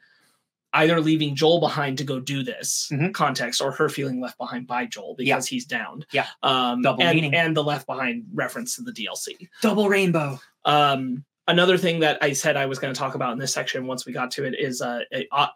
either 0.73 1.01
leaving 1.01 1.35
joel 1.35 1.59
behind 1.59 1.97
to 1.97 2.03
go 2.05 2.19
do 2.19 2.41
this 2.43 2.89
Mhm. 2.93 3.13
context 3.13 3.61
or 3.61 3.71
her 3.71 3.89
feeling 3.89 4.19
left 4.21 4.37
behind 4.37 4.65
by 4.67 4.85
joel 4.85 5.15
because 5.17 5.45
he's 5.47 5.65
downed 5.65 6.05
Yeah. 6.13 6.27
um 6.43 6.81
Double 6.83 7.03
and, 7.03 7.15
meaning. 7.15 7.33
and 7.35 7.55
the 7.55 7.63
left 7.63 7.85
behind 7.85 8.25
reference 8.33 8.75
to 8.77 8.81
the 8.83 8.91
dlc 8.91 9.27
Double 9.61 9.89
rainbow. 9.89 10.39
Um, 10.65 11.23
another 11.47 11.77
thing 11.77 11.99
that 12.01 12.17
I 12.21 12.33
said 12.33 12.57
I 12.57 12.65
was 12.65 12.79
going 12.79 12.93
to 12.93 12.97
talk 12.97 13.15
about 13.15 13.33
in 13.33 13.39
this 13.39 13.53
section 13.53 13.87
once 13.87 14.05
we 14.05 14.13
got 14.13 14.31
to 14.31 14.43
it 14.45 14.55
is 14.59 14.81
uh, 14.81 15.01
a- 15.13 15.27
uh, 15.31 15.47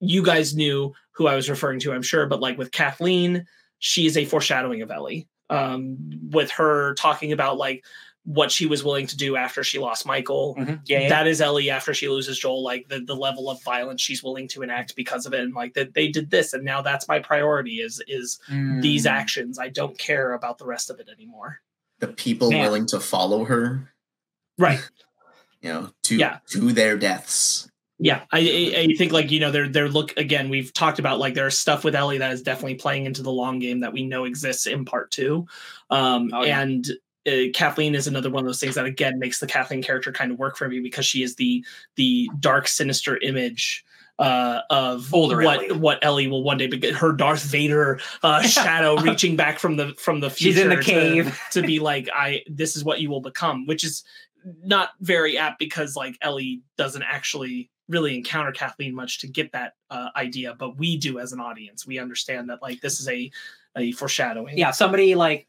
you 0.00 0.22
guys 0.22 0.54
knew 0.54 0.92
who 1.12 1.26
I 1.26 1.36
was 1.36 1.48
referring 1.50 1.78
to, 1.80 1.92
I'm 1.92 2.02
sure, 2.02 2.26
but 2.26 2.40
like 2.40 2.58
with 2.58 2.72
Kathleen, 2.72 3.46
she 3.78 4.06
is 4.06 4.16
a 4.16 4.24
foreshadowing 4.24 4.82
of 4.82 4.90
Ellie. 4.90 5.28
Um, 5.50 5.98
with 6.30 6.50
her 6.52 6.94
talking 6.94 7.32
about 7.32 7.58
like 7.58 7.84
what 8.24 8.50
she 8.50 8.64
was 8.66 8.82
willing 8.84 9.06
to 9.08 9.16
do 9.16 9.36
after 9.36 9.62
she 9.62 9.78
lost 9.78 10.06
Michael. 10.06 10.54
Mhm. 10.58 10.80
Yeah, 10.86 11.00
yeah. 11.00 11.08
That 11.10 11.26
is 11.26 11.40
Ellie 11.42 11.68
after 11.70 11.92
she 11.92 12.08
loses 12.08 12.38
Joel, 12.38 12.62
like 12.62 12.88
the, 12.88 13.00
the 13.00 13.16
level 13.16 13.50
of 13.50 13.60
violence 13.62 14.00
she's 14.00 14.22
willing 14.22 14.48
to 14.48 14.62
enact 14.62 14.94
because 14.96 15.26
of 15.26 15.34
it, 15.34 15.40
and 15.40 15.52
like 15.54 15.74
that 15.74 15.92
they 15.92 16.08
did 16.08 16.30
this, 16.30 16.52
and 16.54 16.64
now 16.64 16.80
that's 16.80 17.06
my 17.08 17.18
priority 17.18 17.80
is 17.80 18.00
is 18.08 18.38
these 18.80 19.04
Mm. 19.04 19.10
actions. 19.10 19.58
I 19.58 19.68
don't 19.68 19.98
care 19.98 20.32
about 20.32 20.56
the 20.58 20.64
rest 20.64 20.88
of 20.88 21.00
it 21.00 21.08
anymore. 21.14 21.60
The 21.98 22.08
people 22.08 22.50
Man. 22.50 22.62
willing 22.62 22.86
to 22.86 23.00
follow 23.00 23.44
her, 23.44 23.92
Right. 24.56 24.80
You 25.62 25.72
know, 25.72 25.90
to 26.04 26.16
Yeah. 26.16 26.38
to 26.50 26.72
their 26.72 26.96
deaths. 26.98 27.68
Yeah, 27.98 28.22
I, 28.32 28.38
I 28.40 28.78
I 28.80 28.94
think 28.98 29.12
like 29.12 29.30
you 29.30 29.38
know 29.38 29.52
they're 29.52 29.68
they're 29.68 29.88
look 29.88 30.12
again. 30.16 30.48
We've 30.48 30.72
talked 30.74 30.98
about 30.98 31.20
like 31.20 31.34
there's 31.34 31.56
stuff 31.58 31.84
with 31.84 31.94
Ellie 31.94 32.18
that 32.18 32.32
is 32.32 32.42
definitely 32.42 32.74
playing 32.74 33.06
into 33.06 33.22
the 33.22 33.30
long 33.30 33.60
game 33.60 33.78
that 33.80 33.92
we 33.92 34.04
know 34.04 34.24
exists 34.24 34.66
in 34.66 34.84
part 34.84 35.12
two, 35.12 35.46
um, 35.90 36.30
Oh, 36.32 36.42
yeah. 36.42 36.60
and 36.60 36.84
uh, 37.28 37.52
Kathleen 37.54 37.94
is 37.94 38.08
another 38.08 38.28
one 38.28 38.42
of 38.42 38.46
those 38.48 38.58
things 38.58 38.74
that 38.74 38.86
again 38.86 39.20
makes 39.20 39.38
the 39.38 39.46
Kathleen 39.46 39.84
character 39.84 40.10
kind 40.10 40.32
of 40.32 40.38
work 40.40 40.56
for 40.56 40.68
me 40.68 40.80
because 40.80 41.06
she 41.06 41.22
is 41.22 41.36
the 41.36 41.64
the 41.94 42.28
dark 42.40 42.66
sinister 42.66 43.18
image 43.18 43.84
uh, 44.18 44.62
of 44.70 45.14
Older 45.14 45.40
what 45.42 45.58
Ellie. 45.58 45.72
what 45.72 45.98
Ellie 46.04 46.26
will 46.26 46.42
one 46.42 46.58
day 46.58 46.66
be. 46.66 46.90
Her 46.90 47.12
Darth 47.12 47.44
Vader 47.44 48.00
uh, 48.24 48.42
shadow 48.56 48.96
reaching 48.96 49.36
back 49.36 49.60
from 49.60 49.76
the 49.76 49.94
from 49.96 50.18
the 50.18 50.28
future. 50.28 50.54
She's 50.54 50.58
in 50.60 50.70
the 50.70 50.76
to- 50.76 50.82
cave. 50.82 51.40
to 51.52 51.62
be 51.62 51.78
like 51.78 52.08
I 52.12 52.42
this 52.50 52.74
is 52.74 52.82
what 52.82 53.00
you 53.00 53.10
will 53.10 53.20
become, 53.20 53.64
which 53.66 53.84
is 53.84 54.02
not 54.62 54.90
very 55.00 55.38
apt 55.38 55.58
because 55.58 55.96
like 55.96 56.16
Ellie 56.20 56.62
doesn't 56.76 57.02
actually 57.02 57.70
really 57.88 58.16
encounter 58.16 58.52
Kathleen 58.52 58.94
much 58.94 59.20
to 59.20 59.26
get 59.26 59.52
that 59.52 59.74
uh, 59.90 60.08
idea, 60.16 60.54
but 60.58 60.78
we 60.78 60.96
do 60.96 61.18
as 61.18 61.32
an 61.32 61.40
audience. 61.40 61.86
We 61.86 61.98
understand 61.98 62.50
that 62.50 62.62
like 62.62 62.80
this 62.80 63.00
is 63.00 63.08
a 63.08 63.30
a 63.76 63.92
foreshadowing. 63.92 64.58
yeah 64.58 64.70
somebody 64.70 65.14
like 65.14 65.46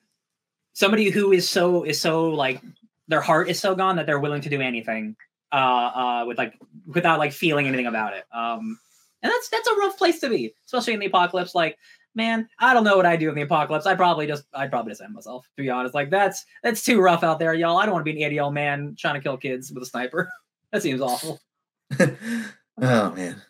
somebody 0.74 1.10
who 1.10 1.32
is 1.32 1.50
so 1.50 1.84
is 1.84 2.00
so 2.00 2.30
like 2.30 2.62
their 3.08 3.22
heart 3.22 3.50
is 3.50 3.60
so 3.60 3.76
gone 3.76 3.98
that 3.98 4.06
they're 4.06 4.20
willing 4.20 4.42
to 4.42 4.50
do 4.50 4.62
anything 4.62 5.16
uh 5.52 5.56
uh 5.56 6.24
with 6.26 6.38
like 6.38 6.58
without 6.88 7.20
like 7.20 7.34
feeling 7.34 7.68
anything 7.68 7.88
about 7.88 8.14
it 8.14 8.24
um 8.34 8.80
and 9.22 9.32
that's 9.32 9.50
that's 9.50 9.68
a 9.68 9.76
rough 9.76 9.98
place 9.98 10.20
to 10.20 10.30
be 10.30 10.54
especially 10.66 10.94
in 10.94 11.00
the 11.00 11.06
apocalypse 11.06 11.54
like 11.54 11.78
man, 12.16 12.48
I 12.60 12.74
don't 12.74 12.84
know 12.84 12.96
what 12.96 13.06
I'd 13.06 13.20
do 13.20 13.30
in 13.30 13.36
the 13.36 13.42
apocalypse. 13.42 13.86
I'd 13.86 13.98
probably 13.98 14.28
just, 14.28 14.46
I'd 14.54 14.70
probably 14.70 14.92
just 14.92 15.02
end 15.02 15.14
myself. 15.14 15.48
To 15.58 15.64
be 15.64 15.70
honest, 15.70 15.94
like 15.94 16.10
that's 16.10 16.46
that's 16.62 16.84
too 16.84 17.02
rough 17.02 17.24
out 17.24 17.40
there, 17.40 17.54
y'all. 17.54 17.78
I 17.78 17.86
don't 17.86 17.94
want 17.94 18.06
to 18.06 18.12
be 18.12 18.18
an 18.18 18.26
80 18.26 18.36
year 18.36 18.44
old 18.44 18.54
man 18.54 18.96
trying 18.98 19.16
to 19.16 19.22
kill 19.22 19.38
kids 19.38 19.72
with 19.72 19.84
a 19.84 19.86
sniper. 19.86 20.30
that 20.72 20.82
seems 20.82 21.02
awful. 21.02 21.40
oh 22.00 23.12
man, 23.12 23.42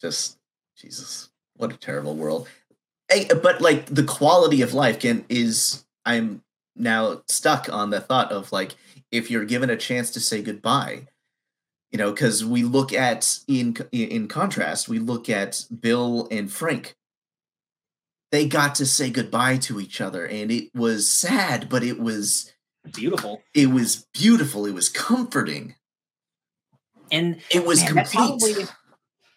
just 0.00 0.38
Jesus, 0.76 1.30
what 1.56 1.72
a 1.72 1.76
terrible 1.76 2.14
world. 2.14 2.48
Hey, 3.10 3.28
but 3.42 3.60
like 3.60 3.86
the 3.86 4.04
quality 4.04 4.62
of 4.62 4.74
life 4.74 5.00
can 5.00 5.24
is 5.28 5.84
I'm 6.04 6.42
now 6.76 7.22
stuck 7.28 7.72
on 7.72 7.90
the 7.90 8.00
thought 8.00 8.30
of 8.30 8.52
like 8.52 8.76
if 9.10 9.30
you're 9.30 9.44
given 9.44 9.70
a 9.70 9.76
chance 9.76 10.10
to 10.10 10.20
say 10.20 10.42
goodbye 10.42 11.06
you 11.90 11.98
know 11.98 12.10
because 12.10 12.44
we 12.44 12.62
look 12.62 12.92
at 12.92 13.38
in 13.48 13.76
in 13.92 14.28
contrast 14.28 14.88
we 14.88 14.98
look 14.98 15.28
at 15.28 15.64
bill 15.80 16.28
and 16.30 16.52
frank 16.52 16.94
they 18.30 18.46
got 18.46 18.74
to 18.76 18.86
say 18.86 19.10
goodbye 19.10 19.56
to 19.56 19.80
each 19.80 20.00
other 20.00 20.26
and 20.26 20.50
it 20.50 20.70
was 20.74 21.10
sad 21.10 21.68
but 21.68 21.82
it 21.82 21.98
was 22.00 22.52
beautiful 22.92 23.42
it 23.54 23.70
was 23.70 24.06
beautiful 24.14 24.66
it 24.66 24.74
was 24.74 24.88
comforting 24.88 25.74
and 27.10 27.40
it 27.50 27.64
was 27.64 27.80
man, 27.80 28.04
complete 28.04 28.16
probably- 28.54 28.64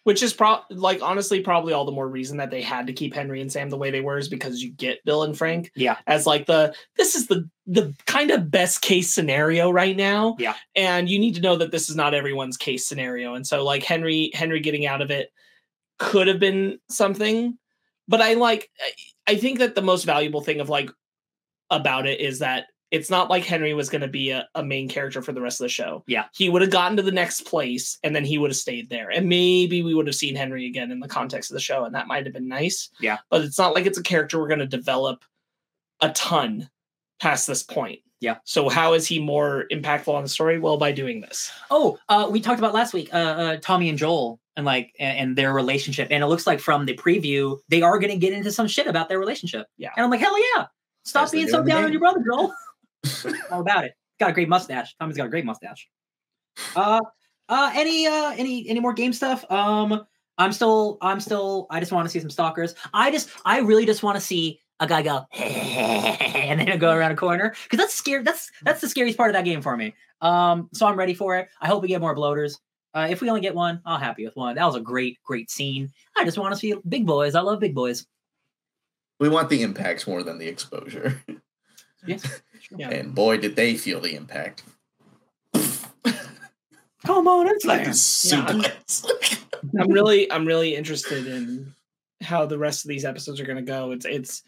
Which 0.04 0.22
is 0.22 0.32
pro 0.32 0.58
like 0.70 1.00
honestly 1.00 1.40
probably 1.40 1.72
all 1.72 1.84
the 1.84 1.92
more 1.92 2.08
reason 2.08 2.38
that 2.38 2.50
they 2.50 2.60
had 2.60 2.88
to 2.88 2.92
keep 2.92 3.14
Henry 3.14 3.40
and 3.40 3.52
Sam 3.52 3.70
the 3.70 3.76
way 3.76 3.90
they 3.90 4.00
were 4.00 4.18
is 4.18 4.28
because 4.28 4.62
you 4.62 4.72
get 4.72 5.04
Bill 5.04 5.22
and 5.22 5.36
Frank 5.38 5.70
yeah 5.76 5.98
as 6.06 6.26
like 6.26 6.46
the 6.46 6.74
this 6.96 7.14
is 7.14 7.28
the 7.28 7.48
the 7.66 7.94
kind 8.06 8.30
of 8.32 8.50
best 8.50 8.82
case 8.82 9.14
scenario 9.14 9.70
right 9.70 9.96
now. 9.96 10.34
Yeah. 10.40 10.54
And 10.74 11.08
you 11.08 11.20
need 11.20 11.36
to 11.36 11.40
know 11.40 11.54
that 11.56 11.70
this 11.70 11.88
is 11.88 11.94
not 11.94 12.12
everyone's 12.14 12.56
case 12.56 12.86
scenario. 12.88 13.34
And 13.34 13.46
so 13.46 13.64
like 13.64 13.84
Henry 13.84 14.32
Henry 14.34 14.58
getting 14.58 14.84
out 14.84 15.00
of 15.00 15.12
it 15.12 15.30
could 16.00 16.26
have 16.26 16.40
been 16.40 16.80
something. 16.90 17.56
But 18.12 18.20
I 18.20 18.34
like 18.34 18.70
I- 18.80 19.32
I 19.32 19.36
think 19.36 19.58
that 19.60 19.74
the 19.74 19.82
most 19.82 20.04
valuable 20.04 20.40
thing 20.42 20.60
of 20.60 20.68
like 20.68 20.90
about 21.70 22.06
it 22.06 22.20
is 22.20 22.40
that 22.40 22.66
it's 22.90 23.08
not 23.08 23.30
like 23.30 23.44
Henry 23.44 23.72
was 23.72 23.88
going 23.88 24.02
to 24.02 24.08
be 24.08 24.30
a, 24.30 24.46
a 24.54 24.62
main 24.62 24.86
character 24.88 25.22
for 25.22 25.32
the 25.32 25.40
rest 25.40 25.60
of 25.60 25.64
the 25.64 25.68
show. 25.70 26.04
Yeah. 26.06 26.24
He 26.34 26.50
would 26.50 26.60
have 26.60 26.70
gotten 26.70 26.96
to 26.98 27.02
the 27.02 27.10
next 27.10 27.46
place 27.46 27.98
and 28.04 28.14
then 28.14 28.24
he 28.24 28.36
would 28.36 28.50
have 28.50 28.56
stayed 28.56 28.90
there. 28.90 29.08
And 29.10 29.28
maybe 29.30 29.82
we 29.82 29.94
would 29.94 30.06
have 30.08 30.14
seen 30.16 30.34
Henry 30.36 30.66
again 30.66 30.90
in 30.90 31.00
the 31.00 31.08
context 31.08 31.50
of 31.50 31.54
the 31.54 31.60
show 31.60 31.84
and 31.84 31.94
that 31.94 32.06
might 32.06 32.26
have 32.26 32.34
been 32.34 32.48
nice. 32.48 32.90
Yeah. 33.00 33.16
But 33.30 33.42
it's 33.42 33.58
not 33.58 33.74
like 33.74 33.86
it's 33.86 33.96
a 33.96 34.02
character 34.02 34.38
we're 34.38 34.48
going 34.48 34.58
to 34.60 34.66
develop 34.66 35.24
a 36.02 36.10
ton 36.10 36.68
past 37.18 37.46
this 37.46 37.62
point. 37.62 38.00
Yeah. 38.20 38.36
So 38.44 38.68
how 38.68 38.92
is 38.92 39.06
he 39.06 39.18
more 39.18 39.64
impactful 39.72 40.12
on 40.12 40.22
the 40.24 40.28
story? 40.28 40.58
Well, 40.58 40.76
by 40.76 40.92
doing 40.92 41.22
this. 41.22 41.50
Oh, 41.70 41.98
uh, 42.10 42.28
we 42.30 42.40
talked 42.42 42.58
about 42.58 42.74
last 42.74 42.92
week, 42.92 43.08
uh, 43.14 43.16
uh, 43.16 43.56
Tommy 43.62 43.88
and 43.88 43.96
Joel, 43.96 44.38
and 44.56 44.66
like 44.66 44.94
and, 44.98 45.18
and 45.18 45.36
their 45.36 45.52
relationship, 45.52 46.08
and 46.10 46.22
it 46.22 46.26
looks 46.26 46.46
like 46.46 46.60
from 46.60 46.86
the 46.86 46.94
preview 46.94 47.58
they 47.68 47.82
are 47.82 47.98
going 47.98 48.12
to 48.12 48.18
get 48.18 48.32
into 48.32 48.52
some 48.52 48.66
shit 48.66 48.86
about 48.86 49.08
their 49.08 49.18
relationship. 49.18 49.66
Yeah. 49.76 49.90
and 49.96 50.04
I'm 50.04 50.10
like, 50.10 50.20
hell 50.20 50.38
yeah! 50.38 50.66
Stop 51.04 51.30
they 51.30 51.38
being 51.38 51.48
so 51.48 51.62
down 51.62 51.84
on 51.84 51.92
your 51.92 52.00
brother, 52.00 52.22
Joel. 52.24 52.54
All 53.50 53.60
about 53.60 53.84
it. 53.84 53.92
Got 54.20 54.30
a 54.30 54.32
great 54.32 54.48
mustache. 54.48 54.94
Tommy's 54.98 55.16
got 55.16 55.26
a 55.26 55.30
great 55.30 55.44
mustache. 55.44 55.88
Uh, 56.76 57.00
uh, 57.48 57.72
any 57.74 58.06
uh, 58.06 58.34
any 58.36 58.68
any 58.68 58.80
more 58.80 58.92
game 58.92 59.12
stuff? 59.12 59.44
Um, 59.50 60.06
I'm 60.38 60.52
still, 60.52 60.98
I'm 61.02 61.20
still, 61.20 61.66
I 61.70 61.80
just 61.80 61.92
want 61.92 62.06
to 62.06 62.10
see 62.10 62.20
some 62.20 62.30
stalkers. 62.30 62.74
I 62.94 63.10
just, 63.10 63.28
I 63.44 63.60
really 63.60 63.84
just 63.84 64.02
want 64.02 64.16
to 64.16 64.20
see 64.20 64.60
a 64.80 64.86
guy 64.86 65.02
go 65.02 65.24
and 65.34 66.60
then 66.60 66.78
go 66.78 66.92
around 66.92 67.12
a 67.12 67.16
corner 67.16 67.54
because 67.64 67.78
that's 67.78 67.94
scary. 67.94 68.22
That's 68.24 68.50
that's 68.62 68.80
the 68.80 68.88
scariest 68.88 69.16
part 69.16 69.30
of 69.30 69.34
that 69.34 69.44
game 69.44 69.62
for 69.62 69.76
me. 69.76 69.94
Um, 70.20 70.68
so 70.72 70.86
I'm 70.86 70.98
ready 70.98 71.14
for 71.14 71.36
it. 71.36 71.48
I 71.60 71.68
hope 71.68 71.82
we 71.82 71.88
get 71.88 72.00
more 72.00 72.14
bloaters. 72.14 72.58
Uh, 72.94 73.06
if 73.10 73.20
we 73.20 73.28
only 73.30 73.40
get 73.40 73.54
one, 73.54 73.80
I'll 73.86 73.98
happy 73.98 74.24
with 74.24 74.36
one. 74.36 74.54
That 74.56 74.66
was 74.66 74.76
a 74.76 74.80
great, 74.80 75.18
great 75.24 75.50
scene. 75.50 75.90
I 76.16 76.24
just 76.24 76.36
want 76.38 76.52
to 76.52 76.58
see 76.58 76.74
big 76.88 77.06
boys. 77.06 77.34
I 77.34 77.40
love 77.40 77.58
big 77.60 77.74
boys. 77.74 78.06
we 79.18 79.28
want 79.28 79.48
the 79.48 79.62
impacts 79.62 80.06
more 80.06 80.22
than 80.22 80.38
the 80.38 80.48
exposure 80.48 81.22
Yes. 82.06 82.42
Yeah. 82.76 82.90
and 82.90 83.14
boy 83.14 83.36
did 83.36 83.54
they 83.54 83.76
feel 83.76 84.00
the 84.00 84.14
impact 84.16 84.64
Come 87.04 87.26
on, 87.26 87.48
it's 87.48 87.64
like 87.64 87.80
like 87.80 87.88
a 87.88 87.90
suplex 87.90 89.08
I'm 89.80 89.90
really 89.90 90.30
I'm 90.30 90.44
really 90.46 90.74
interested 90.76 91.26
in 91.26 91.72
how 92.20 92.46
the 92.46 92.58
rest 92.58 92.84
of 92.84 92.88
these 92.88 93.04
episodes 93.04 93.40
are 93.40 93.44
going 93.44 93.56
to 93.56 93.62
go. 93.62 93.90
It's 93.90 94.04
it's 94.04 94.42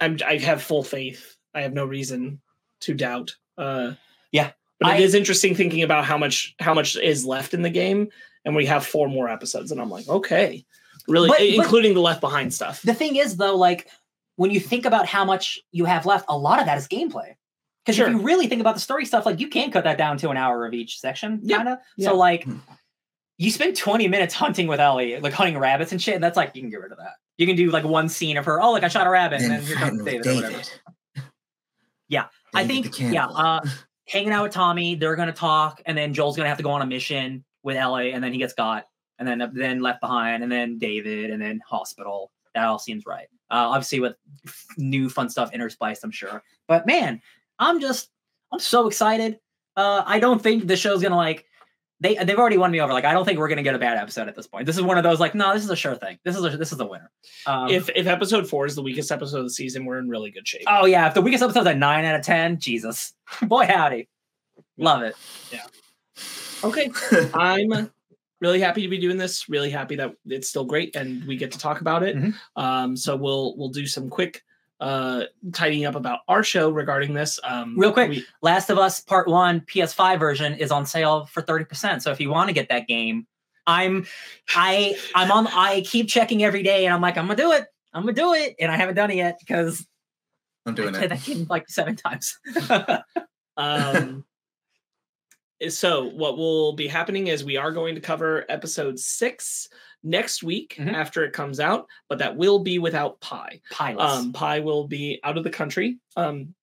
I'm 0.00 0.18
I 0.26 0.36
have 0.38 0.62
full 0.62 0.82
faith. 0.82 1.36
I 1.54 1.62
have 1.62 1.72
no 1.72 1.84
reason 1.86 2.40
to 2.80 2.94
doubt. 2.94 3.34
Uh 3.56 3.92
Yeah. 4.32 4.52
But 4.80 4.92
I- 4.92 4.96
it 4.96 5.02
is 5.02 5.14
interesting 5.14 5.54
thinking 5.54 5.82
about 5.82 6.04
how 6.04 6.16
much 6.18 6.54
how 6.58 6.74
much 6.74 6.96
is 6.96 7.24
left 7.26 7.54
in 7.54 7.62
the 7.62 7.70
game 7.70 8.08
and 8.44 8.54
we 8.56 8.66
have 8.66 8.86
four 8.86 9.08
more 9.08 9.28
episodes 9.28 9.70
and 9.72 9.80
I'm 9.80 9.90
like, 9.90 10.08
okay. 10.08 10.64
Really 11.08 11.28
But- 11.28 11.38
but- 11.38 11.46
including 11.48 11.94
the 11.94 12.00
left 12.00 12.20
behind 12.20 12.52
stuff. 12.54 12.82
the 12.82 12.94
thing 12.94 13.16
is 13.16 13.36
though, 13.36 13.56
like 13.56 13.88
when 14.36 14.50
you 14.50 14.60
think 14.60 14.86
about 14.86 15.06
how 15.06 15.24
much 15.24 15.58
you 15.70 15.84
have 15.84 16.06
left, 16.06 16.24
a 16.28 16.36
lot 16.38 16.60
of 16.60 16.66
that 16.66 16.78
is 16.78 16.88
gameplay. 16.88 17.34
Because 17.84 17.96
Sure. 17.96 18.06
if 18.06 18.12
you 18.12 18.20
really 18.20 18.46
think 18.46 18.60
about 18.60 18.74
the 18.74 18.80
story 18.80 19.04
stuff, 19.04 19.26
like 19.26 19.40
you 19.40 19.48
can 19.48 19.70
cut 19.70 19.84
that 19.84 19.98
down 19.98 20.16
to 20.18 20.30
an 20.30 20.36
hour 20.36 20.66
of 20.66 20.72
each 20.74 20.98
section, 21.00 21.40
Yeah. 21.42 21.56
kind 21.58 21.68
of. 21.70 21.78
Yeah. 21.96 22.08
So 22.10 22.16
like, 22.16 22.44
Hmm. 22.44 22.56
you 23.38 23.50
spend 23.50 23.76
20 23.76 24.06
minutes 24.08 24.34
hunting 24.34 24.66
with 24.66 24.80
Ellie, 24.80 25.18
like 25.20 25.32
hunting 25.32 25.58
rabbits 25.58 25.92
and 25.92 26.00
shit. 26.00 26.14
And 26.14 26.22
that's 26.24 26.36
like 26.36 26.54
you 26.54 26.62
can 26.62 26.70
get 26.70 26.80
rid 26.80 26.92
of 26.92 26.98
that. 26.98 27.14
You 27.38 27.46
can 27.46 27.56
do 27.56 27.70
like 27.70 27.84
one 27.84 28.08
scene 28.08 28.36
of 28.36 28.44
her. 28.46 28.60
Oh, 28.62 28.70
like 28.72 28.82
I 28.84 28.88
shot 28.88 29.06
a 29.06 29.10
rabbit, 29.10 29.40
and 29.40 29.52
and 29.52 29.62
then 29.62 29.66
here 29.66 29.76
fighting 29.76 29.98
comes 29.98 30.02
with 30.02 30.22
David. 30.22 30.26
Or 30.26 30.34
whatever. 30.36 30.52
david 31.14 31.28
Yeah, 32.08 32.26
I 32.54 32.66
think 32.66 32.98
yeah. 32.98 33.26
Uh, 33.26 33.60
hanging 34.10 34.32
out 34.32 34.42
with 34.42 34.52
Tommy, 34.52 34.96
they're 34.96 35.16
gonna 35.16 35.32
talk, 35.32 35.80
and 35.86 35.96
then 35.96 36.12
Joel's 36.12 36.36
gonna 36.36 36.48
have 36.48 36.58
to 36.58 36.64
go 36.64 36.70
on 36.70 36.82
a 36.82 36.86
mission 36.86 37.44
with 37.62 37.76
Ellie, 37.76 38.12
and 38.12 38.22
then 38.22 38.32
he 38.32 38.38
gets 38.38 38.52
got, 38.52 38.86
and 39.18 39.26
then 39.26 39.50
then 39.54 39.80
left 39.80 40.00
behind, 40.00 40.42
and 40.42 40.50
then 40.50 40.78
David, 40.78 41.30
and 41.30 41.40
then 41.40 41.60
hospital. 41.66 42.32
That 42.54 42.64
all 42.64 42.80
seems 42.80 43.06
right. 43.06 43.28
Uh, 43.50 43.70
obviously, 43.70 44.00
with 44.00 44.16
new 44.76 45.08
fun 45.08 45.30
stuff 45.30 45.52
interspliced, 45.52 46.00
I'm 46.02 46.10
sure. 46.10 46.42
But 46.66 46.86
man, 46.86 47.22
I'm 47.58 47.80
just 47.80 48.10
I'm 48.52 48.58
so 48.58 48.88
excited. 48.88 49.38
Uh, 49.76 50.02
I 50.04 50.18
don't 50.18 50.42
think 50.42 50.66
the 50.66 50.76
show's 50.76 51.02
gonna 51.02 51.16
like 51.16 51.46
they 52.00 52.14
they've 52.16 52.38
already 52.38 52.56
won 52.56 52.70
me 52.70 52.80
over. 52.80 52.92
Like 52.92 53.04
I 53.04 53.12
don't 53.12 53.24
think 53.24 53.38
we're 53.38 53.48
gonna 53.48 53.62
get 53.62 53.74
a 53.74 53.78
bad 53.78 53.98
episode 53.98 54.26
at 54.28 54.34
this 54.34 54.46
point. 54.46 54.66
This 54.66 54.76
is 54.76 54.82
one 54.82 54.96
of 54.98 55.04
those 55.04 55.20
like 55.20 55.34
no, 55.34 55.52
this 55.52 55.62
is 55.64 55.70
a 55.70 55.76
sure 55.76 55.94
thing. 55.94 56.18
This 56.24 56.36
is 56.36 56.44
a, 56.44 56.56
this 56.56 56.72
is 56.72 56.80
a 56.80 56.86
winner. 56.86 57.10
Um, 57.46 57.68
if 57.68 57.90
if 57.94 58.06
episode 58.06 58.48
4 58.48 58.66
is 58.66 58.74
the 58.74 58.82
weakest 58.82 59.12
episode 59.12 59.38
of 59.38 59.44
the 59.44 59.50
season, 59.50 59.84
we're 59.84 59.98
in 59.98 60.08
really 60.08 60.30
good 60.30 60.46
shape. 60.48 60.62
oh 60.66 60.86
yeah, 60.86 61.06
if 61.08 61.14
the 61.14 61.20
weakest 61.22 61.42
episode's 61.42 61.66
a 61.66 61.74
nine 61.74 62.04
out 62.04 62.16
of 62.16 62.22
ten, 62.22 62.58
Jesus, 62.58 63.12
boy 63.42 63.66
howdy, 63.66 64.08
love 64.78 65.02
it. 65.02 65.14
Yeah. 65.52 65.66
Okay. 66.64 66.90
I'm 67.34 67.90
really 68.40 68.60
happy 68.60 68.82
to 68.82 68.88
be 68.88 68.98
doing 68.98 69.16
this. 69.18 69.48
Really 69.48 69.70
happy 69.70 69.96
that 69.96 70.14
it's 70.26 70.48
still 70.48 70.64
great 70.64 70.96
and 70.96 71.24
we 71.24 71.36
get 71.36 71.52
to 71.52 71.58
talk 71.58 71.80
about 71.80 72.02
it. 72.02 72.16
Mhm. 72.16 72.34
Um, 72.56 72.96
so 72.96 73.16
we'll 73.16 73.56
we'll 73.56 73.68
do 73.68 73.86
some 73.86 74.08
quick 74.08 74.42
uh 74.80 75.24
tidying 75.52 75.84
up 75.84 75.94
about 75.94 76.20
our 76.28 76.42
show 76.42 76.70
regarding 76.70 77.14
this. 77.14 77.38
Um, 77.44 77.78
Real 77.78 77.92
quick, 77.92 78.10
we- 78.10 78.26
Last 78.42 78.70
of 78.70 78.78
Us 78.78 79.00
Part 79.00 79.28
One 79.28 79.60
PS5 79.60 80.18
version 80.18 80.54
is 80.54 80.70
on 80.70 80.86
sale 80.86 81.26
for 81.26 81.42
thirty 81.42 81.64
percent. 81.64 82.02
So 82.02 82.10
if 82.10 82.20
you 82.20 82.30
want 82.30 82.48
to 82.48 82.54
get 82.54 82.68
that 82.70 82.88
game, 82.88 83.26
I'm 83.66 84.06
I 84.54 84.96
I'm 85.14 85.30
on. 85.30 85.46
I 85.48 85.82
keep 85.82 86.08
checking 86.08 86.42
every 86.42 86.62
day, 86.62 86.86
and 86.86 86.94
I'm 86.94 87.00
like, 87.00 87.16
I'm 87.16 87.26
gonna 87.26 87.36
do 87.36 87.52
it. 87.52 87.66
I'm 87.92 88.02
gonna 88.02 88.12
do 88.12 88.34
it, 88.34 88.56
and 88.58 88.70
I 88.72 88.76
haven't 88.76 88.94
done 88.96 89.10
it 89.10 89.16
yet 89.16 89.38
because 89.38 89.86
i'm 90.66 90.72
I 90.72 90.76
doing 90.76 90.92
played 90.92 91.04
it 91.04 91.08
that 91.10 91.22
game 91.24 91.46
like 91.48 91.68
seven 91.68 91.96
times. 91.96 92.38
um, 93.56 94.24
so 95.68 96.04
what 96.04 96.38
will 96.38 96.72
be 96.72 96.88
happening 96.88 97.26
is 97.26 97.44
we 97.44 97.56
are 97.56 97.72
going 97.72 97.94
to 97.94 98.00
cover 98.00 98.44
episode 98.48 98.98
six 98.98 99.68
next 100.02 100.42
week 100.42 100.76
Mhm. 100.78 100.92
after 100.92 101.24
it 101.24 101.32
comes 101.32 101.60
out, 101.60 101.86
but 102.08 102.18
that 102.18 102.36
will 102.36 102.60
be 102.60 102.78
without 102.78 103.20
Phai. 103.20 103.60
Pilots. 103.70 104.14
Um, 104.14 104.32
Phai 104.32 104.62
will 104.62 104.86
be 104.88 105.20
out 105.22 105.36
of 105.38 105.44
the 105.44 105.50
country. 105.50 105.98
Um, 106.16 106.54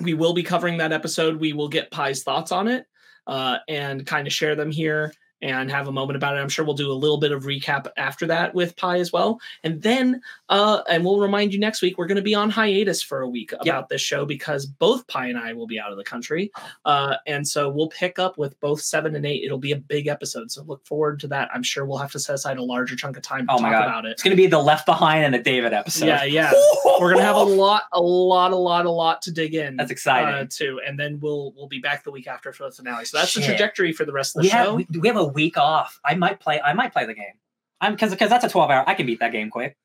we 0.00 0.14
will 0.14 0.34
be 0.34 0.42
covering 0.42 0.78
that 0.78 0.92
episode. 0.92 1.36
We 1.36 1.52
will 1.52 1.68
get 1.68 1.90
Phai's 1.90 2.22
thoughts 2.22 2.52
on 2.52 2.68
it 2.68 2.84
uh, 3.26 3.58
and 3.68 4.04
kind 4.06 4.26
of 4.26 4.32
share 4.32 4.54
them 4.56 4.70
here 4.70 5.12
and 5.42 5.70
have 5.70 5.86
a 5.88 5.92
moment 5.92 6.16
about 6.16 6.36
it. 6.36 6.40
I'm 6.40 6.48
sure 6.48 6.64
we'll 6.64 6.74
do 6.74 6.90
a 6.90 6.94
little 6.94 7.18
bit 7.18 7.30
of 7.32 7.44
recap 7.44 7.86
after 7.96 8.26
that 8.28 8.54
with 8.54 8.74
Phai 8.76 8.98
as 9.00 9.12
well. 9.12 9.38
And 9.62 9.82
then, 9.82 10.20
uh, 10.48 10.80
and 10.88 11.04
we'll 11.04 11.20
remind 11.20 11.52
you 11.52 11.60
next 11.60 11.82
week, 11.82 11.98
we're 11.98 12.06
going 12.06 12.16
to 12.16 12.22
be 12.22 12.34
on 12.34 12.48
hiatus 12.50 13.02
for 13.02 13.20
a 13.20 13.28
week 13.28 13.52
about 13.60 13.88
this 13.88 14.00
show 14.00 14.24
because 14.24 14.64
both 14.66 15.06
Phai 15.08 15.28
and 15.28 15.38
I 15.38 15.52
will 15.52 15.66
be 15.66 15.78
out 15.78 15.90
of 15.90 15.98
the 15.98 16.04
country. 16.04 16.50
Uh, 16.84 17.16
and 17.26 17.46
so 17.46 17.68
we'll 17.68 17.88
pick 17.88 18.18
up 18.18 18.38
with 18.38 18.58
both 18.60 18.80
seven 18.80 19.14
and 19.14 19.26
eight. 19.26 19.44
It'll 19.44 19.58
be 19.58 19.72
a 19.72 19.76
big 19.76 20.06
episode. 20.06 20.50
So 20.50 20.62
look 20.62 20.84
forward 20.86 21.20
to 21.20 21.28
that. 21.28 21.48
I'm 21.54 21.62
sure 21.62 21.84
we'll 21.84 21.98
have 21.98 22.12
to 22.12 22.18
set 22.18 22.34
aside 22.34 22.56
a 22.58 22.62
larger 22.62 22.96
chunk 22.96 23.16
of 23.16 23.22
time 23.22 23.46
to 23.46 23.52
Oh 23.52 23.58
talk 23.58 23.72
God. 23.72 23.82
about 23.84 24.04
it. 24.06 24.12
it's 24.12 24.22
gonna 24.22 24.36
be 24.36 24.46
the 24.46 24.58
Left 24.58 24.86
Behind 24.86 25.24
and 25.24 25.34
the 25.34 25.38
David 25.38 25.72
episode. 25.72 26.06
Yeah, 26.06 26.24
yeah. 26.24 26.52
We're 27.00 27.12
gonna 27.12 27.24
have 27.24 27.36
a 27.36 27.42
lot, 27.42 27.82
a 27.92 28.00
lot, 28.00 28.52
a 28.52 28.56
lot, 28.56 28.86
a 28.86 28.90
lot 28.90 29.22
to 29.22 29.32
dig 29.32 29.54
in. 29.54 29.76
That's 29.76 29.90
exciting. 29.90 30.34
uh, 30.34 30.46
too, 30.48 30.80
and 30.86 30.98
then 30.98 31.20
we'll 31.20 31.52
we'll 31.56 31.68
be 31.68 31.78
back 31.78 32.04
the 32.04 32.10
week 32.10 32.26
after 32.26 32.52
for 32.52 32.64
the 32.64 32.70
finale. 32.70 33.04
So 33.04 33.18
that's 33.18 33.34
the 33.34 33.42
trajectory 33.42 33.92
for 33.92 34.04
the 34.04 34.12
rest 34.12 34.34
of 34.36 34.42
the 34.42 34.46
we 34.46 34.50
show. 34.50 34.56
have 34.56 34.74
we, 34.74 34.86
we 35.00 35.08
have 35.08 35.16
a 35.16 35.25
week 35.28 35.56
off. 35.58 35.98
I 36.04 36.14
might 36.14 36.40
play. 36.40 36.60
I 36.60 36.72
might 36.72 36.92
play 36.92 37.06
the 37.06 37.14
game. 37.14 37.34
I'm 37.80 37.92
because 37.94 38.10
because 38.10 38.30
that's 38.30 38.44
a 38.44 38.48
12 38.48 38.70
hour. 38.70 38.84
I 38.86 38.94
can 38.94 39.06
beat 39.06 39.20
that 39.20 39.32
game 39.32 39.50
quick. 39.50 39.76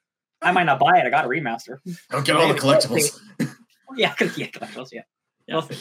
I 0.42 0.52
might 0.52 0.64
not 0.64 0.80
buy 0.80 0.98
it. 1.00 1.06
I 1.06 1.10
got 1.10 1.26
a 1.26 1.28
remaster. 1.28 1.78
don't 2.10 2.26
get 2.26 2.36
all 2.36 2.48
the 2.48 2.56
collectibles 2.60 3.20
Yeah, 3.98 4.14
'cause- 4.14 4.38
yeah, 4.38 4.48
collectibles, 4.48 4.89
yeah. 4.92 5.02
Yeah. 5.48 5.56
We'll 5.56 5.62
see. 5.64 5.78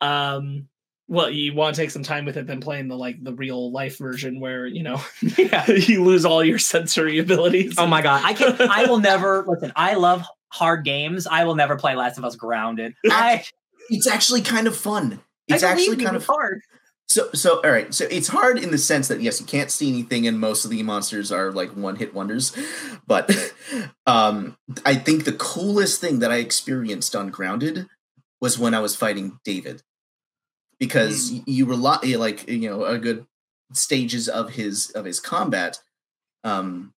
Um, 0.00 0.68
Well, 1.06 1.28
you 1.28 1.54
want 1.54 1.76
to 1.76 1.82
take 1.82 1.90
some 1.90 2.02
time 2.02 2.24
with 2.24 2.36
it 2.38 2.46
than 2.46 2.60
playing 2.60 2.88
the 2.88 2.96
like 2.96 3.22
the 3.22 3.34
real 3.34 3.70
life 3.70 3.98
version 3.98 4.40
where 4.40 4.66
you 4.66 4.82
know 4.82 5.00
Yeah. 5.36 5.70
you 5.70 6.02
lose 6.02 6.24
all 6.24 6.42
your 6.42 6.58
sensory 6.58 7.18
abilities. 7.18 7.74
Oh 7.78 7.86
my 7.86 8.00
god, 8.02 8.22
I 8.24 8.32
can. 8.32 8.56
I 8.70 8.86
will 8.86 9.00
never 9.00 9.44
listen. 9.46 9.72
I 9.76 9.94
love 9.94 10.24
hard 10.48 10.84
games. 10.84 11.26
I 11.26 11.44
will 11.44 11.56
never 11.56 11.76
play 11.76 11.94
Last 11.94 12.16
of 12.16 12.24
Us 12.24 12.36
Grounded. 12.36 12.94
I, 13.10 13.44
It's 13.90 14.06
actually 14.06 14.40
kind 14.40 14.66
of 14.66 14.74
fun. 14.76 15.20
It's 15.46 15.62
I 15.62 15.72
actually 15.72 15.96
kind 16.02 16.16
of 16.16 16.24
hard. 16.24 16.62
So, 17.14 17.30
so 17.32 17.60
all 17.62 17.70
right. 17.70 17.94
So 17.94 18.08
it's 18.10 18.26
hard 18.26 18.58
in 18.58 18.72
the 18.72 18.78
sense 18.78 19.06
that 19.06 19.20
yes, 19.20 19.38
you 19.38 19.46
can't 19.46 19.70
see 19.70 19.88
anything, 19.88 20.26
and 20.26 20.40
most 20.40 20.64
of 20.64 20.72
the 20.72 20.82
monsters 20.82 21.30
are 21.30 21.52
like 21.52 21.76
one-hit 21.76 22.12
wonders. 22.12 22.52
But 23.06 23.30
um, 24.08 24.56
I 24.84 24.96
think 24.96 25.24
the 25.24 25.32
coolest 25.32 26.00
thing 26.00 26.18
that 26.18 26.32
I 26.32 26.38
experienced 26.38 27.14
on 27.14 27.30
Grounded 27.30 27.86
was 28.40 28.58
when 28.58 28.74
I 28.74 28.80
was 28.80 28.96
fighting 28.96 29.38
David, 29.44 29.82
because 30.80 31.30
y 31.30 31.44
you 31.46 31.66
rely 31.66 32.00
like 32.16 32.48
you 32.50 32.68
know 32.68 32.84
a 32.84 32.98
good 32.98 33.26
stages 33.72 34.28
of 34.28 34.50
his 34.54 34.90
of 34.90 35.04
his 35.04 35.20
combat. 35.20 35.78
Um, 36.42 36.94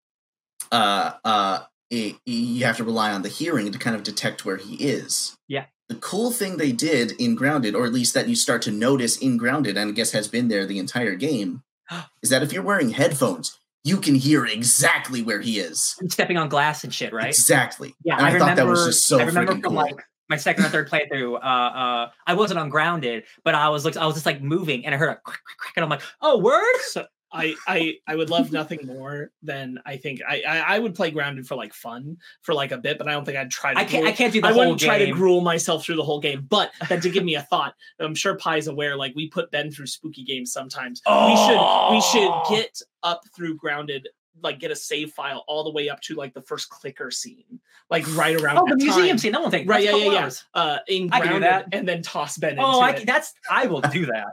uh, 0.73 1.13
uh, 1.27 1.59
it, 1.91 2.17
you 2.25 2.65
have 2.65 2.79
to 2.79 2.85
rely 2.85 3.13
on 3.13 3.21
the 3.21 3.29
hearing 3.29 3.71
to 3.71 3.79
kind 3.79 3.95
of 3.95 4.03
detect 4.03 4.47
where 4.47 4.57
he 4.57 4.77
is. 4.77 5.37
Yeah. 5.47 5.67
The 5.89 5.97
cool 5.97 6.33
thing 6.33 6.57
they 6.57 6.73
did 6.73 7.13
in 7.13 7.35
Grounded, 7.37 7.75
or 7.75 7.87
at 7.87 7.93
least 7.93 8.15
that 8.15 8.29
you 8.29 8.35
start 8.35 8.63
to 8.63 8.73
notice 8.73 9.17
in 9.19 9.37
Grounded, 9.37 9.77
and 9.77 9.91
I 9.91 9.93
guess 9.93 10.13
has 10.13 10.27
been 10.29 10.49
there 10.49 10.67
the 10.67 10.79
entire 10.79 11.15
game, 11.15 11.63
is 12.23 12.31
that 12.31 12.43
if 12.43 12.53
you're 12.53 12.63
wearing 12.63 12.91
headphones, 12.91 13.57
you 13.85 13.99
can 13.99 14.17
hear 14.17 14.45
exactly 14.45 15.23
where 15.23 15.41
he 15.41 15.61
is. 15.61 15.95
Stepping 16.09 16.37
on 16.37 16.49
glass 16.49 16.83
and 16.83 16.93
shit, 16.93 17.13
right? 17.13 17.29
Exactly. 17.29 17.95
Yeah, 18.05 18.17
And 18.17 18.27
I, 18.27 18.31
I, 18.31 18.33
thought 18.33 18.51
remember. 18.51 18.63
that 18.65 18.69
was 18.69 18.87
just 18.87 19.07
so 19.07 19.21
I 19.21 19.25
remember 19.25 19.53
from 19.53 19.63
cool. 19.63 19.73
like 19.75 19.95
my 20.29 20.37
second 20.37 20.65
or 20.65 20.69
third 20.69 20.91
playthrough. 20.91 21.35
Uh, 21.35 21.39
uh, 21.39 22.11
I 22.27 22.35
wasn't 22.35 22.59
on 22.59 22.69
grounded, 22.69 23.25
but 23.45 23.55
I 23.55 23.69
was 23.69 23.85
like, 23.85 23.97
I 23.97 24.07
was 24.07 24.17
just 24.17 24.27
like 24.27 24.43
moving, 24.43 24.85
and 24.85 24.93
I 24.93 24.99
heard 24.99 25.11
a 25.11 25.15
crack, 25.15 25.39
crack, 25.45 25.59
crack, 25.59 25.73
and 25.77 25.85
I'm 25.85 25.91
like, 25.91 26.03
oh, 26.21 26.39
word. 26.39 27.07
I 27.37 27.55
I 27.69 27.95
I 28.07 28.17
would 28.17 28.31
love 28.31 28.51
nothing 28.53 28.87
more 28.87 29.31
than 29.43 29.79
I 29.85 29.97
think 29.97 30.21
I, 30.27 30.43
I 30.49 30.59
I 30.77 30.79
would 30.79 30.95
play 30.95 31.11
Grounded 31.11 31.47
for 31.47 31.55
like 31.55 31.73
fun 31.75 32.17
for 32.43 32.55
like 32.55 32.73
a 32.73 32.79
bit, 32.79 32.99
but 32.99 33.07
I 33.09 33.13
don't 33.13 33.25
think 33.25 33.37
I'd 33.37 33.51
try 33.51 33.75
to. 33.75 33.79
I 33.81 33.85
can't. 33.85 34.03
gruel- 34.03 34.09
I 34.09 34.13
can't 34.17 34.33
do 34.33 34.41
the 34.41 34.47
I 34.49 34.53
whole 34.53 34.61
wouldn't 34.61 34.81
try 34.81 34.99
to 34.99 35.11
gruel 35.13 35.41
myself 35.43 35.85
through 35.85 35.97
the 35.97 36.05
whole 36.05 36.21
game, 36.21 36.47
but 36.49 36.71
then 36.89 37.01
to 37.03 37.11
give 37.11 37.25
me 37.25 37.35
a 37.37 37.43
thought, 37.43 37.75
I'm 38.01 38.15
sure 38.15 38.37
Phai's 38.39 38.65
is 38.65 38.69
aware. 38.69 38.97
Like 38.97 39.13
we 39.15 39.29
put 39.29 39.51
Ben 39.51 39.71
through 39.71 39.87
spooky 39.87 40.25
games 40.25 40.53
sometimes. 40.53 41.03
We 41.07 41.37
should 41.37 41.91
we 41.93 42.01
should 42.01 42.31
Oh. 42.31 42.45
get 42.51 42.81
up 43.03 43.23
through 43.37 43.57
grounded, 43.57 44.09
like 44.43 44.59
get 44.59 44.71
a 44.71 44.77
save 44.77 45.13
file 45.13 45.45
all 45.47 45.63
the 45.65 45.71
way 45.73 45.89
up 45.89 46.01
to 46.03 46.15
like 46.15 46.35
the 46.35 46.43
first 46.43 46.69
clicker 46.71 47.11
scene, 47.11 47.61
like 47.91 48.05
right 48.17 48.41
around 48.41 48.59
Oh, 48.59 48.67
the 48.69 48.77
museum 48.77 49.09
time. 49.09 49.19
scene. 49.19 49.33
That 49.33 49.43
one 49.43 49.51
thing. 49.51 49.67
Right, 49.67 49.85
that's 49.87 49.99
yeah, 49.99 50.05
yeah, 50.13 50.13
yeah. 50.13 50.31
Uh, 50.61 50.79
in 50.89 51.09
I 51.13 51.21
can 51.21 51.33
do 51.35 51.41
that. 51.41 51.67
and 51.73 51.87
then 51.89 52.03
toss 52.03 52.37
Ben. 52.39 52.57
Oh, 52.59 52.85
into 52.85 53.01
I 53.03 53.05
that's. 53.05 53.35
I 53.51 53.67
will 53.67 53.81
do 53.83 54.07
that. 54.07 54.27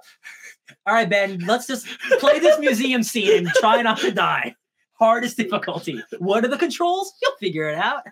All 0.86 0.93
right, 0.93 1.09
Ben. 1.09 1.39
Let's 1.39 1.68
just 1.68 1.88
play 2.20 2.39
this 2.39 2.59
museum 2.59 3.03
scene 3.03 3.45
and 3.45 3.47
try 3.55 3.82
not 3.82 3.99
to 3.99 4.11
die. 4.11 4.55
Hardest 4.99 5.38
difficulty. 5.38 6.01
What 6.20 6.45
are 6.45 6.47
the 6.47 6.57
controls? 6.57 7.14
You'll 7.22 7.36
figure 7.38 7.70
it 7.70 7.76
out. 7.78 8.03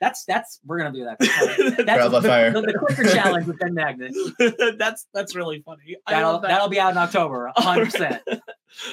That's 0.00 0.24
that's. 0.24 0.60
We're 0.64 0.78
gonna 0.78 0.92
do 0.92 1.04
that. 1.04 1.18
That's 1.86 2.08
the, 2.08 2.22
fire. 2.22 2.52
the, 2.52 2.62
the 2.62 2.78
clicker 2.78 3.04
challenge 3.04 3.46
with 3.46 3.58
Ben 3.58 3.74
Magnus. 3.74 4.16
that's 4.78 5.08
that's 5.12 5.34
really 5.34 5.60
funny. 5.62 5.96
That'll 6.06 6.38
that. 6.38 6.48
that'll 6.48 6.68
be 6.68 6.78
out 6.78 6.92
in 6.92 6.98
October. 6.98 7.50
hundred 7.56 7.86
percent. 7.86 8.22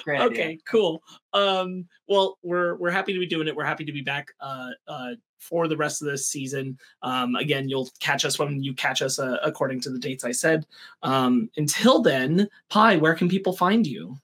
Great 0.03 0.22
idea. 0.22 0.28
okay 0.28 0.59
cool 0.66 1.01
um 1.34 1.86
well 2.07 2.38
we're 2.43 2.76
we're 2.78 2.91
happy 2.91 3.13
to 3.13 3.20
be 3.20 3.28
doing 3.28 3.47
it 3.47 3.55
we're 3.55 3.66
happy 3.66 3.86
to 3.86 3.91
be 3.91 4.01
back 4.01 4.28
uh 4.39 4.70
uh 4.88 5.11
for 5.49 5.67
the 5.67 5.77
rest 5.77 6.01
of 6.01 6.07
this 6.07 6.27
season. 6.27 6.77
Um 7.01 7.35
again 7.35 7.69
you'll 7.69 7.89
catch 7.99 8.25
us 8.25 8.39
when 8.39 8.63
you 8.63 8.73
catch 8.73 9.01
us 9.01 9.19
uh, 9.19 9.37
according 9.43 9.81
to 9.81 9.89
the 9.89 9.99
dates 9.99 10.23
i 10.23 10.31
said. 10.31 10.65
Um 11.03 11.49
until 11.57 12.01
then 12.01 12.49
Phai, 12.71 12.99
where 12.99 13.15
can 13.15 13.29
people 13.29 13.53
find 13.53 13.85
you? 13.85 14.17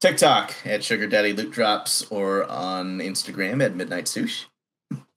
TikTok 0.00 0.54
at 0.64 0.82
Sugar 0.82 1.06
Daddy 1.06 1.32
Loot 1.32 1.52
Drops 1.52 2.04
or 2.10 2.44
on 2.44 2.98
Instagram 2.98 3.64
at 3.64 3.76
Midnight 3.76 4.08
Sush. 4.08 4.46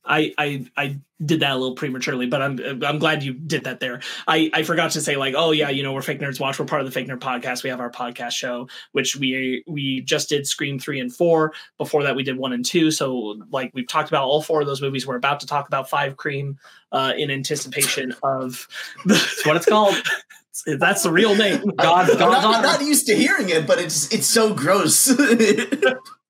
I, 0.06 0.34
I 0.38 0.66
I 0.78 1.00
did 1.24 1.40
that 1.40 1.52
a 1.52 1.56
little 1.56 1.76
prematurely, 1.76 2.28
but 2.28 2.42
I'm 2.42 2.84
I'm 2.84 3.00
glad 3.00 3.24
you 3.24 3.34
did 3.34 3.64
that 3.64 3.80
there. 3.80 4.02
I, 4.28 4.50
I 4.54 4.64
forgot 4.64 4.92
to 4.92 5.02
say 5.02 5.16
like, 5.16 5.34
oh 5.38 5.52
yeah, 5.52 5.70
you 5.70 5.84
know, 5.84 5.94
we're 5.94 6.02
Fake 6.02 6.20
Nerds 6.20 6.40
Watch. 6.40 6.60
We're 6.60 6.66
part 6.66 6.82
of 6.82 6.86
the 6.88 6.92
Fake 6.92 7.08
Nerd 7.08 7.20
Podcast. 7.20 7.64
We 7.64 7.70
have 7.70 7.80
our 7.80 7.90
podcast 7.90 8.32
show, 8.32 8.68
which 8.92 9.16
we 9.16 9.64
we 9.68 10.02
just 10.02 10.30
did 10.30 10.46
Scream 10.46 10.80
three 10.80 11.00
and 11.00 11.14
four. 11.14 11.54
Before 11.78 12.04
that, 12.04 12.16
we 12.16 12.24
did 12.24 12.38
one 12.38 12.54
and 12.54 12.66
two. 12.66 12.92
So 12.92 13.42
like 13.50 13.72
we've 13.74 13.88
talked 13.88 14.10
about 14.10 14.26
all 14.26 14.42
four 14.42 14.62
of 14.62 14.68
those 14.68 14.82
movies. 14.82 15.08
We're 15.08 15.16
about 15.16 15.40
to 15.42 15.48
talk 15.48 15.68
about 15.68 15.90
Five 15.90 16.18
Cream 16.18 16.58
uh, 16.92 17.14
in 17.18 17.32
anticipation 17.32 18.14
of 18.24 18.68
That's 19.06 19.46
what 19.46 19.56
it's 19.56 19.66
called. 19.66 19.96
that's 20.80 21.04
the 21.04 21.12
real 21.12 21.36
name. 21.36 21.62
God's- 21.78 22.12
I'm, 22.12 22.20
not, 22.20 22.32
God's 22.34 22.46
I'm 22.46 22.54
honor. 22.56 22.68
not 22.68 22.82
used 22.82 23.08
to 23.08 23.16
hearing 23.16 23.50
it, 23.50 23.68
but 23.68 23.80
it's 23.80 24.12
it's 24.14 24.28
so 24.28 24.54
gross. 24.54 25.14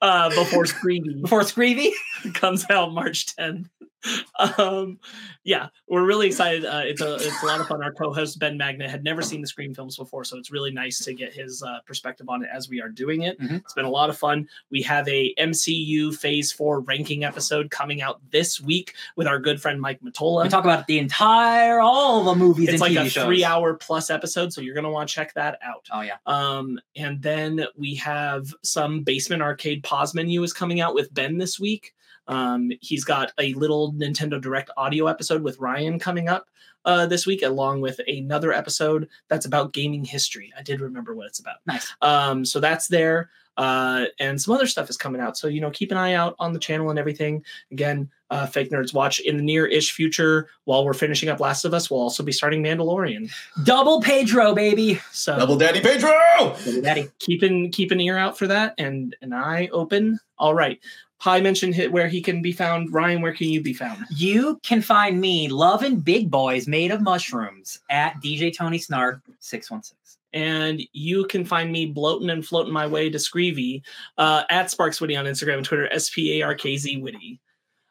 Uh, 0.00 0.28
before 0.30 0.64
Screamy. 0.64 1.22
Before 1.22 1.42
Screevy. 1.42 1.92
comes 2.34 2.66
out 2.70 2.92
March 2.92 3.26
10th. 3.36 3.68
Um, 4.58 4.98
yeah, 5.44 5.68
we're 5.88 6.04
really 6.04 6.26
excited. 6.26 6.64
Uh, 6.64 6.82
it's 6.84 7.00
a 7.00 7.14
it's 7.14 7.42
a 7.42 7.46
lot 7.46 7.60
of 7.60 7.68
fun. 7.68 7.80
Our 7.82 7.92
co-host 7.92 8.38
Ben 8.40 8.56
Magna 8.56 8.88
had 8.88 9.04
never 9.04 9.22
seen 9.22 9.40
the 9.40 9.46
Scream 9.46 9.72
films 9.72 9.96
before, 9.96 10.24
so 10.24 10.36
it's 10.36 10.50
really 10.50 10.72
nice 10.72 10.98
to 11.04 11.14
get 11.14 11.32
his 11.32 11.62
uh, 11.62 11.78
perspective 11.86 12.28
on 12.28 12.42
it 12.42 12.48
as 12.52 12.68
we 12.68 12.80
are 12.80 12.88
doing 12.88 13.22
it. 13.22 13.38
Mhm. 13.40 13.58
It's 13.60 13.74
been 13.74 13.84
a 13.84 13.90
lot 13.90 14.10
of 14.10 14.18
fun. 14.18 14.48
We 14.70 14.82
have 14.82 15.06
a 15.08 15.32
MCU 15.38 16.12
Phase 16.16 16.50
Four 16.50 16.80
ranking 16.80 17.22
episode 17.24 17.70
coming 17.70 18.02
out 18.02 18.20
this 18.32 18.60
week 18.60 18.94
with 19.14 19.28
our 19.28 19.38
good 19.38 19.62
friend 19.62 19.80
Mike 19.80 20.00
Matola. 20.00 20.42
We 20.42 20.48
talk 20.48 20.64
about 20.64 20.88
the 20.88 20.98
entire 20.98 21.78
all 21.78 22.24
the 22.24 22.34
movies 22.34 22.68
it's 22.70 22.80
like 22.80 22.92
TV 22.92 23.06
a 23.06 23.08
shows. 23.08 23.24
three-hour 23.24 23.74
plus 23.74 24.10
episode, 24.10 24.52
so 24.52 24.60
you're 24.60 24.74
gonna 24.74 24.90
want 24.90 25.08
to 25.08 25.14
check 25.14 25.34
that 25.34 25.58
out. 25.62 25.86
Oh 25.92 26.00
yeah. 26.00 26.16
Um, 26.26 26.80
and 26.96 27.22
then 27.22 27.66
we 27.76 27.94
have 27.96 28.52
some 28.62 29.02
basement 29.04 29.42
arcade 29.42 29.84
pause 29.84 30.14
menu 30.14 30.42
is 30.42 30.52
coming 30.52 30.80
out 30.80 30.94
with 30.94 31.14
Ben 31.14 31.38
this 31.38 31.60
week. 31.60 31.94
Um, 32.32 32.72
he's 32.80 33.04
got 33.04 33.32
a 33.38 33.52
little 33.54 33.92
Nintendo 33.92 34.40
Direct 34.40 34.70
audio 34.76 35.06
episode 35.06 35.42
with 35.42 35.58
Ryan 35.58 35.98
coming 35.98 36.28
up 36.28 36.48
uh, 36.86 37.06
this 37.06 37.26
week, 37.26 37.42
along 37.42 37.82
with 37.82 38.00
another 38.06 38.52
episode 38.52 39.08
that's 39.28 39.44
about 39.44 39.74
gaming 39.74 40.04
history. 40.04 40.50
I 40.58 40.62
did 40.62 40.80
remember 40.80 41.14
what 41.14 41.26
it's 41.26 41.40
about. 41.40 41.56
Nice. 41.66 41.92
Um, 42.00 42.44
so 42.44 42.58
that's 42.58 42.88
there. 42.88 43.28
Uh, 43.58 44.06
and 44.18 44.40
some 44.40 44.54
other 44.54 44.66
stuff 44.66 44.88
is 44.88 44.96
coming 44.96 45.20
out. 45.20 45.36
So, 45.36 45.46
you 45.46 45.60
know, 45.60 45.70
keep 45.70 45.90
an 45.90 45.98
eye 45.98 46.14
out 46.14 46.34
on 46.38 46.54
the 46.54 46.58
channel 46.58 46.88
and 46.88 46.98
everything. 46.98 47.44
Again, 47.70 48.10
uh, 48.30 48.46
Fake 48.46 48.70
Nerds 48.70 48.94
Watch 48.94 49.20
in 49.20 49.36
the 49.36 49.42
near 49.42 49.66
ish 49.66 49.92
future 49.92 50.48
while 50.64 50.86
we're 50.86 50.94
finishing 50.94 51.28
up 51.28 51.38
Last 51.38 51.66
of 51.66 51.74
Us. 51.74 51.90
We'll 51.90 52.00
also 52.00 52.22
be 52.22 52.32
starting 52.32 52.62
Mandalorian. 52.62 53.30
Double 53.64 54.00
Pedro, 54.00 54.54
baby. 54.54 55.02
So, 55.12 55.38
Double 55.38 55.58
Daddy 55.58 55.82
Pedro. 55.82 56.56
Daddy. 56.80 57.10
keep 57.18 57.42
an 57.42 57.70
keep 57.70 57.90
an 57.90 58.00
ear 58.00 58.16
out 58.16 58.38
for 58.38 58.46
that 58.46 58.74
and 58.78 59.14
an 59.20 59.34
eye 59.34 59.68
open. 59.68 60.18
All 60.38 60.54
right. 60.54 60.80
Phai 61.22 61.42
mentioned 61.42 61.74
hit 61.74 61.92
where 61.92 62.08
he 62.08 62.20
can 62.20 62.42
be 62.42 62.52
found. 62.52 62.92
Ryan, 62.92 63.22
where 63.22 63.32
can 63.32 63.48
you 63.48 63.62
be 63.62 63.72
found? 63.72 64.04
You 64.10 64.58
can 64.64 64.82
find 64.82 65.20
me 65.20 65.48
loving 65.48 66.00
big 66.00 66.30
boys 66.30 66.66
made 66.66 66.90
of 66.90 67.00
mushrooms 67.00 67.78
at 67.90 68.20
DJ 68.20 68.54
Tony 68.54 68.78
Snark 68.78 69.20
616. 69.38 69.96
And 70.34 70.82
you 70.92 71.26
can 71.26 71.44
find 71.44 71.70
me 71.70 71.86
bloating 71.86 72.30
and 72.30 72.44
floating 72.44 72.72
my 72.72 72.86
way 72.86 73.10
to 73.10 73.18
Screevy 73.18 73.82
uh, 74.18 74.44
at 74.50 74.70
Sparkz 74.70 75.00
Witty 75.00 75.14
on 75.14 75.26
Instagram 75.26 75.58
and 75.58 75.64
Twitter, 75.64 75.92
S 75.92 76.10
P 76.10 76.40
A 76.40 76.46
R 76.46 76.54
K 76.54 76.76
Z 76.76 77.00
Witty. 77.00 77.38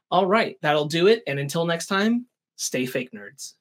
All 0.10 0.26
right, 0.26 0.58
that'll 0.62 0.86
do 0.86 1.08
it. 1.08 1.24
And 1.28 1.40
until 1.40 1.66
next 1.66 1.86
time, 1.86 2.26
stay 2.58 2.86
fake 2.86 3.12
nerds. 3.14 3.54